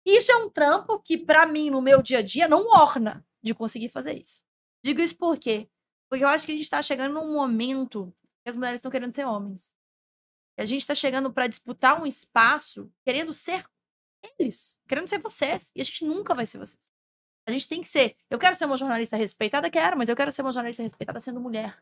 [0.06, 3.52] Isso é um trampo que, pra mim, no meu dia a dia, não orna de
[3.52, 4.44] conseguir fazer isso.
[4.80, 5.68] Digo isso por quê?
[6.08, 8.14] Porque eu acho que a gente tá chegando num momento
[8.44, 9.74] que as mulheres estão querendo ser homens.
[10.56, 13.64] A gente tá chegando pra disputar um espaço querendo ser
[14.38, 15.70] eles, querendo ser vocês.
[15.74, 16.90] E a gente nunca vai ser vocês.
[17.46, 18.16] A gente tem que ser.
[18.28, 21.40] Eu quero ser uma jornalista respeitada, quero, mas eu quero ser uma jornalista respeitada sendo
[21.40, 21.80] mulher.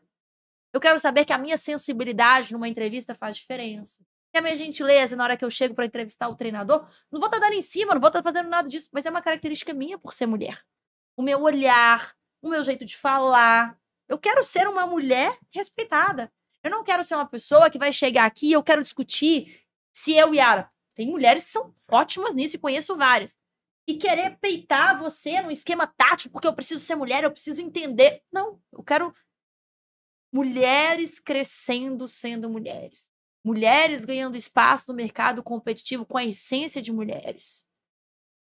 [0.71, 4.05] Eu quero saber que a minha sensibilidade numa entrevista faz diferença.
[4.31, 6.81] Que a minha gentileza na hora que eu chego para entrevistar o treinador,
[7.11, 9.05] não vou estar tá dando em cima, não vou estar tá fazendo nada disso, mas
[9.05, 10.61] é uma característica minha por ser mulher.
[11.17, 13.79] O meu olhar, o meu jeito de falar.
[14.07, 16.31] Eu quero ser uma mulher respeitada.
[16.65, 19.61] Eu não quero ser uma pessoa que vai chegar aqui e eu quero discutir
[19.93, 20.67] se eu e Yara.
[20.95, 23.35] Tem mulheres que são ótimas nisso e conheço várias
[23.87, 28.23] e querer peitar você no esquema tático, porque eu preciso ser mulher, eu preciso entender.
[28.31, 29.13] Não, eu quero
[30.33, 33.11] mulheres crescendo sendo mulheres.
[33.43, 37.67] Mulheres ganhando espaço no mercado competitivo com a essência de mulheres.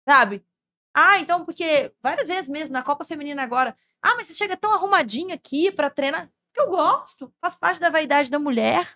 [0.05, 0.45] Sabe?
[0.93, 4.73] Ah, então, porque várias vezes mesmo, na Copa Feminina agora, ah, mas você chega tão
[4.73, 6.29] arrumadinha aqui para treinar.
[6.53, 8.87] Que eu gosto, faz parte da vaidade da mulher.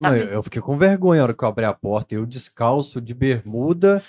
[0.00, 3.00] Não, eu, eu, fiquei com vergonha na hora que eu abri a porta, eu descalço
[3.00, 4.02] de bermuda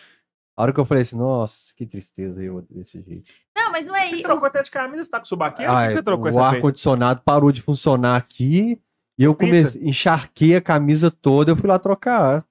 [0.56, 3.32] a hora que eu falei assim, nossa, que tristeza eu desse jeito.
[3.56, 4.18] Não, mas não é isso.
[4.18, 5.72] Você trocou até de camisa, você tá com subaqueira?
[5.72, 8.80] Ah, que você trocou o ar-condicionado parou de funcionar aqui
[9.18, 12.46] e eu comecei, encharquei a camisa toda, eu fui lá trocar.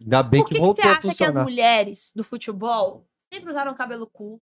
[0.00, 3.74] Ainda bem Por que, que voltou você acha que as mulheres do futebol sempre usaram
[3.74, 4.42] cabelo curto,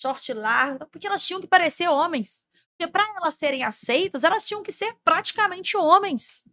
[0.00, 0.86] short largo?
[0.90, 2.44] Porque elas tinham que parecer homens.
[2.76, 6.44] Porque para elas serem aceitas, elas tinham que ser praticamente homens.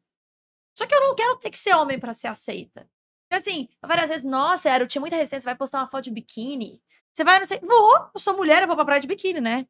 [0.77, 2.89] Só que eu não quero ter que ser homem para ser aceita.
[3.31, 6.81] Assim, várias vezes, nossa, eu tinha muita resistência, você vai postar uma foto de biquíni.
[7.13, 9.67] Você vai, não sei, vou, eu sou mulher, eu vou pra praia de biquíni, né?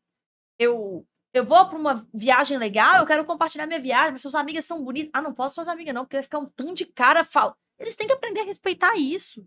[0.58, 4.66] Eu, eu vou pra uma viagem legal, eu quero compartilhar minha viagem, mas suas amigas
[4.66, 5.12] são bonitas.
[5.14, 7.56] Ah, não posso suas amigas não, porque vai ficar um tanto de cara fala.
[7.78, 9.42] Eles têm que aprender a respeitar isso.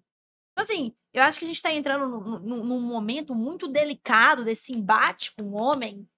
[0.52, 5.34] Então, assim, eu acho que a gente tá entrando num momento muito delicado desse embate
[5.34, 6.08] com o homem,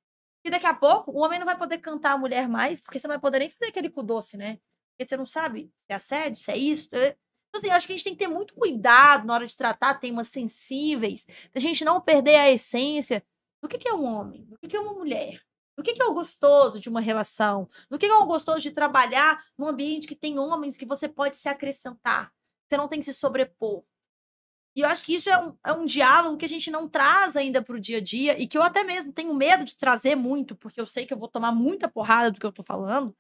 [0.45, 3.09] e daqui a pouco o homem não vai poder cantar a mulher mais, porque você
[3.09, 4.59] não vai poder nem fazer aquele cu doce, né?
[4.91, 6.89] Porque você não sabe se é assédio, se é isso.
[6.93, 7.17] É...
[7.49, 9.95] Então, assim, acho que a gente tem que ter muito cuidado na hora de tratar
[9.95, 13.25] temas sensíveis, da gente não perder a essência
[13.63, 15.41] do que, que é um homem, do que, que é uma mulher,
[15.77, 18.61] do que, que é o gostoso de uma relação, do que, que é o gostoso
[18.61, 22.33] de trabalhar num ambiente que tem homens que você pode se acrescentar,
[22.69, 23.85] você não tem que se sobrepor.
[24.77, 27.37] E eu acho que isso é um, é um diálogo que a gente não traz
[27.37, 30.17] ainda para o dia a dia e que eu até mesmo tenho medo de trazer
[30.17, 33.17] muito, porque eu sei que eu vou tomar muita porrada do que eu estou falando,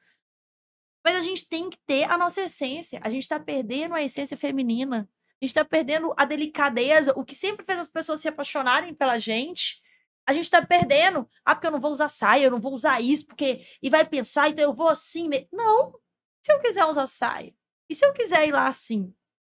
[1.04, 2.98] mas a gente tem que ter a nossa essência.
[3.04, 5.08] A gente está perdendo a essência feminina.
[5.40, 9.18] A gente está perdendo a delicadeza, o que sempre fez as pessoas se apaixonarem pela
[9.18, 9.82] gente.
[10.26, 11.28] A gente está perdendo.
[11.44, 13.66] Ah, porque eu não vou usar saia, eu não vou usar isso, porque.
[13.82, 15.28] E vai pensar, então eu vou assim.
[15.52, 16.00] Não!
[16.42, 17.54] Se eu quiser usar saia,
[17.88, 19.14] e se eu quiser ir lá assim,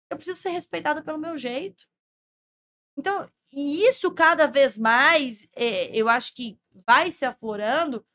[0.10, 1.88] eu preciso ser respeitada pelo meu jeito.
[2.98, 8.06] Então, e isso cada vez mais, é, eu acho que vai se aflorando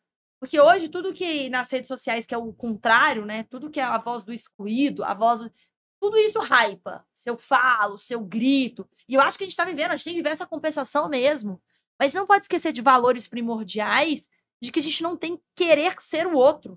[0.42, 3.44] porque hoje tudo que nas redes sociais que é o contrário, né?
[3.44, 5.52] Tudo que é a voz do excluído, a voz do...
[6.00, 7.06] tudo isso hypa.
[7.14, 8.84] Se eu falo, se eu grito.
[9.08, 11.08] E eu acho que a gente está vivendo, a gente tem que viver essa compensação
[11.08, 11.62] mesmo.
[11.96, 14.28] Mas não pode esquecer de valores primordiais
[14.60, 16.76] de que a gente não tem que querer ser o outro.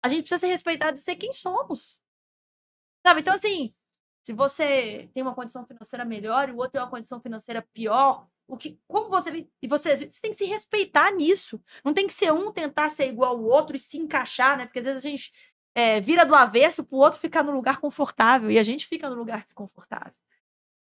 [0.00, 2.00] A gente precisa ser respeitado e ser quem somos.
[3.04, 3.22] Sabe?
[3.22, 3.74] Então, assim,
[4.28, 8.28] se você tem uma condição financeira melhor e o outro tem uma condição financeira pior,
[8.46, 11.58] o que, como você e você, você tem que se respeitar nisso.
[11.82, 14.66] Não tem que ser um tentar ser igual ao outro e se encaixar, né?
[14.66, 15.32] Porque às vezes a gente
[15.74, 19.08] é, vira do avesso para o outro ficar no lugar confortável e a gente fica
[19.08, 20.12] no lugar desconfortável.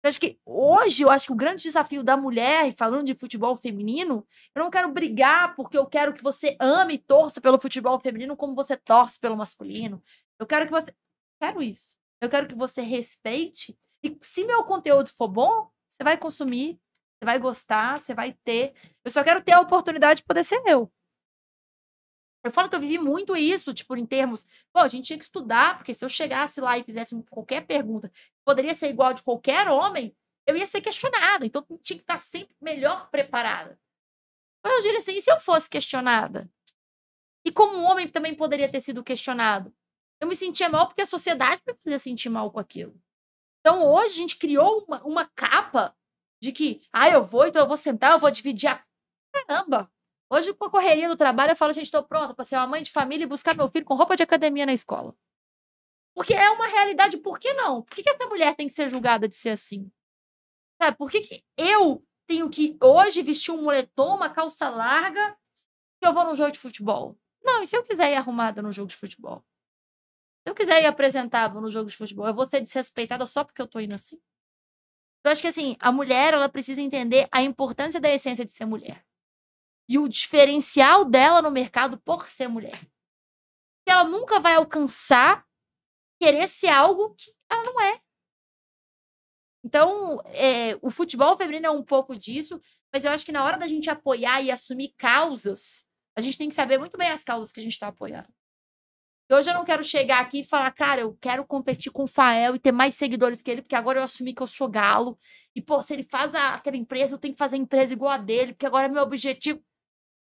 [0.03, 3.55] Eu acho que hoje, eu acho que o grande desafio da mulher, falando de futebol
[3.55, 8.01] feminino, eu não quero brigar porque eu quero que você ame e torça pelo futebol
[8.01, 10.03] feminino como você torce pelo masculino.
[10.41, 10.93] Eu quero que você.
[11.41, 11.98] quero isso.
[12.21, 16.81] Eu quero que você respeite e se meu conteúdo for bom, você vai consumir,
[17.19, 18.75] você vai gostar, você vai ter.
[19.05, 20.91] Eu só quero ter a oportunidade de poder ser eu.
[22.45, 24.47] Eu falo que eu vivi muito isso, tipo, em termos.
[24.73, 28.11] Pô, a gente tinha que estudar, porque se eu chegasse lá e fizesse qualquer pergunta,
[28.45, 30.17] poderia ser igual de qualquer homem,
[30.47, 31.45] eu ia ser questionada.
[31.45, 33.79] Então tinha que estar sempre melhor preparada.
[34.65, 36.51] Mas eu diria assim: e se eu fosse questionada?
[37.45, 39.75] E como um homem também poderia ter sido questionado?
[40.21, 43.01] Eu me sentia mal porque a sociedade me fazia sentir mal com aquilo.
[43.61, 45.95] Então hoje a gente criou uma, uma capa
[46.41, 48.85] de que, ah, eu vou, então eu vou sentar, eu vou dividir a.
[49.33, 49.91] Caramba!
[50.31, 52.83] Hoje, com a correria do trabalho, eu falo, gente, estou pronta para ser uma mãe
[52.83, 55.17] de família e buscar meu filho com roupa de academia na escola.
[56.15, 57.83] Porque é uma realidade, por que não?
[57.83, 59.91] Por que, que essa mulher tem que ser julgada de ser assim?
[60.81, 65.37] Sabe, por que, que eu tenho que hoje vestir um moletom, uma calça larga,
[66.01, 67.17] que eu vou num jogo de futebol?
[67.43, 69.43] Não, e se eu quiser ir arrumada no jogo de futebol?
[70.43, 73.61] Se eu quiser ir apresentável no jogo de futebol, eu vou ser desrespeitada só porque
[73.61, 74.21] eu tô indo assim?
[75.25, 78.65] Eu acho que assim, a mulher ela precisa entender a importância da essência de ser
[78.65, 79.05] mulher.
[79.89, 82.79] E o diferencial dela no mercado por ser mulher.
[83.85, 85.47] Que ela nunca vai alcançar
[86.21, 88.01] querer ser algo que ela não é.
[89.65, 92.61] Então, é, o futebol feminino é um pouco disso,
[92.93, 95.87] mas eu acho que na hora da gente apoiar e assumir causas,
[96.17, 98.29] a gente tem que saber muito bem as causas que a gente está apoiando.
[99.31, 102.55] Hoje eu não quero chegar aqui e falar, cara, eu quero competir com o Fael
[102.57, 105.19] e ter mais seguidores que ele, porque agora eu assumi que eu sou galo.
[105.55, 108.11] E, pô, se ele faz a, aquela empresa, eu tenho que fazer a empresa igual
[108.11, 109.63] a dele, porque agora é meu objetivo.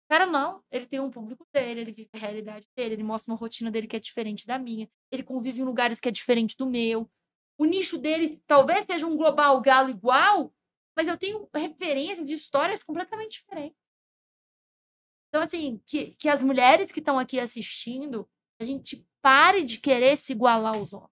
[0.08, 0.64] Cara, não.
[0.72, 3.88] Ele tem um público dele, ele vive a realidade dele, ele mostra uma rotina dele
[3.88, 4.90] que é diferente da minha.
[5.12, 7.10] Ele convive em lugares que é diferente do meu.
[7.58, 10.54] O nicho dele talvez seja um global galo igual,
[10.96, 13.78] mas eu tenho referências de histórias completamente diferentes.
[15.30, 18.30] Então, assim, que, que as mulheres que estão aqui assistindo,
[18.60, 21.12] a gente pare de querer se igualar aos homens.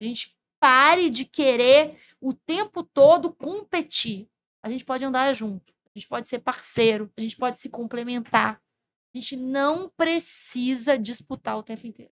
[0.00, 4.28] A gente pare de querer o tempo todo competir.
[4.62, 8.60] A gente pode andar junto, a gente pode ser parceiro, a gente pode se complementar.
[9.14, 12.12] A gente não precisa disputar o tempo inteiro.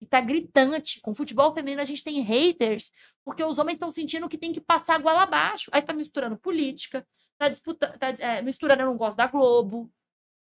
[0.00, 1.00] E tá gritante.
[1.00, 2.92] Com futebol feminino a gente tem haters,
[3.24, 5.70] porque os homens estão sentindo que tem que passar a goela abaixo.
[5.72, 7.06] Aí tá misturando política,
[7.38, 9.90] tá, disputando, tá é, misturando eu não gosto da Globo,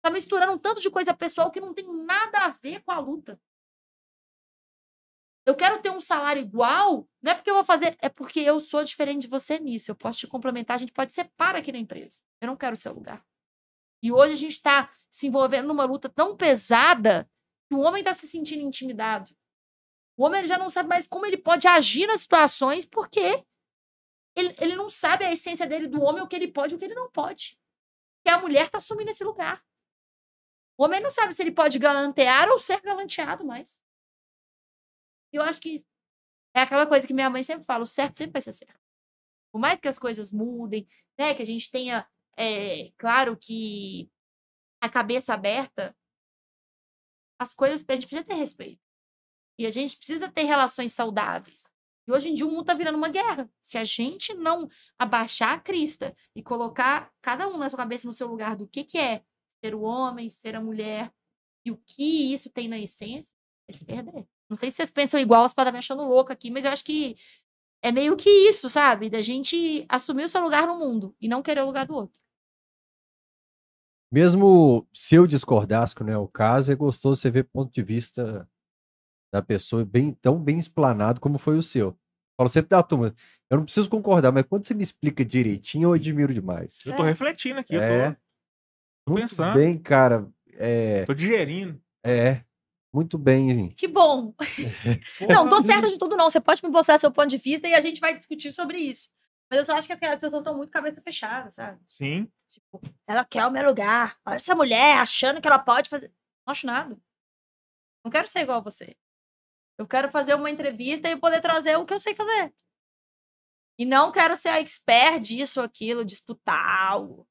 [0.02, 2.98] tá misturando um tanto de coisa pessoal que não tem nada a ver com a
[2.98, 3.40] luta.
[5.46, 8.58] Eu quero ter um salário igual, não é porque eu vou fazer, é porque eu
[8.58, 9.90] sou diferente de você nisso.
[9.90, 12.20] Eu posso te complementar, a gente pode ser para aqui na empresa.
[12.40, 13.22] Eu não quero o seu lugar.
[14.02, 17.30] E hoje a gente está se envolvendo numa luta tão pesada
[17.68, 19.36] que o homem está se sentindo intimidado.
[20.16, 23.44] O homem já não sabe mais como ele pode agir nas situações porque
[24.34, 26.78] ele, ele não sabe a essência dele do homem, o que ele pode e o
[26.78, 27.58] que ele não pode.
[28.16, 29.62] Porque a mulher está assumindo esse lugar.
[30.78, 33.83] O homem não sabe se ele pode galantear ou ser galanteado mais.
[35.34, 35.84] Eu acho que
[36.54, 38.80] é aquela coisa que minha mãe sempre fala: o certo sempre vai ser certo.
[39.52, 40.86] Por mais que as coisas mudem,
[41.18, 42.06] né, que a gente tenha,
[42.36, 44.10] é, claro que
[44.80, 45.96] a cabeça aberta,
[47.38, 48.82] as coisas a gente precisa ter respeito.
[49.58, 51.68] E a gente precisa ter relações saudáveis.
[52.06, 53.48] E hoje em dia o mundo está virando uma guerra.
[53.62, 58.12] Se a gente não abaixar a crista e colocar cada um na sua cabeça no
[58.12, 59.24] seu lugar do que, que é
[59.64, 61.12] ser o homem, ser a mulher
[61.64, 63.34] e o que isso tem na essência,
[63.66, 64.26] vai se perder.
[64.48, 66.84] Não sei se vocês pensam igual, vocês podem me achando louca aqui, mas eu acho
[66.84, 67.16] que
[67.82, 69.10] é meio que isso, sabe?
[69.10, 72.20] Da gente assumir o seu lugar no mundo e não querer o lugar do outro.
[74.12, 77.82] Mesmo se eu discordasse que não é o caso, é gostoso você ver ponto de
[77.82, 78.48] vista
[79.32, 81.98] da pessoa bem, tão bem explanado como foi o seu.
[82.36, 83.14] Falo sempre da turma.
[83.50, 86.80] Eu não preciso concordar, mas quando você me explica direitinho, eu admiro demais.
[86.86, 87.08] Eu tô É.
[87.08, 88.10] refletindo aqui, eu É.
[88.12, 88.16] tô,
[89.06, 90.28] tô Muito pensando, bem, cara.
[90.54, 91.80] É, tô digerindo.
[92.04, 92.44] é.
[92.94, 93.70] Muito bem.
[93.70, 94.32] Que bom.
[95.28, 96.30] Não, tô certa de tudo, não.
[96.30, 99.10] Você pode me mostrar seu ponto de vista e a gente vai discutir sobre isso.
[99.50, 101.82] Mas eu só acho que as pessoas estão muito cabeça fechada, sabe?
[101.88, 102.30] Sim.
[102.48, 104.16] Tipo, ela quer o meu lugar.
[104.24, 106.06] Olha essa mulher achando que ela pode fazer.
[106.46, 106.96] Não acho nada.
[108.04, 108.96] Não quero ser igual a você.
[109.76, 112.54] Eu quero fazer uma entrevista e poder trazer o que eu sei fazer.
[113.76, 117.26] E não quero ser a expert disso ou aquilo, disputar algo.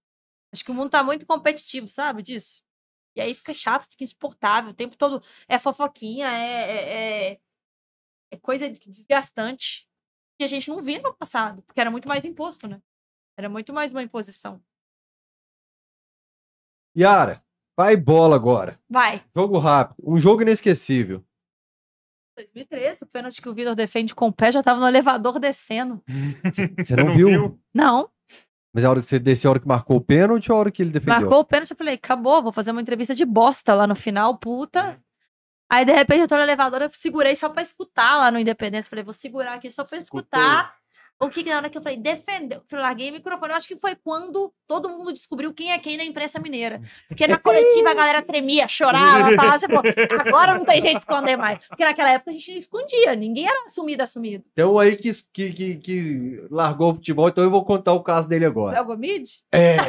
[0.54, 2.62] Acho que o mundo tá muito competitivo, sabe disso?
[3.16, 4.72] E aí fica chato, fica insuportável.
[4.72, 7.40] O tempo todo é fofoquinha, é, é, é-
[8.32, 9.88] é coisa desgastante.
[10.38, 12.82] Que a gente não via no passado, porque era muito mais imposto, né?
[13.38, 14.60] Era muito mais uma imposição.
[16.98, 17.44] Yara,
[17.78, 18.80] vai bola agora.
[18.90, 19.24] Vai.
[19.36, 19.98] Jogo rápido.
[20.04, 21.24] Um jogo inesquecível.
[22.36, 26.04] 2013, o pênalti que o Vitor defende com o pé já tava no elevador descendo.
[26.84, 27.62] Você não, viu?
[27.74, 28.10] Não,
[28.74, 30.72] Mas a hora que você desceu, a hora que marcou o pênalti ou a hora
[30.72, 31.22] que ele defendeu?
[31.22, 34.38] marcou o pênalti, eu falei, acabou, vou fazer uma entrevista de bosta lá no final,
[34.38, 35.00] puta.
[35.70, 38.90] Aí, de repente, eu tô no elevador, eu segurei só pra escutar lá no Independência.
[38.90, 40.40] Falei, vou segurar aqui só pra Escutou.
[40.40, 40.76] escutar.
[41.26, 42.60] O que que na hora que eu falei, defendeu.
[42.60, 43.52] Eu falei, larguei o microfone.
[43.52, 46.82] Eu acho que foi quando todo mundo descobriu quem é quem na imprensa mineira.
[47.08, 49.82] Porque na coletiva a galera tremia, chorava, falava assim, pô,
[50.28, 51.66] agora não tem jeito de esconder mais.
[51.68, 54.44] Porque naquela época a gente não escondia, ninguém era assumido, assumido.
[54.56, 58.02] Tem um aí que, que, que, que largou o futebol, então eu vou contar o
[58.04, 58.78] caso dele agora.
[58.78, 59.30] É o Gomide?
[59.52, 59.78] É.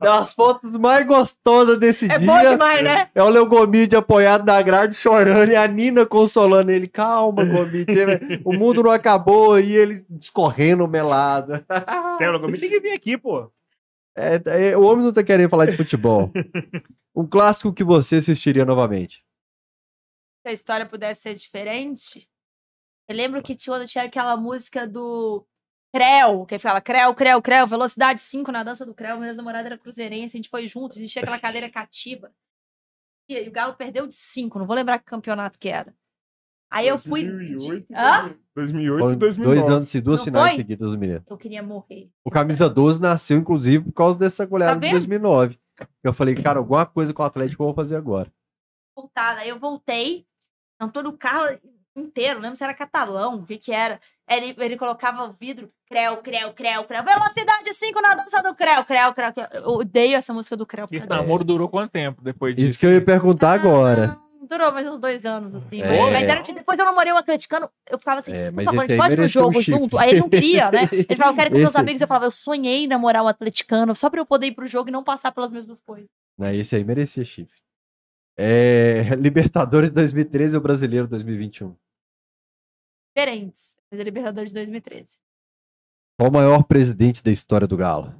[0.00, 2.26] Das fotos mais gostosas desse É dia.
[2.26, 3.08] bom demais, né?
[3.14, 6.86] É o Leo Gomide apoiado na grade, chorando, e a Nina consolando ele.
[6.86, 7.42] Calma,
[7.84, 11.52] Você- o mundo não acabou, e ele discorrendo melado.
[12.18, 13.50] Tem logo, me liga e vem aqui, pô.
[14.16, 16.32] É, é, o homem não tá querendo falar de futebol.
[17.14, 19.24] Um clássico que você assistiria novamente.
[20.42, 22.28] Se a história pudesse ser diferente,
[23.08, 25.46] eu lembro que tinha, tinha aquela música do
[25.94, 29.18] Creu, que fala Creu, Creu, Creu, velocidade 5 na dança do Creu.
[29.18, 32.32] Minha namorada era cruzeirense, a gente foi junto, existia aquela cadeira cativa.
[33.28, 35.94] E aí o Galo perdeu de 5, não vou lembrar que campeonato que era.
[36.70, 37.24] Aí eu fui.
[37.24, 38.34] 2008, Hã?
[38.54, 39.60] 2008 Foram e 2009.
[39.60, 40.56] dois anos e duas Não finais foi?
[40.56, 41.24] seguidas do Mineiro.
[41.28, 42.10] Eu queria morrer.
[42.24, 44.92] O Camisa 12 nasceu, inclusive, por causa dessa goleada Tá de vendo?
[44.92, 45.58] 2009.
[46.02, 48.30] Eu falei, cara, alguma coisa com o Atlético eu vou fazer agora.
[48.94, 49.40] voltada.
[49.40, 50.26] Aí eu voltei,
[50.80, 51.56] não tô no carro
[51.96, 54.00] inteiro, não lembro se era catalão, o que que era.
[54.28, 57.02] Ele, ele colocava o vidro, creu, creu, creu, creu.
[57.02, 59.46] Velocidade 5 na dança do creu, creu, creu, creu.
[59.52, 60.86] Eu odeio essa música do creu.
[60.90, 62.68] Esse namoro durou quanto tempo depois disso?
[62.68, 64.18] Isso que eu ia perguntar agora.
[64.20, 65.82] Ah, Durou mais uns dois anos, assim.
[65.82, 66.10] É.
[66.10, 68.86] Mas era, tipo, depois eu namorei um atleticano, eu ficava assim, É, por favor, a
[68.86, 69.80] gente pode ir um jogo chifre.
[69.80, 69.98] junto?
[69.98, 70.82] Aí ele não queria, né?
[70.92, 72.00] Ele falava, eu quero ir com meus Esse- amigos.
[72.00, 74.92] Eu falava, eu sonhei namorar um atleticano, só pra eu poder ir pro jogo e
[74.92, 76.08] não passar pelas mesmas coisas.
[76.38, 77.58] Né, Esse aí merecia chifre.
[78.38, 81.74] É, Libertadores 2013 ou Brasileiro 2021?
[83.16, 83.76] Diferentes.
[83.90, 85.18] Mas é Libertadores de 2013.
[86.18, 88.14] Qual o maior presidente da história do Galo?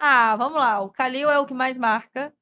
[0.00, 0.80] Ah, vamos lá.
[0.80, 2.32] O Calil é o que mais marca.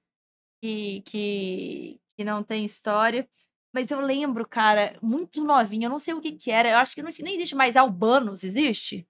[0.63, 3.29] Que, que, que não tem história.
[3.75, 6.69] Mas eu lembro, cara, muito novinha, eu não sei o que que era.
[6.71, 9.09] Eu acho que não, nem existe mais Albanos, existe?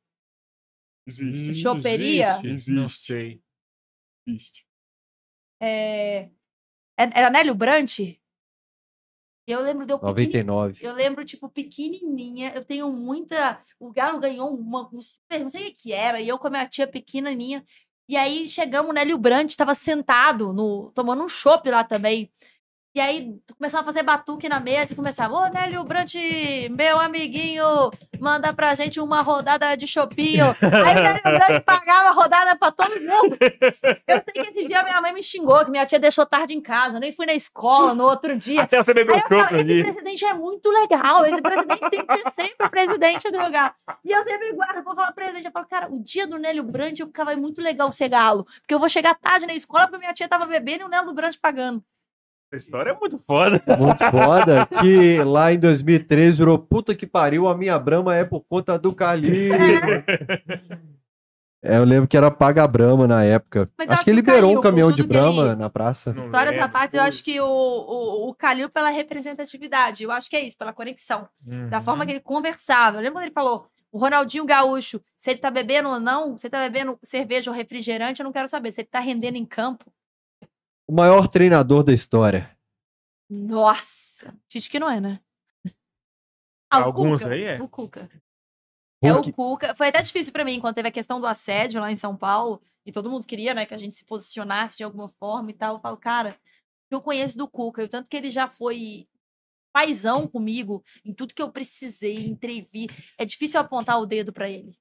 [1.06, 1.54] Existe.
[1.54, 2.40] Choperia?
[2.44, 2.70] Existe.
[2.70, 3.42] Não sei.
[4.26, 4.64] Existe.
[5.60, 6.30] É...
[6.96, 7.98] é- Era Nélio Brant?
[9.46, 10.86] Eu lembro de eu pequeni- 99.
[10.86, 12.52] Eu lembro, tipo, pequenininha.
[12.54, 13.60] Eu tenho muita.
[13.78, 14.88] O Galo ganhou uma.
[14.94, 16.20] um super- Não sei o que que era.
[16.20, 17.66] E eu com a minha tia pequenininha.
[18.08, 22.30] E aí chegamos, o Nélio Brandt estava sentado, no, tomando um chopp lá também.
[22.94, 26.18] E aí começava a fazer batuque na mesa e começava, ô Nélio Brandt,
[26.76, 27.90] meu amiguinho,
[28.20, 30.44] manda pra gente uma rodada de chopinho.
[30.60, 33.38] Aí o Nélio Brandt pagava a rodada pra todo mundo.
[34.06, 36.60] Eu sei que esse dia minha mãe me xingou, que minha tia deixou tarde em
[36.60, 36.96] casa.
[36.96, 38.62] Eu nem fui na escola no outro dia.
[38.62, 42.30] Até você eu falava, chopp esse presidente é muito legal, esse presidente tem que ser
[42.30, 43.74] sempre presidente do lugar.
[44.04, 45.46] E eu sempre guardo pra falar presidente.
[45.46, 48.44] Eu falo, cara, o dia do Nélio Brandt eu ficava "É muito legal ser galo.
[48.44, 51.14] Porque eu vou chegar tarde na escola porque minha tia tava bebendo e o Nélio
[51.14, 51.82] Brandt pagando.
[52.52, 53.62] Essa história é muito foda.
[53.78, 54.66] Muito foda.
[54.82, 58.94] Que lá em 2013 virou puta que pariu, a minha brama é por conta do
[58.94, 59.54] Calil.
[61.64, 63.70] É, eu lembro que era Paga Brama na época.
[63.78, 66.12] Mas acho que liberou um caminhão de ele- Brama na praça.
[66.12, 66.72] Não Histórias à lembro.
[66.72, 70.02] parte, eu acho que o, o, o Calil pela representatividade.
[70.02, 71.28] Eu acho que é isso, pela conexão.
[71.70, 71.84] Da Uhum.
[71.84, 72.96] forma que ele conversava.
[72.98, 76.48] Eu lembro quando ele falou, o Ronaldinho Gaúcho, se ele tá bebendo ou não, se
[76.48, 78.72] ele tá bebendo cerveja ou refrigerante, eu não quero saber.
[78.72, 79.84] Se ele tá rendendo em campo,
[80.92, 82.54] O maior treinador da história.
[83.26, 84.38] nossa.
[84.46, 85.22] Tite que não é, né?
[86.70, 87.34] Ah, Alguns Cuca.
[87.34, 87.62] aí é.
[87.62, 88.10] O Cuca.
[89.02, 89.74] É o Cuca.
[89.74, 92.60] Foi até difícil pra mim quando teve a questão do assédio lá em São Paulo
[92.84, 95.76] e todo mundo queria, né, que a gente se posicionasse de alguma forma e tal.
[95.76, 96.38] Eu falo, cara,
[96.90, 99.08] eu conheço do Cuca, e o tanto que ele já foi
[99.72, 102.86] paizão comigo em tudo que eu precisei, entrevi.
[103.16, 104.78] É difícil eu apontar o dedo pra ele.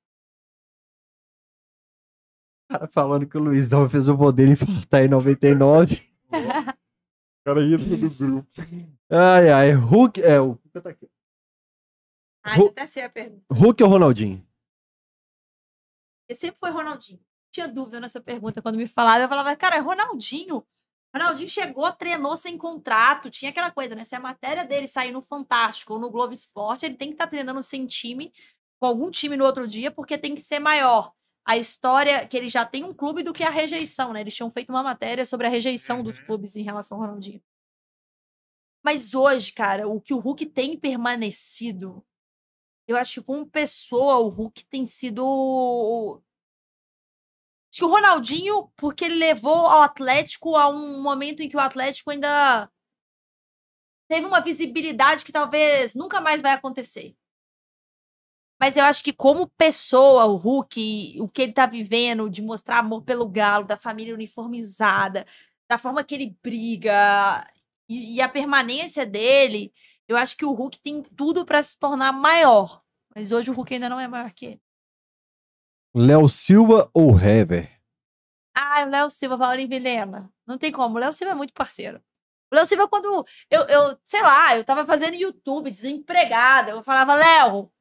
[2.72, 6.10] O cara falando que o Luizão fez o dele infartar em 99.
[7.44, 8.48] Cara ídolo do grupo.
[9.10, 9.72] Ai, ai.
[9.74, 10.22] Hulk.
[10.22, 11.10] É, o Cuca tá aqui.
[12.44, 13.44] Ah, Ru- até sei a pergunta.
[13.52, 14.48] Hulk ou Ronaldinho?
[16.30, 17.20] Ele sempre foi Ronaldinho.
[17.52, 19.24] Tinha dúvida nessa pergunta quando me falaram.
[19.24, 20.64] Eu falava, cara, é Ronaldinho.
[21.14, 23.30] Ronaldinho chegou, treinou sem contrato.
[23.30, 24.04] Tinha aquela coisa, né?
[24.06, 27.28] Se a matéria dele sair no Fantástico ou no Globo Esporte, ele tem que estar
[27.28, 28.32] treinando sem time,
[28.80, 31.12] com algum time no outro dia, porque tem que ser maior.
[31.46, 34.22] A história que ele já tem um clube do que a rejeição, né?
[34.22, 37.42] Eles tinham feito uma matéria sobre a rejeição dos clubes em relação ao Ronaldinho.
[38.84, 42.04] Mas hoje, cara, o que o Hulk tem permanecido,
[42.88, 46.22] eu acho que como pessoa, o Hulk tem sido
[47.72, 51.60] Acho que o Ronaldinho, porque ele levou ao Atlético a um momento em que o
[51.60, 52.70] Atlético ainda
[54.10, 57.16] teve uma visibilidade que talvez nunca mais vai acontecer.
[58.62, 62.78] Mas eu acho que como pessoa, o Hulk, o que ele tá vivendo, de mostrar
[62.78, 65.26] amor pelo galo, da família uniformizada,
[65.68, 67.44] da forma que ele briga
[67.90, 69.74] e, e a permanência dele,
[70.08, 72.84] eu acho que o Hulk tem tudo pra se tornar maior.
[73.16, 74.62] Mas hoje o Hulk ainda não é maior que ele.
[75.96, 77.68] Léo Silva ou Hever?
[78.56, 80.32] Ah, o Léo Silva, Paulinho Vilena.
[80.46, 80.98] Não tem como.
[80.98, 82.00] O Léo Silva é muito parceiro.
[82.52, 87.16] O Léo Silva, quando eu, eu, sei lá, eu tava fazendo YouTube, desempregada, eu falava,
[87.16, 87.72] Léo,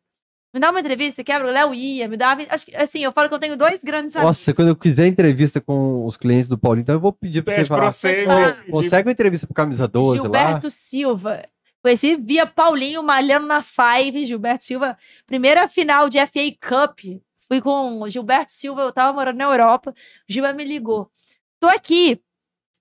[0.52, 1.48] me dá uma entrevista, quebra.
[1.48, 2.42] O Léo ia, me dava.
[2.50, 4.38] Acho que, assim, eu falo que eu tenho dois grandes amigos.
[4.38, 7.54] Nossa, quando eu quiser entrevista com os clientes do Paulinho, então eu vou pedir pra
[7.54, 7.80] Pede você falar.
[7.82, 10.22] pra você, pedir- Consegue uma entrevista pro Camisa 12 lá?
[10.22, 11.44] Gilberto Silva.
[11.82, 14.98] Conheci via Paulinho malhando na Five, Gilberto Silva.
[15.26, 17.00] Primeira final de FA Cup.
[17.48, 19.90] Fui com o Gilberto Silva, eu tava morando na Europa.
[19.90, 21.10] O Gilberto me ligou.
[21.58, 22.20] Tô aqui.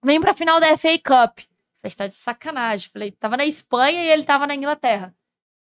[0.04, 1.40] Vem pra final da FA Cup.
[1.82, 2.90] Falei, você tá de sacanagem.
[2.92, 5.14] Falei, tava na Espanha e ele tava na Inglaterra.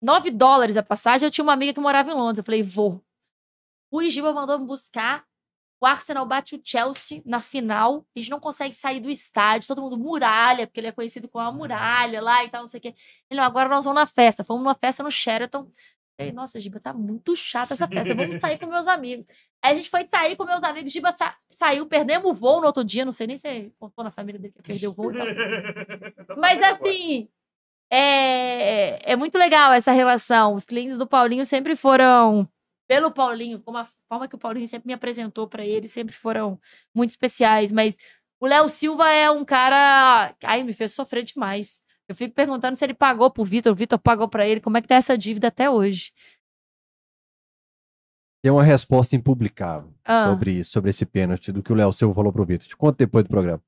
[0.05, 1.27] 9 dólares a passagem.
[1.27, 2.39] Eu tinha uma amiga que morava em Londres.
[2.39, 3.03] Eu falei, vou.
[3.91, 5.25] O Giba mandou me buscar.
[5.81, 9.83] o Arsenal bate o Chelsea na final, a gente não consegue sair do estádio, todo
[9.83, 12.81] mundo muralha, porque ele é conhecido como a muralha lá e tal, não sei o
[12.81, 12.95] quê.
[13.31, 14.43] Ele, não, agora nós vamos na festa.
[14.45, 15.71] Fomos numa festa no Sheraton.
[16.17, 19.27] Falei, nossa, Giba, tá muito chata essa festa, vamos sair com meus amigos.
[19.63, 22.67] Aí a gente foi sair com meus amigos, Giba sa saiu, perdemos o voo no
[22.67, 25.17] outro dia, não sei nem se contou na família dele que perdeu o voo e
[25.17, 25.27] tal.
[26.27, 27.29] Tá Mas assim,
[27.91, 30.55] é, é muito legal essa relação.
[30.55, 32.49] Os clientes do Paulinho sempre foram,
[32.89, 36.59] pelo Paulinho, como a forma que o Paulinho sempre me apresentou pra ele, sempre foram
[36.95, 37.71] muito especiais.
[37.73, 37.97] Mas
[38.41, 40.35] o Léo Silva é um cara.
[40.43, 41.81] Ai, me fez sofrer demais.
[42.09, 44.83] Eu fico perguntando se ele pagou pro Vitor, o Vitor pagou pra ele, como é
[44.83, 46.13] que tá essa dívida até hoje.
[48.43, 52.15] Tem uma resposta impublicável Ah, sobre isso, sobre esse pênalti do que o Léo Silva
[52.15, 52.69] falou pro Vitor.
[52.69, 53.63] Te conto depois do programa.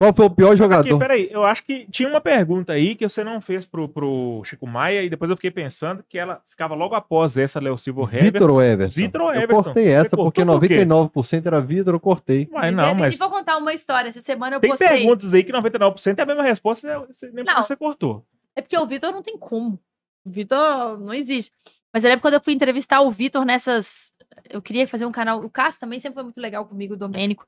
[0.00, 0.98] Qual foi o pior Mas aqui, jogador?
[0.98, 4.66] peraí, eu acho que tinha uma pergunta aí que você não fez pro, pro Chico
[4.66, 8.32] Maia e depois eu fiquei pensando que ela ficava logo após essa, Léo Silva Heber.
[8.32, 8.94] Vitor ou Everton?
[8.94, 10.84] Vitor ou Eu cortei Você essa cortou porque por quê?
[10.86, 12.48] 99% era Vitor, eu cortei.
[12.50, 14.08] Me não, mas E vou contar uma história.
[14.08, 14.88] Essa semana eu tem postei.
[14.88, 17.62] perguntas aí que 99% é a mesma resposta, você- nem porque Não.
[17.62, 18.24] você cortou.
[18.56, 19.78] É porque o Vitor não tem como.
[20.26, 21.52] O Vitor não existe.
[21.92, 24.14] Mas eu lembro quando eu fui entrevistar o Vitor nessas.
[24.48, 25.40] Eu queria fazer um canal.
[25.44, 27.44] O Cássio também sempre foi muito legal comigo, o Domênico.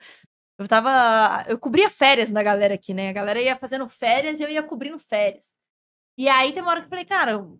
[0.62, 1.44] Eu tava.
[1.48, 3.10] Eu cobria férias da galera aqui, né?
[3.10, 5.54] A galera ia fazendo férias e eu ia cobrindo férias.
[6.16, 7.58] E aí tem uma hora que eu falei, cara, eu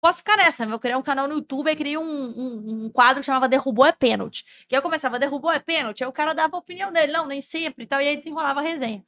[0.00, 0.72] posso ficar nessa, né?
[0.72, 3.86] Eu criei um canal no YouTube, aí criei um, um, um quadro que chamava Derrubou
[3.86, 4.44] é Pênalti.
[4.68, 7.26] Que aí eu começava, derrubou é pênalti, aí o cara dava a opinião dele, não,
[7.26, 9.04] nem sempre e tal, e aí desenrolava a resenha.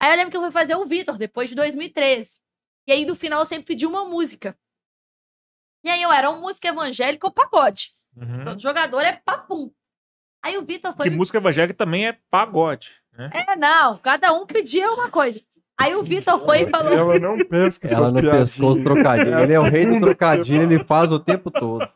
[0.00, 2.40] Aí eu lembro que eu fui fazer o Vitor depois de 2013.
[2.86, 4.56] E aí, no final, eu sempre pedi uma música.
[5.82, 7.96] E aí, eu era uma música evangélica ou pagode.
[8.16, 8.44] Uhum.
[8.44, 9.72] Todo jogador é papum.
[10.46, 11.10] Aí o Vitor foi.
[11.10, 12.90] Que música evangélica também é pagode.
[13.18, 13.30] Né?
[13.32, 15.40] É, não, cada um pedia uma coisa.
[15.78, 16.92] Aí o Vitor foi e falou.
[16.92, 19.32] Ela não pesca Ela não pescou os trocadilhos.
[19.32, 21.86] É a Ele é o rei do trocadilho, ele faz o tempo todo.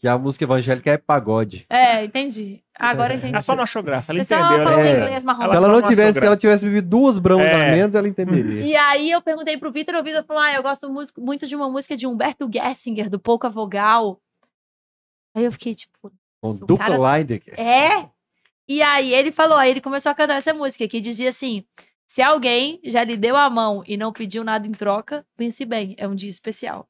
[0.00, 1.66] Que a música evangélica é pagode.
[1.68, 2.62] É, entendi.
[2.78, 3.32] Agora eu entendi.
[3.32, 4.64] Ela só não achou graça, ela Você só entendeu.
[4.64, 4.88] falou Ela...
[4.88, 4.96] é.
[4.96, 5.42] inglês marrom.
[5.42, 7.72] Ela Se ela só não não tivesse, se ela tivesse bebido duas brancas a É.
[7.72, 8.60] menos, ela entenderia.
[8.60, 10.88] E aí eu perguntei pro Vitor, o Vitor falou: Ah, eu gosto
[11.18, 14.20] muito de uma música de Humberto Gessinger, do Pouca Vogal.
[15.34, 17.58] Aí eu fiquei, tipo, Com o dupla cara- Lineker.
[17.58, 18.08] É?
[18.68, 21.64] E aí ele falou, aí ele começou a cantar essa música que dizia assim:
[22.06, 25.94] se alguém já lhe deu a mão e não pediu nada em troca, pense bem,
[25.98, 26.88] é um dia especial.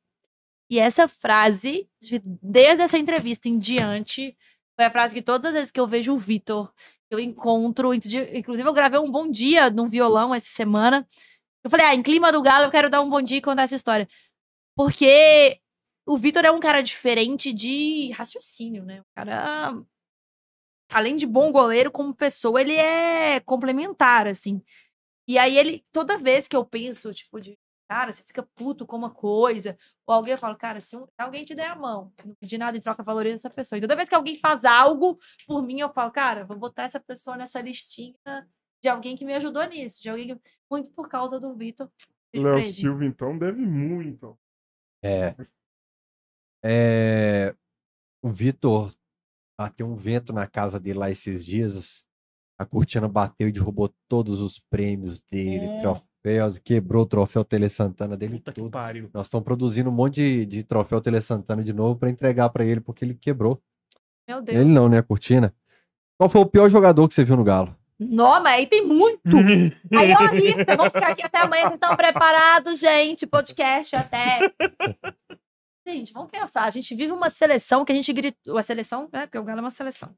[0.70, 4.36] E essa frase, de- desde essa entrevista em diante,
[4.76, 6.70] foi a frase que todas as vezes que eu vejo o Vitor,
[7.10, 11.08] eu encontro, inclusive eu gravei um bom dia num violão essa semana.
[11.64, 13.62] Eu falei, ah, em clima do galo eu quero dar um bom dia e contar
[13.62, 14.06] essa história.
[14.76, 15.58] Porque
[16.08, 19.00] o Vitor é um cara diferente de raciocínio, né?
[19.00, 19.84] Um cara
[20.90, 24.62] além de bom goleiro, como pessoa, ele é complementar, assim.
[25.28, 27.58] E aí ele, toda vez que eu penso, tipo, de
[27.90, 29.76] cara, você fica puto com uma coisa,
[30.06, 32.76] ou alguém eu falo, cara, se um- alguém te der a mão, não pedir nada
[32.76, 33.78] em troca, valoriza essa pessoa.
[33.78, 37.00] E toda vez que alguém faz algo por mim, eu falo, cara, vou botar essa
[37.00, 38.14] pessoa nessa listinha
[38.82, 40.40] de alguém que me ajudou nisso, de alguém que.
[40.70, 41.90] Muito por causa do Vitor.
[42.34, 42.70] Léo.
[42.70, 44.38] Silva, então, deve muito.
[45.02, 45.34] É.
[46.64, 47.54] É,
[48.22, 48.92] O Vitor
[49.58, 52.04] bateu um vento na casa dele lá esses dias.
[52.58, 55.78] A cortina bateu e derrubou todos os prêmios dele, Hum.
[55.78, 58.70] troféus, quebrou o troféu Tele Santana dele Puta todo.
[59.14, 62.64] Nós estamos produzindo um monte de, de troféu Tele Santana de novo para entregar para
[62.64, 63.62] ele, porque ele quebrou.
[64.28, 64.58] Meu Deus.
[64.58, 64.98] Ele não, né?
[64.98, 65.54] A cortina.
[66.18, 67.76] Qual foi o pior jogador que você viu no Galo?
[68.00, 69.20] Não, mas aí tem muito.
[69.96, 71.62] Aí, ó, lista, vamos ficar aqui até amanhã.
[71.62, 73.26] Vocês estão preparados, gente?
[73.26, 74.40] Podcast até.
[75.88, 76.64] Gente, vamos pensar.
[76.64, 78.58] A gente vive uma seleção que a gente gritou.
[78.58, 80.10] A seleção, é, porque o Galo é uma seleção.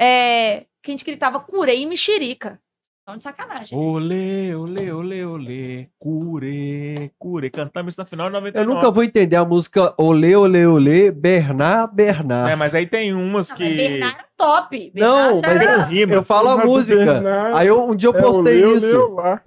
[0.00, 2.60] É, que a gente gritava curei e mexerica.
[3.08, 3.78] Não de sacanagem.
[3.78, 7.50] Olê, olê, olê, olê, cure, cure.
[7.50, 8.74] Cantamos isso na final de Eu 99.
[8.74, 12.50] nunca vou entender a música Olê, Olê, Olê, Bernard, Bernard.
[12.50, 13.62] É, mas aí tem umas Não, que...
[13.62, 14.92] mas Bernardo é top.
[14.92, 16.12] Não, Bernardo mas já- eu, não rima.
[16.14, 17.04] eu falo a música.
[17.04, 18.90] Bernard Aí eu, um dia eu é postei Leo, isso.
[18.90, 19.40] Leo lá.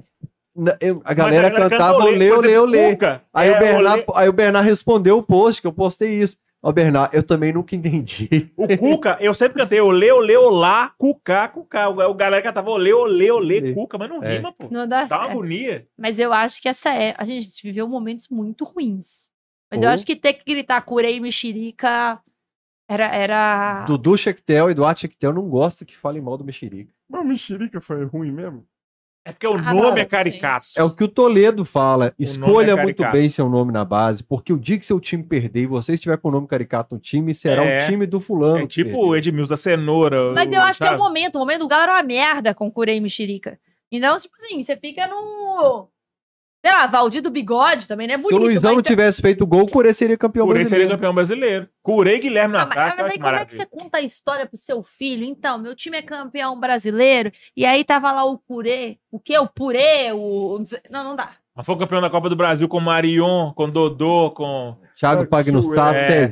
[0.59, 2.91] Na- eu- a galera canta cantava Olê, por Olê, exemplo, Olê.
[2.91, 3.23] Cuca.
[3.33, 4.19] Aí, É, o Bernard, olê.
[4.21, 6.37] aí o Bernard respondeu o post que eu postei isso.
[6.61, 8.51] Ó, Bernard, eu também nunca entendi.
[8.57, 11.87] O Cuca, eu sempre cantei olê, olê, olá, cuca, cuca.
[11.87, 13.73] O, o galera cantava olê, olê, olê, Olê.
[13.73, 14.35] cuca, mas não É.
[14.35, 14.67] rima, pô.
[14.69, 15.31] Não dá Dá uma certo.
[15.31, 15.87] agonia.
[15.97, 17.15] Mas eu acho que essa é.
[17.17, 19.29] A gente viveu momentos muito ruins.
[19.71, 22.19] Mas eu acho que ter que gritar curei e mexerica
[22.89, 23.05] era.
[23.05, 23.85] era...
[23.85, 26.91] Dudu Chectel, Eduardo Chectel não gosta que fale mal do Mexerica.
[27.09, 28.65] Mas o Mexerica foi ruim mesmo?
[29.25, 30.65] É porque o Ah, nome não, é caricato.
[30.77, 32.05] É o que o Toledo fala.
[32.05, 35.21] nome Escolha é muito bem seu nome na base, porque o dia que seu time
[35.23, 37.83] perder e você estiver com o nome caricato no time, será É.
[37.83, 38.59] o time do fulano.
[38.63, 40.31] É tipo o Edmilson da Cenoura.
[40.33, 41.01] Mas o- eu acho que é o sabe?
[41.01, 41.35] momento.
[41.35, 43.59] O momento do Galo era uma merda com curei e mexerica.
[43.91, 45.87] Então, tipo assim, você fica no.
[46.61, 48.17] Sei lá, Valdir do Bigode também, né?
[48.17, 50.87] Se Bonito, o Luizão não mas- tivesse feito gol, o Curê seria campeão Curei seria
[50.87, 50.97] brasileiro.
[50.97, 51.69] campeão brasileiro.
[51.81, 52.95] Curei Guilherme no Ah, mas, ataque.
[52.97, 53.57] mas olha aí como é que maravilha.
[53.57, 55.23] você conta a história pro seu filho?
[55.23, 59.37] Então, meu time é campeão brasileiro, e aí tava lá o Curê, o quê?
[59.37, 60.61] O Purê, o...
[60.91, 61.31] Não, não dá.
[61.55, 64.77] Mas foi campeão da Copa do Brasil com Marion, com Dodô, com.
[64.97, 66.27] Thiago É, Pagnussá, é.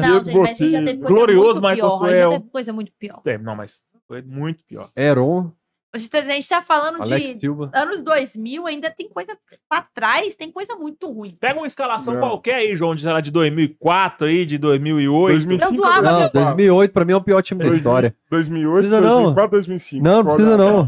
[0.00, 2.14] Não, gente, mas a gente já teve coisa Glorioso muito Michael pior.
[2.14, 3.20] Já teve coisa muito pior.
[3.24, 4.88] É, não, mas foi muito pior.
[4.96, 5.50] Heron,
[5.98, 7.70] A gente tá- a gente tá falando Alex de Silva.
[7.74, 9.36] anos 2000, ainda tem coisa
[9.68, 11.36] pra trás, tem coisa muito ruim.
[11.40, 12.20] Pega uma escalação Não.
[12.20, 15.32] qualquer aí, João, de, sei lá, de 2004 aí, de 2008.
[15.32, 18.14] 2005, Eu doava, Não, meu- 2008 pra mim é o pior time da história.
[18.30, 19.22] 2008, Precisa não.
[19.34, 20.04] 2004, 2005.
[20.04, 20.86] Não, não precisa não.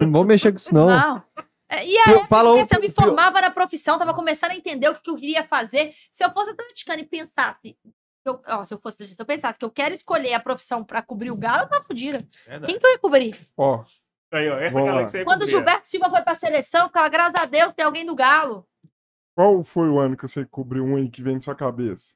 [0.00, 0.86] Não vamos mexer com isso não.
[0.86, 1.22] Não.
[1.70, 4.94] É, E aí, Eu- Fala eu me formava na profissão, tava começando a entender o
[4.94, 5.94] que, que eu queria fazer.
[6.10, 7.74] Se eu fosse atleticana e pensasse.
[8.24, 11.02] Eu, ó, se eu fosse se eu pensasse que eu quero escolher a profissão pra
[11.02, 12.24] cobrir o galo, eu tava fodida.
[12.66, 13.36] Quem que eu ia cobrir?
[13.56, 13.82] Ó,
[14.32, 15.46] Aí, ó, essa Vamos Quando o.
[15.46, 18.66] Gilberto Silva foi pra seleção, eu ficava, graças a Deus, tem alguém do galo.
[19.34, 22.14] qual foi o ano que você cobriu um aí que vem na sua cabeça?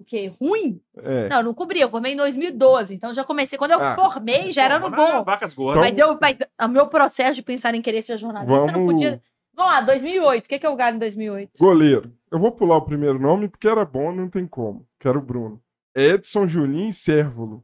[0.00, 0.32] O quê?
[0.40, 0.80] Ruim?
[0.96, 1.28] É.
[1.28, 1.80] Não, não cobri.
[1.80, 2.92] Eu formei em 2012.
[2.94, 3.56] Então já comecei.
[3.56, 3.94] Quando eu Ah.
[3.94, 5.22] formei, já era ano lá, bom.
[5.24, 5.80] Vacas gordas.
[5.84, 9.22] Mas, eu, mas o meu processo de pensar em querer ser jornalista não Vamos- podia.
[9.54, 10.46] Vamos lá, 2008.
[10.46, 11.52] O que, que é o Galo em 2008?
[11.58, 12.12] Goleiro.
[12.32, 14.88] Eu vou pular o primeiro nome porque era bom, não tem como.
[14.98, 15.62] Quero o Bruno.
[15.94, 17.62] Edson, Julinho e Sérvulo.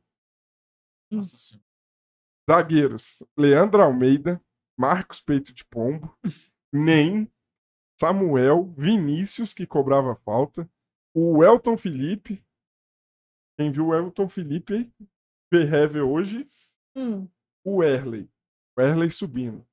[1.11, 1.65] Nossa senhora.
[2.49, 3.23] Zagueiros.
[3.37, 4.43] Leandro Almeida,
[4.79, 6.17] Marcos Peito de Pombo,
[6.73, 7.31] Nem,
[8.01, 10.69] Samuel, Vinícius, que cobrava falta,
[11.15, 12.43] o Elton Felipe.
[13.59, 14.91] Quem viu o Elton Felipe
[15.53, 16.49] vê Hever hoje,
[16.97, 17.29] Hum.
[17.65, 18.31] o Erley.
[18.77, 19.67] O Erley subindo.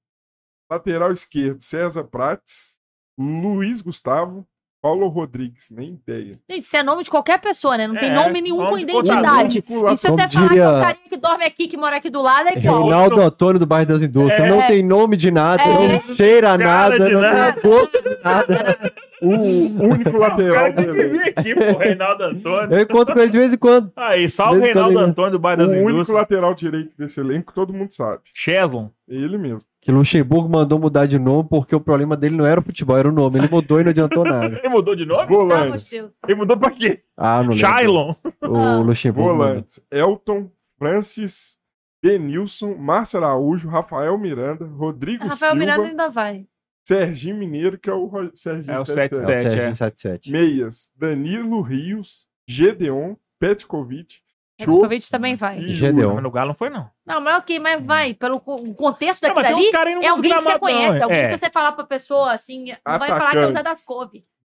[0.70, 2.80] Lateral esquerdo, César Prates,
[3.18, 4.48] Luiz Gustavo,
[4.86, 6.38] Paulo Rodrigues, nem ideia.
[6.48, 7.88] Gente, Isso é nome de qualquer pessoa, né?
[7.88, 9.64] Não tem É, nome nenhum nome com de identidade.
[9.68, 11.95] Único E se Como você falar que é o carinha que dorme aqui, que mora
[11.98, 12.82] aqui do lado, é igual.
[12.84, 14.45] Reinaldo Antônio do bairro das Indústrias.
[14.45, 14.48] É.
[14.48, 15.68] Não tem nome de nada, É.
[15.94, 17.53] não cheira a Cara nada, não nada.
[17.60, 18.94] tem gosto de nada.
[19.24, 21.10] O único O cara lateral tem que dele.
[21.10, 22.76] vir aqui, pô, Reinaldo Antônio.
[22.78, 23.91] Eu encontro com ele de vez em quando.
[23.95, 26.20] Aí, salve Desde quando Reinaldo Antônio do bairro O das único indústrias.
[26.22, 28.20] lateral direito desse elenco, todo mundo sabe.
[28.36, 28.90] Cheslon.
[29.07, 29.62] Ele mesmo.
[29.86, 33.07] Que Luxemburgo mandou mudar de nome porque o problema dele não era o futebol, era
[33.07, 33.38] o nome.
[33.38, 34.57] Ele mudou e não adiantou nada.
[34.57, 35.28] Ele mudou de nome?
[35.28, 35.91] Volantes.
[35.94, 37.03] Ele mudou pra quê?
[37.16, 37.57] Ah, não lembro.
[37.57, 38.16] Shailon.
[38.41, 39.30] O Luxemburgo.
[39.30, 39.45] mandou.
[39.45, 39.80] Volantes.
[39.91, 40.49] Elton,
[40.80, 41.60] Francis,
[42.03, 46.48] Denilson, Márcio Araújo, Rafael Miranda, Rodrigo Rafael Silva, Miranda ainda vai.
[46.84, 49.14] Serginho Mineiro, que é o Serginho É o 77.
[49.14, 49.44] É o 77.
[49.44, 49.74] Serginho é.
[49.76, 50.32] 77.
[50.32, 54.16] Meias, Danilo Rios, Gedeon, Petkovic,
[54.58, 55.61] Petkovic também vai.
[55.61, 56.14] Gedeon.
[56.16, 56.90] Mas no Galo não foi, não.
[57.06, 58.14] Não, mas ok, mas vai.
[58.14, 60.98] Pelo co- o contexto Não, daquilo ali, no é alguém que você gramadão, conhece.
[60.98, 61.01] é.
[61.03, 61.24] Alguém É.
[61.30, 63.85] que você falar pra pessoa assim, não vai falar que é o Zé das.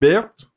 [0.00, 0.50] Beto,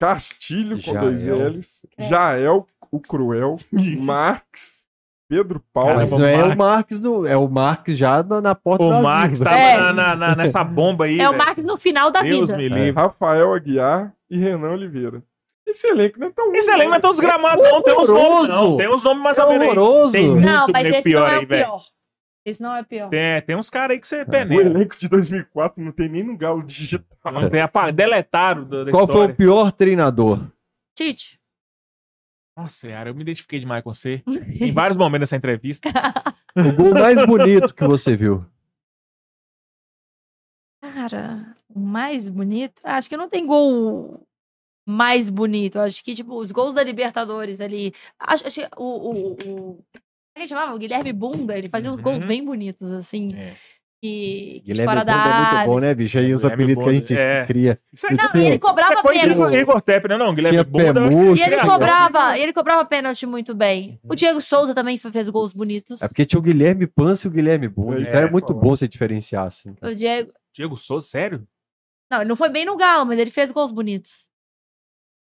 [0.00, 1.00] Castilho com Jael.
[1.04, 2.08] dois L's, É.
[2.08, 3.58] Jael, o Cruel,
[4.00, 4.82] Marx,
[5.28, 6.54] Pedro Paulo, Mas não é Marques.
[6.54, 9.54] o Marques, no, é o Marques já na, na porta O das Max urnas.
[9.54, 9.92] tava É.
[9.92, 11.20] na, na- nessa bomba aí.
[11.20, 11.44] É o velho.
[11.44, 12.56] Marques no final da Deus vida.
[12.56, 12.68] me É.
[12.68, 12.90] livre.
[12.90, 15.22] Rafael Aguiar e Renan Oliveira.
[15.66, 17.82] Esse elenco não é tão Esse elenco não é tão desgramado, não.
[17.82, 18.76] Tem uns nomes, não.
[18.76, 20.12] Tem uns nomes mais É horroroso.
[20.12, 20.34] Tem Não,
[20.64, 21.64] muito mas nego esse pior não é aí, o velho.
[21.66, 21.82] pior.
[22.44, 23.08] Esse não é o pior.
[23.08, 24.68] Tem, tem uns caras aí que você O peneira.
[24.68, 27.06] elenco de 2004 não tem nem no Galo Digital.
[27.32, 27.90] Não tem apa...
[27.92, 29.32] Deletaram do, da Qual foi história.
[29.32, 30.40] o pior treinador?
[30.96, 31.38] Tite.
[32.56, 34.22] Nossa, cara, eu me identifiquei demais com você.
[34.60, 35.88] Em vários momentos dessa entrevista.
[36.56, 38.44] O gol mais bonito que você viu?
[40.82, 42.80] Cara, o mais bonito?
[42.84, 44.26] Acho que não tem gol
[44.86, 45.78] mais bonito.
[45.78, 47.92] Acho que, tipo, os gols da Libertadores ali.
[48.18, 48.84] Acho, acho que o.
[48.84, 49.36] o, o...
[49.44, 49.84] Como
[50.36, 50.74] é que chamava?
[50.74, 52.26] O Guilherme Bunda, ele fazia uns gols Uhum.
[52.26, 53.28] bem bonitos, assim.
[53.36, 53.54] É.
[54.04, 56.18] E, que de Guilherme fora Bunda da é muito bom, né, bicho?
[56.18, 57.46] Aí os apelidos que a gente é.
[57.46, 57.78] cria.
[57.92, 59.30] Isso aí Não, Tinha- e ele cobrava é pênalti.
[59.30, 59.78] Igor,
[60.08, 60.18] né?
[60.18, 61.00] Não, Guilherme Bunda.
[61.38, 64.00] E ele É, cobrava, e ele cobrava pênalti muito bem.
[64.02, 66.02] O Diego Souza também fe- fez gols bonitos.
[66.02, 68.00] É porque tinha o Guilherme Pance e o Guilherme Bunda.
[68.00, 69.72] É, Isso aí é muito bom você diferenciar, assim.
[69.80, 70.32] O Diego.
[70.52, 71.46] Diego Souza, sério?
[72.10, 74.26] Não, ele não foi bem no Galo, mas ele fez gols bonitos.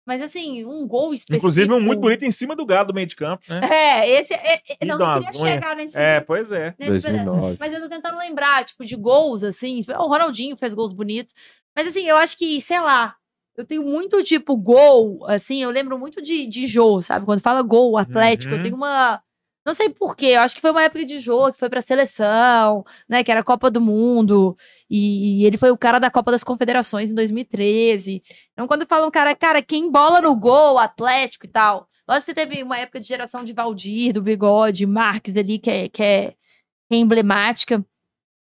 [0.09, 1.35] Mas assim, um gol específico.
[1.37, 3.59] Inclusive, um muito bonito em cima do galo do meio de campo, né?
[3.71, 4.33] É, esse.
[4.33, 5.37] É, é- não, não queria unhas.
[5.37, 5.99] chegar nesse.
[5.99, 6.73] É, pois é.
[6.79, 7.25] nesse pedaço.
[7.25, 7.57] 2009.
[7.59, 9.79] Mas eu tô tentando lembrar, tipo, de gols, assim.
[9.87, 11.31] O Ronaldinho fez gols bonitos.
[11.75, 13.15] Mas assim, eu acho que, sei lá,
[13.55, 17.27] eu tenho muito, tipo, gol, assim, eu lembro muito de, de Jô, sabe?
[17.27, 18.63] Quando fala gol, Atlético, eu Uhum.
[18.63, 19.21] tenho uma.
[19.69, 22.83] Não sei porquê, eu acho que foi uma época de Jô, que foi pra seleção,
[23.07, 23.23] né?
[23.23, 24.57] Que era a Copa do Mundo.
[24.89, 28.23] E, ele foi o cara da Copa das Confederações em 2013.
[28.51, 31.87] Então, quando falam, cara, cara, quem bola no gol, Atlético e tal.
[32.07, 35.69] Lógico que você teve uma época de geração de Valdir, do Bigode, Marques ali, que
[35.69, 37.85] é, que é, que é emblemática.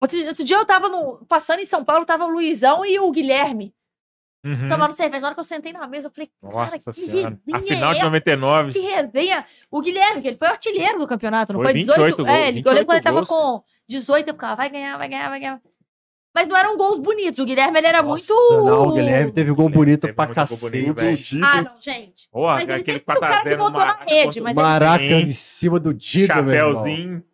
[0.00, 3.10] Outro, outro dia eu tava no, passando em São Paulo, tava o Luizão e o
[3.10, 3.74] Guilherme
[4.44, 4.68] Uhum.
[4.68, 5.20] tomando cerveja.
[5.20, 7.38] Na hora que eu sentei na mesa, eu falei, cara, Nossa que senhora.
[7.52, 8.06] A resenha final é de essa?
[8.06, 8.72] 99.
[8.72, 9.44] Que resenha.
[9.70, 11.74] O Guilherme, que ele foi o artilheiro do campeonato, não Foi foi?
[11.74, 14.56] 28 18, gols, é, ele, eu lembro quando ele 28 tava com 18, eu ficava,
[14.56, 15.60] vai ganhar, vai ganhar, vai ganhar.
[16.34, 17.38] Mas não eram gols bonitos.
[17.40, 18.64] O Guilherme ele era Nossa, muito.
[18.64, 20.60] Não, o Guilherme teve gol Guilherme bonito teve pra cacete.
[20.60, 21.18] bonito, velho.
[21.44, 22.28] Ah, não, gente.
[22.30, 24.40] Porra, Mas ele aquele foi o cara que 4x0 no botou na Maraca rede, contra
[24.40, 26.74] o mas ele Maraca em cima do Dida, meu irmão.
[26.76, 27.24] Chapéuzinho.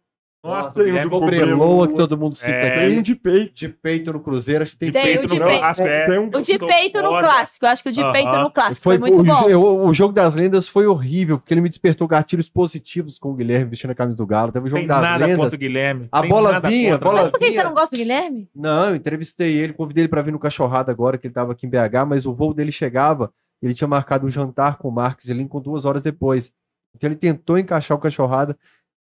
[0.47, 2.71] Nossa, o tem Guilherme um Cobreloa, que todo mundo cita É.
[2.87, 3.55] Tem um de peito.
[3.55, 5.61] De peito no Cruzeiro, acho que tem de Tem, o peito de no peito.
[5.61, 6.07] Vasco, é.
[6.07, 7.67] Tem um O de peito no clássico.
[7.67, 8.13] Eu acho que o de Aham.
[8.13, 9.49] peito no clássico foi, Foi, muito o, bom.
[9.49, 13.35] eu- o jogo das lendas foi horrível, porque ele me despertou gatilhos positivos com o
[13.35, 14.53] Guilherme vestindo a camisa do Galo.
[14.53, 15.39] Teve o jogo Tem das nada lendas.
[15.39, 16.09] contra o Guilherme.
[16.13, 17.99] A Tem bola nada vinha, contra, a bola mas- Por que você não gosta do
[17.99, 18.49] Guilherme?
[18.55, 21.67] Não, eu entrevistei ele, convidei ele pra vir no Cachorrada agora, que ele tava aqui
[21.67, 23.31] em BH, mas o voo dele chegava,
[23.63, 26.53] ele tinha marcado um jantar com o Marques e Lincoln duas horas depois.
[26.95, 28.57] Então ele tentou encaixar o Cachorrada,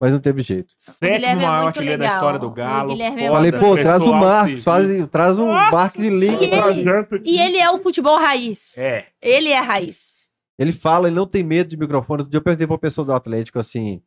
[0.03, 0.73] mas não teve jeito.
[0.77, 2.89] Sétimo é maior muito artilheiro da história do Galo.
[2.89, 5.71] Guilherme é foda, Falei, pô, traz o alto faz, traz o Nossa!
[5.71, 6.43] Marques e Lincoln.
[6.43, 7.21] E ele-.
[7.23, 8.77] E ele é o futebol raiz.
[8.77, 9.05] É.
[9.21, 10.27] Ele é raiz.
[10.59, 12.27] Ele fala, ele não tem medo de microfone.
[12.29, 14.01] Eu perguntei pra uma pessoa do Atlético assim,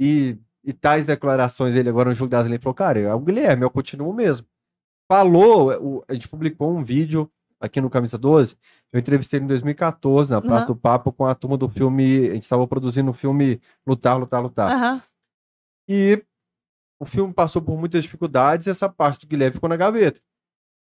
[0.00, 2.46] e, e tais declarações dele agora no jogo das.
[2.46, 4.46] Ele falou, cara, é o Guilherme, eu continuo mesmo.
[5.06, 8.56] Falou, o- a gente publicou um vídeo aqui no Camisa 12.
[8.92, 10.66] Eu entrevistei ele em 2014, na Praça Aham.
[10.66, 12.28] do Papo, com a turma do filme.
[12.30, 14.70] A gente estava produzindo o filme Lutar, Lutar, Lutar.
[14.72, 15.02] Aham.
[15.88, 16.24] E
[17.00, 20.20] o filme passou por muitas dificuldades e essa parte do Guilherme ficou na gaveta.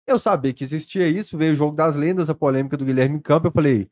[0.06, 3.20] Eu sabia que existia isso, veio o jogo das lendas, a polêmica do Guilherme em
[3.20, 3.46] campo.
[3.46, 3.88] Eu falei,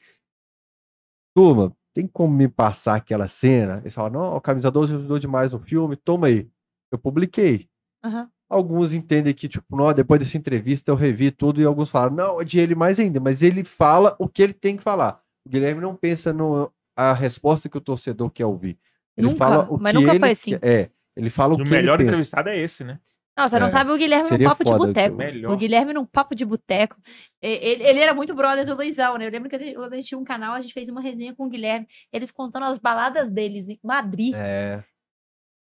[1.35, 3.79] turma, tem como me passar aquela cena?
[3.79, 6.49] Eles falaram, não, o camisa 12 ajudou demais no filme, toma aí.
[6.91, 7.69] Eu publiquei.
[8.05, 8.31] Aham.
[8.49, 12.41] Alguns entendem que, tipo, não, depois dessa entrevista eu revi tudo, e alguns falaram, não,
[12.41, 15.23] é de ele mais ainda, mas ele fala o que ele tem que falar.
[15.47, 18.77] O Guilherme não pensa no, a resposta que o torcedor quer ouvir.
[19.17, 20.59] Ele Nunca, fala o mas que nunca ele foi assim.
[20.59, 22.11] quer- É, ele fala o E o que melhor ele pensa.
[22.13, 22.99] entrevistado é esse, né?
[23.39, 23.71] Não, você não É.
[23.71, 25.17] sabe o Guilherme no Seria papo de boteco.
[25.51, 26.97] O Guilherme num papo de boteco.
[27.41, 29.27] Ele, ele era muito brother do Luizão, né?
[29.27, 31.01] Eu lembro que a gente- quando a gente tinha um canal, a gente fez uma
[31.01, 34.35] resenha com o Guilherme, eles contando as baladas deles em Madrid.
[34.37, 34.83] É,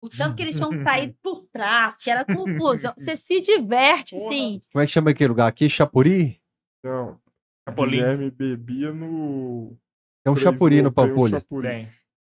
[0.03, 2.93] O tanto que eles tinham saído por trás, que era confusão.
[2.97, 4.29] Você se diverte, Porra.
[4.33, 4.63] sim.
[4.73, 5.69] como é que chama aquele lugar aqui?
[5.69, 6.41] Chapuri?
[6.85, 7.13] Não.
[7.15, 7.21] O
[7.71, 7.99] Chapolin.
[7.99, 9.77] Guilherme bebia no.
[10.25, 11.41] É um Chapuri no tem um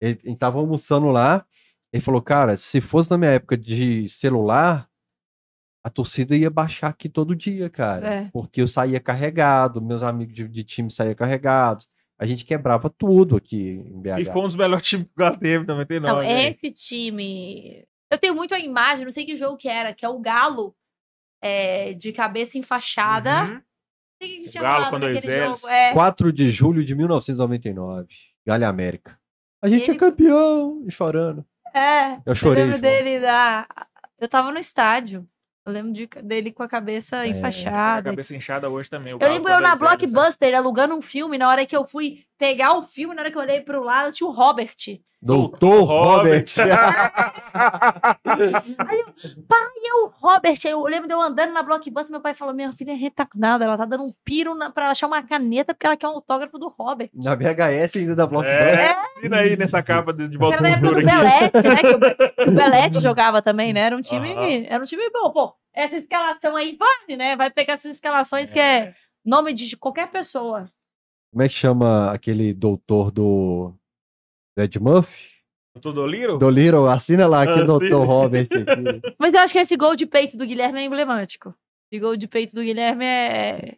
[0.04, 1.46] Ele, gente tava almoçando lá,
[1.94, 4.90] ele falou, cara, se fosse na minha época de celular,
[5.82, 8.08] a torcida ia baixar aqui todo dia, cara.
[8.08, 8.30] É.
[8.34, 11.88] Porque eu saía carregado, meus amigos de, de time saíam carregados.
[12.20, 14.20] A gente quebrava tudo aqui em BH.
[14.20, 16.14] E foi um dos melhores times que o Galo teve, 99.
[16.14, 16.50] Não, velho.
[16.50, 17.86] esse time.
[18.12, 20.76] Eu tenho muito a imagem, não sei que jogo que era, que é o Galo
[21.42, 23.44] é, de cabeça enfaixada.
[23.44, 23.54] Uhum.
[23.54, 23.62] Não
[24.22, 25.62] sei o que O tinha Galo falado com dois Ls.
[25.62, 25.74] jogo.
[25.74, 28.08] É, 4 de julho de 1999.
[28.46, 29.18] Galha América.
[29.64, 30.84] A gente Ele- é campeão!
[30.86, 31.46] E chorando.
[31.74, 32.20] é.
[32.26, 32.64] Eu chorei.
[32.66, 32.82] lembro João.
[32.82, 33.66] dele da.
[34.20, 35.28] Eu tava no estádio.
[35.66, 37.20] Eu lembro de- dele com a cabeça É.
[37.22, 38.10] A enfaixada.
[38.10, 39.14] cabeça inchada hoje também.
[39.14, 39.88] o Eu lembro eu na Ls, né?
[39.88, 41.38] Blockbuster alugando um filme.
[41.38, 44.12] Na hora que eu fui pegar o filme, na hora que eu olhei pro lado,
[44.14, 44.76] tinha o Robert.
[45.24, 46.46] Doutor Robert.
[49.86, 52.72] E o Robert, aí eu lembro de eu andando na Blockbuster, meu pai falou: Minha
[52.72, 55.98] filha é retardada, ela tá dando um piro na, pra achar uma caneta porque ela
[55.98, 57.10] quer um autógrafo do Robert.
[57.14, 58.80] Na VHS ainda da Blockbuster.
[58.80, 61.06] É, assina aí nessa capa de, de volta época do.
[61.06, 61.76] Belete, né?
[61.76, 62.00] Que o,
[62.46, 63.82] que o Belete jogava também, né?
[63.82, 65.32] Era um time, era um time bom.
[65.32, 67.36] Pô, essa escalação aí vale, né?
[67.36, 68.94] Vai pegar essas escalações que é
[69.26, 70.70] nome de qualquer pessoa.
[71.32, 73.74] Como é que chama aquele doutor do do
[74.58, 75.34] Ed Murphy?
[75.82, 78.06] Do Little, assina lá aqui, Ah, doutor sim.
[78.06, 78.48] Robert.
[78.52, 79.16] aqui.
[79.18, 81.54] Mas eu acho que esse gol de peito do Guilherme é emblemático.
[81.92, 83.76] Esse gol de peito do Guilherme é.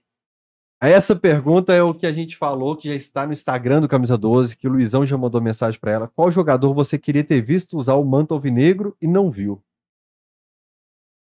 [0.82, 4.18] Essa pergunta é o que a gente falou, que já está no Instagram do Camisa
[4.18, 6.12] 12, que o Luizão já mandou mensagem para ela.
[6.14, 9.64] Qual jogador você queria ter visto usar o manto alvinegro e não viu?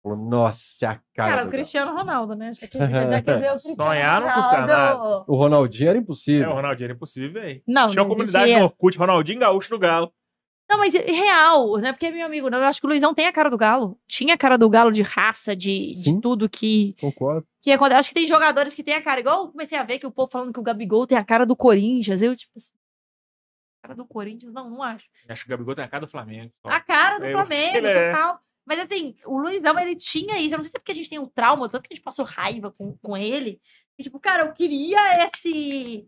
[0.02, 1.30] Falou, Nossa, é a cara.
[1.36, 2.52] Cara, o Cristiano Ronaldo, né?
[2.52, 4.66] Já quis, já quis ver o Cristiano Sonhar não custa Ronaldo.
[4.68, 5.24] Galo.
[5.26, 6.50] O Ronaldinho era É, impossível.
[6.50, 7.62] o Ronaldinho era impossível, velho.
[7.66, 8.58] Não, Tinha uma comunidade existia.
[8.60, 10.12] no Orkut, Ronaldinho Gaúcho do Galo.
[10.70, 12.58] Não, mas é real, não é porque é meu amigo, não.
[12.58, 13.98] Eu acho que o Luizão tem a cara do Galo.
[14.06, 16.20] Tinha a cara do Galo de raça, de, de Sim.
[16.20, 17.46] tudo que, Concordo.
[17.62, 17.98] que acontece.
[18.00, 19.18] Acho que tem jogadores que têm a cara.
[19.20, 21.46] Igual eu comecei a ver que o povo falando que o Gabigol tem a cara
[21.46, 22.20] do Corinthians.
[22.20, 22.72] Eu, tipo assim.
[23.82, 24.52] Cara do Corinthians?
[24.52, 25.06] Não, não acho.
[25.26, 26.52] Acho que o Gabigol tem a cara do Flamengo.
[26.60, 26.68] só.
[26.70, 28.12] A cara do que Flamengo, é.
[28.68, 30.54] Mas assim, o Luizão, ele tinha isso.
[30.54, 32.04] Eu não sei se é porque a gente tem um trauma, tanto que a gente
[32.04, 33.58] passou raiva com, com ele.
[33.98, 36.06] E, tipo, cara, eu queria esse.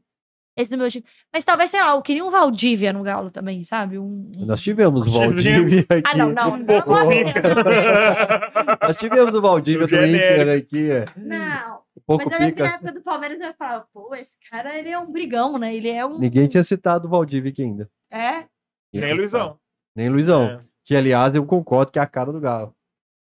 [0.55, 1.05] Esse do meu time.
[1.33, 3.99] Mas talvez, sei lá, eu queria um Valdívia no Galo também, sabe?
[3.99, 6.03] Um, um- Nós tivemos o Valdívia aqui.
[6.05, 6.53] Ah, não, não.
[6.55, 7.05] Um não, pouco não.
[8.83, 10.91] Nós tivemos o Valdívia do Inter aqui.
[10.91, 11.05] é.
[11.17, 11.81] Não.
[11.97, 14.79] Um pouco Mas eu lembro que na época do Palmeiras eu falava, pô, esse cara,
[14.79, 15.75] ele é um brigão, né?
[15.75, 16.19] Ele é um...
[16.19, 17.89] Ninguém tinha citado o Valdívia aqui ainda.
[18.11, 18.45] É,
[18.93, 19.59] Nem Luizão.
[19.97, 20.45] Nem Luizão.
[20.45, 20.70] É.
[20.85, 22.75] Que, aliás, eu concordo que é a cara do Galo.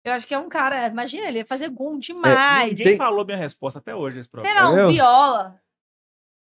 [0.05, 2.71] eu acho que é um cara, imagina, ele ia fazer gol demais.
[2.71, 4.71] Ninguém tem- falou minha resposta até hoje nesse Sei programa.
[4.71, 4.89] lá, um?
[4.89, 5.61] Viola.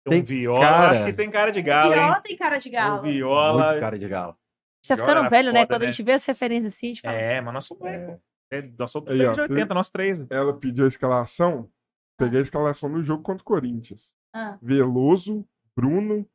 [0.08, 0.92] Tem um Viola, cara.
[0.94, 2.22] acho que tem cara de Galo, Viola hein?
[2.24, 3.02] tem cara de galo.
[3.02, 3.66] Viola.
[3.68, 4.32] Muito cara de Galo.
[4.32, 4.36] A
[4.84, 5.60] gente tá ficando velho, né?
[5.62, 5.92] foda, Quando a né?
[5.92, 8.20] gente vê essa referência assim, a gente fala, É, mas nós somos é.
[8.54, 10.26] É, nós somos Aí, três ó, de você- 80, nós três.
[10.32, 11.70] Ela pediu a escalação.
[12.18, 14.14] Peguei a escalação no jogo contra o Corinthians.
[14.34, 14.58] Ah.
[14.62, 16.26] Veloso, Bruno,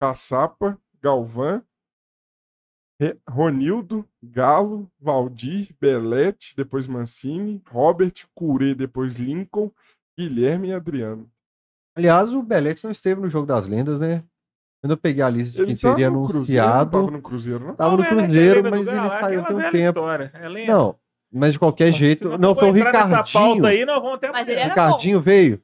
[0.00, 1.62] Caçapa, Galvão,
[3.28, 9.70] Ronildo, Galo, Valdir, Belete, depois Mancini, Robert, Curê, depois Lincoln,
[10.18, 11.28] Guilherme e Adriano.
[11.96, 14.22] Aliás, o Belete não esteve no Jogo das Lendas, né?
[14.80, 17.22] Quando eu peguei a lista de quem tava seria no Cruzeiro, não anunciado, tava no
[17.22, 17.74] Cruzeiro, não?
[17.74, 19.98] tava no Não, é, Cruzeiro, mas ele Galo, é saiu tem um tempo.
[20.00, 20.32] História.
[20.34, 20.66] É.
[20.66, 20.96] Não,
[21.32, 22.38] mas de qualquer Nossa, jeito.
[22.38, 23.66] Não, foi o Ricardinho.
[23.66, 25.62] aí, até Mas ele era Ricardinho veio.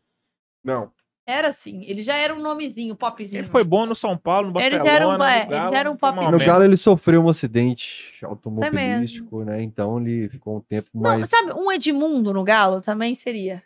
[0.64, 0.90] Não.
[1.26, 3.42] Era assim, ele já era um nomezinho, popzinho.
[3.42, 4.84] Ele foi bom no São Paulo, no Ele Barcelona.
[4.90, 6.38] já era um- no é, ele Galo, já era um pop- No.
[6.38, 9.62] Galo ele sofreu um acidente automobilístico, né?
[9.62, 11.28] Então ele ficou um tempo Não, mais.
[11.28, 13.62] sabe, um Edmundo no Galo também seria.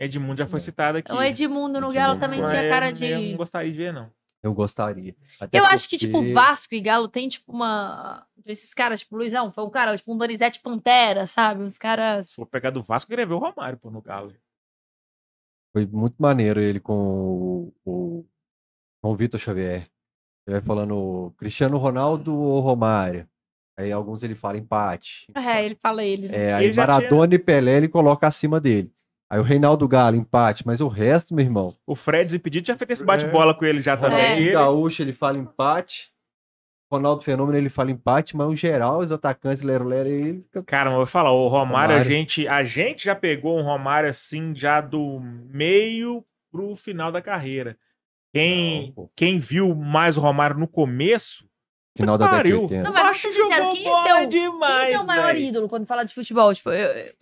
[0.00, 1.12] Edmundo já foi citado aqui.
[1.12, 1.94] O Edmundo no Edmundo.
[1.94, 3.34] Galo também tinha cara Eu não de.
[3.36, 4.10] gostaria de ver, não.
[4.42, 5.14] Eu gostaria.
[5.40, 8.24] Até Eu acho que, tipo, porque- Vasco e Galo tem, tipo, uma.
[8.44, 11.62] Esses caras, tipo, Luizão, foi um cara, tipo, um Donizete Pantera, sabe?
[11.62, 12.28] Uns caras.
[12.30, 14.32] Se for pegar do Vasco, eu queria ver o Romário, pô, no Galo.
[15.76, 18.24] Foi muito maneiro ele com o, o,
[19.02, 19.86] com o Vitor Xavier.
[20.46, 23.28] Ele vai falando Cristiano Ronaldo ou Romário.
[23.78, 25.26] Aí alguns ele fala empate.
[25.36, 26.28] É, ele fala ele.
[26.28, 26.44] né?
[26.46, 28.90] É, aí Ele Maradona e Pelé ele coloca acima dele.
[29.30, 30.66] Aí o Reinaldo Galo, empate.
[30.66, 31.76] Mas o resto, meu irmão.
[31.86, 34.18] O Fred Desimpedido já fez esse bate-bola com ele já também.
[34.18, 34.40] É.
[34.40, 36.10] Ele- Gaúcho ele fala empate.
[36.90, 40.92] Ronaldo Fenômeno ele fala empate, mas o geral, os atacantes Lero Lero ele Cara, mas
[40.92, 42.04] eu vou falar, o Romário, a Romário.
[42.04, 47.76] gente, a gente já pegou um Romário assim, já do meio pro final da carreira.
[48.32, 51.48] Quem, Não, quem viu mais o Romário no começo,
[51.96, 52.62] final da década de pariu.
[52.62, 52.82] 80.
[52.84, 55.38] Não, mas acho que sinceros, jogou quem é seu- demais, Quem é o maior velho.
[55.38, 56.52] ídolo quando fala de futebol?
[56.54, 57.12] Tipo, eu- eu-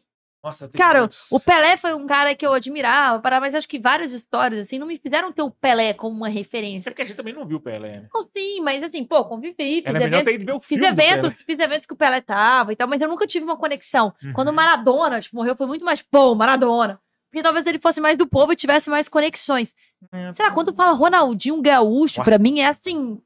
[0.45, 1.33] Nossa, Cara, muitos.
[1.33, 4.87] o Pelé foi um cara que eu admirava, mas acho que várias histórias, assim, não
[4.87, 6.91] me fizeram ter o Pelé como uma É referência.
[6.91, 8.09] porque a gente também não viu o Pelé, né?
[8.13, 11.87] Não, sim, mas assim, pô, convivi, fiz Era melhor ter eventos, fiz eventos, fiz eventos
[11.87, 14.13] que o Pelé tava e tal, mas eu nunca tive uma conexão.
[14.23, 14.33] Uhum.
[14.35, 17.01] Quando o Maradona, tipo, morreu, foi muito mais, pô, Maradona.
[17.31, 19.75] Porque talvez ele fosse mais do povo e tivesse mais conexões.
[20.13, 22.31] É, Sei lá, quando fala Ronaldinho Gaúcho, Nossa.
[22.31, 23.19] pra mim é assim.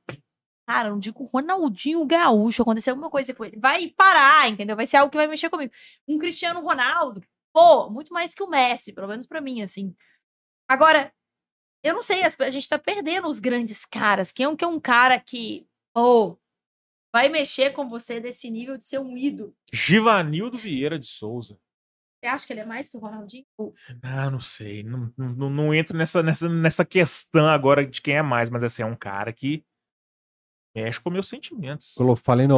[0.68, 3.58] Cara, não digo Ronaldinho Gaúcho, aconteceu alguma coisa com ele.
[3.58, 4.76] Vai parar, entendeu?
[4.76, 5.72] Vai ser algo que vai mexer comigo.
[6.06, 7.22] Um Cristiano Ronaldo,
[7.54, 9.96] pô, muito mais que o Messi, pelo menos pra mim, assim.
[10.68, 11.10] Agora,
[11.82, 14.30] eu não sei, a gente tá perdendo os grandes caras.
[14.30, 16.38] Quem é um, que é um cara que, pô,
[17.10, 19.56] vai mexer com você desse nível de ser um ídolo?
[19.72, 21.58] Givanildo Vieira de Souza.
[22.20, 23.46] Você acha que ele é mais que o Ronaldinho?
[24.02, 24.82] Ah, não sei.
[24.82, 28.82] Não, não, não entro nessa, nessa, nessa questão agora de quem é mais, mas assim,
[28.82, 29.64] é um cara que
[30.82, 31.94] mexe com meus sentimentos.
[31.98, 32.56] Eu falei no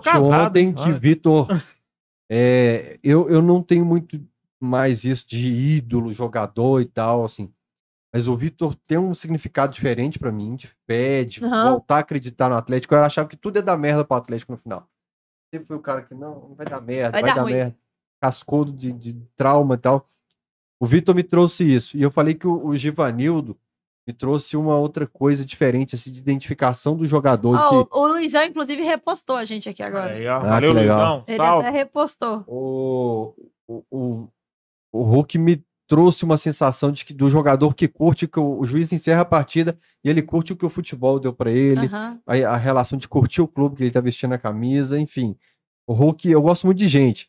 [0.00, 0.92] casado, ontem que.
[0.92, 1.48] Vitor.
[2.28, 4.20] é, eu, eu não tenho muito
[4.60, 7.52] mais isso de ídolo, jogador e tal, assim.
[8.12, 11.70] Mas o Vitor tem um significado diferente pra mim, de fé, de Aham.
[11.70, 12.94] voltar a acreditar no Atlético.
[12.94, 14.88] Eu achava que tudo ia dar merda pro Atlético no final.
[15.52, 17.76] Sempre foi o cara que não, não vai dar merda, Vai vai, dar dar, merda.
[18.20, 20.06] Cascudo de, de trauma e tal.
[20.80, 21.96] O Vitor me trouxe isso.
[21.96, 23.56] E eu falei que o, o Givanildo
[24.06, 27.56] me trouxe uma outra coisa diferente, assim, de identificação do jogador.
[27.56, 30.12] Ó, que- o, o Luizão, inclusive, repostou a gente aqui agora.
[30.12, 30.36] Aí, ó.
[30.36, 30.98] Ah, Valeu, legal.
[30.98, 31.24] Luizão.
[31.26, 31.66] Ele Salve.
[31.66, 32.44] até repostou.
[32.46, 33.34] o,
[33.66, 34.28] o, o,
[34.92, 38.64] o Hulk me trouxe uma sensação de que do jogador que curte que o, o
[38.66, 42.20] juiz encerra a partida e ele curte o que o futebol deu pra ele, Aham.
[42.26, 45.36] a, a relação de curtir o clube que ele tá vestindo a camisa, enfim.
[45.86, 47.28] O Hulk, eu gosto muito de gente.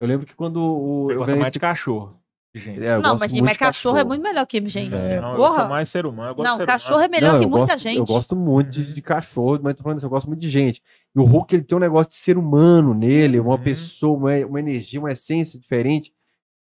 [0.00, 2.16] Eu lembro que quando o Você eu gosta mais esse- de cachorro.
[2.54, 2.84] Gente.
[2.84, 4.94] É, Não, mas, mas de cachorro, é muito melhor que gente.
[4.94, 5.20] É.
[5.20, 5.60] Não, eu Porra.
[5.60, 6.30] sou mais ser humano.
[6.30, 7.04] Eu gosto Não, de ser cachorro humano.
[7.04, 7.98] é melhor Não, que muita gosto, gente.
[7.98, 10.80] Eu gosto muito de, de cachorro, mas tô falando assim, eu gosto muito de gente.
[11.14, 13.62] E o Hulk, ele tem um negócio de ser humano nele, uma Uhum.
[13.62, 16.14] pessoa, uma, uma energia, uma essência diferente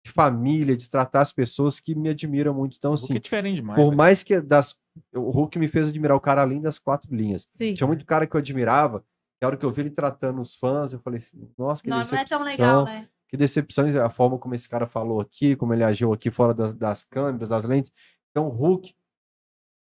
[0.06, 2.78] de família, de tratar as pessoas que me admiram muito.
[2.78, 3.78] Então, assim, é diferente demais.
[3.80, 3.96] por né?
[3.98, 4.76] mais que das,
[5.14, 7.48] o Hulk me fez admirar o cara além das quatro linhas.
[7.54, 7.74] Sim.
[7.74, 9.02] Tinha muito cara que eu admirava,
[9.38, 11.90] que a hora que eu vi ele tratando os fãs, eu falei assim, nossa, que
[11.90, 12.38] Não, não é decepção.
[12.40, 13.08] tão legal, né?
[13.32, 16.74] Que decepção a forma como esse cara falou aqui, como ele agiu aqui fora das,
[16.74, 17.92] das câmeras, das lentes.
[18.30, 18.94] Então, o Hulk,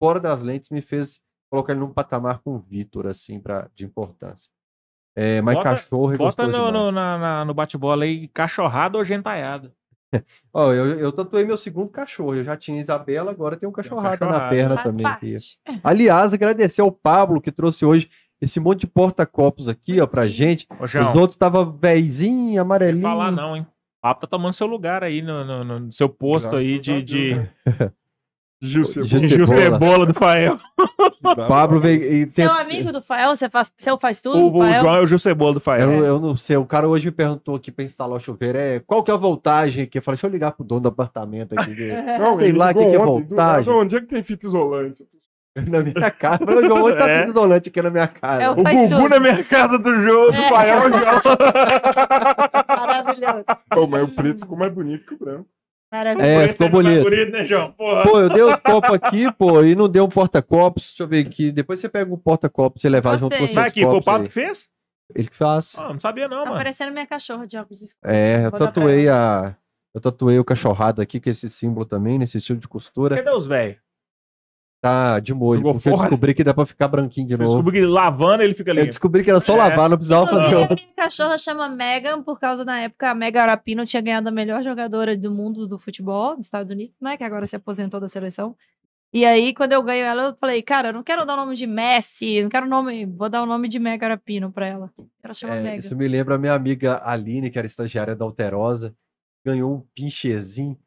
[0.01, 3.85] fora das lentes, me fez colocar ele num patamar com o Vitor, assim, pra, de
[3.85, 4.49] importância.
[5.15, 9.03] É, mas Bota- cachorro é Bota no, no, na- na- no bate-bola aí, cachorrada ou
[9.05, 9.73] gentaiada.
[10.53, 12.35] Ó, eu, eu tatuei meu segundo cachorro.
[12.35, 14.49] Eu já tinha Isabela, agora tem um cachorrada na cachorrada.
[14.55, 15.05] perna Faz também.
[15.83, 18.09] Aliás, agradecer ao Pablo que trouxe hoje
[18.41, 20.29] esse monte de porta-copos aqui, ó, pra Sim.
[20.29, 20.67] gente.
[20.79, 23.01] Ô, João, Os outros tava vezinho, não amarelinho.
[23.03, 23.63] falar não, hein?
[23.63, 26.89] O Papo tá tomando seu lugar aí no, no- no- no seu posto aí Graças
[26.95, 27.49] a de, Deus, de, né?
[28.59, 30.05] Gil Cebola.
[30.07, 30.57] Do Fael.
[31.47, 34.37] Pablo veio e Seu tent- amigo do Fael, você faz, seu faz tudo?
[34.39, 34.73] O, o?
[34.73, 35.91] João é o Gil Cebola do Fael.
[35.91, 38.79] Eu, eu não sei, o cara hoje me perguntou aqui pra instalar o chuveiro, é,
[38.79, 39.97] qual que é a voltagem aqui?
[39.99, 41.71] Eu falei, deixa eu ligar pro dono do apartamento aqui.
[42.19, 43.73] Não, Sei lá, ligou que que é do voltagem?
[43.73, 45.05] Onde é que tem fita isolante?
[45.69, 46.43] na minha casa.
[46.43, 47.25] O João hoje tá É.
[47.27, 48.43] isolante aqui na minha casa.
[48.43, 49.09] É o- O Gugu tudo.
[49.09, 50.49] na minha casa do jogo, do É.
[50.49, 51.21] Fael é o João.
[52.67, 53.45] Maravilhoso.
[53.69, 55.45] Pô, mas o preto ficou mais bonito que o branco.
[55.91, 56.29] Maravilhoso.
[56.29, 57.03] É, ficou bonito.
[57.03, 57.71] bonito, né, João?
[57.71, 58.03] Porra.
[58.03, 60.83] Pô, eu dei os copos aqui, pô, e não deu um porta-copos.
[60.87, 61.51] Deixa eu ver aqui.
[61.51, 64.03] Depois você pega um porta-copos você levar junto com os seus Mas aqui, foi o
[64.03, 64.27] Pablo aí.
[64.27, 64.67] que fez?
[65.15, 65.73] Ele que faz.
[65.77, 66.57] Ah, não sabia não, Tá mano.
[66.57, 68.15] parecendo minha cachorra de óculos escuros.
[68.15, 69.55] É, eu Vou tatuei a.
[69.95, 73.15] Eu tatuei o cachorrado aqui com esse símbolo também, nesse estilo de costura.
[73.15, 73.77] Cadê os velhos?
[74.79, 76.03] Tá de molho, Jogou porque eu fora?
[76.09, 77.49] descobri que dá pra ficar branquinho de Eu novo.
[77.55, 78.87] descobri que lavando ele fica Eu limpo.
[78.87, 79.57] descobri que era só É.
[79.57, 83.45] lavar, não precisava fazer Inclusive, minha cachorra chama Megan por causa na época a Megan
[83.45, 87.17] Rapino tinha ganhado a melhor jogadora do mundo do futebol dos Estados Unidos, né?
[87.17, 88.55] Que agora se aposentou da seleção.
[89.11, 91.55] E aí, quando eu ganho ela, eu falei, cara, eu não quero dar o nome
[91.55, 94.91] de Messi, não quero o nome, vou dar o nome de Megan Rapino pra ela.
[95.23, 95.77] Ela chama É, Megan.
[95.77, 98.93] isso me lembra a minha amiga Aline, que era estagiária da Alterosa,
[99.45, 100.77] ganhou um pinchezinho.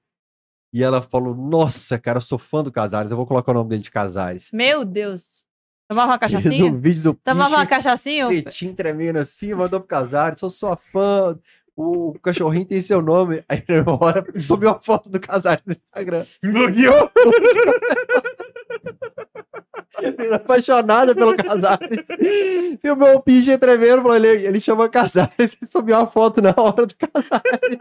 [0.73, 3.70] E ela falou: Nossa, cara, eu sou fã do Casares, eu vou colocar o nome
[3.70, 4.50] dele de Casares.
[4.52, 5.23] Meu Deus.
[5.89, 6.66] Tomava uma cachaçinha?
[6.66, 8.26] um vídeo do Tomava uma pinche cachaçinha?
[8.28, 11.36] pretinho tremendo assim, mandou pro Casares, sou sua fã.
[11.76, 13.42] O cachorrinho tem seu nome.
[13.49, 16.26] Aí na hora subiu a foto do Casares no Instagram.
[16.42, 17.10] Bloqueou.
[20.00, 22.07] Menina apaixonada pelo Casares.
[22.81, 26.86] Filmou o pinche tremendo, falou, ele, ele chama Casares e subiu a foto na hora
[26.86, 27.78] do Casares.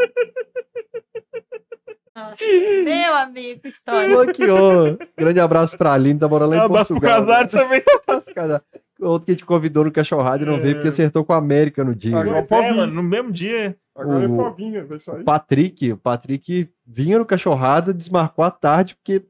[2.19, 2.43] Nossa,
[2.83, 4.09] meu amigo, história.
[4.15, 4.97] Bloqueou.
[5.17, 7.25] Grande abraço pra Aline, tá morando lá em Um abraço pro Portugal.
[7.25, 7.81] Casares também.
[8.07, 8.63] Abraço.
[9.01, 11.83] Outro que a gente convidou no cachorrado e não veio porque acertou com a América
[11.83, 12.17] no dia.
[12.17, 13.77] Agora- é, mano, no mesmo dia.
[13.95, 15.21] Agora O- é povinha, vai sair.
[15.21, 19.25] O Patrick, o Patrick vinha no cachorrado, desmarcou à tarde porque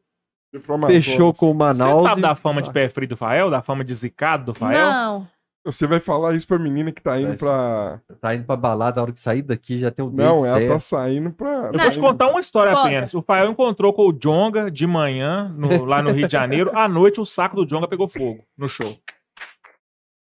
[0.88, 2.08] fechou com o Você Manaus.
[2.08, 3.50] sabe e- da fama de pé frio do Fael?
[3.51, 4.80] Da fama de zicado do Fael?
[4.90, 5.27] Não.
[5.72, 7.99] Você vai falar isso pra menina que tá indo pra.
[8.22, 10.57] Tá indo pra balada, a hora que sair daqui já tem o Não, date ela
[10.59, 10.72] certo.
[10.73, 11.48] tá saindo pra.
[11.49, 11.80] Eu Não.
[11.80, 12.88] vou te contar uma história Conta.
[12.88, 13.14] apenas.
[13.14, 16.72] O Fael encontrou com o Jonga de manhã, no- lá no Rio de Janeiro.
[16.73, 18.95] À noite, o saco do Jonga pegou fogo no show.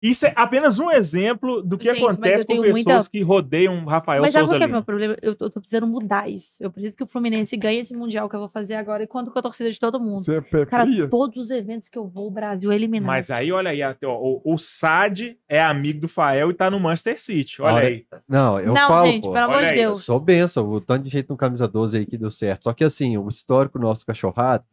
[0.02, 4.22] Isso é apenas um exemplo do que Gente, acontece com pessoas muita- que rodeiam Rafael
[4.22, 5.18] Mas sabe Souza qual é o meu problema?
[5.22, 6.52] Eu tô, eu tô precisando mudar isso.
[6.62, 9.30] Eu preciso que o Fluminense ganhe esse Mundial que eu vou fazer agora e conto
[9.30, 10.22] com a torcida de todo mundo.
[10.22, 13.08] Você é Cara, todos os eventos que eu vou, o Brasil é eliminado.
[13.08, 16.80] Mas aí, olha aí, ó, o, o Sad é amigo do Fael e tá no
[16.80, 17.62] Manchester City.
[17.62, 18.06] Olha Olha, aí.
[18.28, 19.34] Não, eu não, falo, gente, pô.
[19.34, 20.06] pelo amor de Deus.
[20.06, 22.64] Sou benção, o tanto de gente no camisa 12 aí que deu certo.
[22.64, 24.64] Só que assim, o histórico nosso do cachorrado,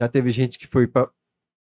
[0.00, 1.08] já teve gente que foi pra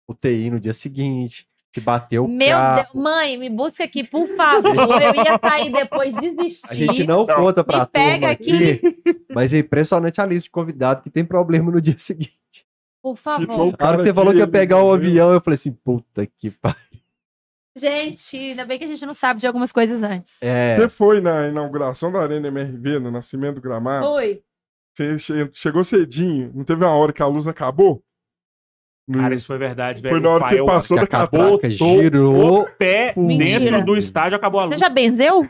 [0.09, 2.83] UTI no dia seguinte, que bateu o Meu carro.
[2.93, 5.01] Deus, mãe, me busca aqui, por favor.
[5.03, 6.71] Eu ia sair depois desistir.
[6.71, 7.35] A gente não Não.
[7.35, 9.03] conta pra Me pega turma aqui,
[9.35, 12.39] mas é impressionante a lista de convidados que tem problema no dia seguinte.
[13.03, 13.69] Por favor.
[13.69, 14.95] o A hora que você falou que ia pegar o morreu.
[14.95, 16.77] avião, eu falei assim, puta que pariu.
[17.77, 20.43] Gente, ainda bem que a gente não sabe de algumas coisas antes.
[20.43, 24.07] É, Você foi na inauguração da Arena MRV, no Nascimento do Gramado?
[24.07, 24.43] Foi.
[24.95, 28.03] Você che- chegou cedinho, não teve uma hora que a luz acabou?
[29.13, 30.15] Cara, isso foi verdade, velho.
[30.15, 31.43] Foi na O hora que passou que da a cabeça.
[31.45, 32.61] catraca girou.
[32.63, 33.61] o pé Mentira.
[33.61, 34.81] dentro do estádio, acabou a Você luz.
[34.81, 35.49] já benzeu?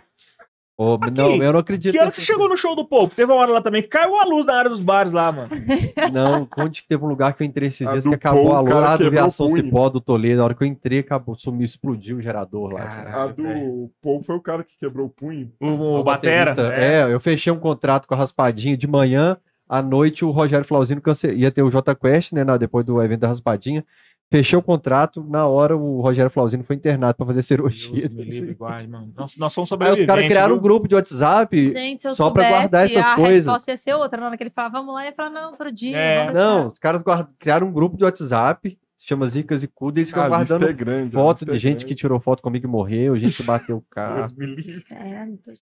[0.79, 1.93] Ô, não, eu não acredito.
[1.93, 3.15] Que hora você chegou no show do Povo?
[3.15, 5.51] Teve uma hora lá também que caiu a luz na área dos bares lá, mano.
[6.11, 8.57] Não, onde que teve um lugar que eu entrei esses A dias que acabou Paul,
[8.57, 9.49] a o luz cara lá do Viação.
[9.55, 10.39] Cipó do Toledo.
[10.39, 12.81] Na hora que eu entrei, acabou, sumiu, explodiu o gerador lá.
[12.85, 13.23] Cara.
[13.23, 15.53] A do Paul foi o cara que quebrou o punho.
[15.61, 16.53] O, o O Batera.
[16.55, 17.03] baterista, é.
[17.03, 19.37] É, eu fechei um contrato com a Raspadinha de manhã.
[19.69, 21.33] À noite, o Rogério Flauzino cance...
[21.33, 22.45] ia ter o J Quest, né?
[22.45, 23.85] na- Depois do evento da Raspadinha.
[24.31, 25.23] Fechei o contrato.
[25.29, 28.01] Na hora, o Rogério Flauzino foi internado pra fazer cirurgia.
[28.01, 29.13] Deus me livre, guarde, mano.
[29.17, 30.03] Nós, nós somos Aí sobreviventes.
[30.05, 30.63] os caras criaram um viu?
[30.63, 31.71] grupo de WhatsApp.
[31.71, 33.45] Gente, só pra soubesse, guardar essas a coisas.
[33.47, 34.21] resposta ia ser outra.
[34.21, 35.97] Na hora que ele falava, vamos lá, ia falar, não, outro dia.
[35.97, 36.33] É.
[36.33, 38.79] Não, os caras guarda- criaram um grupo de WhatsApp.
[38.97, 39.99] Se chama Zicas e Cuda.
[39.99, 41.13] E eles ficam a lista guardando é grande.
[41.13, 41.95] foto de é gente que grande.
[41.97, 43.19] tirou foto comigo e morreu.
[43.19, 44.21] Gente que bateu o carro.
[44.21, 44.85] Deus me livre.
[44.91, 45.53] É, não tô-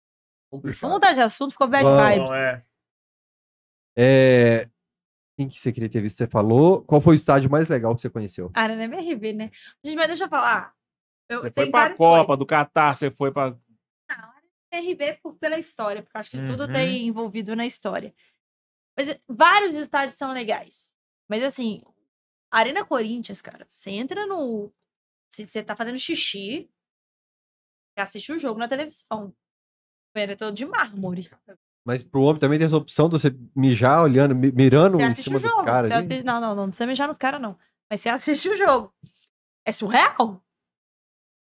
[0.49, 0.81] Complicado.
[0.81, 2.17] Vamos mudar de assunto, ficou bad vibes.
[2.17, 2.57] Não, é.
[3.97, 4.69] É...
[5.37, 6.17] Quem que você queria ter visto?
[6.17, 6.83] Você falou.
[6.83, 8.51] Qual foi o estádio mais legal que você conheceu?
[8.53, 9.51] Arena MRV, né?
[9.83, 10.75] Gente, mas deixa eu falar.
[11.29, 12.37] Eu, Você foi pra Copa coisas.
[12.39, 13.51] do Catar, você foi pra.
[14.09, 14.33] Não,
[14.73, 16.73] MRV por, pela história, porque eu acho que tudo Uhum.
[16.73, 18.13] tem envolvido na história.
[18.97, 20.93] Mas eh, vários estádios são legais.
[21.29, 21.81] Mas assim,
[22.51, 24.71] Arena Corinthians, cara, você entra no.
[25.33, 26.69] Se você tá fazendo xixi,
[27.95, 29.33] você assiste o jogo na televisão.
[30.13, 31.31] É todo de mármore.
[31.85, 35.15] Mas pro homem também tem essa opção de você mijar olhando, mi- mirando Você em
[35.15, 35.63] cima o do jogo.
[35.65, 35.87] cara.
[35.87, 36.05] você ali.
[36.05, 37.57] assiste- Não, não, não, não precisa mijar nos caras, não.
[37.89, 38.93] Mas você assiste o jogo.
[39.65, 40.43] É surreal.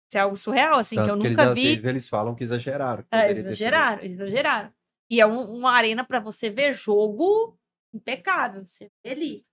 [0.09, 1.67] Isso é algo surreal, assim, que eu Tanto que nunca eles, vi.
[1.67, 3.03] eles, eles falam que exageraram.
[3.03, 4.73] que É, exageraram, exageraram.
[5.09, 7.57] E é um- uma arena pra você ver jogo
[7.93, 9.45] impecável, você vê ali.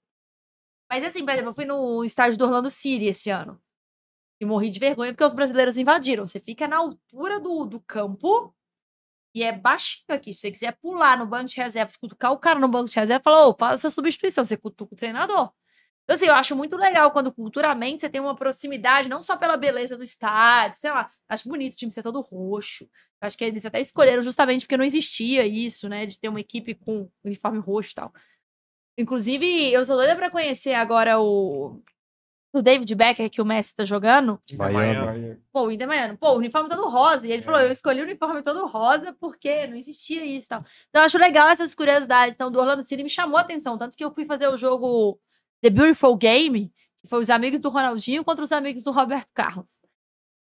[0.91, 3.61] Mas assim, por exemplo, eu fui no estádio do Orlando City esse ano.
[4.41, 6.25] E morri de vergonha porque os brasileiros invadiram.
[6.25, 8.55] Você fica na altura do, do campo
[9.37, 10.33] e é baixinho aqui.
[10.33, 13.23] Se você quiser pular no banco de reserva, cutucar o cara no banco de reserva,
[13.23, 14.43] fala, ô, faz essa substituição.
[14.43, 15.53] Você cutuca o treinador.
[16.05, 19.59] Então, assim, eu acho muito legal quando culturalmente você tem uma proximidade, não só pela
[19.59, 21.13] beleza do estádio, sei lá.
[21.29, 22.89] Acho bonito o time ser todo roxo.
[23.21, 26.07] Acho que eles até escolheram justamente porque não existia isso, né?
[26.07, 28.15] De ter uma equipe com uniforme roxo e tal.
[28.97, 31.83] Inclusive, eu sou doida pra conhecer agora o,
[32.59, 34.41] o David Becker, que o Messi tá jogando.
[34.53, 34.95] Miami.
[35.07, 35.39] Miami.
[35.53, 36.17] Pô, o Inter Miami.
[36.17, 37.27] Pô, o uniforme todo rosa.
[37.27, 37.45] E ele É.
[37.45, 40.61] falou: eu escolhi o uniforme todo rosa porque não existia isso e tal.
[40.89, 42.35] Então, eu acho legal essas curiosidades.
[42.35, 43.77] Então, do Orlando City me chamou a atenção.
[43.79, 45.19] Tanto que eu fui fazer o jogo
[45.63, 49.81] The Beautiful Game, que foi os amigos do Ronaldinho contra os amigos do Roberto Carlos.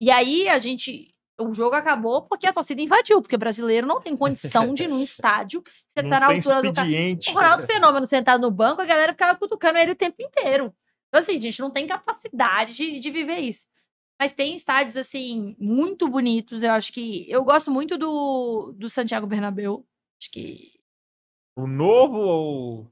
[0.00, 1.12] E aí, a gente.
[1.36, 4.86] O jogo acabou porque a torcida invadiu, porque o brasileiro não tem condição de ir
[4.86, 5.64] num estádio.
[5.88, 6.88] Você Não tá na tem altura do cara.
[7.28, 10.72] O Ronaldo Fenômeno sentado no banco, a galera ficava cutucando ele o tempo inteiro.
[11.14, 13.68] Então, assim, a gente não tem capacidade de, de viver isso.
[14.20, 16.64] Mas tem estádios, assim, muito bonitos.
[16.64, 17.24] Eu acho que.
[17.30, 19.86] Eu gosto muito do, do Santiago Bernabéu.
[20.20, 20.72] Acho que.
[21.56, 22.90] O novo ou.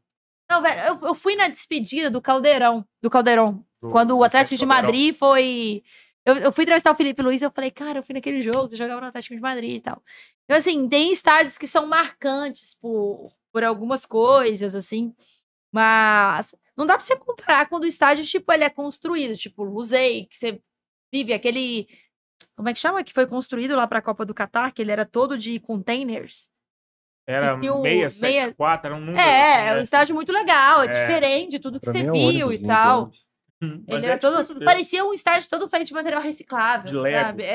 [0.49, 2.87] Não, velho, eu, eu fui na despedida do Caldeirão.
[3.03, 3.65] Do Caldeirão.
[3.83, 4.87] do- quando o Atlético de Caldeirão?
[4.87, 5.83] Madrid foi.
[6.25, 8.73] Eu, eu fui entrevistar o Felipe Luiz e eu falei, cara, eu fui naquele jogo,
[8.73, 10.01] eu jogava no Atlético de Madrid e tal.
[10.45, 15.13] Então, assim, tem estádios que são marcantes por, por algumas coisas, assim.
[15.73, 20.27] Mas não dá pra você comparar quando o estádio, tipo, ele é construído, tipo, Luzei,
[20.27, 20.61] que você
[21.13, 21.87] vive aquele.
[22.57, 23.03] Como é que chama?
[23.05, 26.49] Que foi construído lá pra Copa do Catar, que ele era todo de containers.
[27.27, 29.19] Era Esqueci o- 674, era um número.
[29.19, 29.83] É, assim, é um né?
[29.83, 30.89] estádio muito legal, é, É.
[31.07, 32.99] diferente de tudo que Pra você é viu ônibus, e gente, tal.
[33.03, 33.25] ônibus.
[33.63, 34.65] Hum, mas Ele é era todo.
[34.65, 36.91] Parecia um estádio todo feito de material reciclável.
[36.91, 37.17] De Lego.
[37.27, 37.43] sabe?
[37.45, 37.49] É,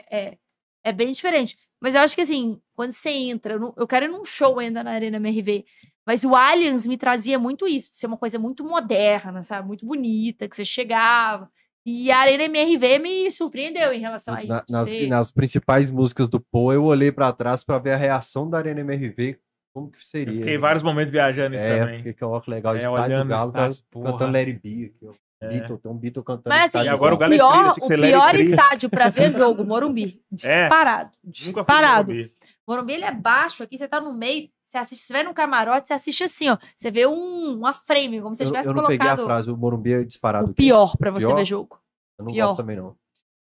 [0.00, 0.38] é, é.
[0.84, 1.56] É bem diferente.
[1.80, 4.58] Mas eu acho que assim, quando você entra, eu, não- eu quero ir num show
[4.58, 5.64] ainda na Arena MRV.
[6.08, 9.68] Mas o Aliens me trazia muito isso, de ser uma coisa muito moderna, sabe?
[9.68, 11.50] Muito bonita, que você chegava.
[11.84, 14.48] E a Arena MRV me surpreendeu em relação a isso.
[14.48, 17.96] Na- nas, ser- nas principais músicas do Poe, eu olhei pra trás pra ver a
[17.96, 19.38] reação da Arena MRV,
[19.74, 20.34] como que Eu seria.
[20.36, 21.96] fiquei vários momentos viajando isso É, também.
[21.96, 22.74] porque que eu legal.
[22.74, 24.12] É, estádio do olhando o Galo tá estádio, porra.
[24.12, 25.10] cantando Larry B aqui, ó.
[25.40, 25.48] É.
[25.50, 26.48] Beatle, tem um Beatle cantando.
[26.56, 30.22] Mas assim, E agora do o é pior, o pior estádio pra ver jogo, Morumbi.
[30.42, 30.62] É.
[30.62, 31.10] Disparado.
[31.22, 32.08] Nunca fui no Disparado.
[32.12, 32.32] Morumbi.
[32.66, 35.86] Morumbi, ele é baixo aqui, você tá no meio, você assiste, se vai num camarote,
[35.86, 36.58] você assiste assim, ó.
[36.76, 39.24] Você vê um, uma frame, como se você Eu, tivesse eu não peguei a colocado
[39.26, 40.50] frase, o Morumbi é disparado.
[40.50, 41.36] o pior pra você Pior?
[41.36, 41.80] ver jogo.
[42.18, 42.46] Eu não pior.
[42.48, 42.94] gosto também, não.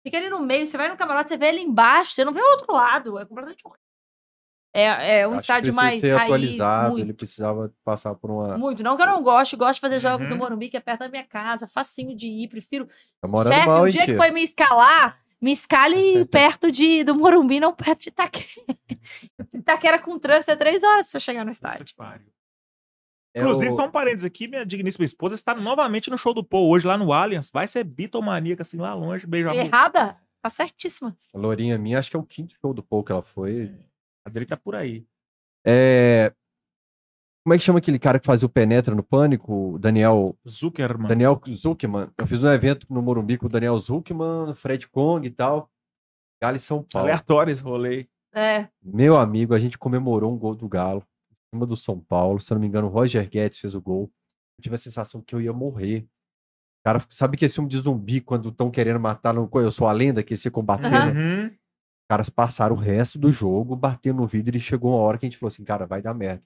[0.05, 2.41] Fica ali no meio, você vai no camarote, você vê ele embaixo, você não vê
[2.41, 3.19] o outro lado.
[3.19, 3.81] É completamente horrível.
[4.75, 8.15] É, é um Acho que estádio precisa mais ser raiz, atualizado, muito, ele precisava passar
[8.15, 8.59] por uma...
[8.59, 8.83] muito.
[8.83, 10.35] Não que eu não gosto, gosto de fazer jogos Uhum.
[10.35, 12.86] no Morumbi, que é perto da minha casa, facinho de ir, prefiro.
[13.23, 14.17] Tá morando Chefe, mal, o hein, dia que tia?
[14.19, 18.48] foi me escalar, me escale perto de, do Morumbi, não perto de Itaquera.
[19.55, 21.94] Itaquera com trânsito é três horas pra você chegar no estádio.
[23.34, 26.42] É Inclusive, o- só um parênteses aqui, minha digníssima esposa está novamente no show do
[26.44, 27.50] Paul hoje lá no Allianz.
[27.50, 29.26] Vai ser bitomaníaca, assim, lá longe.
[29.26, 29.60] Beijo, amor.
[29.60, 30.16] Errada?
[30.42, 31.16] Tá certíssima.
[31.34, 33.74] A Lourinha minha, acho que é o quinto show do Paul que ela foi.
[34.24, 35.05] A dele tá por aí.
[35.66, 36.32] É...
[37.47, 39.75] Como é que chama aquele cara que fazia o Penetra no Pânico?
[39.75, 41.07] O Daniel, Zuckerman.
[41.07, 42.08] Daniel Zuckman.
[42.18, 45.70] Eu fiz um evento no Morumbi com o Daniel Zuckman, Fred Kong e tal.
[46.42, 47.07] Galo e São Paulo.
[47.07, 48.08] Aleatório esse rolê.
[48.34, 48.66] É.
[48.83, 52.41] Meu amigo, a gente comemorou um gol do Galo em cima do São Paulo.
[52.41, 54.10] Se eu não me engano, o Roger Guedes fez o gol.
[54.58, 56.05] Eu tive a sensação que eu ia morrer.
[56.84, 59.49] Cara, sabe que esse filme de zumbi, quando estão querendo matar, no...
[59.55, 60.97] eu sou a lenda, que se combatendo?
[60.97, 61.12] Aham.
[61.12, 61.47] Uhum.
[61.47, 65.26] Os caras passaram o resto do jogo, batendo no vidro e chegou uma hora que
[65.26, 66.42] a gente falou assim, cara, vai dar merda.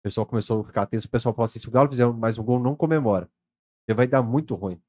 [0.00, 2.38] O pessoal começou a ficar tenso, o pessoal falou assim, se o Galo fizer mais
[2.38, 3.28] um gol, não comemora.
[3.80, 4.80] Porque vai dar muito ruim.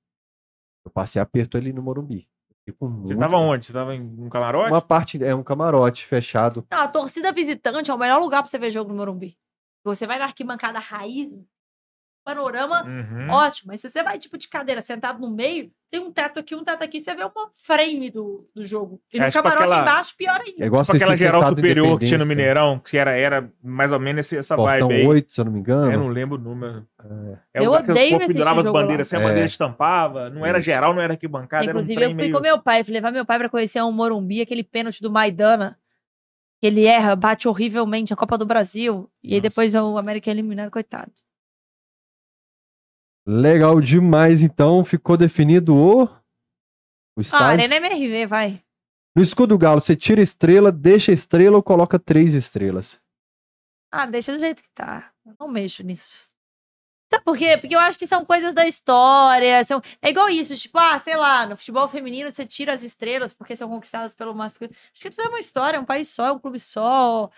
[0.86, 2.28] Eu passei aperto ali no Morumbi.
[3.04, 3.66] Você tava onde?
[3.66, 4.72] Você tava em um camarote?
[4.72, 6.66] Uma parte, é um camarote fechado.
[6.70, 9.38] Não, a torcida visitante é o melhor lugar pra você ver jogo no Morumbi.
[9.84, 11.34] Você vai na arquibancada raiz,
[12.36, 13.30] panorama Uhum.
[13.30, 13.68] ótimo.
[13.72, 16.64] Mas se você vai, tipo, de cadeira, sentado no meio, tem um teto aqui, um
[16.64, 19.02] teto aqui, você vê uma frame do, do jogo.
[19.14, 20.66] E no É, tipo camarote aquela- embaixo, pior É ainda.
[20.66, 22.54] igual Tipo aquela geral superior que tinha no Independência.
[22.54, 25.08] Mineirão, que era, era mais ou menos esse- essa Portão vibe aí.
[25.08, 25.92] 8, se eu não me engano.
[25.92, 26.86] Eu não lembro o número.
[27.54, 28.82] É Eu que o odeio assistir pendurava as jogo lá.
[28.84, 29.24] bandeiras, assim, a É.
[29.24, 30.30] bandeira estampava.
[30.30, 32.54] Não era geral, não era arquibancada, Inclusive, era um eu fui com meio...
[32.56, 35.78] meu pai, fui levar meu pai pra conhecer um Morumbi, aquele pênalti do Maidana.
[36.62, 39.10] Que ele erra, bate horrivelmente a Copa do Brasil.
[39.24, 41.10] E aí depois o América é eliminado, coitado.
[43.30, 44.84] Legal demais, então.
[44.84, 46.10] Ficou definido o, o
[47.18, 47.46] Ah, estádio.
[47.46, 48.64] Arena MRV, vai.
[49.16, 53.00] No escudo galo, você tira estrela, deixa estrela ou coloca três estrelas?
[53.92, 55.12] Ah, deixa do jeito que tá.
[55.24, 56.28] Eu não mexo nisso.
[57.12, 57.56] Sabe por quê?
[57.58, 59.64] Porque eu acho que são coisas da história.
[59.64, 59.80] São...
[60.02, 63.56] É igual isso, tipo, ah, sei lá, no futebol feminino você tira as estrelas porque
[63.56, 64.76] são conquistadas pelo masculino.
[64.92, 67.30] Acho que tudo é uma história, é um país só, é um clube só.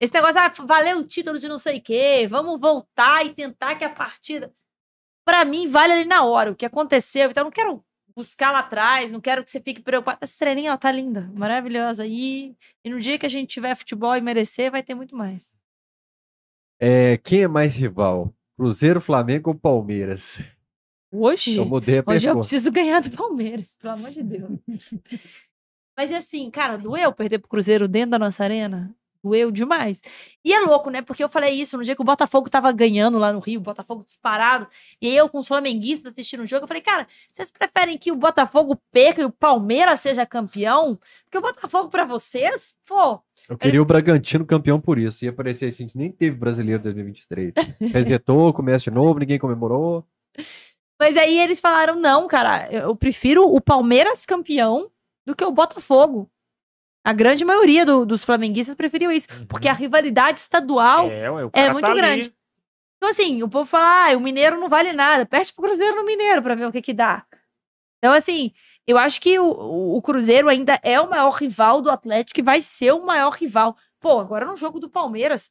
[0.00, 3.74] Esse negócio, ah, valeu o título de não sei o quê, vamos voltar e tentar
[3.74, 4.54] que a partida.
[5.26, 7.30] Pra mim, vale ali na hora o que aconteceu.
[7.30, 10.18] Então, eu não quero buscar lá atrás, não quero que você fique preocupado.
[10.20, 12.06] Essa estrelinha, ó, tá linda, maravilhosa.
[12.06, 15.52] E, e no dia que a gente tiver futebol e merecer, vai ter muito mais.
[16.80, 18.32] É, quem é mais rival?
[18.56, 20.38] Cruzeiro, Flamengo ou Palmeiras?
[21.12, 21.56] Hoje?
[21.56, 24.56] Eu mudei a Hoje eu preciso ganhar do Palmeiras, pelo amor de Deus.
[25.98, 28.94] Mas assim, cara, doeu perder pro Cruzeiro dentro da nossa arena?
[29.26, 30.00] Doeu demais.
[30.44, 31.02] E é louco, né?
[31.02, 33.62] Porque eu falei isso no dia que o Botafogo tava ganhando lá no Rio, o
[33.62, 34.68] Botafogo disparado.
[35.02, 38.16] E eu, com os flamenguistas assistindo o jogo, eu falei, cara, vocês preferem que o
[38.16, 40.96] Botafogo perca e o Palmeiras seja campeão?
[41.24, 45.24] Porque o Botafogo, pra vocês, pô, Eu queria o Bragantino campeão por isso.
[45.24, 47.52] Ia parecer assim, nem teve brasileiro 2023.
[47.92, 50.06] Resetou, começa de novo, ninguém comemorou.
[51.00, 54.88] Mas aí eles falaram: não, cara, eu prefiro o Palmeiras campeão
[55.26, 56.30] do que o Botafogo.
[57.06, 61.70] A grande maioria do- dos flamenguistas preferiu isso, porque a rivalidade estadual É, ué, é
[61.70, 62.00] muito tá ali.
[62.00, 62.34] grande.
[62.96, 66.04] Então, assim, o povo fala: ah, o Mineiro não vale nada, perde pro Cruzeiro no
[66.04, 67.24] Mineiro pra ver o que que dá.
[67.98, 68.50] Então, assim,
[68.86, 72.42] eu acho que o, o- o Cruzeiro ainda é o maior rival do Atlético e
[72.42, 73.76] vai ser o maior rival.
[74.00, 75.50] Pô, agora no jogo do Palmeiras,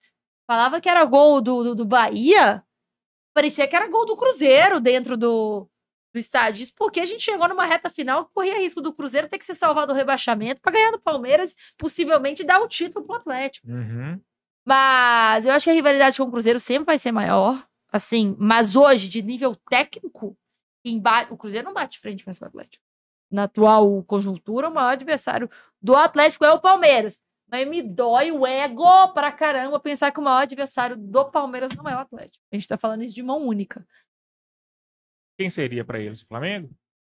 [0.50, 2.64] falava que era gol do, do, do Bahia,
[3.34, 5.70] parecia que era gol do Cruzeiro dentro do,
[6.16, 6.64] do estádio.
[6.64, 9.46] Isso porque a gente chegou numa reta final que corria risco do Cruzeiro ter que
[9.46, 13.68] ser salvado do rebaixamento pra ganhar do Palmeiras, possivelmente dar o título pro Atlético.
[13.68, 14.20] Uhum.
[14.66, 17.62] Mas eu acho que a rivalidade com o Cruzeiro sempre vai ser maior.
[17.92, 20.38] Assim, mas hoje, de nível técnico,
[21.30, 22.84] o Cruzeiro não bate frente mais com o Atlético.
[23.30, 25.50] Na atual conjuntura, o maior adversário
[25.82, 27.20] do Atlético é o Palmeiras.
[27.52, 31.88] Mas me dói o ego pra caramba pensar que o maior adversário do Palmeiras não
[31.88, 32.44] é o Atlético.
[32.52, 33.86] A gente tá falando isso de mão única.
[35.38, 36.22] Quem seria pra eles?
[36.22, 36.70] O Flamengo?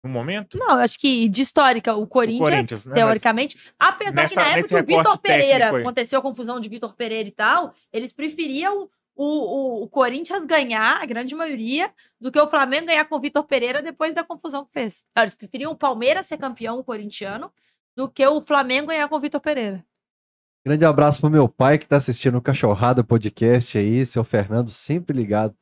[0.04, 0.56] No momento?
[0.58, 2.92] Não, eu acho que de histórica, o O Corinthians, Corinthians, né?
[2.92, 5.80] Mas- teoricamente, apesar que nessa- na época que o Vitor Pereira aí.
[5.80, 11.02] aconteceu a confusão de Vitor Pereira e tal, eles preferiam o, o, o Corinthians ganhar,
[11.02, 14.64] a grande maioria, do que o Flamengo ganhar com o Vitor Pereira depois da confusão
[14.64, 15.02] que fez.
[15.16, 17.50] Eles preferiam o Palmeiras ser campeão corintiano
[17.96, 19.84] do que o Flamengo ganhar com o Vitor Pereira.
[20.64, 25.16] Grande abraço pro meu pai que tá assistindo o Cachorrada Podcast aí, seu Fernando, sempre
[25.16, 25.56] ligado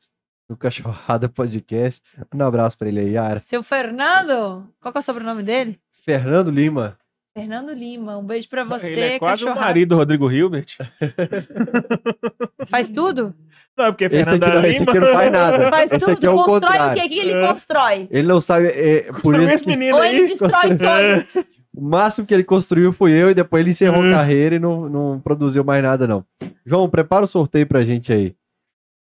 [0.49, 2.01] no Cachorrada Podcast.
[2.33, 3.39] Um abraço pra ele aí, Yara.
[3.41, 5.79] Seu Fernando, qual que é o sobrenome dele?
[6.05, 6.97] Fernando Lima.
[7.37, 10.77] Fernando Lima, um beijo pra você, Ele é quase o marido do Rodrigo Hilbert.
[12.67, 13.33] Faz tudo?
[13.77, 14.91] Não, porque Esse aqui, Fernanda não, esse Lima...
[14.91, 15.69] aqui não faz nada.
[15.69, 17.01] Faz esse tudo, aqui é o constrói o contrário.
[17.01, 17.07] que?
[17.07, 17.47] O que ele É.
[17.47, 18.07] constrói?
[18.09, 20.15] Ele não sabe, é, por Construiu isso esse que Ou aí.
[20.15, 21.45] ele destrói sonho?
[21.75, 24.11] o máximo que ele construiu foi eu e depois ele encerrou a Hum.
[24.13, 26.23] carreira e não, não produziu mais nada não.
[26.65, 28.33] João, prepara o sorteio pra gente aí.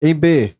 [0.02, 0.54] Em B,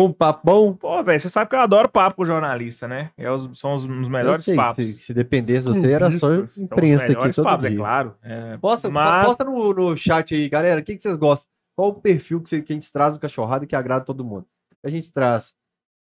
[0.00, 0.74] foi um papo bom?
[0.74, 3.10] Pô, velho, você sabe que eu adoro papo com jornalista, né?
[3.16, 4.76] É os- são os, os melhores Eu sei, papos.
[4.76, 7.68] Se, se dependesse de você, era só Isso, são os imprensa aqui melhores todo papos,
[7.68, 7.76] dia.
[7.76, 8.14] é claro.
[8.22, 10.80] É, Posta, mas- posta no, no chat aí, galera.
[10.80, 11.48] O que, que vocês gostam?
[11.76, 14.46] Qual o perfil que, você- que a gente traz no cachorrada que agrada todo mundo?
[14.84, 15.52] A gente traz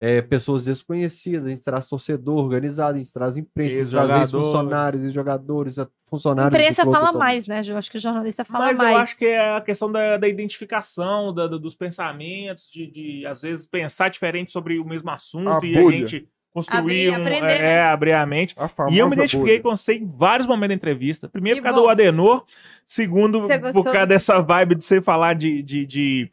[0.01, 4.21] é, pessoas desconhecidas, a gente traz torcedor organizado, a gente traz imprensa, a gente traz
[4.23, 5.77] ex-funcionários, jogadores,
[6.07, 6.51] funcionários.
[6.53, 7.19] do imprensa fala todo.
[7.19, 7.61] mais, né?
[7.67, 8.91] Eu acho que o jornalista fala Mas mais.
[8.93, 13.41] eu acho que é a questão da, da identificação, da- dos pensamentos, de, de, às
[13.43, 15.97] vezes pensar diferente sobre o mesmo assunto A e a bolha.
[16.07, 17.81] gente construir Abrir, um, aprender, é, né?
[17.83, 18.55] abrir a mente.
[18.59, 19.63] A E eu me identifiquei bolha.
[19.63, 21.29] com você em vários momentos da entrevista.
[21.29, 21.87] Primeiro Que por causa bom.
[21.87, 22.45] do Adenor,
[22.85, 26.31] segundo por causa dessa vibe de você falar de, de, de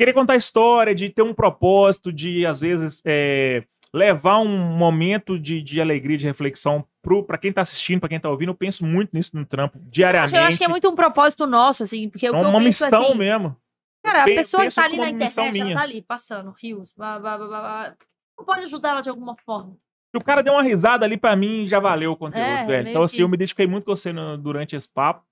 [0.00, 3.62] querer contar história, de ter um propósito, de às vezes é,
[3.92, 8.18] levar um momento de, de alegria, de reflexão pro, pra quem tá assistindo, pra quem
[8.18, 8.48] tá ouvindo.
[8.50, 10.34] Eu penso muito nisso no trampo, diariamente.
[10.36, 12.58] Eu acho que é muito um propósito nosso, assim, porque É o que eu uma
[12.60, 13.56] penso missão aqui, mesmo.
[14.02, 15.76] Cara, a Pe- pessoa que tá ali na internet, ela minha.
[15.76, 17.94] tá ali, passando, rios, blá, blá, blá, blá, blá.
[18.38, 19.76] Não pode ajudar ela de alguma forma.
[20.12, 22.84] Se o cara deu uma risada ali, pra mim, já valeu o conteúdo, É, velho.
[22.84, 23.34] meio Então, que assim, eu me isso.
[23.36, 25.22] identifiquei muito com você no- durante esse papo.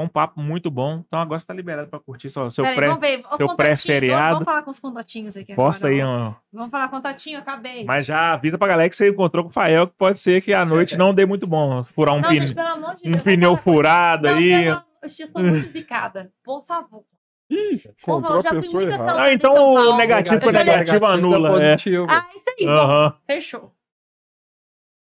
[0.00, 1.02] Foi um papo muito bom.
[1.06, 2.86] Então, agora você tá liberado pra curtir seu, seu Peraí, pré...
[2.88, 3.22] vamos ver.
[3.30, 4.16] Ó, seu pré-feriado.
[4.22, 5.54] Vamos, vamos falar com os contatinhos aqui.
[5.54, 6.28] Posta agora, aí, ó.
[6.30, 6.34] ó.
[6.50, 7.84] Vamos falar contatinho, acabei.
[7.84, 10.54] Mas já avisa pra galera que você encontrou com o Fael, que pode ser que
[10.54, 11.84] a noite não dê muito bom.
[11.84, 13.22] Furar um, não, pneu, gente, pelo amor de um Deus.
[13.22, 14.68] pneu vamos furado Não, aí.
[14.68, 16.32] amor- Eu estou muito picada.
[16.42, 17.04] Por favor.
[17.50, 18.96] Por Comprou favor, já fui errada.
[19.04, 21.48] saudades Ah, então o negativo Eu foi já negativo, Negativo anula.
[21.62, 21.72] É.
[21.72, 22.06] positivo.
[22.08, 22.66] Ah, isso aí.
[22.66, 23.14] Aham.
[23.26, 23.72] Fechou.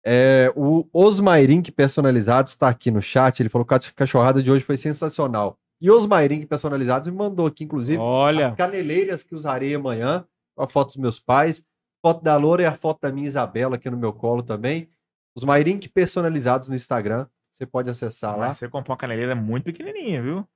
[0.04, 3.40] É, o Osmairink Personalizados está aqui no chat.
[3.40, 5.58] Ele falou que a cachorrada de hoje foi sensacional.
[5.80, 10.24] E Osmairink Personalizados me mandou aqui, inclusive, Olha, as caneleiras que usarei amanhã.
[10.56, 11.64] A foto dos meus pais,
[12.02, 14.88] foto da Loura e a foto da minha Isabela aqui no meu colo também.
[15.34, 17.26] Os Mairink personalizados no Instagram.
[17.52, 18.46] Você pode acessar lá.
[18.46, 20.46] mas você comprou uma caneleira muito pequenininha, viu?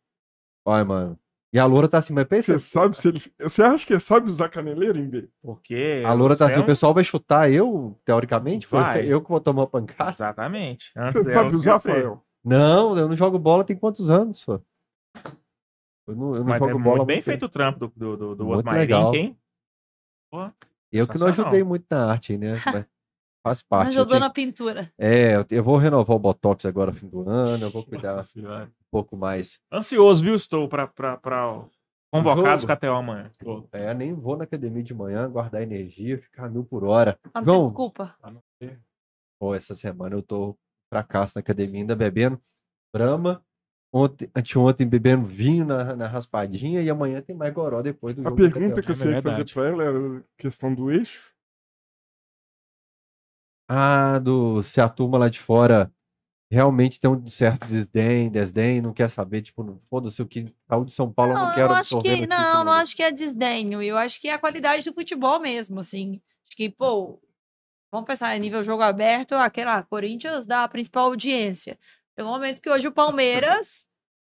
[0.67, 1.19] Olha, mano.
[1.53, 2.59] E a Loura tá assim, mas pensa.
[2.59, 3.23] Você sabe se ele.
[3.41, 5.29] Você acha que ele sabe usar caneleira em B?
[5.43, 6.03] Porque.
[6.05, 8.67] A Loura tá assim, é o pessoal vai chutar eu, teoricamente?
[8.67, 9.07] Foi Vai.
[9.07, 10.11] eu que vou tomar pancada?
[10.11, 10.93] Exatamente.
[10.97, 11.89] Antes Você sabe usar, você.
[11.91, 12.23] Fael?
[12.45, 14.61] Não, eu não jogo bola tem quantos anos, pô?
[16.07, 17.05] Eu não, eu não Mas jogo é bola.
[17.05, 17.47] bem muito feito tempo.
[17.47, 19.13] o trampo do, do, do, do Muito Osmar legal.
[19.13, 19.39] Link, hein?
[20.93, 22.61] Eu que não ajudei muito na arte, né?
[22.65, 22.85] Mas
[23.47, 23.85] faz parte.
[23.87, 24.93] eu Ajudou tinha- na pintura.
[24.99, 28.69] É, eu- vou renovar o Botox agora no fim do ano, eu vou cuidar um
[28.91, 29.61] pouco mais.
[29.73, 30.35] Ansioso, viu?
[30.35, 30.87] Estou pra
[32.13, 32.77] Convocados Jogo.
[32.77, 33.31] KTO amanhã.
[33.73, 37.19] É, nem vou na academia de manhã, guardar energia, ficar mil por hora.
[37.35, 38.17] Não tem desculpa.
[39.39, 40.57] pô, essa semana eu tô
[40.93, 42.41] fracasso na academia, ainda bebendo
[42.93, 43.43] Brahma.
[43.93, 48.35] Ontem, anteontem bebendo vinho na, na raspadinha e amanhã tem mais goró depois do A
[48.35, 51.36] pergunta que eu sei É fazer pra ela era a questão do eixo.
[53.69, 55.93] Ah, do se a turma lá de fora
[56.51, 60.89] realmente tem um certo desdém, desdém, não quer saber, tipo, não- foda-se o que saúde
[60.91, 63.03] de São Paulo, eu não, Não, quero eu acho absorver que não, não acho que
[63.03, 63.83] é desdenho.
[63.83, 66.21] Eu acho que é a qualidade do futebol mesmo, assim.
[66.47, 67.21] Acho que, pô,
[67.91, 71.79] vamos pensar em nível jogo aberto, aquela Corinthians dá a principal audiência.
[72.17, 73.87] Chegou um momento que hoje o Palmeiras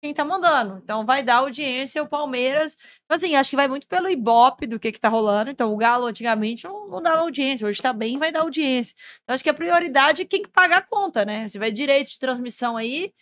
[0.02, 0.82] quem tá mandando.
[0.84, 2.78] Então vai dar audiência o Palmeiras.
[3.06, 5.52] Então, assim, acho que vai muito pelo Ibope do que que tá rolando.
[5.52, 8.96] Então o Galo antigamente não, não dava audiência, hoje tá bem, vai dar audiência.
[9.24, 11.48] Então acho que a prioridade é quem que paga a conta, né?
[11.48, 13.14] Se vai direito de transmissão aí,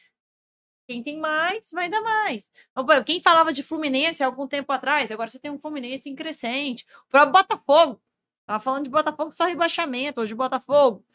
[0.88, 2.50] quem tem mais, vai dar mais.
[2.72, 6.16] Então, quem falava de Fluminense há algum tempo atrás, agora você tem um Fluminense em
[6.16, 6.86] crescente.
[7.08, 8.02] O próprio Botafogo.
[8.48, 11.06] Tava falando de Botafogo só rebaixamento, hoje Botafogo.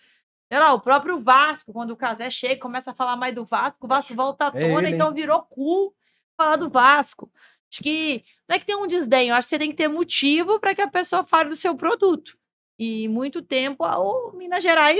[0.50, 3.84] Sei lá, o próprio Vasco, quando o Casé chega, começa a falar mais do Vasco,
[3.86, 5.94] o Vasco volta à É tona, ele, então virou cool
[6.36, 7.30] falar do Vasco.
[7.70, 9.88] Acho que não é que tem um desdém, eu acho que você tem que ter
[9.88, 12.38] motivo para que a pessoa fale do seu produto.
[12.78, 14.98] E muito tempo, a- o Minas Gerais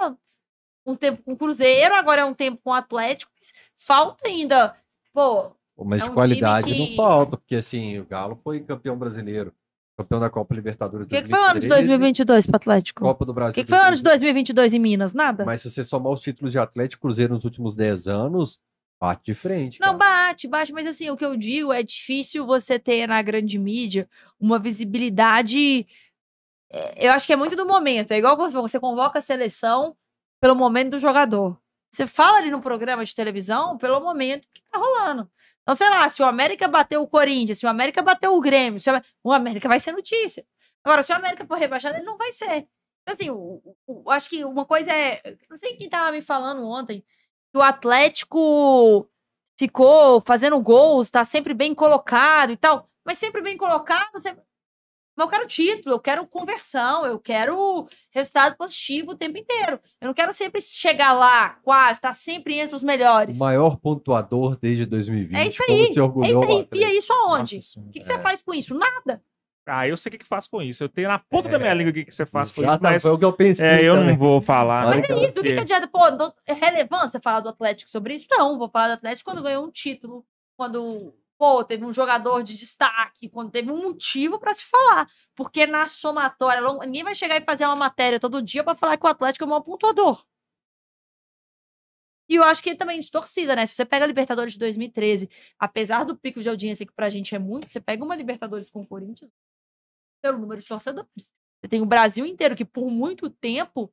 [0.00, 0.16] era
[0.86, 3.32] um tempo com o Cruzeiro, agora é um tempo com o Atlético,
[3.76, 4.76] falta ainda.
[5.12, 8.60] Pô, Mas É de um qualidade time não que- falta, porque assim, o Galo foi
[8.60, 9.52] campeão brasileiro,
[9.96, 13.04] campeão da Copa Libertadores o que, que foi o ano de 2013, 2022 pro Atlético?
[13.04, 13.54] O Copa do Brasil.
[13.54, 14.52] que, que foi o ano de 2020.
[14.52, 15.12] 2022 em Minas?
[15.12, 15.44] Nada?
[15.44, 18.58] Mas se você somar os títulos de Atlético e Cruzeiro nos últimos 10 anos,
[19.00, 19.80] bate de frente.
[19.80, 20.26] Não, cara.
[20.26, 24.08] bate, bate, mas assim, o que eu digo é difícil você ter na grande mídia
[24.40, 25.86] uma visibilidade.
[26.70, 28.12] é, Eu acho que é muito do momento.
[28.12, 29.96] É igual você convoca a seleção
[30.40, 31.58] pelo momento do jogador.
[31.90, 35.30] Você fala ali no programa de televisão pelo momento que tá rolando.
[35.64, 38.78] Então, sei lá, se o América bateu o Corinthians, se o América bateu o Grêmio,
[38.80, 40.46] se o, Am- o América vai ser notícia.
[40.84, 42.68] Agora, se o América for rebaixado, ele não vai ser.
[43.02, 45.20] Então, Assim, o- o- acho que uma coisa é.
[45.50, 47.00] Não sei quem tava me falando ontem,
[47.52, 49.08] que o Atlético
[49.58, 52.88] ficou fazendo gols, tá sempre bem colocado e tal.
[53.04, 54.42] Mas sempre bem colocado, sempre...
[55.16, 59.78] Mas eu quero título, eu quero conversão, eu quero resultado positivo o tempo inteiro.
[60.00, 63.36] Eu não quero sempre chegar lá, quase, estar sempre entre os melhores.
[63.36, 65.38] O maior pontuador desde 2020.
[65.38, 67.56] É isso como aí, É isso aí, enfia isso aonde?
[67.56, 68.22] Nossa O que, que Senhora.
[68.22, 68.74] você faz com isso?
[68.74, 69.22] Nada.
[69.66, 70.84] Ah, eu sei o que que faço com isso.
[70.84, 72.76] Eu tenho na ponta da minha língua o que que você faz com isso, Já
[72.76, 73.66] tá, mas foi o que eu pensei.
[73.66, 74.16] é, eu não também.
[74.18, 74.84] vou falar.
[74.84, 75.88] Mas né, Mas é isso, do que, que adianta?
[75.88, 78.26] Pô, do- é relevância falar do Atlético sobre isso?
[78.30, 80.22] Não, vou falar do Atlético quando ganhou um título,
[80.54, 85.08] quando, pô, teve um jogador de destaque, quando teve um motivo pra se falar.
[85.34, 89.06] Porque na somatória, ninguém vai chegar e fazer uma matéria todo dia pra falar que
[89.06, 90.24] o Atlético é o maior pontuador.
[92.28, 93.66] E eu acho que também de torcida, né?
[93.66, 97.34] Se você pega a Libertadores de 2013, apesar do pico de audiência que pra gente
[97.34, 99.30] é muito, você pega uma Libertadores com o Corinthians,
[100.22, 101.10] pelo número de torcedores.
[101.16, 103.92] Você tem o Brasil inteiro, que por muito tempo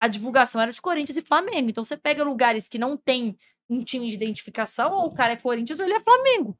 [0.00, 1.70] a divulgação era de Corinthians e Flamengo.
[1.70, 3.38] Então você pega lugares que não tem
[3.70, 6.58] um time de identificação, ou o cara é Corinthians ou ele é Flamengo.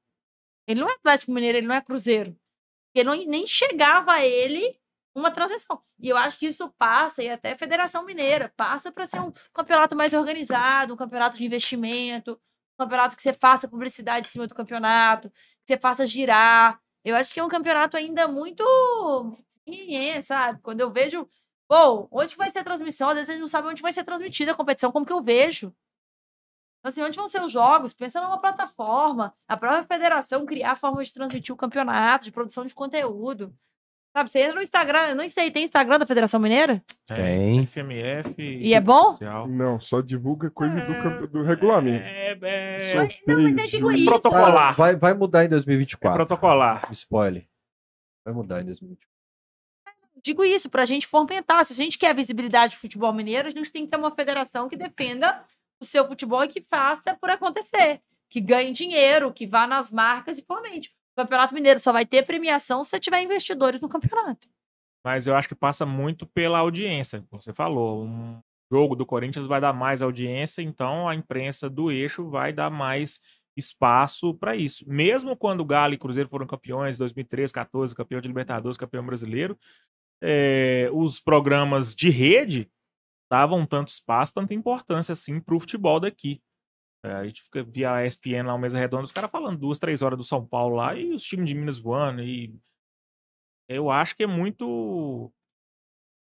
[0.66, 2.36] Ele não é Atlético Mineiro, ele não é Cruzeiro.
[2.92, 4.78] Porque não, nem chegava a ele
[5.14, 5.82] uma transmissão.
[5.98, 9.32] E eu acho que isso passa, e até a Federação Mineira, passa para ser um
[9.52, 12.32] campeonato mais organizado, um campeonato de investimento,
[12.78, 16.80] um campeonato que você faça publicidade em cima do campeonato, que você faça girar.
[17.04, 18.64] Eu acho que é um campeonato ainda muito.
[20.22, 20.60] Sabe?
[20.62, 21.28] Quando eu vejo.
[21.68, 23.08] Pô, onde vai ser a transmissão?
[23.08, 25.74] Às vezes eles não sabem onde vai ser transmitida a competição, como que eu vejo.
[26.84, 27.92] Assim, onde vão ser os jogos?
[27.92, 29.32] Pensa numa plataforma.
[29.46, 33.54] A própria federação criar formas de transmitir o campeonato, de produção de conteúdo.
[34.14, 36.84] Sabe, você entra no Instagram, eu não sei, tem Instagram da Federação Mineira?
[37.06, 37.66] Tem.
[37.66, 38.34] FMF.
[38.42, 39.16] E é bom?
[39.48, 42.04] Não, só divulga coisa do, campe- do regulamento.
[42.04, 44.04] É, é, Mas- não, mas eu digo isso.
[44.04, 44.68] protocolar.
[44.68, 46.26] Ah, vai, vai mudar em é 2024.
[46.26, 46.88] protocolar.
[46.92, 47.48] Spoiler.
[48.22, 49.08] Vai mudar em 2024.
[50.22, 51.64] digo isso, pra gente fomentar.
[51.64, 54.68] Se a gente quer visibilidade do futebol mineiro, a gente tem que ter uma federação
[54.68, 55.42] que defenda
[55.82, 58.00] o seu futebol e que faça por acontecer.
[58.30, 60.90] Que ganhe dinheiro, que vá nas marcas e fomente.
[61.12, 64.48] O Campeonato Mineiro só vai ter premiação se tiver investidores no campeonato.
[65.04, 67.22] Mas eu acho que passa muito pela audiência.
[67.28, 68.40] como Você falou, um
[68.72, 73.20] jogo do Corinthians vai dar mais audiência, então a imprensa do eixo vai dar mais
[73.54, 74.88] espaço para isso.
[74.88, 79.58] Mesmo quando Galo e Cruzeiro foram campeões, 2013, 14, campeão de Libertadores, campeão brasileiro,
[80.22, 82.70] é, os programas de rede
[83.32, 86.38] davam tanto espaço, tanta importância assim para o futebol daqui.
[87.02, 89.78] É, a gente fica via a ESPN lá, uma mesa redonda, os caras falando duas,
[89.78, 92.22] três horas do São Paulo lá e os times de Minas voando.
[92.22, 92.54] E
[93.68, 95.32] eu acho que é muito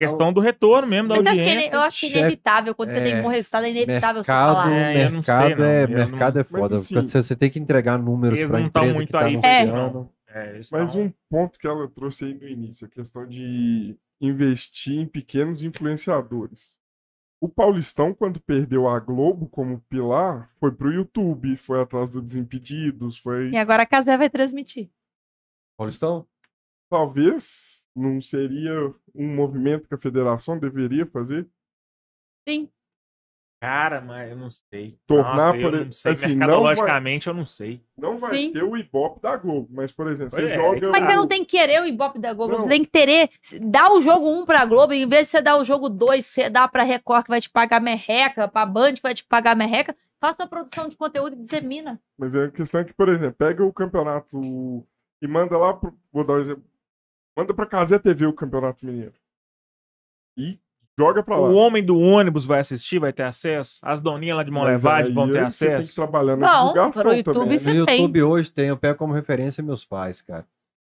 [0.02, 1.70] questão do retorno mesmo da Mas eu acho, que, audiência.
[1.70, 2.74] é- eu acho que é inevitável.
[2.76, 4.72] Quando você tem é, um bom resultado, é inevitável você Mercado, falar.
[4.72, 5.66] É, não sei, mercado, não.
[5.66, 6.76] é, Eu não- mercado é Mas foda.
[6.76, 9.62] assim, você, você tem que entregar números para a empresa muito que tá aí, É.
[9.62, 10.10] anunciando.
[10.34, 15.06] É, Mas um ponto que ela trouxe aí no início, a questão de investir em
[15.06, 16.80] pequenos influenciadores.
[17.42, 23.18] O Paulistão, quando perdeu a Globo como pilar, foi pro YouTube, foi atrás do Desimpedidos,
[23.18, 23.50] foi.
[23.50, 24.92] E agora a Casé vai transmitir.
[25.76, 26.28] Paulistão?
[26.88, 31.50] Talvez não seria um movimento que a federação deveria fazer?
[32.48, 32.70] Sim.
[33.62, 34.98] Cara, mas eu não sei.
[35.06, 36.12] Tornar, Nossa, por eu não sei.
[36.14, 37.80] assim, não Mercadologicamente, eu não sei.
[37.96, 38.52] Não vai Sim.
[38.54, 40.90] ter o Ibope da Globo, mas, por exemplo, você é, joga.
[40.90, 42.54] Mas o- você não tem que querer o Ibope da Globo.
[42.54, 42.62] Não.
[42.64, 43.30] Você tem que querer
[43.62, 46.50] dar o jogo 1 pra Globo, em vez de você dar o jogo 2, você
[46.50, 49.96] dá pra Record, que vai te pagar merreca, pra Band, que vai te pagar merreca.
[50.20, 52.02] Faça uma produção de conteúdo e dissemina.
[52.18, 54.40] Mas a questão é que, por exemplo, pega o campeonato
[55.22, 55.76] e manda lá.
[55.76, 55.96] Pro...
[56.12, 56.64] Vou dar um exemplo.
[57.38, 59.14] Manda pra Casé TV o Campeonato Mineiro.
[60.36, 60.60] E
[61.00, 61.48] joga pra lá.
[61.50, 63.80] O homem do ônibus vai assistir, vai ter acesso.
[63.82, 64.52] As doninhas lá de
[65.08, 65.96] aí vão ter você Tem que acesso.
[65.96, 67.60] trabalhar na Não, divulgação pro YouTube também.
[67.60, 67.96] Você no tem.
[68.02, 70.46] YouTube hoje tem, eu pego como referência meus pais, cara.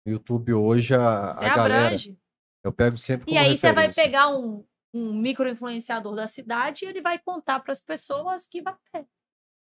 [0.06, 1.86] No YouTube hoje a, Você a galera.
[1.86, 2.18] abrange.
[2.64, 4.04] Eu pego sempre E como aí você vai referência.
[4.04, 4.64] pegar um,
[4.94, 9.06] um micro-influenciador da cidade e ele vai contar pras pessoas que vai ter.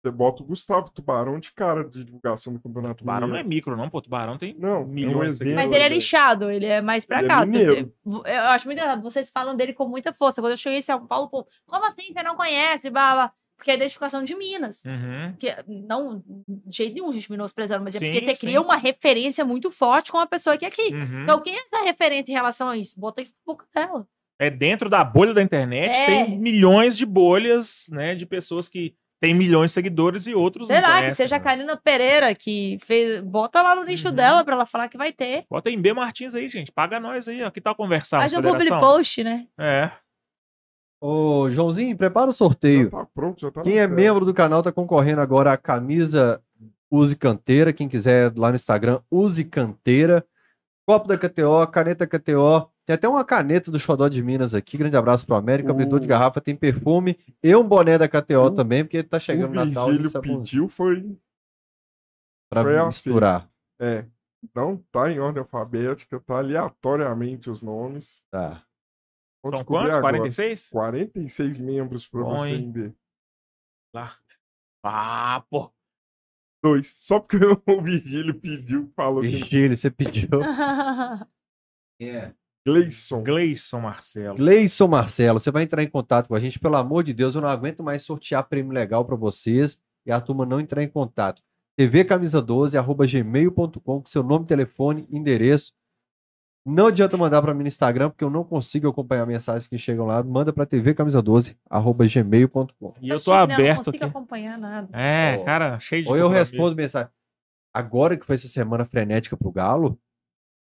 [0.03, 3.49] Você bota o Gustavo Tubarão de cara de divulgação do Campeonato Tubarão não é Mineiro.
[3.49, 4.01] micro, não, pô.
[4.01, 5.53] Tubarão tem Não, milhões é um de.
[5.53, 7.45] Mas ele é lixado, ele é mais pra Ele é cá.
[7.45, 7.93] mineiro.
[8.25, 9.03] Eu acho muito engraçado.
[9.03, 10.41] Vocês falam dele com muita força.
[10.41, 12.89] Quando eu cheguei em São Paulo, pô, como assim você não conhece?
[12.89, 13.31] Blá.
[13.55, 14.83] Porque é identificação de Minas.
[14.85, 15.35] Uhum.
[15.37, 18.41] Que, não de jeito nenhum, gente, menosprezando, mas é Sim, porque você sim.
[18.47, 20.91] cria uma referência muito forte com a pessoa que é aqui.
[20.91, 21.21] Uhum.
[21.23, 22.99] Então, quem é essa referência em relação a isso?
[22.99, 24.07] Bota isso na boca dela.
[24.39, 26.05] É dentro da bolha da internet, É.
[26.07, 28.15] tem milhões de bolhas, né?
[28.15, 31.35] De pessoas que têm milhões de seguidores e outros Sei não lá, que conhecem, seja
[31.35, 31.45] a né?
[31.45, 33.21] Karina Pereira, que fez.
[33.23, 34.15] Bota lá no nicho Uhum.
[34.15, 35.45] dela pra ela falar que vai ter.
[35.49, 36.71] Bota em B Martins aí, gente.
[36.71, 37.51] Paga nós aí, ó.
[37.51, 38.17] Que tal conversar?
[38.19, 39.45] Faz um public post, né?
[39.59, 39.91] É.
[40.99, 42.89] Ô, Joãozinho, prepara o Já sorteio.
[42.91, 46.41] tá pronto, já tá Quem é membro do canal tá concorrendo agora a camisa
[46.91, 47.71] Use Canteira.
[47.73, 50.25] Quem quiser lá no Instagram, Use Canteira.
[50.87, 52.69] Copo da KTO, caneta KTO.
[52.91, 54.77] Tem até uma caneta do Xodó de Minas aqui.
[54.77, 55.71] Grande abraço pro América.
[55.71, 57.17] Abridor de O- garrafa, tem perfume.
[57.41, 59.87] E um boné da KTO O- também, porque tá O chegando o Natal.
[59.93, 61.17] gente Virgílio bom pediu foi.
[62.51, 62.87] pra foi assim.
[62.87, 63.49] misturar.
[63.79, 64.05] É.
[64.53, 68.25] Não tá em ordem alfabética, tá aleatoriamente os nomes.
[68.29, 68.65] Tá.
[69.41, 69.89] Vou São quantos?
[69.91, 70.01] agora.
[70.01, 70.69] 46?
[70.69, 72.93] 46 membros pra Bom, você ainda.
[73.95, 74.17] Lá.
[74.83, 75.71] Ah, pô.
[76.61, 76.87] Dois.
[76.87, 77.37] Só porque
[77.67, 79.29] o Virgílio pediu, falou que.
[79.29, 80.27] Virgílio, você pediu.
[82.03, 82.33] É.
[82.65, 83.23] Gleison.
[83.23, 84.35] Gleison Marcelo.
[84.37, 87.41] Gleison Marcelo, você vai entrar em contato com a gente, pelo amor de Deus, eu
[87.41, 91.41] não aguento mais sortear prêmio legal para vocês e a turma não entrar em contato.
[91.79, 95.73] tvcamisa12, arroba gmail.com, com seu nome, telefone, endereço.
[96.63, 100.05] Não adianta mandar para mim no Instagram, porque eu não consigo acompanhar mensagens que chegam
[100.05, 100.21] lá.
[100.21, 102.93] Manda para tvcamisa12, arroba gmail.com.
[103.01, 103.53] E eu tô Chique, né?
[103.53, 104.03] Eu aberto Não consigo aqui.
[104.05, 104.87] acompanhar nada.
[104.93, 105.43] É, Ó.
[105.43, 107.09] cara, cheio de Ou eu respondo mensagem.
[107.73, 109.99] Agora que foi essa semana frenética pro Galo,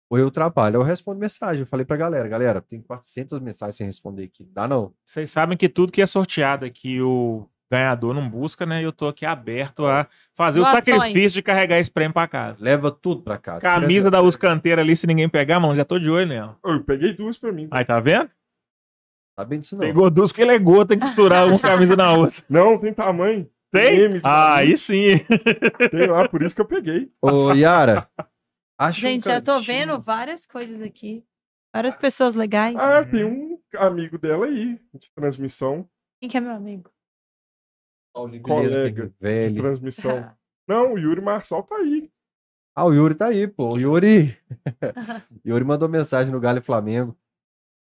[0.09, 1.61] ou eu trabalho, eu respondo mensagem.
[1.61, 4.47] Eu falei pra galera, galera, tem 400 mensagens sem responder aqui.
[4.53, 4.93] Dá não.
[5.05, 8.83] Vocês sabem que tudo que é sorteado aqui, o ganhador não busca, né?
[8.83, 10.85] Eu tô aqui aberto a fazer o Doações.
[10.85, 12.63] sacrifício de carregar esse prêmio pra casa.
[12.63, 13.59] Leva tudo pra casa.
[13.59, 16.57] Camisa da Uscanteira ali, se ninguém pegar, mano, já tô de olho nela.
[16.65, 17.67] Eu peguei duas pra mim.
[17.69, 18.29] Aí, tá vendo?
[19.37, 19.81] Tá bem disso não.
[19.81, 22.41] Pegou duas porque ele é tem que costurar uma camisa na outra.
[22.49, 23.47] Não, tem tamanho.
[23.71, 23.99] Tem?
[23.99, 25.09] M de Ah, aí sim.
[25.91, 27.11] Tem lá, por isso que eu peguei.
[27.21, 28.09] Ô, Yara,
[28.77, 31.23] acha um Gente, já tô vendo várias coisas aqui.
[31.73, 32.75] Várias pessoas legais.
[32.77, 35.87] Ah, tem um amigo dela aí, de transmissão.
[36.19, 36.89] Quem que é meu amigo?
[38.13, 39.55] Colega Guilherme, De velho.
[39.61, 40.31] transmissão.
[40.67, 42.09] Não, o Yuri Marçal tá aí.
[42.75, 43.73] Ah, o Yuri tá aí, pô.
[43.73, 44.37] O Yuri.
[45.45, 47.15] Yuri mandou mensagem no Galo e Flamengo.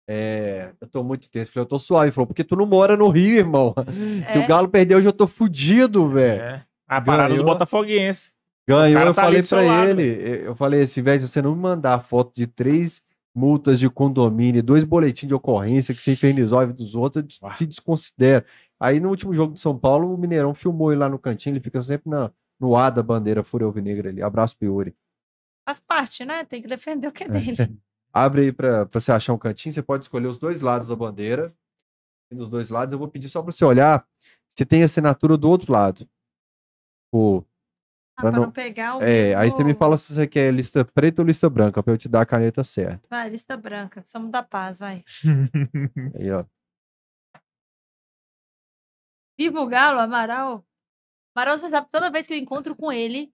[0.07, 1.51] É, eu tô muito tenso.
[1.51, 2.07] Falei, eu tô suave.
[2.07, 3.73] Ele falou, porque tu não mora no Rio, irmão.
[4.31, 4.43] Se É.
[4.43, 6.41] o Galo perder hoje, eu tô fudido, velho.
[6.41, 6.65] É.
[6.87, 7.43] A parada Ganhou.
[7.45, 8.31] do Botafoguense.
[8.67, 10.47] Ganhou, eu tá falei lado, ele.
[10.47, 13.03] Eu falei assim, velho, se você não me mandar foto de três
[13.33, 17.47] multas de condomínio, dois boletins de ocorrência que você infernizou a vida dos outros, eu
[17.47, 17.53] Ah.
[17.53, 18.43] te- desconsidero.
[18.79, 21.59] Aí no último jogo de São Paulo, o Mineirão filmou ele lá no cantinho, ele
[21.59, 24.21] fica sempre na, no ar da bandeira Fúria Alvinegra ali.
[24.21, 24.95] Abraço pro Yuri.
[25.67, 26.43] Faz parte, né?
[26.45, 27.55] Tem que defender o que é dele.
[28.13, 30.95] Abre aí pra, pra você achar um cantinho, você pode escolher os dois lados da
[30.95, 31.53] bandeira.
[32.31, 34.05] E nos dois lados, eu vou pedir só pra você olhar
[34.57, 36.07] se tem assinatura do outro lado.
[37.13, 37.43] Ah,
[38.15, 40.53] Pra pra não- não pegar o é, aí você me mesmo- fala se você quer
[40.53, 43.05] lista preta ou lista branca, pra eu te dar a caneta certa.
[43.09, 44.01] Vai, lista branca.
[44.05, 45.03] Somos da paz, vai.
[46.15, 46.45] Aí, ó.
[49.37, 50.63] Viva o Galo, Amaral.
[51.35, 53.29] Amaral, você sabe, toda vez que eu encontro com ele,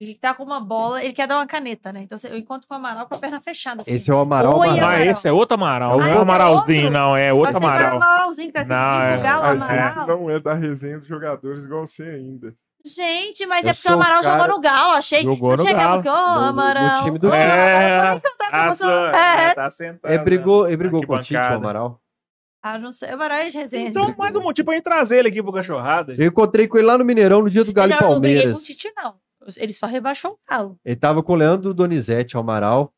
[0.00, 2.02] ele tá com uma bola, ele quer dar uma caneta, né?
[2.02, 3.82] Então eu encontro com o Amaral com a perna fechada.
[3.82, 3.92] Assim.
[3.92, 4.88] Esse é o Amaral Oi, Amaral.
[4.88, 5.06] Ah, Amaral.
[5.12, 5.92] esse é outro Amaral.
[5.92, 6.98] Ah, Não é o é Amaralzinho, outro?
[6.98, 7.16] não.
[7.16, 7.96] É outro que era o Amaral.
[7.96, 9.94] Amaralzinho que tá assim, Não, Viva é- o Galo, A Amaral.
[9.94, 12.52] gente não é da resenha dos jogadores igual você ainda.
[12.84, 15.22] Gente, mas Eu é porque o o Amaral cara- jogou no Galo, achei.
[15.22, 15.94] Jogou no Galo.
[16.02, 17.04] porque, ô, No- no- no Amaral.
[17.04, 17.40] time do Galo.
[17.42, 18.10] É,
[18.68, 18.74] música.
[18.74, 19.54] sua- É.
[19.54, 20.76] tá sentado, É, brigou, ele né?
[20.78, 21.38] brigou com o Tite, o.
[21.40, 22.00] Amaral.
[22.62, 23.10] Ah, não sei.
[23.10, 23.88] O Amaral é de resenha.
[23.88, 26.12] Então, mais um motivo pra gente trazer ele aqui pro Cachorrada.
[26.18, 28.20] Eu encontrei com ele lá no Mineirão no dia do Galo e não, eu não
[28.20, 28.62] briguei com Palmeiras.
[28.62, 29.14] o Tite, não.
[29.56, 30.76] Ele só rebaixou o Galo.
[30.84, 32.92] Ele tava com o Leandro Donizete, o Amaral.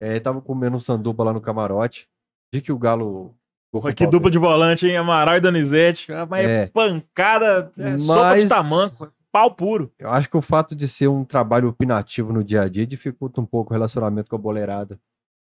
[0.00, 2.06] É, tava comendo um sanduba lá no camarote.
[2.52, 3.34] Vi que o Galo.
[3.72, 4.96] Porra, que dupla de volante, hein?
[4.98, 6.08] Amaral e Donizete.
[6.28, 6.66] Mas É.
[6.68, 9.92] pancada, é, sopa Mas- de tamanco, pau puro.
[9.98, 13.40] Eu acho que o fato de ser um trabalho opinativo no dia a dia dificulta
[13.40, 14.98] um pouco o relacionamento com a boleirada.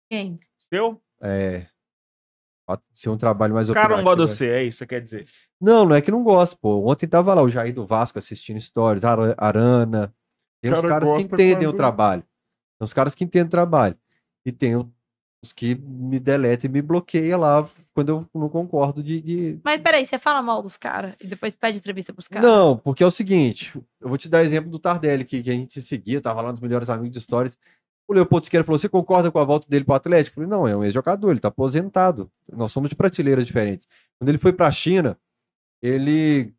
[0.09, 0.39] Quem?
[0.57, 1.01] Seu?
[1.21, 1.67] É.
[2.65, 4.63] O fato de ser um trabalho mais O cara não gosta de é- você, é
[4.63, 5.27] isso que você quer dizer.
[5.59, 6.89] Não, não é que não gosta, pô.
[6.89, 10.13] Ontem tava lá o Jair do Vasco assistindo stories, Ara- Arana.
[10.61, 12.21] Tem uns Cara caras que entendem o trabalho.
[12.21, 13.97] Tem uns caras que entendem o trabalho.
[14.45, 14.85] E tem os
[15.51, 19.19] que me deletam e me bloqueiam lá quando eu não concordo de.
[19.21, 22.47] de- Mas peraí, você fala mal dos caras e depois pede entrevista pros caras.
[22.49, 25.53] Não, porque é o seguinte, eu vou te dar exemplo do Tardelli, que, que a
[25.53, 27.57] gente se seguia, tava lá nos melhores amigos de stories.
[28.07, 30.39] O Leopoldo Siqueira falou: você concorda com a volta dele pro Atlético?
[30.41, 32.29] Eu falei, não, é um ex-jogador, ele tá aposentado.
[32.51, 33.87] Nós somos de prateleiras diferentes.
[34.19, 35.17] Quando ele foi pra China,
[35.81, 36.53] ele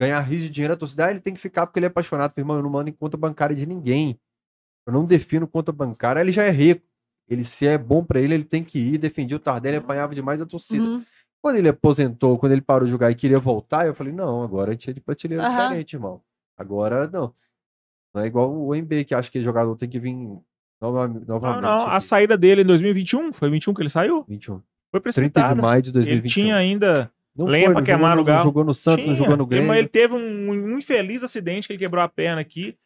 [0.00, 2.30] ganhar rios de dinheiro, a torcida, ah, ele tem que ficar porque ele é apaixonado.
[2.30, 4.18] Eu falei, irmão, eu não mando em conta bancária de ninguém.
[4.86, 6.82] Eu não defino conta bancária, ele já é rico.
[7.30, 8.98] Ele, se é bom pra ele, ele tem que ir.
[8.98, 10.82] Defendi o Tardelli, apanhava demais a torcida.
[10.82, 11.04] Uhum.
[11.40, 14.70] Quando ele aposentou, quando ele parou de jogar e queria voltar, eu falei, não, agora
[14.70, 15.62] a gente é de prateleira Aham.
[15.68, 16.20] diferente, irmão.
[16.58, 17.32] Agora não.
[18.12, 20.12] Não é igual o MB, que acha que jogador tem que vir
[20.80, 21.62] nova- Não, novamente.
[21.62, 22.04] não, a aqui.
[22.04, 24.24] saída dele em 2021, foi 21 que ele saiu?
[24.28, 24.54] 21.
[24.90, 25.62] Foi 30 de precipitado.
[25.62, 26.28] maio de Ele 2021.
[26.32, 27.10] tinha ainda.
[27.36, 28.38] Não lenha foi, pra não queimar jogou no Galo.
[28.38, 29.68] Não jogou no Santos, não tinha, jogou no Grêmio.
[29.68, 32.76] Mas ele teve um, um infeliz acidente que ele quebrou a perna aqui.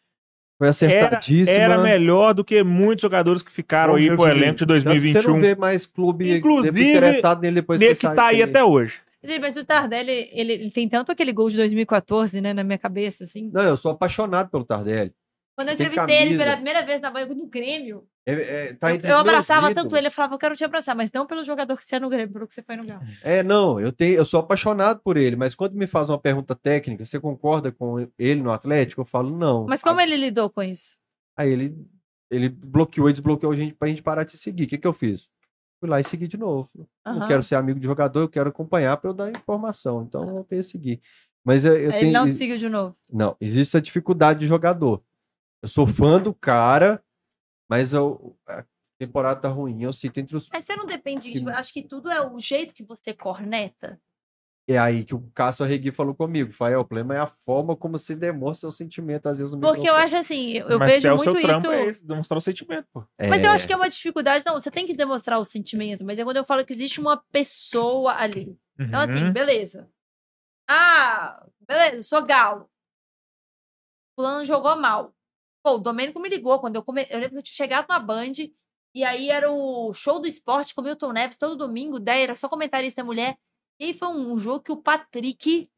[0.57, 1.57] Foi Era, acertadíssimo.
[1.59, 4.81] era melhor do que muitos jogadores que ficaram Bom aí pro elenco de Tanto que
[4.81, 5.33] Você 2021.
[5.33, 8.63] não vê mais clube Inclusive, interessado nele depois que que sai- tá aí que- até
[8.65, 9.01] hoje.
[9.23, 12.77] Gente, mas o Tardelli, ele, ele tem tanto aquele gol de 2014, né, na minha
[12.79, 13.51] cabeça, assim.
[13.53, 15.13] Não, eu sou apaixonado pelo Tardelli.
[15.57, 19.01] Quando eu entrevistei ele pela primeira vez na banha do Grêmio, É, é, tá eu,
[19.03, 19.99] eu abraçava tanto ídolos.
[19.99, 22.09] ele, eu falava, eu quero te abraçar, mas não pelo jogador que você é no
[22.09, 23.03] Grêmio, pelo que você foi no Galo.
[23.23, 26.55] É, não, eu, tenho, eu sou apaixonado por ele, mas quando me faz uma pergunta
[26.55, 29.03] técnica, você concorda com ele no Atlético?
[29.03, 29.67] Eu falo, não.
[29.67, 30.97] Mas como ele lidou com isso?
[31.37, 31.77] Aí ele,
[32.31, 34.65] ele bloqueou e desbloqueou a gente pra gente parar de se seguir.
[34.65, 35.29] O que, que eu fiz?
[35.79, 36.71] Fui lá e segui de novo.
[37.05, 37.19] Aham.
[37.19, 40.03] Não quero ser amigo de jogador, eu quero acompanhar pra eu dar informação.
[40.03, 41.03] Então eu tenho que seguir.
[41.45, 42.05] Mas eu, eu Aí tenho.
[42.05, 42.97] ele não te seguiu de novo.
[43.13, 45.03] não, existe essa dificuldade de jogador.
[45.61, 47.03] Eu sou fã do cara,
[47.69, 48.65] mas eu, a
[48.99, 49.83] temporada tá ruim.
[49.83, 50.49] Eu cito entre os.
[50.53, 51.45] Mas você não depende disso.
[51.45, 54.01] Que- eu Acho que tudo é o jeito que você corneta.
[54.67, 56.51] É aí que o Cássio Arregui falou comigo.
[56.51, 59.87] Fael, o problema é a forma como se demonstra seu sentimento, às vezes, no Porque
[59.87, 61.73] eu acho assim, eu Mas se vejo é o muito seu trampo, isso.
[61.75, 63.05] é esse, demonstrar o sentimento, pô.
[63.29, 64.43] Mas eu É, acho que é uma dificuldade.
[64.47, 67.19] Não, você tem que demonstrar o sentimento, mas é quando eu falo que existe uma
[67.31, 68.59] pessoa ali.
[68.81, 69.33] Então, assim, Uhum.
[69.35, 69.91] beleza.
[70.67, 72.67] Ah, beleza, sou galo.
[74.17, 75.15] Fulano jogou mal.
[75.65, 77.07] Pô, o Domênico me ligou quando eu come...
[77.09, 78.33] Eu lembro que eu tinha chegado na Band
[78.95, 82.35] e aí era o show do esporte com o Milton Neves todo domingo, daí era
[82.35, 83.39] só comentarista mulher.
[83.81, 85.71] E aí foi um, jogo que o Patrick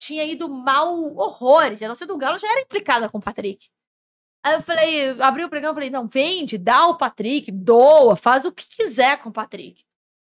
[0.00, 1.80] tinha ido mal horrores.
[1.82, 3.68] A torcida do Galo já era implicada com o Patrick.
[4.42, 8.44] Aí eu falei, abri o programa e falei, não, vende, dá o Patrick, doa, faz
[8.44, 9.84] o que quiser com o Patrick.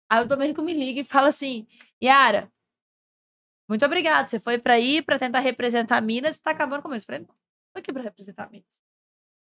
[0.10, 1.68] Aí o Domênico me liga e fala assim,
[2.03, 2.51] Yara,
[3.69, 7.06] muito obrigado, você foi pra ir pra tentar representar Minas e tá acabando com isso.
[7.06, 7.35] Eu falei, não,
[7.74, 8.82] tô aqui pra representar Minas.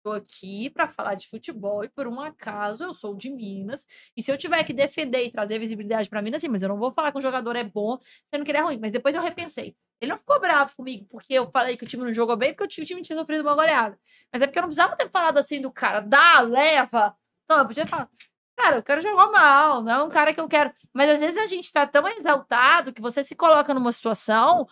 [0.04, 3.86] Tô aqui pra falar de futebol e por um acaso eu sou de Minas.
[4.16, 6.76] E se eu tiver que defender e trazer visibilidade pra Minas, sim, mas eu não
[6.76, 8.78] vou falar que um jogador é bom sendo que ele é ruim.
[8.80, 9.76] Mas depois eu repensei.
[10.00, 12.64] Ele não ficou bravo comigo porque eu falei que o time não jogou bem, porque
[12.82, 13.96] o time tinha sofrido uma goleada.
[14.32, 17.16] Mas é porque eu não precisava ter falado assim do cara, dá, leva.
[17.48, 18.10] Não, eu podia falar,
[18.56, 20.72] cara, eu quero jogar mal, não é um cara que eu quero.
[20.92, 24.66] Mas às vezes a gente tá tão exaltado que você se coloca numa situação.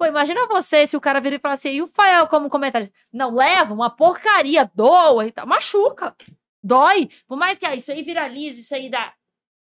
[0.00, 2.88] Pô, imagina você se o cara vir e falar assim, e o Fael como comentário?
[3.12, 5.46] Não, leva uma porcaria, doa e tal.
[5.46, 6.16] Machuca,
[6.64, 7.10] dói.
[7.28, 9.12] Por mais que ah, isso aí viralize, isso aí dá.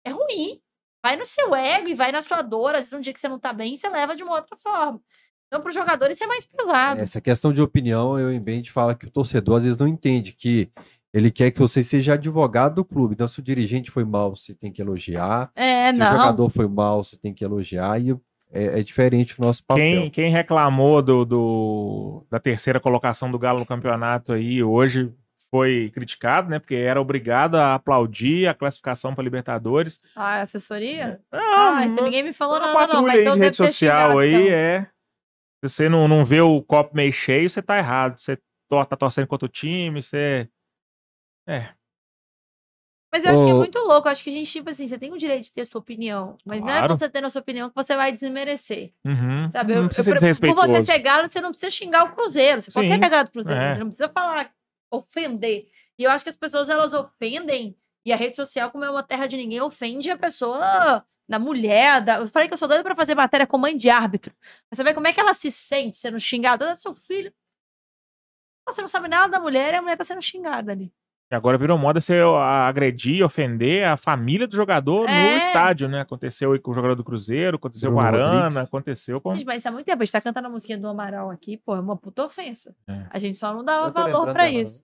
[0.04, 0.60] É ruim.
[1.02, 2.76] Vai no seu ego e vai na sua dor.
[2.76, 5.00] Às vezes, um dia que você não tá bem, você leva de uma outra forma.
[5.48, 7.00] Então, pro jogador, isso é mais pesado.
[7.00, 9.88] Essa questão de opinião, eu em bem de fala que o torcedor às vezes não
[9.88, 10.70] entende que
[11.12, 13.14] ele quer que você seja advogado do clube.
[13.14, 15.50] Então, se o dirigente foi mal, você tem que elogiar.
[15.56, 16.06] É, se não.
[16.06, 18.00] o jogador foi mal, você tem que elogiar.
[18.00, 18.16] E
[18.52, 19.84] é, é diferente o nosso papel.
[19.84, 25.12] Quem, quem reclamou do, do- da terceira colocação do Galo no campeonato aí hoje
[25.50, 26.58] foi criticado, né?
[26.58, 29.98] Porque era obrigado a aplaudir a classificação para Libertadores.
[30.14, 31.20] Ah, assessoria?
[31.32, 32.78] Ah, Ah, então ninguém me falou nada, não.
[32.80, 34.52] patrulha Mas aí então de rede social xingado, aí então.
[34.54, 34.90] é.
[35.64, 38.18] Se você não, não vê o copo meio cheio, você tá errado.
[38.18, 38.36] Você
[38.68, 40.48] to- tá torcendo contra o time, você.
[41.46, 41.68] É.
[43.12, 44.06] Mas eu acho que é muito louco.
[44.06, 46.36] Eu acho que a gente, tipo assim, você tem o direito de ter sua opinião.
[46.44, 46.96] Mas não é Claro.
[46.96, 48.92] você tendo a sua opinião que você vai desmerecer.
[49.04, 49.50] Uhum.
[49.50, 49.74] Sabe?
[49.74, 52.60] Não Eu- precisa eu- ser por você ser galo, você não precisa xingar o Cruzeiro.
[52.60, 53.58] Você pode ter cagado o Cruzeiro.
[53.60, 53.74] É.
[53.74, 54.52] Você não precisa falar,
[54.92, 55.68] ofender.
[55.98, 57.76] E eu acho que as pessoas, elas ofendem.
[58.04, 62.00] E a rede social, como é uma terra de ninguém, ofende a pessoa da mulher.
[62.02, 62.16] Da...
[62.18, 64.34] Eu falei que eu sou doida pra fazer matéria com mãe de árbitro.
[64.68, 66.70] Pra saber como é que ela se sente sendo xingada.
[66.70, 67.32] Ah, seu filho.
[68.68, 70.92] Você não sabe nada da mulher e a mulher tá sendo xingada ali.
[71.30, 72.20] E agora virou moda você
[72.66, 75.36] agredir, ofender a família do jogador no É.
[75.36, 76.00] estádio, né?
[76.00, 78.56] Aconteceu aí com o jogador do Cruzeiro, aconteceu com o Bruno Arana, Rodrigues.
[78.56, 79.30] aconteceu com.
[79.32, 80.02] Gente, mas isso há muito tempo.
[80.02, 82.74] A gente tá cantando a musiquinha do Amaral aqui, pô, é uma puta ofensa.
[82.88, 83.02] É.
[83.10, 84.82] A gente só não dava valor pra dela, isso.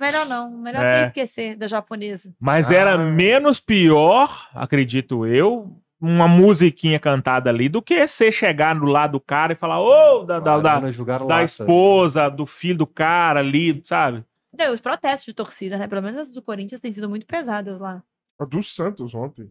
[0.00, 0.50] Melhor não.
[0.50, 1.00] Melhor É.
[1.02, 2.34] você esquecer da japonesa.
[2.40, 2.74] Mas Ah.
[2.76, 9.12] era menos pior, acredito eu, uma musiquinha cantada ali, do que você chegar do lado
[9.12, 12.78] do cara e falar, ô, da, da, da, Arana jogaram da lá, esposa, do filho
[12.78, 14.24] do cara ali, sabe?
[14.58, 15.86] Não, os protestos de torcida, né?
[15.88, 18.02] Pelo menos as do Corinthians têm sido muito pesadas lá.
[18.38, 19.50] A do Santos ontem.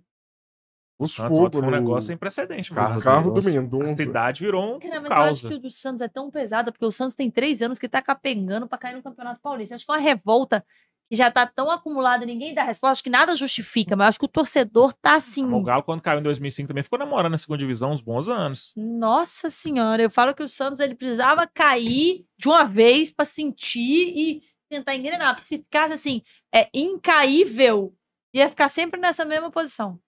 [1.00, 2.72] Os Santos foi um no negócio sem precedente.
[2.74, 3.50] Carro carro do Nossa.
[3.50, 3.96] A Mendonça.
[3.96, 5.48] cidade virou um Cara, mas eu acho causa.
[5.50, 8.02] que o do Santos é tão pesado, porque o Santos tem três anos que tá
[8.02, 9.76] capengando pra cair no Campeonato Paulista.
[9.76, 10.64] Acho que é uma revolta
[11.10, 14.26] que já tá tão acumulada, ninguém dá resposta, acho que nada justifica, mas acho que
[14.26, 15.44] o torcedor tá assim.
[15.52, 18.72] O Galo, quando caiu em 2005, também ficou namorando na segunda divisão uns bons anos.
[18.78, 24.14] Nossa senhora, eu falo que o Santos ele precisava cair de uma vez pra sentir
[24.16, 24.44] e
[24.74, 26.22] tentar engrenar, porque se ficasse assim,
[26.54, 27.96] é incaível,
[28.34, 30.00] ia ficar sempre nessa mesma posição.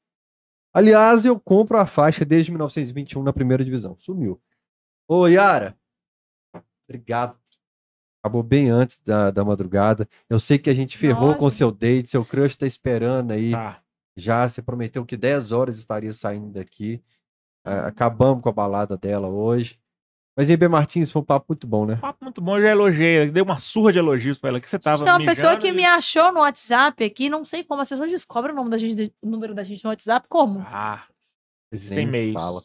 [0.73, 3.95] Aliás, eu compro a faixa desde 1921 na primeira divisão.
[3.97, 4.41] Sumiu.
[5.07, 5.77] Ô, Yara.
[6.87, 7.37] Obrigado.
[8.21, 10.09] Acabou bem antes da, da madrugada.
[10.29, 11.57] Eu sei que a gente ferrou com Nossa.
[11.57, 13.51] seu date, seu crush tá esperando aí.
[13.51, 13.81] Tá.
[14.17, 17.03] Já você prometeu que 10 horas estaria saindo daqui.
[17.63, 19.79] Acabamos com a balada dela hoje.
[20.37, 20.67] Mas B.
[20.67, 21.95] Martins foi um papo muito bom, né?
[21.95, 23.29] Papo muito bom, eu já elogiei.
[23.31, 24.59] Dei uma surra de elogios pra ela.
[24.59, 27.63] Que você tava tem uma pessoa que e- me achou no WhatsApp aqui, não sei
[27.63, 30.59] como, as pessoas descobrem o nome da gente, o número da gente no WhatsApp, como?
[30.67, 31.03] Ah,
[31.71, 32.33] existem meios.
[32.41, 32.61] fala.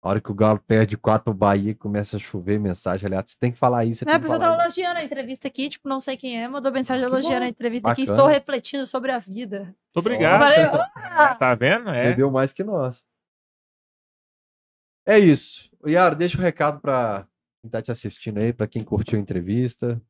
[0.00, 3.04] A hora que o Galo perde 4 pro Bahia, começa a chover mensagem.
[3.06, 3.98] Aliás, você tem que falar isso.
[3.98, 4.62] Você Né, a pessoa tá isso.
[4.62, 7.46] elogiando a entrevista aqui, tipo, não sei quem é, mandou mensagem Que elogiando bom.
[7.46, 8.16] a entrevista aqui, Bacana.
[8.16, 9.62] estou refletindo sobre a vida.
[9.64, 10.44] Muito obrigado.
[10.94, 11.90] "Ah, Tá vendo?
[11.90, 12.10] É.
[12.10, 13.02] Bebeu mais que nós.
[15.08, 15.70] É isso.
[15.86, 17.26] Yara, deixa o recado pra
[17.62, 20.00] quem tá te assistindo aí, pra quem curtiu a entrevista.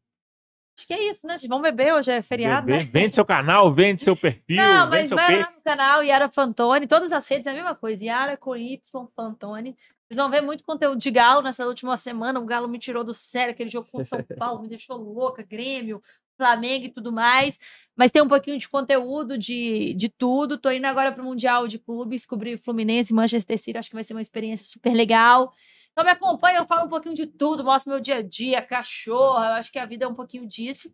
[0.77, 1.37] acho que é isso, né?
[1.49, 2.91] Vamos beber, hoje é feriado, Bebê, né?
[2.93, 7.13] Vende seu canal, vende seu perfil, Não, mas vai lá no canal Yara Fantoni, todas
[7.13, 8.81] as redes é a mesma coisa, Yara com Y
[9.15, 9.77] Fantoni.
[10.09, 12.41] Vocês vão ver muito conteúdo de Galo nessa última semana.
[12.41, 16.03] O Galo me tirou do sério, aquele jogo com São Paulo, me deixou louca, Grêmio,
[16.39, 17.59] Flamengo e tudo mais.
[17.95, 20.57] Mas tem um pouquinho de conteúdo de, de tudo.
[20.57, 23.77] Tô indo agora pro Mundial de Clubes, cobrir Fluminense Manchester City.
[23.77, 25.53] Acho que vai ser uma experiência super legal.
[25.93, 29.49] Então me acompanha, eu falo um pouquinho de tudo, mostro meu dia a dia, cachorra.
[29.49, 30.91] Eu acho que a vida é um pouquinho disso.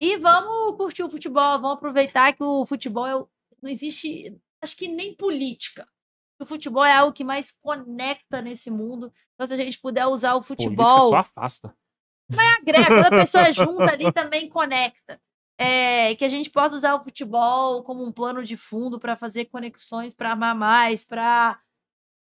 [0.00, 3.14] E vamos curtir o futebol, vamos aproveitar que o futebol é
[3.60, 5.88] não existe, acho que nem política.
[6.40, 9.12] O futebol é algo que mais conecta nesse mundo.
[9.34, 11.76] Então, se a gente puder usar o Política futebol, só afasta.
[12.36, 12.86] Agrega.
[12.86, 15.20] Quando a pessoa é junta ali, também conecta.
[15.60, 19.46] É, que a gente possa usar o futebol como um plano de fundo para fazer
[19.46, 21.58] conexões, para amar mais, para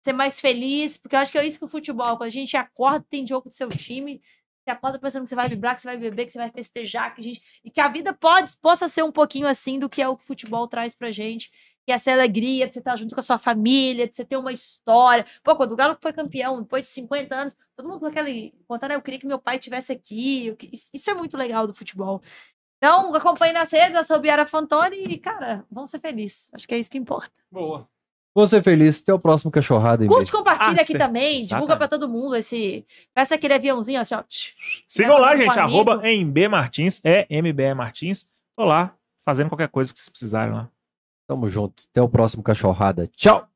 [0.03, 0.97] ser mais feliz.
[0.97, 3.49] Porque eu acho que é isso que o futebol, quando a gente acorda, tem jogo
[3.49, 4.23] do seu time.
[4.65, 7.15] Você acorda pensando que você vai vibrar, que você vai beber, que você vai festejar,
[7.15, 10.03] que a gente, e que a vida pode, possa ser um pouquinho assim do que
[10.03, 11.53] é o que o futebol traz pra gente.
[11.87, 14.37] Que é essa alegria de você estar junto com a sua família, de você ter
[14.37, 15.25] uma história.
[15.45, 18.53] Pô, quando o Galo foi campeão, depois de 50 anos, todo mundo com aquele.
[18.67, 20.47] Contando, "Ah, eu queria que meu pai tivesse aqui.
[20.49, 22.21] eu que-" Isso- é muito legal do futebol.
[22.79, 26.51] Então, acompanhe nas redes, eu sou Biara Fantoni e, cara, vão ser felizes.
[26.53, 27.33] Acho que é isso que importa.
[27.51, 27.89] Boa.
[28.35, 29.01] Vou ser feliz.
[29.01, 30.09] Até o próximo cachorrada aí.
[30.09, 32.85] Curte, compartilha Ah, aqui tem- também, divulga pra todo mundo esse.
[33.15, 34.23] Peça aquele aviãozinho assim, ó.
[34.87, 35.59] Sigam lá, gente.
[35.59, 37.01] Arroba MB Martins.
[37.03, 38.29] É MBE Martins.
[38.55, 40.69] Tô lá fazendo qualquer coisa que vocês precisarem lá.
[41.27, 41.85] Tamo junto.
[41.91, 43.09] Até o próximo cachorrada.
[43.09, 43.49] Tchau!